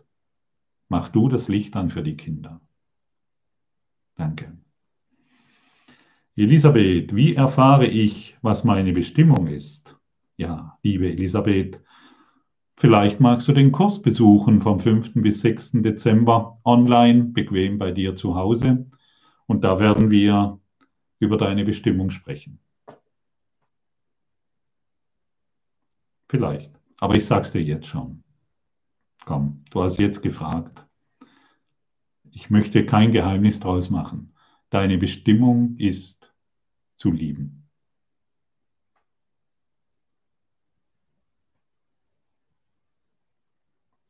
Mach 0.88 1.08
du 1.08 1.28
das 1.28 1.48
Licht 1.48 1.76
an 1.76 1.90
für 1.90 2.02
die 2.02 2.16
Kinder. 2.16 2.60
Danke. 4.14 4.56
Elisabeth, 6.36 7.14
wie 7.14 7.34
erfahre 7.34 7.86
ich, 7.86 8.36
was 8.42 8.64
meine 8.64 8.92
Bestimmung 8.92 9.48
ist? 9.48 9.96
Ja, 10.36 10.78
liebe 10.82 11.10
Elisabeth, 11.10 11.82
Vielleicht 12.80 13.18
magst 13.18 13.48
du 13.48 13.52
den 13.52 13.72
Kurs 13.72 14.00
besuchen 14.00 14.60
vom 14.60 14.78
5. 14.78 15.14
bis 15.14 15.40
6. 15.40 15.82
Dezember 15.82 16.60
online, 16.64 17.24
bequem 17.24 17.76
bei 17.76 17.90
dir 17.90 18.14
zu 18.14 18.36
Hause. 18.36 18.86
Und 19.46 19.64
da 19.64 19.80
werden 19.80 20.12
wir 20.12 20.60
über 21.18 21.38
deine 21.38 21.64
Bestimmung 21.64 22.10
sprechen. 22.10 22.60
Vielleicht. 26.28 26.70
Aber 27.00 27.16
ich 27.16 27.26
sage 27.26 27.42
es 27.42 27.50
dir 27.50 27.62
jetzt 27.64 27.88
schon. 27.88 28.22
Komm, 29.28 29.62
du 29.68 29.82
hast 29.82 29.98
jetzt 29.98 30.22
gefragt. 30.22 30.86
Ich 32.30 32.48
möchte 32.48 32.86
kein 32.86 33.12
Geheimnis 33.12 33.60
draus 33.60 33.90
machen. 33.90 34.32
Deine 34.70 34.96
Bestimmung 34.96 35.76
ist 35.76 36.32
zu 36.96 37.10
lieben. 37.10 37.68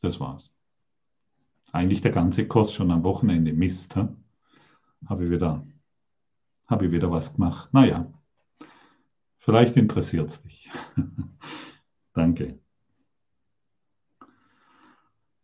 Das 0.03 0.21
war's. 0.21 0.55
Eigentlich 1.73 2.01
der 2.01 2.13
ganze 2.13 2.47
Kurs 2.47 2.73
schon 2.73 2.93
am 2.93 3.03
Wochenende. 3.03 3.53
Mist, 3.53 3.97
habe 3.97 5.25
ich, 5.25 5.31
wieder, 5.33 5.67
hab 6.69 6.81
ich 6.83 6.93
wieder 6.93 7.11
was 7.11 7.35
gemacht. 7.35 7.75
Naja, 7.75 8.07
vielleicht 9.39 9.77
interessiert 9.77 10.29
es 10.29 10.43
dich. 10.43 10.71
Danke. 12.13 12.61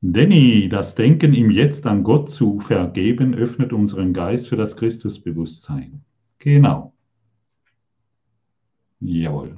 Danny, 0.06 0.68
das 0.68 0.94
Denken 0.94 1.32
im 1.32 1.50
Jetzt 1.50 1.86
an 1.86 2.02
Gott 2.02 2.28
zu 2.28 2.60
vergeben, 2.60 3.34
öffnet 3.34 3.72
unseren 3.72 4.12
Geist 4.12 4.50
für 4.50 4.56
das 4.56 4.76
Christusbewusstsein. 4.76 6.04
Genau. 6.36 6.92
Jawohl. 9.00 9.56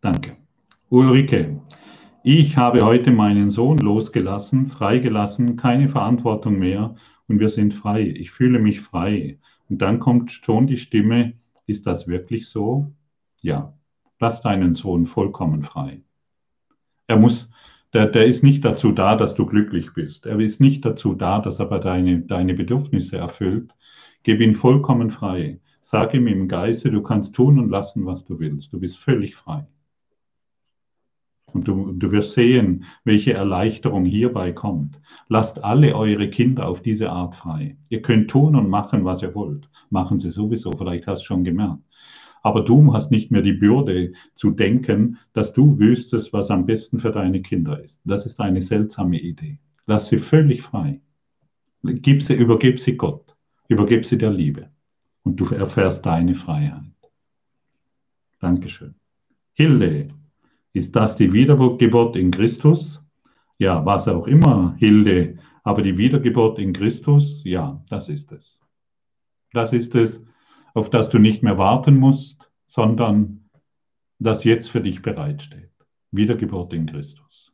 Danke. 0.00 0.38
Ulrike, 0.88 1.60
ich 2.22 2.56
habe 2.56 2.80
heute 2.80 3.10
meinen 3.10 3.50
Sohn 3.50 3.76
losgelassen, 3.76 4.68
freigelassen, 4.68 5.56
keine 5.56 5.88
Verantwortung 5.88 6.58
mehr 6.58 6.94
und 7.28 7.40
wir 7.40 7.50
sind 7.50 7.74
frei. 7.74 8.08
Ich 8.08 8.30
fühle 8.30 8.58
mich 8.58 8.80
frei. 8.80 9.38
Und 9.68 9.82
dann 9.82 9.98
kommt 9.98 10.30
schon 10.30 10.66
die 10.66 10.78
Stimme, 10.78 11.34
ist 11.66 11.86
das 11.86 12.08
wirklich 12.08 12.48
so? 12.48 12.90
Ja, 13.42 13.74
lass 14.18 14.40
deinen 14.40 14.72
Sohn 14.72 15.04
vollkommen 15.04 15.62
frei. 15.62 16.00
Er 17.06 17.18
muss, 17.18 17.50
der, 17.94 18.06
der 18.06 18.26
ist 18.26 18.42
nicht 18.42 18.64
dazu 18.64 18.90
da, 18.92 19.14
dass 19.14 19.34
du 19.34 19.46
glücklich 19.46 19.94
bist. 19.94 20.26
Er 20.26 20.38
ist 20.40 20.60
nicht 20.60 20.84
dazu 20.84 21.14
da, 21.14 21.38
dass 21.38 21.60
er 21.60 21.66
deine, 21.78 22.20
deine 22.20 22.54
Bedürfnisse 22.54 23.16
erfüllt. 23.16 23.72
Gib 24.24 24.40
ihn 24.40 24.54
vollkommen 24.54 25.10
frei. 25.10 25.60
Sag 25.80 26.12
ihm 26.14 26.26
im 26.26 26.48
Geiste, 26.48 26.90
du 26.90 27.02
kannst 27.02 27.34
tun 27.34 27.58
und 27.58 27.70
lassen, 27.70 28.04
was 28.04 28.24
du 28.24 28.40
willst. 28.40 28.72
Du 28.72 28.80
bist 28.80 28.98
völlig 28.98 29.36
frei. 29.36 29.66
Und 31.52 31.68
du, 31.68 31.92
du 31.92 32.10
wirst 32.10 32.32
sehen, 32.32 32.84
welche 33.04 33.34
Erleichterung 33.34 34.04
hierbei 34.04 34.50
kommt. 34.50 35.00
Lasst 35.28 35.62
alle 35.62 35.94
eure 35.94 36.28
Kinder 36.28 36.66
auf 36.66 36.82
diese 36.82 37.10
Art 37.10 37.36
frei. 37.36 37.76
Ihr 37.90 38.02
könnt 38.02 38.28
tun 38.28 38.56
und 38.56 38.68
machen, 38.68 39.04
was 39.04 39.22
ihr 39.22 39.36
wollt. 39.36 39.68
Machen 39.90 40.18
sie 40.18 40.30
sowieso, 40.30 40.72
vielleicht 40.72 41.06
hast 41.06 41.22
du 41.22 41.26
schon 41.26 41.44
gemerkt. 41.44 41.82
Aber 42.44 42.60
du 42.60 42.92
hast 42.92 43.10
nicht 43.10 43.30
mehr 43.30 43.40
die 43.40 43.54
Bürde 43.54 44.12
zu 44.34 44.50
denken, 44.50 45.18
dass 45.32 45.54
du 45.54 45.78
wüsstest, 45.78 46.34
was 46.34 46.50
am 46.50 46.66
besten 46.66 46.98
für 46.98 47.10
deine 47.10 47.40
Kinder 47.40 47.82
ist. 47.82 48.02
Das 48.04 48.26
ist 48.26 48.38
eine 48.38 48.60
seltsame 48.60 49.18
Idee. 49.18 49.58
Lass 49.86 50.08
sie 50.08 50.18
völlig 50.18 50.60
frei. 50.60 51.00
Gib 51.82 52.22
sie, 52.22 52.34
übergib 52.34 52.78
sie 52.78 52.98
Gott. 52.98 53.34
Übergib 53.68 54.04
sie 54.04 54.18
der 54.18 54.30
Liebe. 54.30 54.68
Und 55.22 55.40
du 55.40 55.46
erfährst 55.46 56.04
deine 56.04 56.34
Freiheit. 56.34 56.82
Dankeschön. 58.40 58.94
Hilde, 59.54 60.08
ist 60.74 60.94
das 60.94 61.16
die 61.16 61.32
Wiedergeburt 61.32 62.14
in 62.14 62.30
Christus? 62.30 63.02
Ja, 63.56 63.86
was 63.86 64.06
auch 64.06 64.26
immer, 64.26 64.74
Hilde, 64.76 65.38
aber 65.62 65.80
die 65.80 65.96
Wiedergeburt 65.96 66.58
in 66.58 66.74
Christus, 66.74 67.42
ja, 67.44 67.82
das 67.88 68.10
ist 68.10 68.32
es. 68.32 68.60
Das 69.52 69.72
ist 69.72 69.94
es, 69.94 70.20
auf 70.74 70.90
das 70.90 71.08
du 71.08 71.18
nicht 71.18 71.42
mehr 71.42 71.56
warten 71.56 71.96
musst, 71.96 72.50
sondern 72.66 73.48
das 74.18 74.44
jetzt 74.44 74.70
für 74.70 74.80
dich 74.80 75.02
bereitsteht. 75.02 75.70
Wiedergeburt 76.10 76.72
in 76.72 76.86
Christus. 76.86 77.52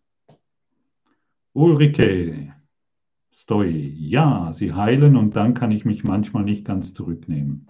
Ulrike, 1.53 2.55
Stoi, 3.31 3.69
ja, 3.71 4.53
sie 4.53 4.73
heilen 4.73 5.17
und 5.17 5.37
dann 5.37 5.55
kann 5.55 5.71
ich 5.71 5.85
mich 5.85 6.05
manchmal 6.05 6.45
nicht 6.45 6.65
ganz 6.65 6.93
zurücknehmen. 6.93 7.69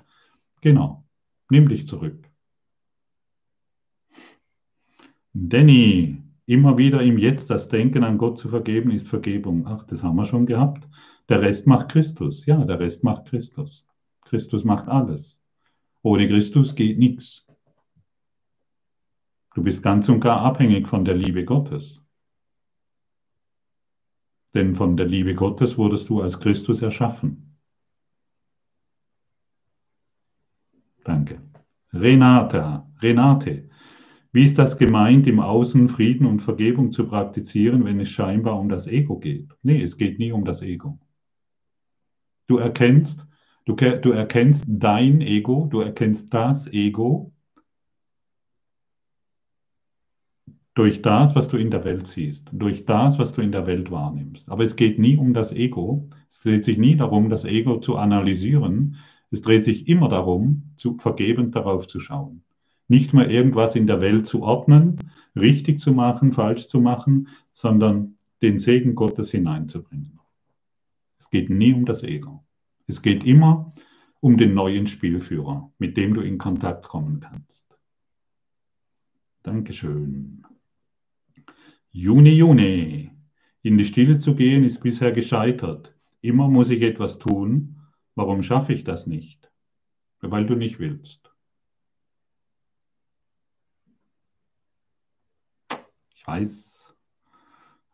Genau, 0.60 1.04
nimm 1.50 1.68
dich 1.68 1.86
zurück. 1.86 2.28
Danny, 5.32 6.22
immer 6.46 6.76
wieder 6.76 7.02
im 7.02 7.18
Jetzt 7.18 7.50
das 7.50 7.68
Denken 7.68 8.02
an 8.02 8.18
Gott 8.18 8.38
zu 8.38 8.48
vergeben, 8.48 8.90
ist 8.90 9.08
Vergebung. 9.08 9.66
Ach, 9.66 9.84
das 9.84 10.02
haben 10.02 10.16
wir 10.16 10.24
schon 10.24 10.46
gehabt. 10.46 10.88
Der 11.28 11.40
Rest 11.40 11.66
macht 11.66 11.88
Christus. 11.90 12.46
Ja, 12.46 12.64
der 12.64 12.80
Rest 12.80 13.04
macht 13.04 13.26
Christus. 13.26 13.86
Christus 14.22 14.64
macht 14.64 14.88
alles. 14.88 15.39
Ohne 16.02 16.26
Christus 16.26 16.74
geht 16.74 16.98
nichts. 16.98 17.46
Du 19.54 19.62
bist 19.62 19.82
ganz 19.82 20.08
und 20.08 20.20
gar 20.20 20.40
abhängig 20.40 20.88
von 20.88 21.04
der 21.04 21.14
Liebe 21.14 21.44
Gottes. 21.44 22.00
Denn 24.54 24.74
von 24.74 24.96
der 24.96 25.06
Liebe 25.06 25.34
Gottes 25.34 25.76
wurdest 25.76 26.08
du 26.08 26.22
als 26.22 26.40
Christus 26.40 26.82
erschaffen. 26.82 27.58
Danke. 31.04 31.40
Renata, 31.92 32.88
Renate, 33.00 33.68
wie 34.32 34.44
ist 34.44 34.58
das 34.58 34.78
gemeint, 34.78 35.26
im 35.26 35.40
Außen 35.40 35.88
Frieden 35.88 36.26
und 36.26 36.40
Vergebung 36.40 36.92
zu 36.92 37.08
praktizieren, 37.08 37.84
wenn 37.84 37.98
es 37.98 38.08
scheinbar 38.08 38.60
um 38.60 38.68
das 38.68 38.86
Ego 38.86 39.18
geht? 39.18 39.48
Nee, 39.62 39.82
es 39.82 39.96
geht 39.96 40.20
nie 40.20 40.30
um 40.30 40.44
das 40.44 40.62
Ego. 40.62 41.00
Du 42.46 42.58
erkennst, 42.58 43.26
du, 43.72 43.98
du 44.00 44.12
erkennst 44.12 44.64
dein 44.66 45.20
Ego, 45.20 45.66
du 45.70 45.80
erkennst 45.80 46.32
das 46.32 46.66
Ego 46.72 47.32
durch 50.74 51.02
das, 51.02 51.34
was 51.34 51.48
du 51.48 51.56
in 51.56 51.70
der 51.70 51.84
Welt 51.84 52.06
siehst, 52.06 52.48
durch 52.52 52.84
das, 52.84 53.18
was 53.18 53.32
du 53.32 53.42
in 53.42 53.52
der 53.52 53.66
Welt 53.66 53.90
wahrnimmst. 53.90 54.48
Aber 54.48 54.64
es 54.64 54.76
geht 54.76 54.98
nie 54.98 55.16
um 55.16 55.34
das 55.34 55.52
Ego. 55.52 56.08
Es 56.28 56.40
dreht 56.40 56.64
sich 56.64 56.78
nie 56.78 56.96
darum, 56.96 57.28
das 57.28 57.44
Ego 57.44 57.80
zu 57.80 57.96
analysieren. 57.96 58.96
Es 59.30 59.42
dreht 59.42 59.64
sich 59.64 59.88
immer 59.88 60.08
darum, 60.08 60.72
zu, 60.76 60.96
vergebend 60.96 61.54
darauf 61.54 61.86
zu 61.86 62.00
schauen. 62.00 62.42
Nicht 62.88 63.12
mehr 63.12 63.28
irgendwas 63.28 63.76
in 63.76 63.86
der 63.86 64.00
Welt 64.00 64.26
zu 64.26 64.42
ordnen, 64.42 64.98
richtig 65.36 65.80
zu 65.80 65.92
machen, 65.92 66.32
falsch 66.32 66.68
zu 66.68 66.80
machen, 66.80 67.28
sondern 67.52 68.16
den 68.42 68.58
Segen 68.58 68.94
Gottes 68.94 69.30
hineinzubringen. 69.30 70.18
Es 71.18 71.30
geht 71.30 71.50
nie 71.50 71.74
um 71.74 71.84
das 71.84 72.02
Ego. 72.02 72.42
Es 72.90 73.02
geht 73.02 73.22
immer 73.22 73.72
um 74.18 74.36
den 74.36 74.52
neuen 74.52 74.88
Spielführer, 74.88 75.72
mit 75.78 75.96
dem 75.96 76.12
du 76.12 76.22
in 76.22 76.38
Kontakt 76.38 76.88
kommen 76.88 77.20
kannst. 77.20 77.78
Dankeschön. 79.44 80.44
Juni, 81.92 82.30
Juni. 82.30 83.12
In 83.62 83.78
die 83.78 83.84
Stille 83.84 84.18
zu 84.18 84.34
gehen 84.34 84.64
ist 84.64 84.80
bisher 84.80 85.12
gescheitert. 85.12 85.94
Immer 86.20 86.48
muss 86.48 86.68
ich 86.70 86.82
etwas 86.82 87.20
tun. 87.20 87.80
Warum 88.16 88.42
schaffe 88.42 88.72
ich 88.72 88.82
das 88.82 89.06
nicht? 89.06 89.52
Weil 90.18 90.46
du 90.46 90.56
nicht 90.56 90.80
willst. 90.80 91.32
Ich 96.16 96.26
weiß, 96.26 96.92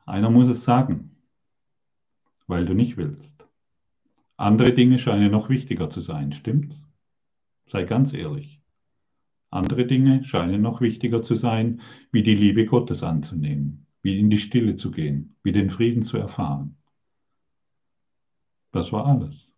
einer 0.06 0.30
muss 0.30 0.48
es 0.48 0.64
sagen, 0.64 1.14
weil 2.46 2.64
du 2.64 2.72
nicht 2.72 2.96
willst. 2.96 3.45
Andere 4.36 4.72
Dinge 4.74 4.98
scheinen 4.98 5.30
noch 5.30 5.48
wichtiger 5.48 5.90
zu 5.90 6.00
sein, 6.00 6.32
stimmt's? 6.32 6.86
Sei 7.66 7.84
ganz 7.84 8.12
ehrlich. 8.12 8.60
Andere 9.50 9.86
Dinge 9.86 10.22
scheinen 10.24 10.62
noch 10.62 10.80
wichtiger 10.80 11.22
zu 11.22 11.34
sein, 11.34 11.80
wie 12.12 12.22
die 12.22 12.34
Liebe 12.34 12.66
Gottes 12.66 13.02
anzunehmen, 13.02 13.86
wie 14.02 14.18
in 14.18 14.30
die 14.30 14.38
Stille 14.38 14.76
zu 14.76 14.90
gehen, 14.90 15.36
wie 15.42 15.52
den 15.52 15.70
Frieden 15.70 16.04
zu 16.04 16.18
erfahren. 16.18 16.76
Das 18.72 18.92
war 18.92 19.06
alles. 19.06 19.50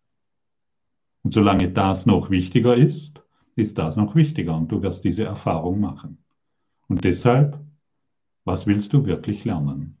Und 1.23 1.33
solange 1.33 1.69
das 1.71 2.05
noch 2.05 2.29
wichtiger 2.29 2.75
ist, 2.75 3.21
ist 3.55 3.77
das 3.77 3.97
noch 3.97 4.15
wichtiger 4.15 4.55
und 4.55 4.71
du 4.71 4.81
wirst 4.81 5.03
diese 5.03 5.25
Erfahrung 5.25 5.81
machen. 5.81 6.17
Und 6.87 7.03
deshalb 7.03 7.59
was 8.49 8.65
willst 8.65 8.93
du 8.93 9.05
wirklich 9.05 9.45
lernen? 9.45 9.98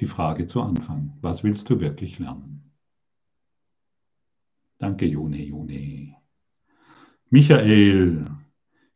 Die 0.00 0.06
Frage 0.06 0.46
zu 0.46 0.62
Anfang. 0.62 1.16
Was 1.20 1.42
willst 1.42 1.68
du 1.70 1.80
wirklich 1.80 2.18
lernen? 2.18 2.72
Danke, 4.78 5.06
June, 5.06 5.42
June. 5.42 6.14
Michael, 7.30 8.24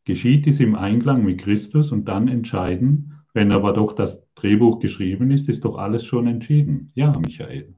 geschieht 0.05 0.47
dies 0.47 0.61
im 0.61 0.77
Einklang 0.77 1.25
mit 1.25 1.41
Christus 1.41 1.91
und 1.91 2.07
dann 2.07 2.29
entscheiden, 2.29 3.13
wenn 3.35 3.53
aber 3.53 3.73
doch 3.73 3.95
das 3.95 4.27
Drehbuch 4.35 4.79
geschrieben 4.79 5.31
ist, 5.31 5.49
ist 5.49 5.65
doch 5.65 5.77
alles 5.77 6.05
schon 6.05 6.27
entschieden. 6.27 6.87
Ja, 6.95 7.13
Michael. 7.19 7.75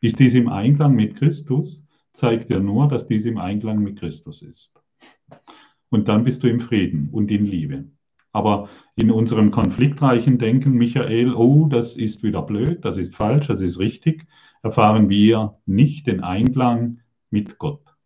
Ist 0.00 0.18
dies 0.18 0.34
im 0.34 0.48
Einklang 0.48 0.94
mit 0.94 1.16
Christus, 1.16 1.82
zeigt 2.12 2.52
dir 2.52 2.60
nur, 2.60 2.88
dass 2.88 3.06
dies 3.06 3.24
im 3.24 3.38
Einklang 3.38 3.82
mit 3.82 3.98
Christus 3.98 4.42
ist. 4.42 4.72
Und 5.88 6.08
dann 6.08 6.24
bist 6.24 6.42
du 6.42 6.48
im 6.48 6.60
Frieden 6.60 7.08
und 7.10 7.30
in 7.30 7.46
Liebe. 7.46 7.90
Aber 8.36 8.68
in 8.96 9.10
unserem 9.10 9.50
konfliktreichen 9.50 10.36
Denken, 10.36 10.72
Michael, 10.72 11.32
oh, 11.32 11.68
das 11.68 11.96
ist 11.96 12.22
wieder 12.22 12.42
blöd, 12.42 12.84
das 12.84 12.98
ist 12.98 13.14
falsch, 13.14 13.46
das 13.46 13.62
ist 13.62 13.78
richtig, 13.78 14.26
erfahren 14.62 15.08
wir 15.08 15.56
nicht 15.64 16.06
den 16.06 16.22
Einklang 16.22 17.00
mit 17.30 17.56
Gott. 17.56 17.96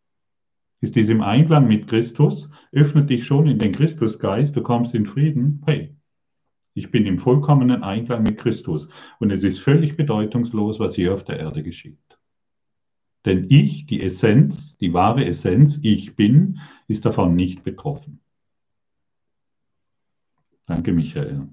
Ist 0.80 0.94
dies 0.94 1.08
im 1.08 1.20
Einklang 1.20 1.66
mit 1.66 1.88
Christus, 1.88 2.48
öffnet 2.70 3.10
dich 3.10 3.24
schon 3.26 3.48
in 3.48 3.58
den 3.58 3.72
Christusgeist, 3.72 4.54
du 4.54 4.62
kommst 4.62 4.94
in 4.94 5.04
Frieden, 5.04 5.64
hey, 5.66 5.96
ich 6.74 6.92
bin 6.92 7.06
im 7.06 7.18
vollkommenen 7.18 7.82
Einklang 7.82 8.22
mit 8.22 8.38
Christus 8.38 8.88
und 9.18 9.32
es 9.32 9.42
ist 9.42 9.58
völlig 9.58 9.96
bedeutungslos, 9.96 10.78
was 10.78 10.94
hier 10.94 11.12
auf 11.12 11.24
der 11.24 11.40
Erde 11.40 11.64
geschieht. 11.64 11.98
Denn 13.24 13.46
ich, 13.50 13.86
die 13.86 14.00
Essenz, 14.00 14.76
die 14.76 14.92
wahre 14.92 15.24
Essenz, 15.24 15.80
ich 15.82 16.14
bin, 16.14 16.60
ist 16.86 17.04
davon 17.04 17.34
nicht 17.34 17.64
betroffen. 17.64 18.19
Danke, 20.70 20.92
Michael. 20.92 21.48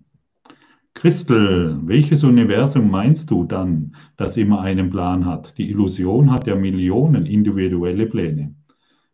Christel, 0.94 1.80
welches 1.88 2.24
Universum 2.24 2.92
meinst 2.92 3.32
du 3.32 3.46
dann, 3.46 3.96
das 4.16 4.38
immer 4.38 4.62
einen 4.62 4.92
Plan 4.92 5.26
hat? 5.26 5.58
Die 5.58 5.72
Illusion 5.72 6.30
hat 6.30 6.46
ja 6.46 6.54
Millionen 6.54 7.26
individuelle 7.26 8.06
Pläne. 8.06 8.54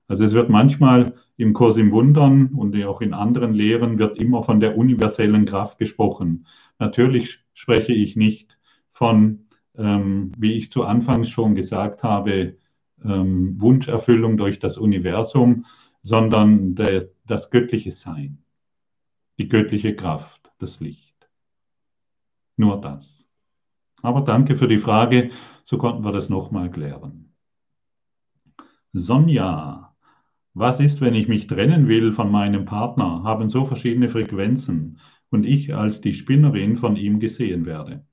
Also 0.09 0.25
es 0.25 0.34
wird 0.34 0.49
manchmal 0.49 1.13
im 1.38 1.53
Kurs 1.53 1.77
im 1.77 1.93
Wundern 1.93 2.47
und 2.47 2.75
auch 2.84 2.99
in 2.99 3.13
anderen 3.13 3.53
Lehren 3.53 3.97
wird 3.97 4.19
immer 4.19 4.43
von 4.43 4.59
der 4.59 4.77
universellen 4.77 5.45
Kraft 5.45 5.77
gesprochen. 5.77 6.47
Natürlich 6.80 7.39
spreche 7.53 7.93
ich 7.93 8.17
nicht 8.17 8.57
von, 8.91 9.45
ähm, 9.77 10.34
wie 10.38 10.51
ich 10.51 10.69
zu 10.69 10.84
Anfangs 10.84 11.30
schon 11.30 11.55
gesagt 11.55 12.03
habe, 12.03 12.57
ähm, 13.05 13.61
Wunscherfüllung 13.61 14.35
durch 14.35 14.59
das 14.59 14.77
Universum, 14.77 15.65
sondern 16.01 16.75
der, 16.75 17.07
das 17.25 17.49
göttliche 17.51 17.93
Sein 17.93 18.43
die 19.38 19.47
göttliche 19.47 19.95
Kraft, 19.95 20.51
das 20.60 20.80
Licht. 20.80 21.30
Nur 22.57 22.80
das. 22.80 23.26
Aber 24.01 24.22
danke 24.22 24.55
für 24.55 24.68
die 24.68 24.77
Frage, 24.77 25.31
so 25.64 25.77
konnten 25.77 26.03
wir 26.03 26.11
das 26.11 26.30
nochmal 26.30 26.69
klären. 26.69 27.34
Sonja, 28.91 29.95
was 30.53 30.80
ist, 30.80 31.01
wenn 31.01 31.15
ich 31.15 31.27
mich 31.27 31.47
trennen 31.47 31.88
will 31.88 32.11
von 32.11 32.31
meinem 32.31 32.65
Partner, 32.65 33.23
haben 33.23 33.49
so 33.49 33.65
verschiedene 33.65 34.10
Frequenzen 34.10 34.99
und 35.31 35.45
ich 35.45 35.73
als 35.73 35.99
die 36.01 36.14
Spinnerin 36.14 36.77
von 36.77 36.95
ihm 36.95 37.19
gesehen 37.19 37.65
werde? 37.65 38.05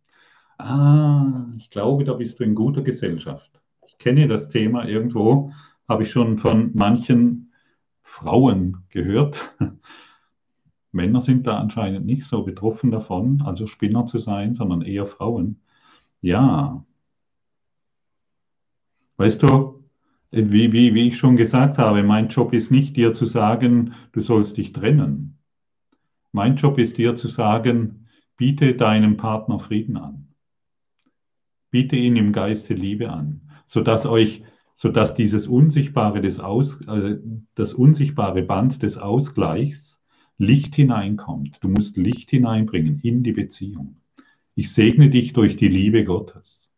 Ah, 0.57 1.45
ich 1.59 1.69
glaube, 1.69 2.05
da 2.05 2.15
bist 2.15 2.41
du 2.41 2.45
in 2.45 2.55
guter 2.55 2.83
Gesellschaft. 2.83 3.51
Ich 3.87 3.99
kenne 3.99 4.27
das 4.27 4.49
Thema 4.49 4.87
irgendwo, 4.87 5.53
habe 5.87 6.05
ich 6.05 6.11
schon 6.11 6.39
von 6.39 6.71
manchen 6.73 7.53
Frauen 8.03 8.85
gehört, 8.89 9.55
Männer 10.93 11.21
sind 11.21 11.47
da 11.47 11.59
anscheinend 11.59 12.07
nicht 12.07 12.25
so 12.25 12.43
betroffen 12.43 12.91
davon, 12.91 13.43
also 13.43 13.67
Spinner 13.67 14.07
zu 14.07 14.19
sein, 14.19 14.55
sondern 14.55 14.83
eher 14.83 15.07
Frauen. 15.07 15.61
Ja. 16.21 16.85
Weißt 19.17 19.43
du, 19.43 19.85
wie, 20.31 20.73
wie, 20.73 20.95
wie 20.95 21.09
ich 21.09 21.17
schon 21.17 21.37
gesagt 21.37 21.79
habe, 21.79 22.03
mein 22.03 22.29
Job 22.29 22.53
ist 22.53 22.71
nicht 22.71 22.97
dir 22.97 23.13
zu 23.13 23.25
sagen, 23.25 23.95
du 24.13 24.21
sollst 24.21 24.57
dich 24.57 24.73
trennen. 24.73 25.39
Mein 26.33 26.57
Job 26.57 26.79
ist 26.79 26.99
dir 26.99 27.17
zu 27.17 27.29
sagen, 27.29 28.07
biete 28.37 28.75
deinem 28.75 29.17
Partner 29.17 29.59
Frieden 29.59 29.97
an. 29.97 30.29
Biete 31.71 31.97
ihn 31.97 32.17
im 32.17 32.33
Geiste 32.33 32.75
Liebe 32.75 33.11
an, 33.11 33.43
sodass 33.67 34.07
euch, 34.07 34.43
sodass 34.73 35.15
dieses 35.15 35.47
unsichtbare, 35.47 36.21
des 36.21 36.41
Aus, 36.41 36.81
äh, 36.87 37.19
das 37.55 37.75
unsichtbare 37.75 38.43
Band 38.43 38.83
des 38.83 38.97
Ausgleichs 38.97 40.00
Licht 40.41 40.75
hineinkommt. 40.75 41.63
Du 41.63 41.69
musst 41.69 41.97
Licht 41.97 42.31
hineinbringen 42.31 42.99
in 43.03 43.23
die 43.23 43.33
Beziehung. 43.33 44.01
Ich 44.57 44.73
segne 44.73 45.09
dich 45.09 45.33
durch 45.33 45.57
die 45.57 45.69
Liebe 45.69 46.05
Gottes. 46.05 46.71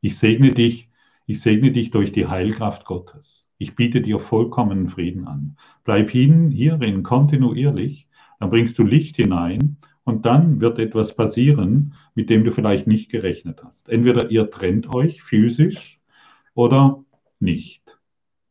Ich 0.00 0.18
segne 0.18 0.52
dich 0.52 0.88
ich 1.26 1.40
segne 1.40 1.72
dich 1.72 1.90
durch 1.90 2.12
die 2.12 2.26
Heilkraft 2.26 2.84
Gottes. 2.84 3.48
Ich 3.58 3.76
biete 3.76 4.00
dir 4.00 4.18
vollkommenen 4.18 4.88
Frieden 4.88 5.26
an. 5.26 5.56
Bleib 5.84 6.10
hin, 6.10 6.50
hierin 6.50 7.02
kontinuierlich, 7.02 8.08
dann 8.40 8.50
bringst 8.50 8.78
du 8.78 8.82
Licht 8.82 9.16
hinein 9.16 9.76
und 10.04 10.26
dann 10.26 10.60
wird 10.60 10.78
etwas 10.78 11.14
passieren, 11.14 11.94
mit 12.14 12.28
dem 12.28 12.44
du 12.44 12.50
vielleicht 12.50 12.88
nicht 12.88 13.10
gerechnet 13.10 13.62
hast. 13.62 13.88
Entweder 13.88 14.30
ihr 14.30 14.50
trennt 14.50 14.92
euch 14.92 15.22
physisch 15.22 16.00
oder 16.54 17.04
nicht. 17.38 17.98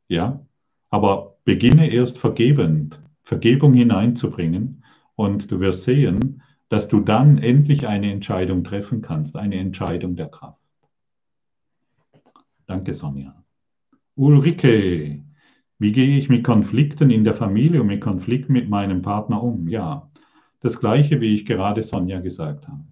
Ja? 0.08 0.46
Aber 0.90 1.36
beginne 1.44 1.90
erst 1.90 2.20
vergebend, 2.20 3.02
Vergebung 3.32 3.74
hineinzubringen 3.74 4.84
und 5.16 5.50
du 5.50 5.62
wirst 5.62 5.84
sehen, 5.84 6.44
dass 6.68 6.90
du 6.90 7.00
dann 7.00 7.38
endlich 7.38 7.88
eine 7.88 8.12
Entscheidung 8.12 8.66
treffen 8.66 9.02
kannst, 9.02 9.38
eine 9.38 9.56
Entscheidung 9.56 10.18
der 10.18 10.28
Kraft. 10.28 10.60
Danke, 12.68 12.94
Sonja. 12.94 13.42
Ulrike, 14.16 15.24
wie 15.80 15.92
gehe 15.94 16.18
ich 16.18 16.28
mit 16.28 16.44
Konflikten 16.44 17.10
in 17.10 17.24
der 17.24 17.34
Familie 17.34 17.80
und 17.80 17.88
mit 17.88 18.02
Konflikten 18.02 18.52
mit 18.52 18.68
meinem 18.68 19.02
Partner 19.02 19.42
um? 19.42 19.70
Ja, 19.70 20.12
das 20.60 20.78
gleiche, 20.78 21.22
wie 21.22 21.34
ich 21.34 21.46
gerade 21.46 21.84
Sonja 21.84 22.20
gesagt 22.20 22.68
habe. 22.68 22.84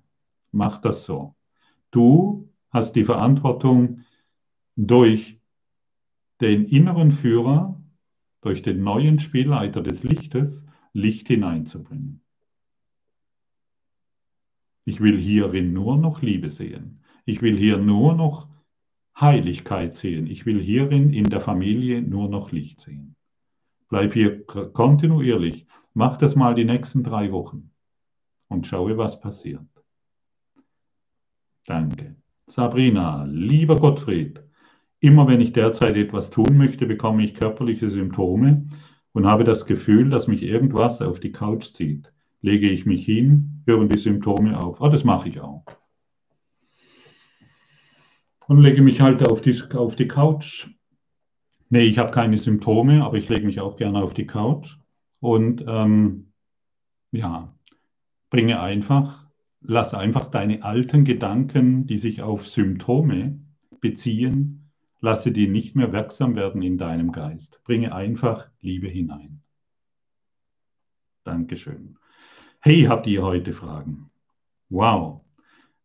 Mach 0.53 0.79
das 0.79 1.03
so. 1.03 1.35
Du 1.91 2.47
hast 2.69 2.95
die 2.95 3.03
Verantwortung, 3.03 4.05
durch 4.77 5.37
den 6.39 6.63
inneren 6.63 7.11
Führer, 7.11 7.78
durch 8.41 8.61
den 8.61 8.83
neuen 8.83 9.19
Spielleiter 9.19 9.81
des 9.81 10.03
Lichtes, 10.03 10.65
Licht 10.93 11.27
hineinzubringen. 11.27 12.21
Ich 14.85 15.01
will 15.01 15.17
hierin 15.17 15.73
nur 15.73 15.97
noch 15.97 16.21
Liebe 16.21 16.49
sehen. 16.49 17.03
Ich 17.25 17.41
will 17.41 17.55
hier 17.55 17.77
nur 17.77 18.15
noch 18.15 18.47
Heiligkeit 19.19 19.93
sehen. 19.93 20.25
Ich 20.27 20.45
will 20.45 20.59
hierin 20.59 21.13
in 21.13 21.25
der 21.25 21.41
Familie 21.41 22.01
nur 22.01 22.29
noch 22.29 22.51
Licht 22.51 22.79
sehen. 22.79 23.15
Bleib 23.89 24.13
hier 24.13 24.45
kontinuierlich. 24.45 25.67
Mach 25.93 26.17
das 26.17 26.35
mal 26.35 26.55
die 26.55 26.65
nächsten 26.65 27.03
drei 27.03 27.31
Wochen 27.31 27.71
und 28.47 28.65
schaue, 28.65 28.97
was 28.97 29.19
passiert. 29.19 29.67
Danke. 31.65 32.15
Sabrina, 32.47 33.25
lieber 33.25 33.79
Gottfried, 33.79 34.41
immer 34.99 35.27
wenn 35.27 35.41
ich 35.41 35.53
derzeit 35.53 35.95
etwas 35.95 36.29
tun 36.29 36.57
möchte, 36.57 36.85
bekomme 36.85 37.23
ich 37.23 37.33
körperliche 37.35 37.89
Symptome 37.89 38.67
und 39.13 39.25
habe 39.25 39.43
das 39.43 39.65
Gefühl, 39.65 40.09
dass 40.09 40.27
mich 40.27 40.43
irgendwas 40.43 41.01
auf 41.01 41.19
die 41.19 41.31
Couch 41.31 41.71
zieht. 41.71 42.11
Lege 42.41 42.69
ich 42.69 42.85
mich 42.85 43.05
hin, 43.05 43.63
hören 43.65 43.89
die 43.89 43.97
Symptome 43.97 44.59
auf. 44.59 44.81
Ah, 44.81 44.89
das 44.89 45.03
mache 45.03 45.29
ich 45.29 45.41
auch 45.41 45.65
und 48.49 48.61
lege 48.61 48.81
mich 48.81 48.99
halt 48.99 49.29
auf 49.29 49.41
die, 49.41 49.55
auf 49.75 49.95
die 49.95 50.07
Couch. 50.07 50.67
Nee, 51.69 51.83
ich 51.83 51.99
habe 51.99 52.11
keine 52.11 52.37
Symptome, 52.39 53.03
aber 53.03 53.17
ich 53.17 53.29
lege 53.29 53.45
mich 53.45 53.61
auch 53.61 53.77
gerne 53.77 54.01
auf 54.01 54.15
die 54.15 54.25
Couch 54.25 54.77
und 55.19 55.63
ähm, 55.67 56.31
ja, 57.11 57.53
bringe 58.31 58.59
einfach, 58.59 59.27
lass 59.61 59.93
einfach 59.93 60.29
deine 60.29 60.63
alten 60.63 61.05
Gedanken, 61.05 61.85
die 61.85 61.99
sich 61.99 62.23
auf 62.23 62.47
Symptome 62.47 63.39
beziehen, 63.81 64.58
lasse 65.01 65.31
die 65.31 65.47
nicht 65.47 65.75
mehr 65.75 65.91
wirksam 65.91 66.35
werden 66.35 66.61
in 66.61 66.77
deinem 66.77 67.11
Geist. 67.11 67.61
Bringe 67.63 67.93
einfach 67.93 68.47
Liebe 68.61 68.87
hinein. 68.87 69.41
Dankeschön. 71.23 71.97
Hey, 72.59 72.83
habt 72.83 73.07
ihr 73.07 73.23
heute 73.23 73.53
Fragen? 73.53 74.09
Wow. 74.69 75.21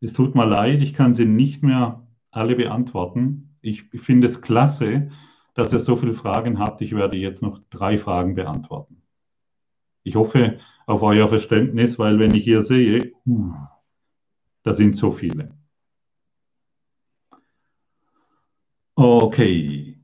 Es 0.01 0.13
tut 0.13 0.35
mir 0.35 0.47
leid, 0.47 0.83
ich 0.83 0.95
kann 0.95 1.15
sie 1.15 1.25
nicht 1.25 1.63
mehr 1.63 2.07
alle 2.31 2.57
beantworten. 2.57 3.57
Ich 3.61 3.85
finde 3.95 4.27
es 4.27 4.43
klasse, 4.43 5.11
dass 5.55 5.73
ihr 5.73 5.81
so 5.81 5.97
viele 5.97 6.15
Fragen 6.15 6.59
habt. 6.59 6.83
Ich 6.83 6.95
werde 6.95 7.17
jetzt 7.17 7.43
noch 7.43 7.61
drei 7.71 7.97
Fragen 7.97 8.35
beantworten. 8.35 9.03
Ich 10.03 10.17
hoffe 10.17 10.59
auf 10.87 11.03
euer 11.03 11.29
Verständnis, 11.29 11.99
weil 11.99 12.19
wenn 12.19 12.35
ich 12.35 12.45
hier 12.45 12.63
sehe, 12.63 13.13
uh, 13.27 13.55
da 14.63 14.75
sind 14.75 14.97
so 14.97 15.11
viele. 15.11 15.57
Okay, 18.97 19.99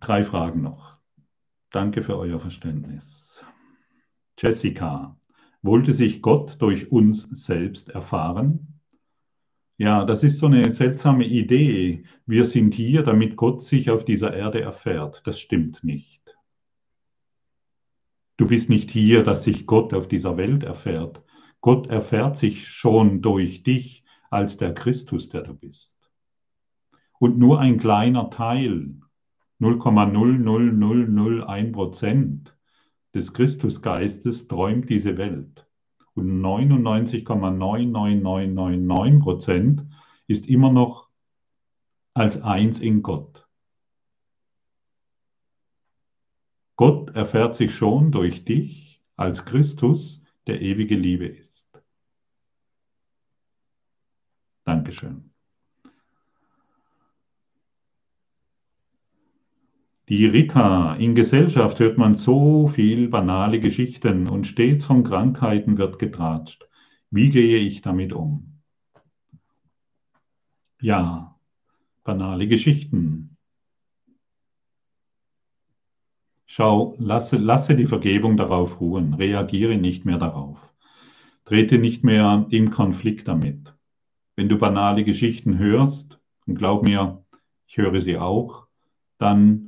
drei 0.00 0.24
Fragen 0.24 0.62
noch. 0.62 0.98
Danke 1.70 2.02
für 2.02 2.18
euer 2.18 2.40
Verständnis. 2.40 3.44
Jessica, 4.36 5.16
wollte 5.62 5.92
sich 5.92 6.22
Gott 6.22 6.60
durch 6.60 6.90
uns 6.90 7.28
selbst 7.30 7.88
erfahren? 7.90 8.80
Ja, 9.78 10.04
das 10.04 10.24
ist 10.24 10.38
so 10.38 10.46
eine 10.46 10.72
seltsame 10.72 11.24
Idee. 11.24 12.04
Wir 12.24 12.46
sind 12.46 12.74
hier, 12.74 13.04
damit 13.04 13.36
Gott 13.36 13.62
sich 13.62 13.90
auf 13.90 14.04
dieser 14.04 14.34
Erde 14.34 14.60
erfährt. 14.60 15.24
Das 15.26 15.38
stimmt 15.38 15.84
nicht. 15.84 16.22
Du 18.38 18.48
bist 18.48 18.68
nicht 18.68 18.90
hier, 18.90 19.22
dass 19.22 19.44
sich 19.44 19.66
Gott 19.66 19.94
auf 19.94 20.08
dieser 20.08 20.36
Welt 20.36 20.64
erfährt. 20.64 21.22
Gott 21.60 21.86
erfährt 21.86 22.36
sich 22.36 22.66
schon 22.66 23.22
durch 23.22 23.62
dich 23.62 24.04
als 24.30 24.56
der 24.56 24.74
Christus, 24.74 25.28
der 25.28 25.42
du 25.42 25.54
bist. 25.54 25.95
Und 27.18 27.38
nur 27.38 27.60
ein 27.60 27.78
kleiner 27.78 28.28
Teil, 28.30 29.00
0,00001 29.60 31.72
Prozent 31.72 32.58
des 33.14 33.32
Christusgeistes 33.32 34.48
träumt 34.48 34.90
diese 34.90 35.16
Welt 35.16 35.66
und 36.16 36.42
99,99999 36.42 39.20
Prozent 39.20 39.86
ist 40.26 40.48
immer 40.48 40.72
noch 40.72 41.08
als 42.14 42.42
eins 42.42 42.80
in 42.80 43.02
Gott. 43.02 43.46
Gott 46.76 47.14
erfährt 47.14 47.54
sich 47.54 47.74
schon 47.74 48.10
durch 48.12 48.44
dich 48.44 49.02
als 49.16 49.44
Christus, 49.44 50.24
der 50.46 50.60
ewige 50.60 50.96
Liebe 50.96 51.26
ist. 51.26 51.66
Dankeschön. 54.64 55.35
Die 60.08 60.24
Rita, 60.24 60.94
in 60.94 61.16
Gesellschaft 61.16 61.80
hört 61.80 61.98
man 61.98 62.14
so 62.14 62.68
viel 62.68 63.08
banale 63.08 63.58
Geschichten 63.58 64.28
und 64.28 64.46
stets 64.46 64.84
von 64.84 65.02
Krankheiten 65.02 65.78
wird 65.78 65.98
getratscht. 65.98 66.68
Wie 67.10 67.30
gehe 67.30 67.58
ich 67.58 67.82
damit 67.82 68.12
um? 68.12 68.62
Ja, 70.80 71.36
banale 72.04 72.46
Geschichten. 72.46 73.36
Schau, 76.46 76.94
lasse, 76.98 77.36
lasse 77.36 77.74
die 77.74 77.88
Vergebung 77.88 78.36
darauf 78.36 78.80
ruhen, 78.80 79.14
reagiere 79.14 79.76
nicht 79.76 80.04
mehr 80.04 80.18
darauf. 80.18 80.72
Trete 81.44 81.78
nicht 81.78 82.04
mehr 82.04 82.46
im 82.50 82.70
Konflikt 82.70 83.26
damit. 83.26 83.74
Wenn 84.36 84.48
du 84.48 84.56
banale 84.56 85.02
Geschichten 85.02 85.58
hörst, 85.58 86.20
und 86.46 86.54
glaub 86.54 86.84
mir, 86.84 87.24
ich 87.66 87.76
höre 87.76 88.00
sie 88.00 88.18
auch, 88.18 88.68
dann 89.18 89.65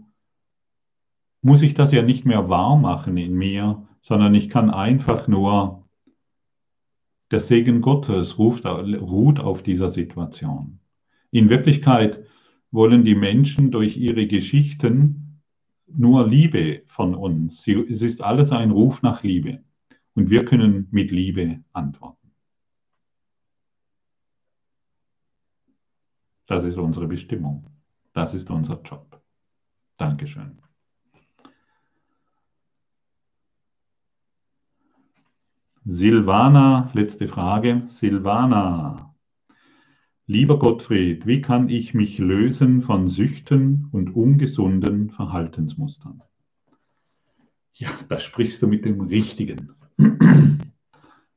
muss 1.48 1.62
ich 1.62 1.72
das 1.72 1.92
ja 1.92 2.02
nicht 2.02 2.26
mehr 2.26 2.50
wahr 2.50 2.76
machen 2.76 3.16
in 3.16 3.34
mir, 3.34 3.88
sondern 4.02 4.34
ich 4.34 4.50
kann 4.50 4.68
einfach 4.68 5.28
nur, 5.28 5.88
der 7.30 7.40
Segen 7.40 7.80
Gottes 7.80 8.38
ruft, 8.38 8.66
ruht 8.66 9.40
auf 9.40 9.62
dieser 9.62 9.88
Situation. 9.88 10.78
In 11.30 11.48
Wirklichkeit 11.48 12.24
wollen 12.70 13.02
die 13.04 13.14
Menschen 13.14 13.70
durch 13.70 13.96
ihre 13.96 14.26
Geschichten 14.26 15.40
nur 15.86 16.26
Liebe 16.26 16.82
von 16.86 17.14
uns. 17.14 17.62
Sie, 17.62 17.72
es 17.72 18.02
ist 18.02 18.22
alles 18.22 18.52
ein 18.52 18.70
Ruf 18.70 19.02
nach 19.02 19.22
Liebe. 19.22 19.64
Und 20.14 20.28
wir 20.28 20.44
können 20.44 20.88
mit 20.90 21.10
Liebe 21.10 21.64
antworten. 21.72 22.30
Das 26.46 26.64
ist 26.64 26.76
unsere 26.76 27.06
Bestimmung. 27.06 27.66
Das 28.12 28.34
ist 28.34 28.50
unser 28.50 28.82
Job. 28.82 29.22
Dankeschön. 29.96 30.58
Silvana, 35.90 36.90
letzte 36.92 37.26
Frage. 37.26 37.82
Silvana, 37.86 39.14
Lieber 40.26 40.58
Gottfried, 40.58 41.26
wie 41.26 41.40
kann 41.40 41.70
ich 41.70 41.94
mich 41.94 42.18
lösen 42.18 42.82
von 42.82 43.08
Süchten 43.08 43.88
und 43.90 44.14
ungesunden 44.14 45.08
Verhaltensmustern? 45.08 46.22
Ja, 47.72 47.88
da 48.10 48.20
sprichst 48.20 48.60
du 48.60 48.66
mit 48.66 48.84
dem 48.84 49.00
Richtigen. 49.00 49.70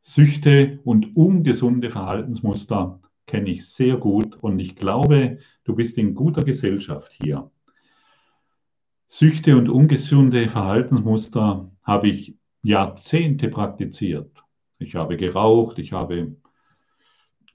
Süchte 0.01 0.81
und 0.83 1.15
ungesunde 1.15 1.89
Verhaltensmuster 1.89 2.99
kenne 3.27 3.51
ich 3.51 3.65
sehr 3.69 3.95
gut 3.95 4.35
und 4.35 4.59
ich 4.59 4.75
glaube, 4.75 5.37
du 5.63 5.75
bist 5.75 5.97
in 5.97 6.13
guter 6.13 6.43
Gesellschaft 6.43 7.13
hier. 7.23 7.49
Süchte 9.07 9.55
und 9.55 9.69
ungesunde 9.69 10.49
Verhaltensmuster 10.49 11.71
habe 11.83 12.09
ich 12.09 12.40
Jahrzehnte 12.63 13.49
praktiziert. 13.49 14.31
Ich 14.79 14.95
habe 14.95 15.17
geraucht, 15.17 15.79
ich 15.79 15.93
habe 15.93 16.35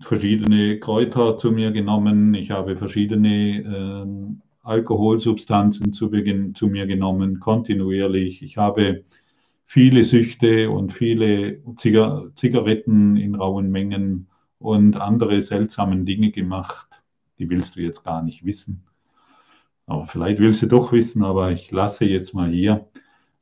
verschiedene 0.00 0.78
Kräuter 0.78 1.38
zu 1.38 1.52
mir 1.52 1.70
genommen, 1.70 2.34
ich 2.34 2.50
habe 2.50 2.76
verschiedene 2.76 3.60
äh, 3.62 4.36
Alkoholsubstanzen 4.62 5.92
zu, 5.92 6.10
zu, 6.54 6.66
mir 6.66 6.86
genommen, 6.86 7.38
kontinuierlich. 7.38 8.42
Ich 8.42 8.56
habe 8.56 9.04
viele 9.64 10.02
Süchte 10.04 10.70
und 10.70 10.92
viele 10.92 11.62
Ziga 11.76 12.24
Zigaretten 12.34 13.16
in 13.16 13.36
rauen 13.36 13.70
Mengen 13.70 14.28
und 14.58 14.96
andere 14.96 15.40
seltsamen 15.42 16.04
Dinge 16.04 16.32
gemacht. 16.32 17.02
Die 17.38 17.48
willst 17.48 17.76
du 17.76 17.80
jetzt 17.80 18.02
gar 18.02 18.22
nicht 18.22 18.44
wissen. 18.44 18.84
Aber 19.86 20.06
vielleicht 20.06 20.40
willst 20.40 20.62
du 20.62 20.66
doch 20.66 20.92
wissen, 20.92 21.22
aber 21.22 21.52
ich 21.52 21.70
lasse 21.70 22.04
jetzt 22.06 22.34
mal 22.34 22.50
hier. 22.50 22.88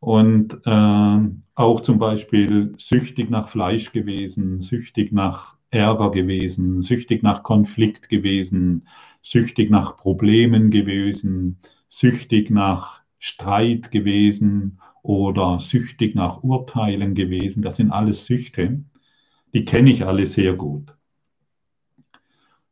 Und 0.04 0.60
äh, 0.66 1.18
auch 1.54 1.80
zum 1.80 1.98
Beispiel 1.98 2.74
süchtig 2.76 3.30
nach 3.30 3.48
Fleisch 3.48 3.90
gewesen, 3.90 4.60
süchtig 4.60 5.12
nach 5.12 5.56
Ärger 5.70 6.10
gewesen, 6.10 6.82
süchtig 6.82 7.22
nach 7.22 7.42
Konflikt 7.42 8.10
gewesen, 8.10 8.86
süchtig 9.22 9.70
nach 9.70 9.96
Problemen 9.96 10.70
gewesen, 10.70 11.58
süchtig 11.88 12.50
nach 12.50 13.00
Streit 13.18 13.90
gewesen 13.92 14.78
oder 15.02 15.58
süchtig 15.58 16.14
nach 16.14 16.42
Urteilen 16.42 17.14
gewesen. 17.14 17.62
Das 17.62 17.76
sind 17.76 17.90
alles 17.90 18.26
Süchte, 18.26 18.84
die 19.54 19.64
kenne 19.64 19.90
ich 19.90 20.04
alle 20.04 20.26
sehr 20.26 20.52
gut. 20.52 20.94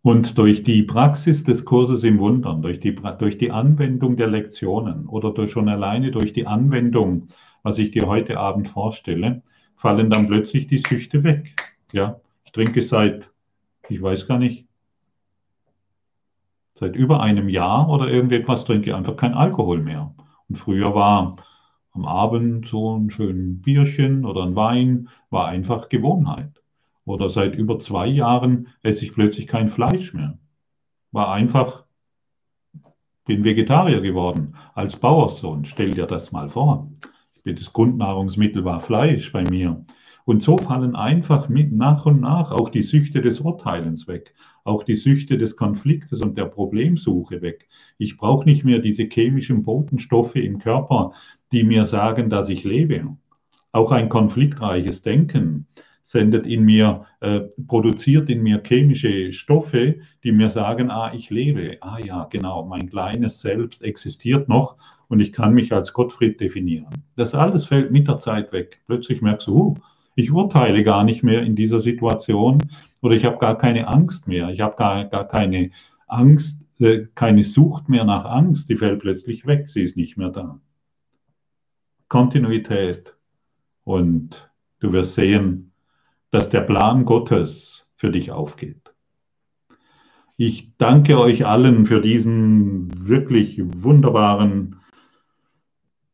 Und 0.02 0.36
durch 0.36 0.64
die 0.64 0.82
Praxis 0.82 1.44
des 1.44 1.64
Kurses 1.64 2.02
im 2.02 2.18
Wundern, 2.18 2.60
durch 2.60 2.80
die, 2.80 2.94
durch 2.94 3.38
die 3.38 3.52
Anwendung 3.52 4.16
der 4.16 4.26
Lektionen 4.26 5.06
oder 5.06 5.30
durch, 5.30 5.52
schon 5.52 5.68
alleine 5.68 6.10
durch 6.10 6.32
die 6.32 6.48
Anwendung, 6.48 7.28
was 7.62 7.78
ich 7.78 7.92
dir 7.92 8.08
heute 8.08 8.38
Abend 8.38 8.68
vorstelle, 8.68 9.42
fallen 9.76 10.10
dann 10.10 10.26
plötzlich 10.26 10.66
die 10.66 10.78
Süchte 10.78 11.22
weg. 11.22 11.54
Ja, 11.92 12.20
ich 12.44 12.50
trinke 12.50 12.82
seit, 12.82 13.30
ich 13.88 14.02
weiß 14.02 14.26
gar 14.26 14.38
nicht, 14.38 14.66
seit 16.74 16.96
über 16.96 17.20
einem 17.20 17.48
Jahr 17.48 17.88
oder 17.88 18.08
irgendetwas 18.08 18.64
trinke 18.64 18.90
ich 18.90 18.96
einfach 18.96 19.16
kein 19.16 19.34
Alkohol 19.34 19.80
mehr. 19.80 20.14
Und 20.48 20.56
früher 20.56 20.96
war 20.96 21.36
am 21.92 22.04
Abend 22.06 22.66
so 22.66 22.96
ein 22.96 23.10
schönes 23.10 23.62
Bierchen 23.62 24.24
oder 24.24 24.42
ein 24.42 24.56
Wein, 24.56 25.08
war 25.30 25.46
einfach 25.46 25.88
Gewohnheit. 25.88 26.61
Oder 27.04 27.30
seit 27.30 27.54
über 27.56 27.78
zwei 27.78 28.06
Jahren 28.06 28.68
esse 28.82 29.04
ich 29.04 29.12
plötzlich 29.12 29.46
kein 29.46 29.68
Fleisch 29.68 30.14
mehr. 30.14 30.38
War 31.10 31.32
einfach, 31.32 31.84
bin 33.24 33.44
Vegetarier 33.44 34.00
geworden 34.00 34.54
als 34.74 34.96
Bauerssohn. 34.96 35.64
Stell 35.64 35.92
dir 35.92 36.06
das 36.06 36.32
mal 36.32 36.48
vor. 36.48 36.90
Das 37.44 37.72
Grundnahrungsmittel 37.72 38.64
war 38.64 38.80
Fleisch 38.80 39.32
bei 39.32 39.42
mir. 39.42 39.84
Und 40.24 40.44
so 40.44 40.56
fallen 40.56 40.94
einfach 40.94 41.48
mit 41.48 41.72
nach 41.72 42.06
und 42.06 42.20
nach 42.20 42.52
auch 42.52 42.68
die 42.70 42.84
Süchte 42.84 43.20
des 43.20 43.40
Urteilens 43.40 44.06
weg, 44.06 44.34
auch 44.62 44.84
die 44.84 44.94
Süchte 44.94 45.36
des 45.36 45.56
Konfliktes 45.56 46.20
und 46.20 46.38
der 46.38 46.44
Problemsuche 46.44 47.42
weg. 47.42 47.68
Ich 47.98 48.16
brauche 48.16 48.44
nicht 48.44 48.64
mehr 48.64 48.78
diese 48.78 49.04
chemischen 49.04 49.64
Botenstoffe 49.64 50.36
im 50.36 50.60
Körper, 50.60 51.12
die 51.50 51.64
mir 51.64 51.84
sagen, 51.84 52.30
dass 52.30 52.48
ich 52.48 52.62
lebe. 52.62 53.16
Auch 53.72 53.90
ein 53.90 54.08
konfliktreiches 54.08 55.02
Denken 55.02 55.66
sendet 56.02 56.46
in 56.46 56.64
mir, 56.64 57.06
äh, 57.20 57.40
produziert 57.66 58.28
in 58.28 58.42
mir 58.42 58.62
chemische 58.64 59.32
Stoffe, 59.32 60.00
die 60.24 60.32
mir 60.32 60.50
sagen, 60.50 60.90
ah, 60.90 61.12
ich 61.14 61.30
lebe. 61.30 61.78
Ah 61.80 61.98
ja, 62.04 62.24
genau, 62.24 62.64
mein 62.64 62.88
kleines 62.88 63.40
Selbst 63.40 63.82
existiert 63.82 64.48
noch 64.48 64.76
und 65.08 65.20
ich 65.20 65.32
kann 65.32 65.54
mich 65.54 65.72
als 65.72 65.92
Gottfried 65.92 66.40
definieren. 66.40 66.88
Das 67.16 67.34
alles 67.34 67.66
fällt 67.66 67.90
mit 67.90 68.08
der 68.08 68.18
Zeit 68.18 68.52
weg. 68.52 68.80
Plötzlich 68.86 69.22
merkst 69.22 69.46
du, 69.46 69.56
uh, 69.56 69.74
ich 70.14 70.32
urteile 70.32 70.82
gar 70.82 71.04
nicht 71.04 71.22
mehr 71.22 71.42
in 71.42 71.56
dieser 71.56 71.80
Situation 71.80 72.58
oder 73.00 73.14
ich 73.14 73.24
habe 73.24 73.38
gar 73.38 73.56
keine 73.56 73.88
Angst 73.88 74.28
mehr. 74.28 74.50
Ich 74.50 74.60
habe 74.60 74.76
gar, 74.76 75.04
gar 75.06 75.26
keine 75.26 75.70
Angst, 76.06 76.64
äh, 76.80 77.06
keine 77.14 77.44
Sucht 77.44 77.88
mehr 77.88 78.04
nach 78.04 78.24
Angst. 78.24 78.68
Die 78.68 78.76
fällt 78.76 79.00
plötzlich 79.00 79.46
weg. 79.46 79.70
Sie 79.70 79.82
ist 79.82 79.96
nicht 79.96 80.16
mehr 80.16 80.30
da. 80.30 80.60
Kontinuität. 82.08 83.14
Und 83.84 84.52
du 84.80 84.92
wirst 84.92 85.14
sehen, 85.14 85.71
dass 86.32 86.48
der 86.48 86.62
Plan 86.62 87.04
Gottes 87.04 87.86
für 87.94 88.10
dich 88.10 88.32
aufgeht. 88.32 88.92
Ich 90.36 90.76
danke 90.78 91.20
euch 91.20 91.46
allen 91.46 91.86
für 91.86 92.00
diesen 92.00 93.08
wirklich 93.08 93.60
wunderbaren 93.62 94.80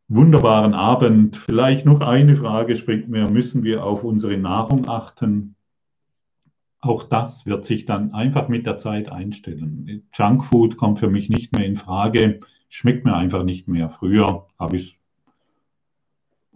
wunderbaren 0.09 0.74
Abend. 0.74 1.36
Vielleicht 1.36 1.85
noch 1.86 2.01
eine 2.01 2.35
Frage 2.35 2.77
springt 2.77 3.09
mir, 3.09 3.31
müssen 3.31 3.62
wir 3.62 3.85
auf 3.85 4.05
unsere 4.05 4.36
Nahrung 4.36 4.89
achten? 4.89 5.55
Auch 6.81 7.03
das 7.05 7.47
wird 7.47 7.65
sich 7.65 7.85
dann 7.85 8.12
einfach 8.12 8.49
mit 8.49 8.66
der 8.66 8.78
Zeit 8.78 9.11
einstellen. 9.11 10.03
Junkfood 10.12 10.77
kommt 10.77 10.99
für 10.99 11.11
mich 11.11 11.28
nicht 11.28 11.55
mehr 11.55 11.66
in 11.66 11.77
Frage, 11.77 12.40
schmeckt 12.69 13.05
mir 13.05 13.16
einfach 13.16 13.45
nicht 13.45 13.69
mehr. 13.69 13.89
Früher 13.89 14.47
habe 14.59 14.77
ich 14.77 14.82
es 14.82 14.99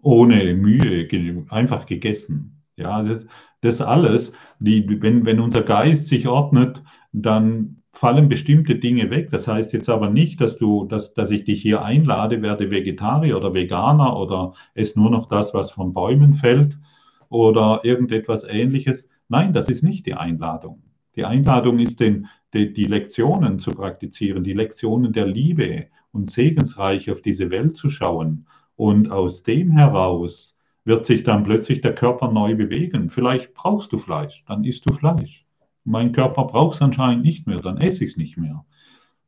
ohne 0.00 0.54
Mühe 0.54 1.06
einfach 1.50 1.86
gegessen. 1.86 2.61
Ja, 2.76 3.02
das, 3.02 3.26
das 3.60 3.80
alles, 3.80 4.32
die, 4.58 5.00
wenn, 5.02 5.24
wenn 5.24 5.40
unser 5.40 5.62
Geist 5.62 6.08
sich 6.08 6.26
ordnet, 6.26 6.82
dann 7.12 7.82
fallen 7.92 8.28
bestimmte 8.28 8.76
Dinge 8.76 9.10
weg. 9.10 9.30
Das 9.30 9.46
heißt 9.46 9.72
jetzt 9.72 9.88
aber 9.88 10.08
nicht, 10.08 10.40
dass 10.40 10.56
du, 10.56 10.86
dass, 10.86 11.12
dass 11.14 11.30
ich 11.30 11.44
dich 11.44 11.60
hier 11.60 11.84
einlade, 11.84 12.42
werde 12.42 12.70
Vegetarier 12.70 13.36
oder 13.36 13.52
Veganer 13.54 14.18
oder 14.18 14.54
ess 14.74 14.96
nur 14.96 15.10
noch 15.10 15.28
das, 15.28 15.52
was 15.54 15.70
von 15.70 15.92
Bäumen 15.92 16.34
fällt 16.34 16.78
oder 17.28 17.80
irgendetwas 17.84 18.44
ähnliches. 18.44 19.08
Nein, 19.28 19.52
das 19.52 19.68
ist 19.68 19.82
nicht 19.82 20.06
die 20.06 20.14
Einladung. 20.14 20.82
Die 21.16 21.24
Einladung 21.26 21.78
ist, 21.78 22.00
den, 22.00 22.28
die, 22.54 22.72
die 22.72 22.86
Lektionen 22.86 23.58
zu 23.58 23.72
praktizieren, 23.72 24.44
die 24.44 24.54
Lektionen 24.54 25.12
der 25.12 25.26
Liebe 25.26 25.86
und 26.12 26.30
segensreich 26.30 27.10
auf 27.10 27.20
diese 27.20 27.50
Welt 27.50 27.76
zu 27.76 27.90
schauen. 27.90 28.46
Und 28.76 29.10
aus 29.10 29.42
dem 29.42 29.70
heraus 29.70 30.58
wird 30.84 31.06
sich 31.06 31.22
dann 31.22 31.44
plötzlich 31.44 31.80
der 31.80 31.94
Körper 31.94 32.30
neu 32.30 32.54
bewegen. 32.54 33.10
Vielleicht 33.10 33.54
brauchst 33.54 33.92
du 33.92 33.98
Fleisch, 33.98 34.44
dann 34.46 34.64
isst 34.64 34.88
du 34.88 34.92
Fleisch 34.92 35.46
mein 35.84 36.12
Körper 36.12 36.44
braucht 36.44 36.76
es 36.76 36.82
anscheinend 36.82 37.24
nicht 37.24 37.46
mehr, 37.46 37.58
dann 37.58 37.78
esse 37.78 38.04
ich 38.04 38.12
es 38.12 38.16
nicht 38.16 38.36
mehr. 38.36 38.64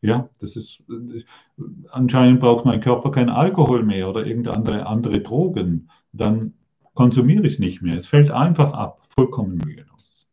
Ja, 0.01 0.29
das 0.39 0.57
ist, 0.57 0.83
anscheinend 1.91 2.41
braucht 2.41 2.65
mein 2.65 2.81
Körper 2.81 3.11
kein 3.11 3.31
Alkohol 3.31 3.83
mehr 3.83 4.09
oder 4.09 4.27
irgendeine 4.27 4.87
andere 4.87 5.21
Drogen. 5.21 5.91
Dann 6.13 6.53
konsumiere 6.93 7.47
ich 7.47 7.55
es 7.55 7.59
nicht 7.59 7.81
mehr. 7.81 7.97
Es 7.97 8.09
fällt 8.09 8.31
einfach 8.31 8.73
ab, 8.73 9.03
vollkommen 9.09 9.61
mühelos. 9.65 10.27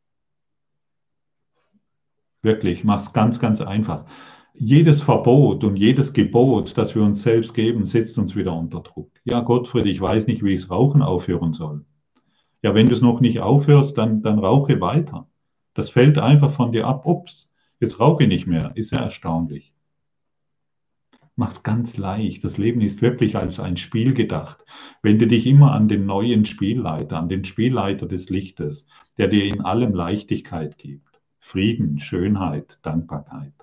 Wirklich, 2.42 2.84
mach 2.84 3.00
es 3.00 3.14
ganz, 3.14 3.40
ganz 3.40 3.62
einfach. 3.62 4.06
Jedes 4.54 5.02
Verbot 5.02 5.64
und 5.64 5.78
jedes 5.78 6.14
Gebot, 6.14 6.78
das 6.78 6.94
wir 6.94 7.04
uns 7.04 7.22
selbst 7.22 7.54
geben, 7.54 7.86
setzt 7.86 8.18
uns 8.18 8.36
wieder 8.36 8.54
unter 8.54 8.82
Druck. 8.82 9.12
Ja, 9.24 9.40
Gottfried, 9.40 9.86
ich 9.86 10.02
weiß 10.02 10.28
nicht, 10.28 10.44
wie 10.44 10.54
ich 10.54 10.62
das 10.62 10.72
Rauchen 10.72 11.02
aufhören 11.02 11.54
soll. 11.54 11.86
Ja, 12.62 12.76
wenn 12.76 12.88
du 12.88 12.94
es 12.94 13.02
noch 13.02 13.22
nicht 13.22 13.40
aufhörst, 13.40 13.98
dann, 13.98 14.22
dann 14.22 14.40
rauche 14.40 14.82
weiter. 14.82 15.28
Das 15.74 15.90
fällt 15.90 16.18
einfach 16.18 16.52
von 16.52 16.72
dir 16.72 16.86
ab. 16.86 17.06
Ups, 17.06 17.50
jetzt 17.80 18.00
rauche 18.00 18.24
ich 18.24 18.30
nicht 18.30 18.46
mehr. 18.46 18.72
Ist 18.76 18.92
ja 18.92 19.00
erstaunlich. 19.00 19.74
Mach's 21.38 21.64
ganz 21.64 21.98
leicht. 21.98 22.44
Das 22.44 22.58
Leben 22.58 22.82
ist 22.82 23.02
wirklich 23.02 23.38
als 23.38 23.60
ein 23.60 23.78
Spiel 23.78 24.14
gedacht. 24.14 24.64
Wende 25.02 25.28
dich 25.28 25.48
immer 25.48 25.72
an 25.72 25.88
den 25.88 26.06
neuen 26.06 26.46
Spielleiter, 26.46 27.18
an 27.18 27.30
den 27.30 27.46
Spielleiter 27.46 28.06
des 28.06 28.30
Lichtes, 28.30 28.86
der 29.18 29.28
dir 29.28 29.46
in 29.46 29.62
allem 29.62 29.96
Leichtigkeit 29.96 30.78
gibt. 30.78 31.22
Frieden, 31.40 31.98
Schönheit, 31.98 32.78
Dankbarkeit. 32.84 33.54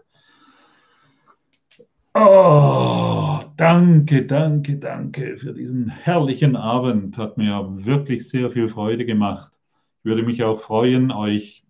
Oh, 2.20 3.38
danke, 3.56 4.26
danke, 4.26 4.76
danke 4.76 5.36
für 5.36 5.52
diesen 5.52 5.88
herrlichen 5.88 6.56
Abend. 6.56 7.16
Hat 7.16 7.38
mir 7.38 7.64
wirklich 7.70 8.28
sehr 8.28 8.50
viel 8.50 8.66
Freude 8.66 9.04
gemacht. 9.04 9.52
Ich 10.00 10.04
würde 10.04 10.24
mich 10.24 10.42
auch 10.42 10.58
freuen, 10.58 11.12
euch 11.12 11.64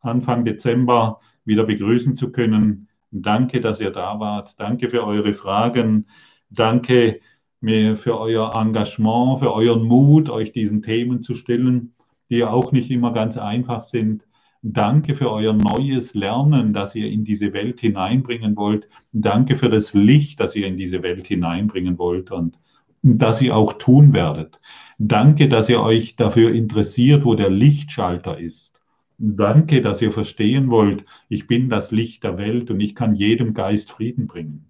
Anfang 0.00 0.44
Dezember 0.44 1.20
wieder 1.44 1.62
begrüßen 1.62 2.16
zu 2.16 2.32
können. 2.32 2.88
Danke, 3.12 3.60
dass 3.60 3.80
ihr 3.80 3.92
da 3.92 4.18
wart. 4.18 4.58
Danke 4.58 4.88
für 4.88 5.06
eure 5.06 5.34
Fragen. 5.34 6.08
Danke 6.50 7.20
mir 7.60 7.94
für 7.94 8.18
euer 8.18 8.56
Engagement, 8.56 9.38
für 9.38 9.54
euren 9.54 9.84
Mut, 9.84 10.30
euch 10.30 10.50
diesen 10.50 10.82
Themen 10.82 11.22
zu 11.22 11.36
stellen, 11.36 11.94
die 12.28 12.38
ja 12.38 12.50
auch 12.50 12.72
nicht 12.72 12.90
immer 12.90 13.12
ganz 13.12 13.36
einfach 13.36 13.84
sind. 13.84 14.26
Danke 14.64 15.16
für 15.16 15.30
euer 15.30 15.52
neues 15.52 16.14
Lernen, 16.14 16.72
das 16.72 16.94
ihr 16.94 17.10
in 17.10 17.24
diese 17.24 17.52
Welt 17.52 17.80
hineinbringen 17.80 18.56
wollt. 18.56 18.88
Danke 19.12 19.56
für 19.56 19.68
das 19.68 19.92
Licht, 19.92 20.38
das 20.38 20.54
ihr 20.54 20.68
in 20.68 20.76
diese 20.76 21.02
Welt 21.02 21.26
hineinbringen 21.26 21.98
wollt 21.98 22.30
und 22.30 22.60
das 23.02 23.42
ihr 23.42 23.56
auch 23.56 23.72
tun 23.72 24.12
werdet. 24.12 24.60
Danke, 24.98 25.48
dass 25.48 25.68
ihr 25.68 25.80
euch 25.80 26.14
dafür 26.14 26.52
interessiert, 26.52 27.24
wo 27.24 27.34
der 27.34 27.50
Lichtschalter 27.50 28.38
ist. 28.38 28.80
Danke, 29.18 29.82
dass 29.82 30.00
ihr 30.00 30.12
verstehen 30.12 30.70
wollt, 30.70 31.04
ich 31.28 31.48
bin 31.48 31.68
das 31.68 31.90
Licht 31.90 32.22
der 32.22 32.38
Welt 32.38 32.70
und 32.70 32.78
ich 32.78 32.94
kann 32.94 33.16
jedem 33.16 33.54
Geist 33.54 33.90
Frieden 33.90 34.28
bringen. 34.28 34.66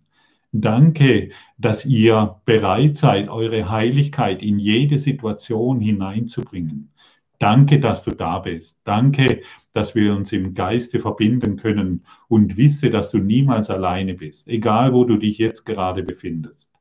Danke, 0.53 1.31
dass 1.59 1.85
ihr 1.85 2.37
bereit 2.47 2.97
seid, 2.97 3.29
eure 3.29 3.71
Heiligkeit 3.71 4.43
in 4.43 4.59
jede 4.59 4.99
Situation 4.99 5.81
hineinzubringen. 5.81 6.92
Danke, 7.43 7.81
dass 7.81 8.05
du 8.05 8.13
da 8.13 8.39
bist. 8.39 8.79
Danke, 8.85 9.43
dass 9.73 9.97
wir 9.97 10.15
uns 10.15 10.31
im 10.31 10.55
Geiste 10.55 11.01
verbinden 11.01 11.57
können 11.57 12.05
und 12.29 12.57
wisse, 12.57 12.89
dass 12.89 13.11
du 13.11 13.19
niemals 13.19 13.69
alleine 13.69 14.15
bist, 14.15 14.47
egal 14.47 14.93
wo 14.93 15.03
du 15.03 15.17
dich 15.17 15.39
jetzt 15.39 15.67
gerade 15.67 16.05
befindest. 16.05 16.73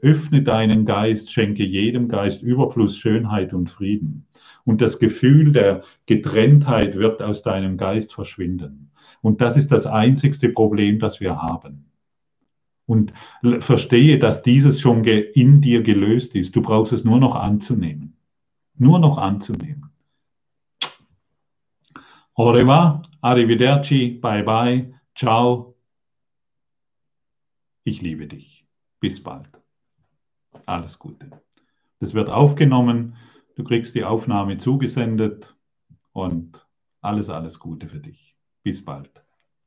Öffne 0.00 0.40
deinen 0.40 0.86
Geist, 0.86 1.30
schenke 1.30 1.62
jedem 1.62 2.08
Geist 2.08 2.42
Überfluss, 2.42 2.96
Schönheit 2.96 3.52
und 3.52 3.68
Frieden. 3.68 4.24
Und 4.64 4.80
das 4.80 4.98
Gefühl 4.98 5.52
der 5.52 5.82
Getrenntheit 6.06 6.96
wird 6.96 7.20
aus 7.20 7.42
deinem 7.42 7.76
Geist 7.76 8.14
verschwinden. 8.14 8.92
Und 9.20 9.42
das 9.42 9.58
ist 9.58 9.70
das 9.72 9.84
einzigste 9.84 10.48
Problem, 10.48 11.00
das 11.00 11.20
wir 11.20 11.42
haben. 11.42 11.84
Und 12.86 13.12
verstehe, 13.58 14.18
dass 14.18 14.42
dieses 14.42 14.80
schon 14.80 15.04
in 15.04 15.60
dir 15.60 15.82
gelöst 15.82 16.34
ist. 16.34 16.56
Du 16.56 16.62
brauchst 16.62 16.94
es 16.94 17.04
nur 17.04 17.20
noch 17.20 17.36
anzunehmen. 17.36 18.16
Nur 18.82 18.98
noch 18.98 19.16
anzunehmen. 19.16 19.92
Au 22.34 22.50
revoir, 22.50 23.02
arrivederci, 23.20 24.18
bye 24.20 24.42
bye, 24.42 24.92
ciao. 25.14 25.76
Ich 27.84 28.02
liebe 28.02 28.26
dich. 28.26 28.66
Bis 28.98 29.22
bald. 29.22 29.48
Alles 30.66 30.98
Gute. 30.98 31.30
Das 32.00 32.12
wird 32.12 32.28
aufgenommen. 32.28 33.14
Du 33.54 33.62
kriegst 33.62 33.94
die 33.94 34.02
Aufnahme 34.02 34.58
zugesendet 34.58 35.56
und 36.12 36.66
alles, 37.02 37.30
alles 37.30 37.60
Gute 37.60 37.86
für 37.86 38.00
dich. 38.00 38.36
Bis 38.64 38.84
bald. 38.84 39.12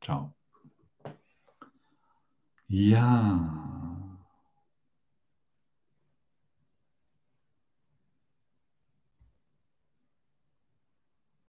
Ciao. 0.01 0.33
Ja. 2.67 3.94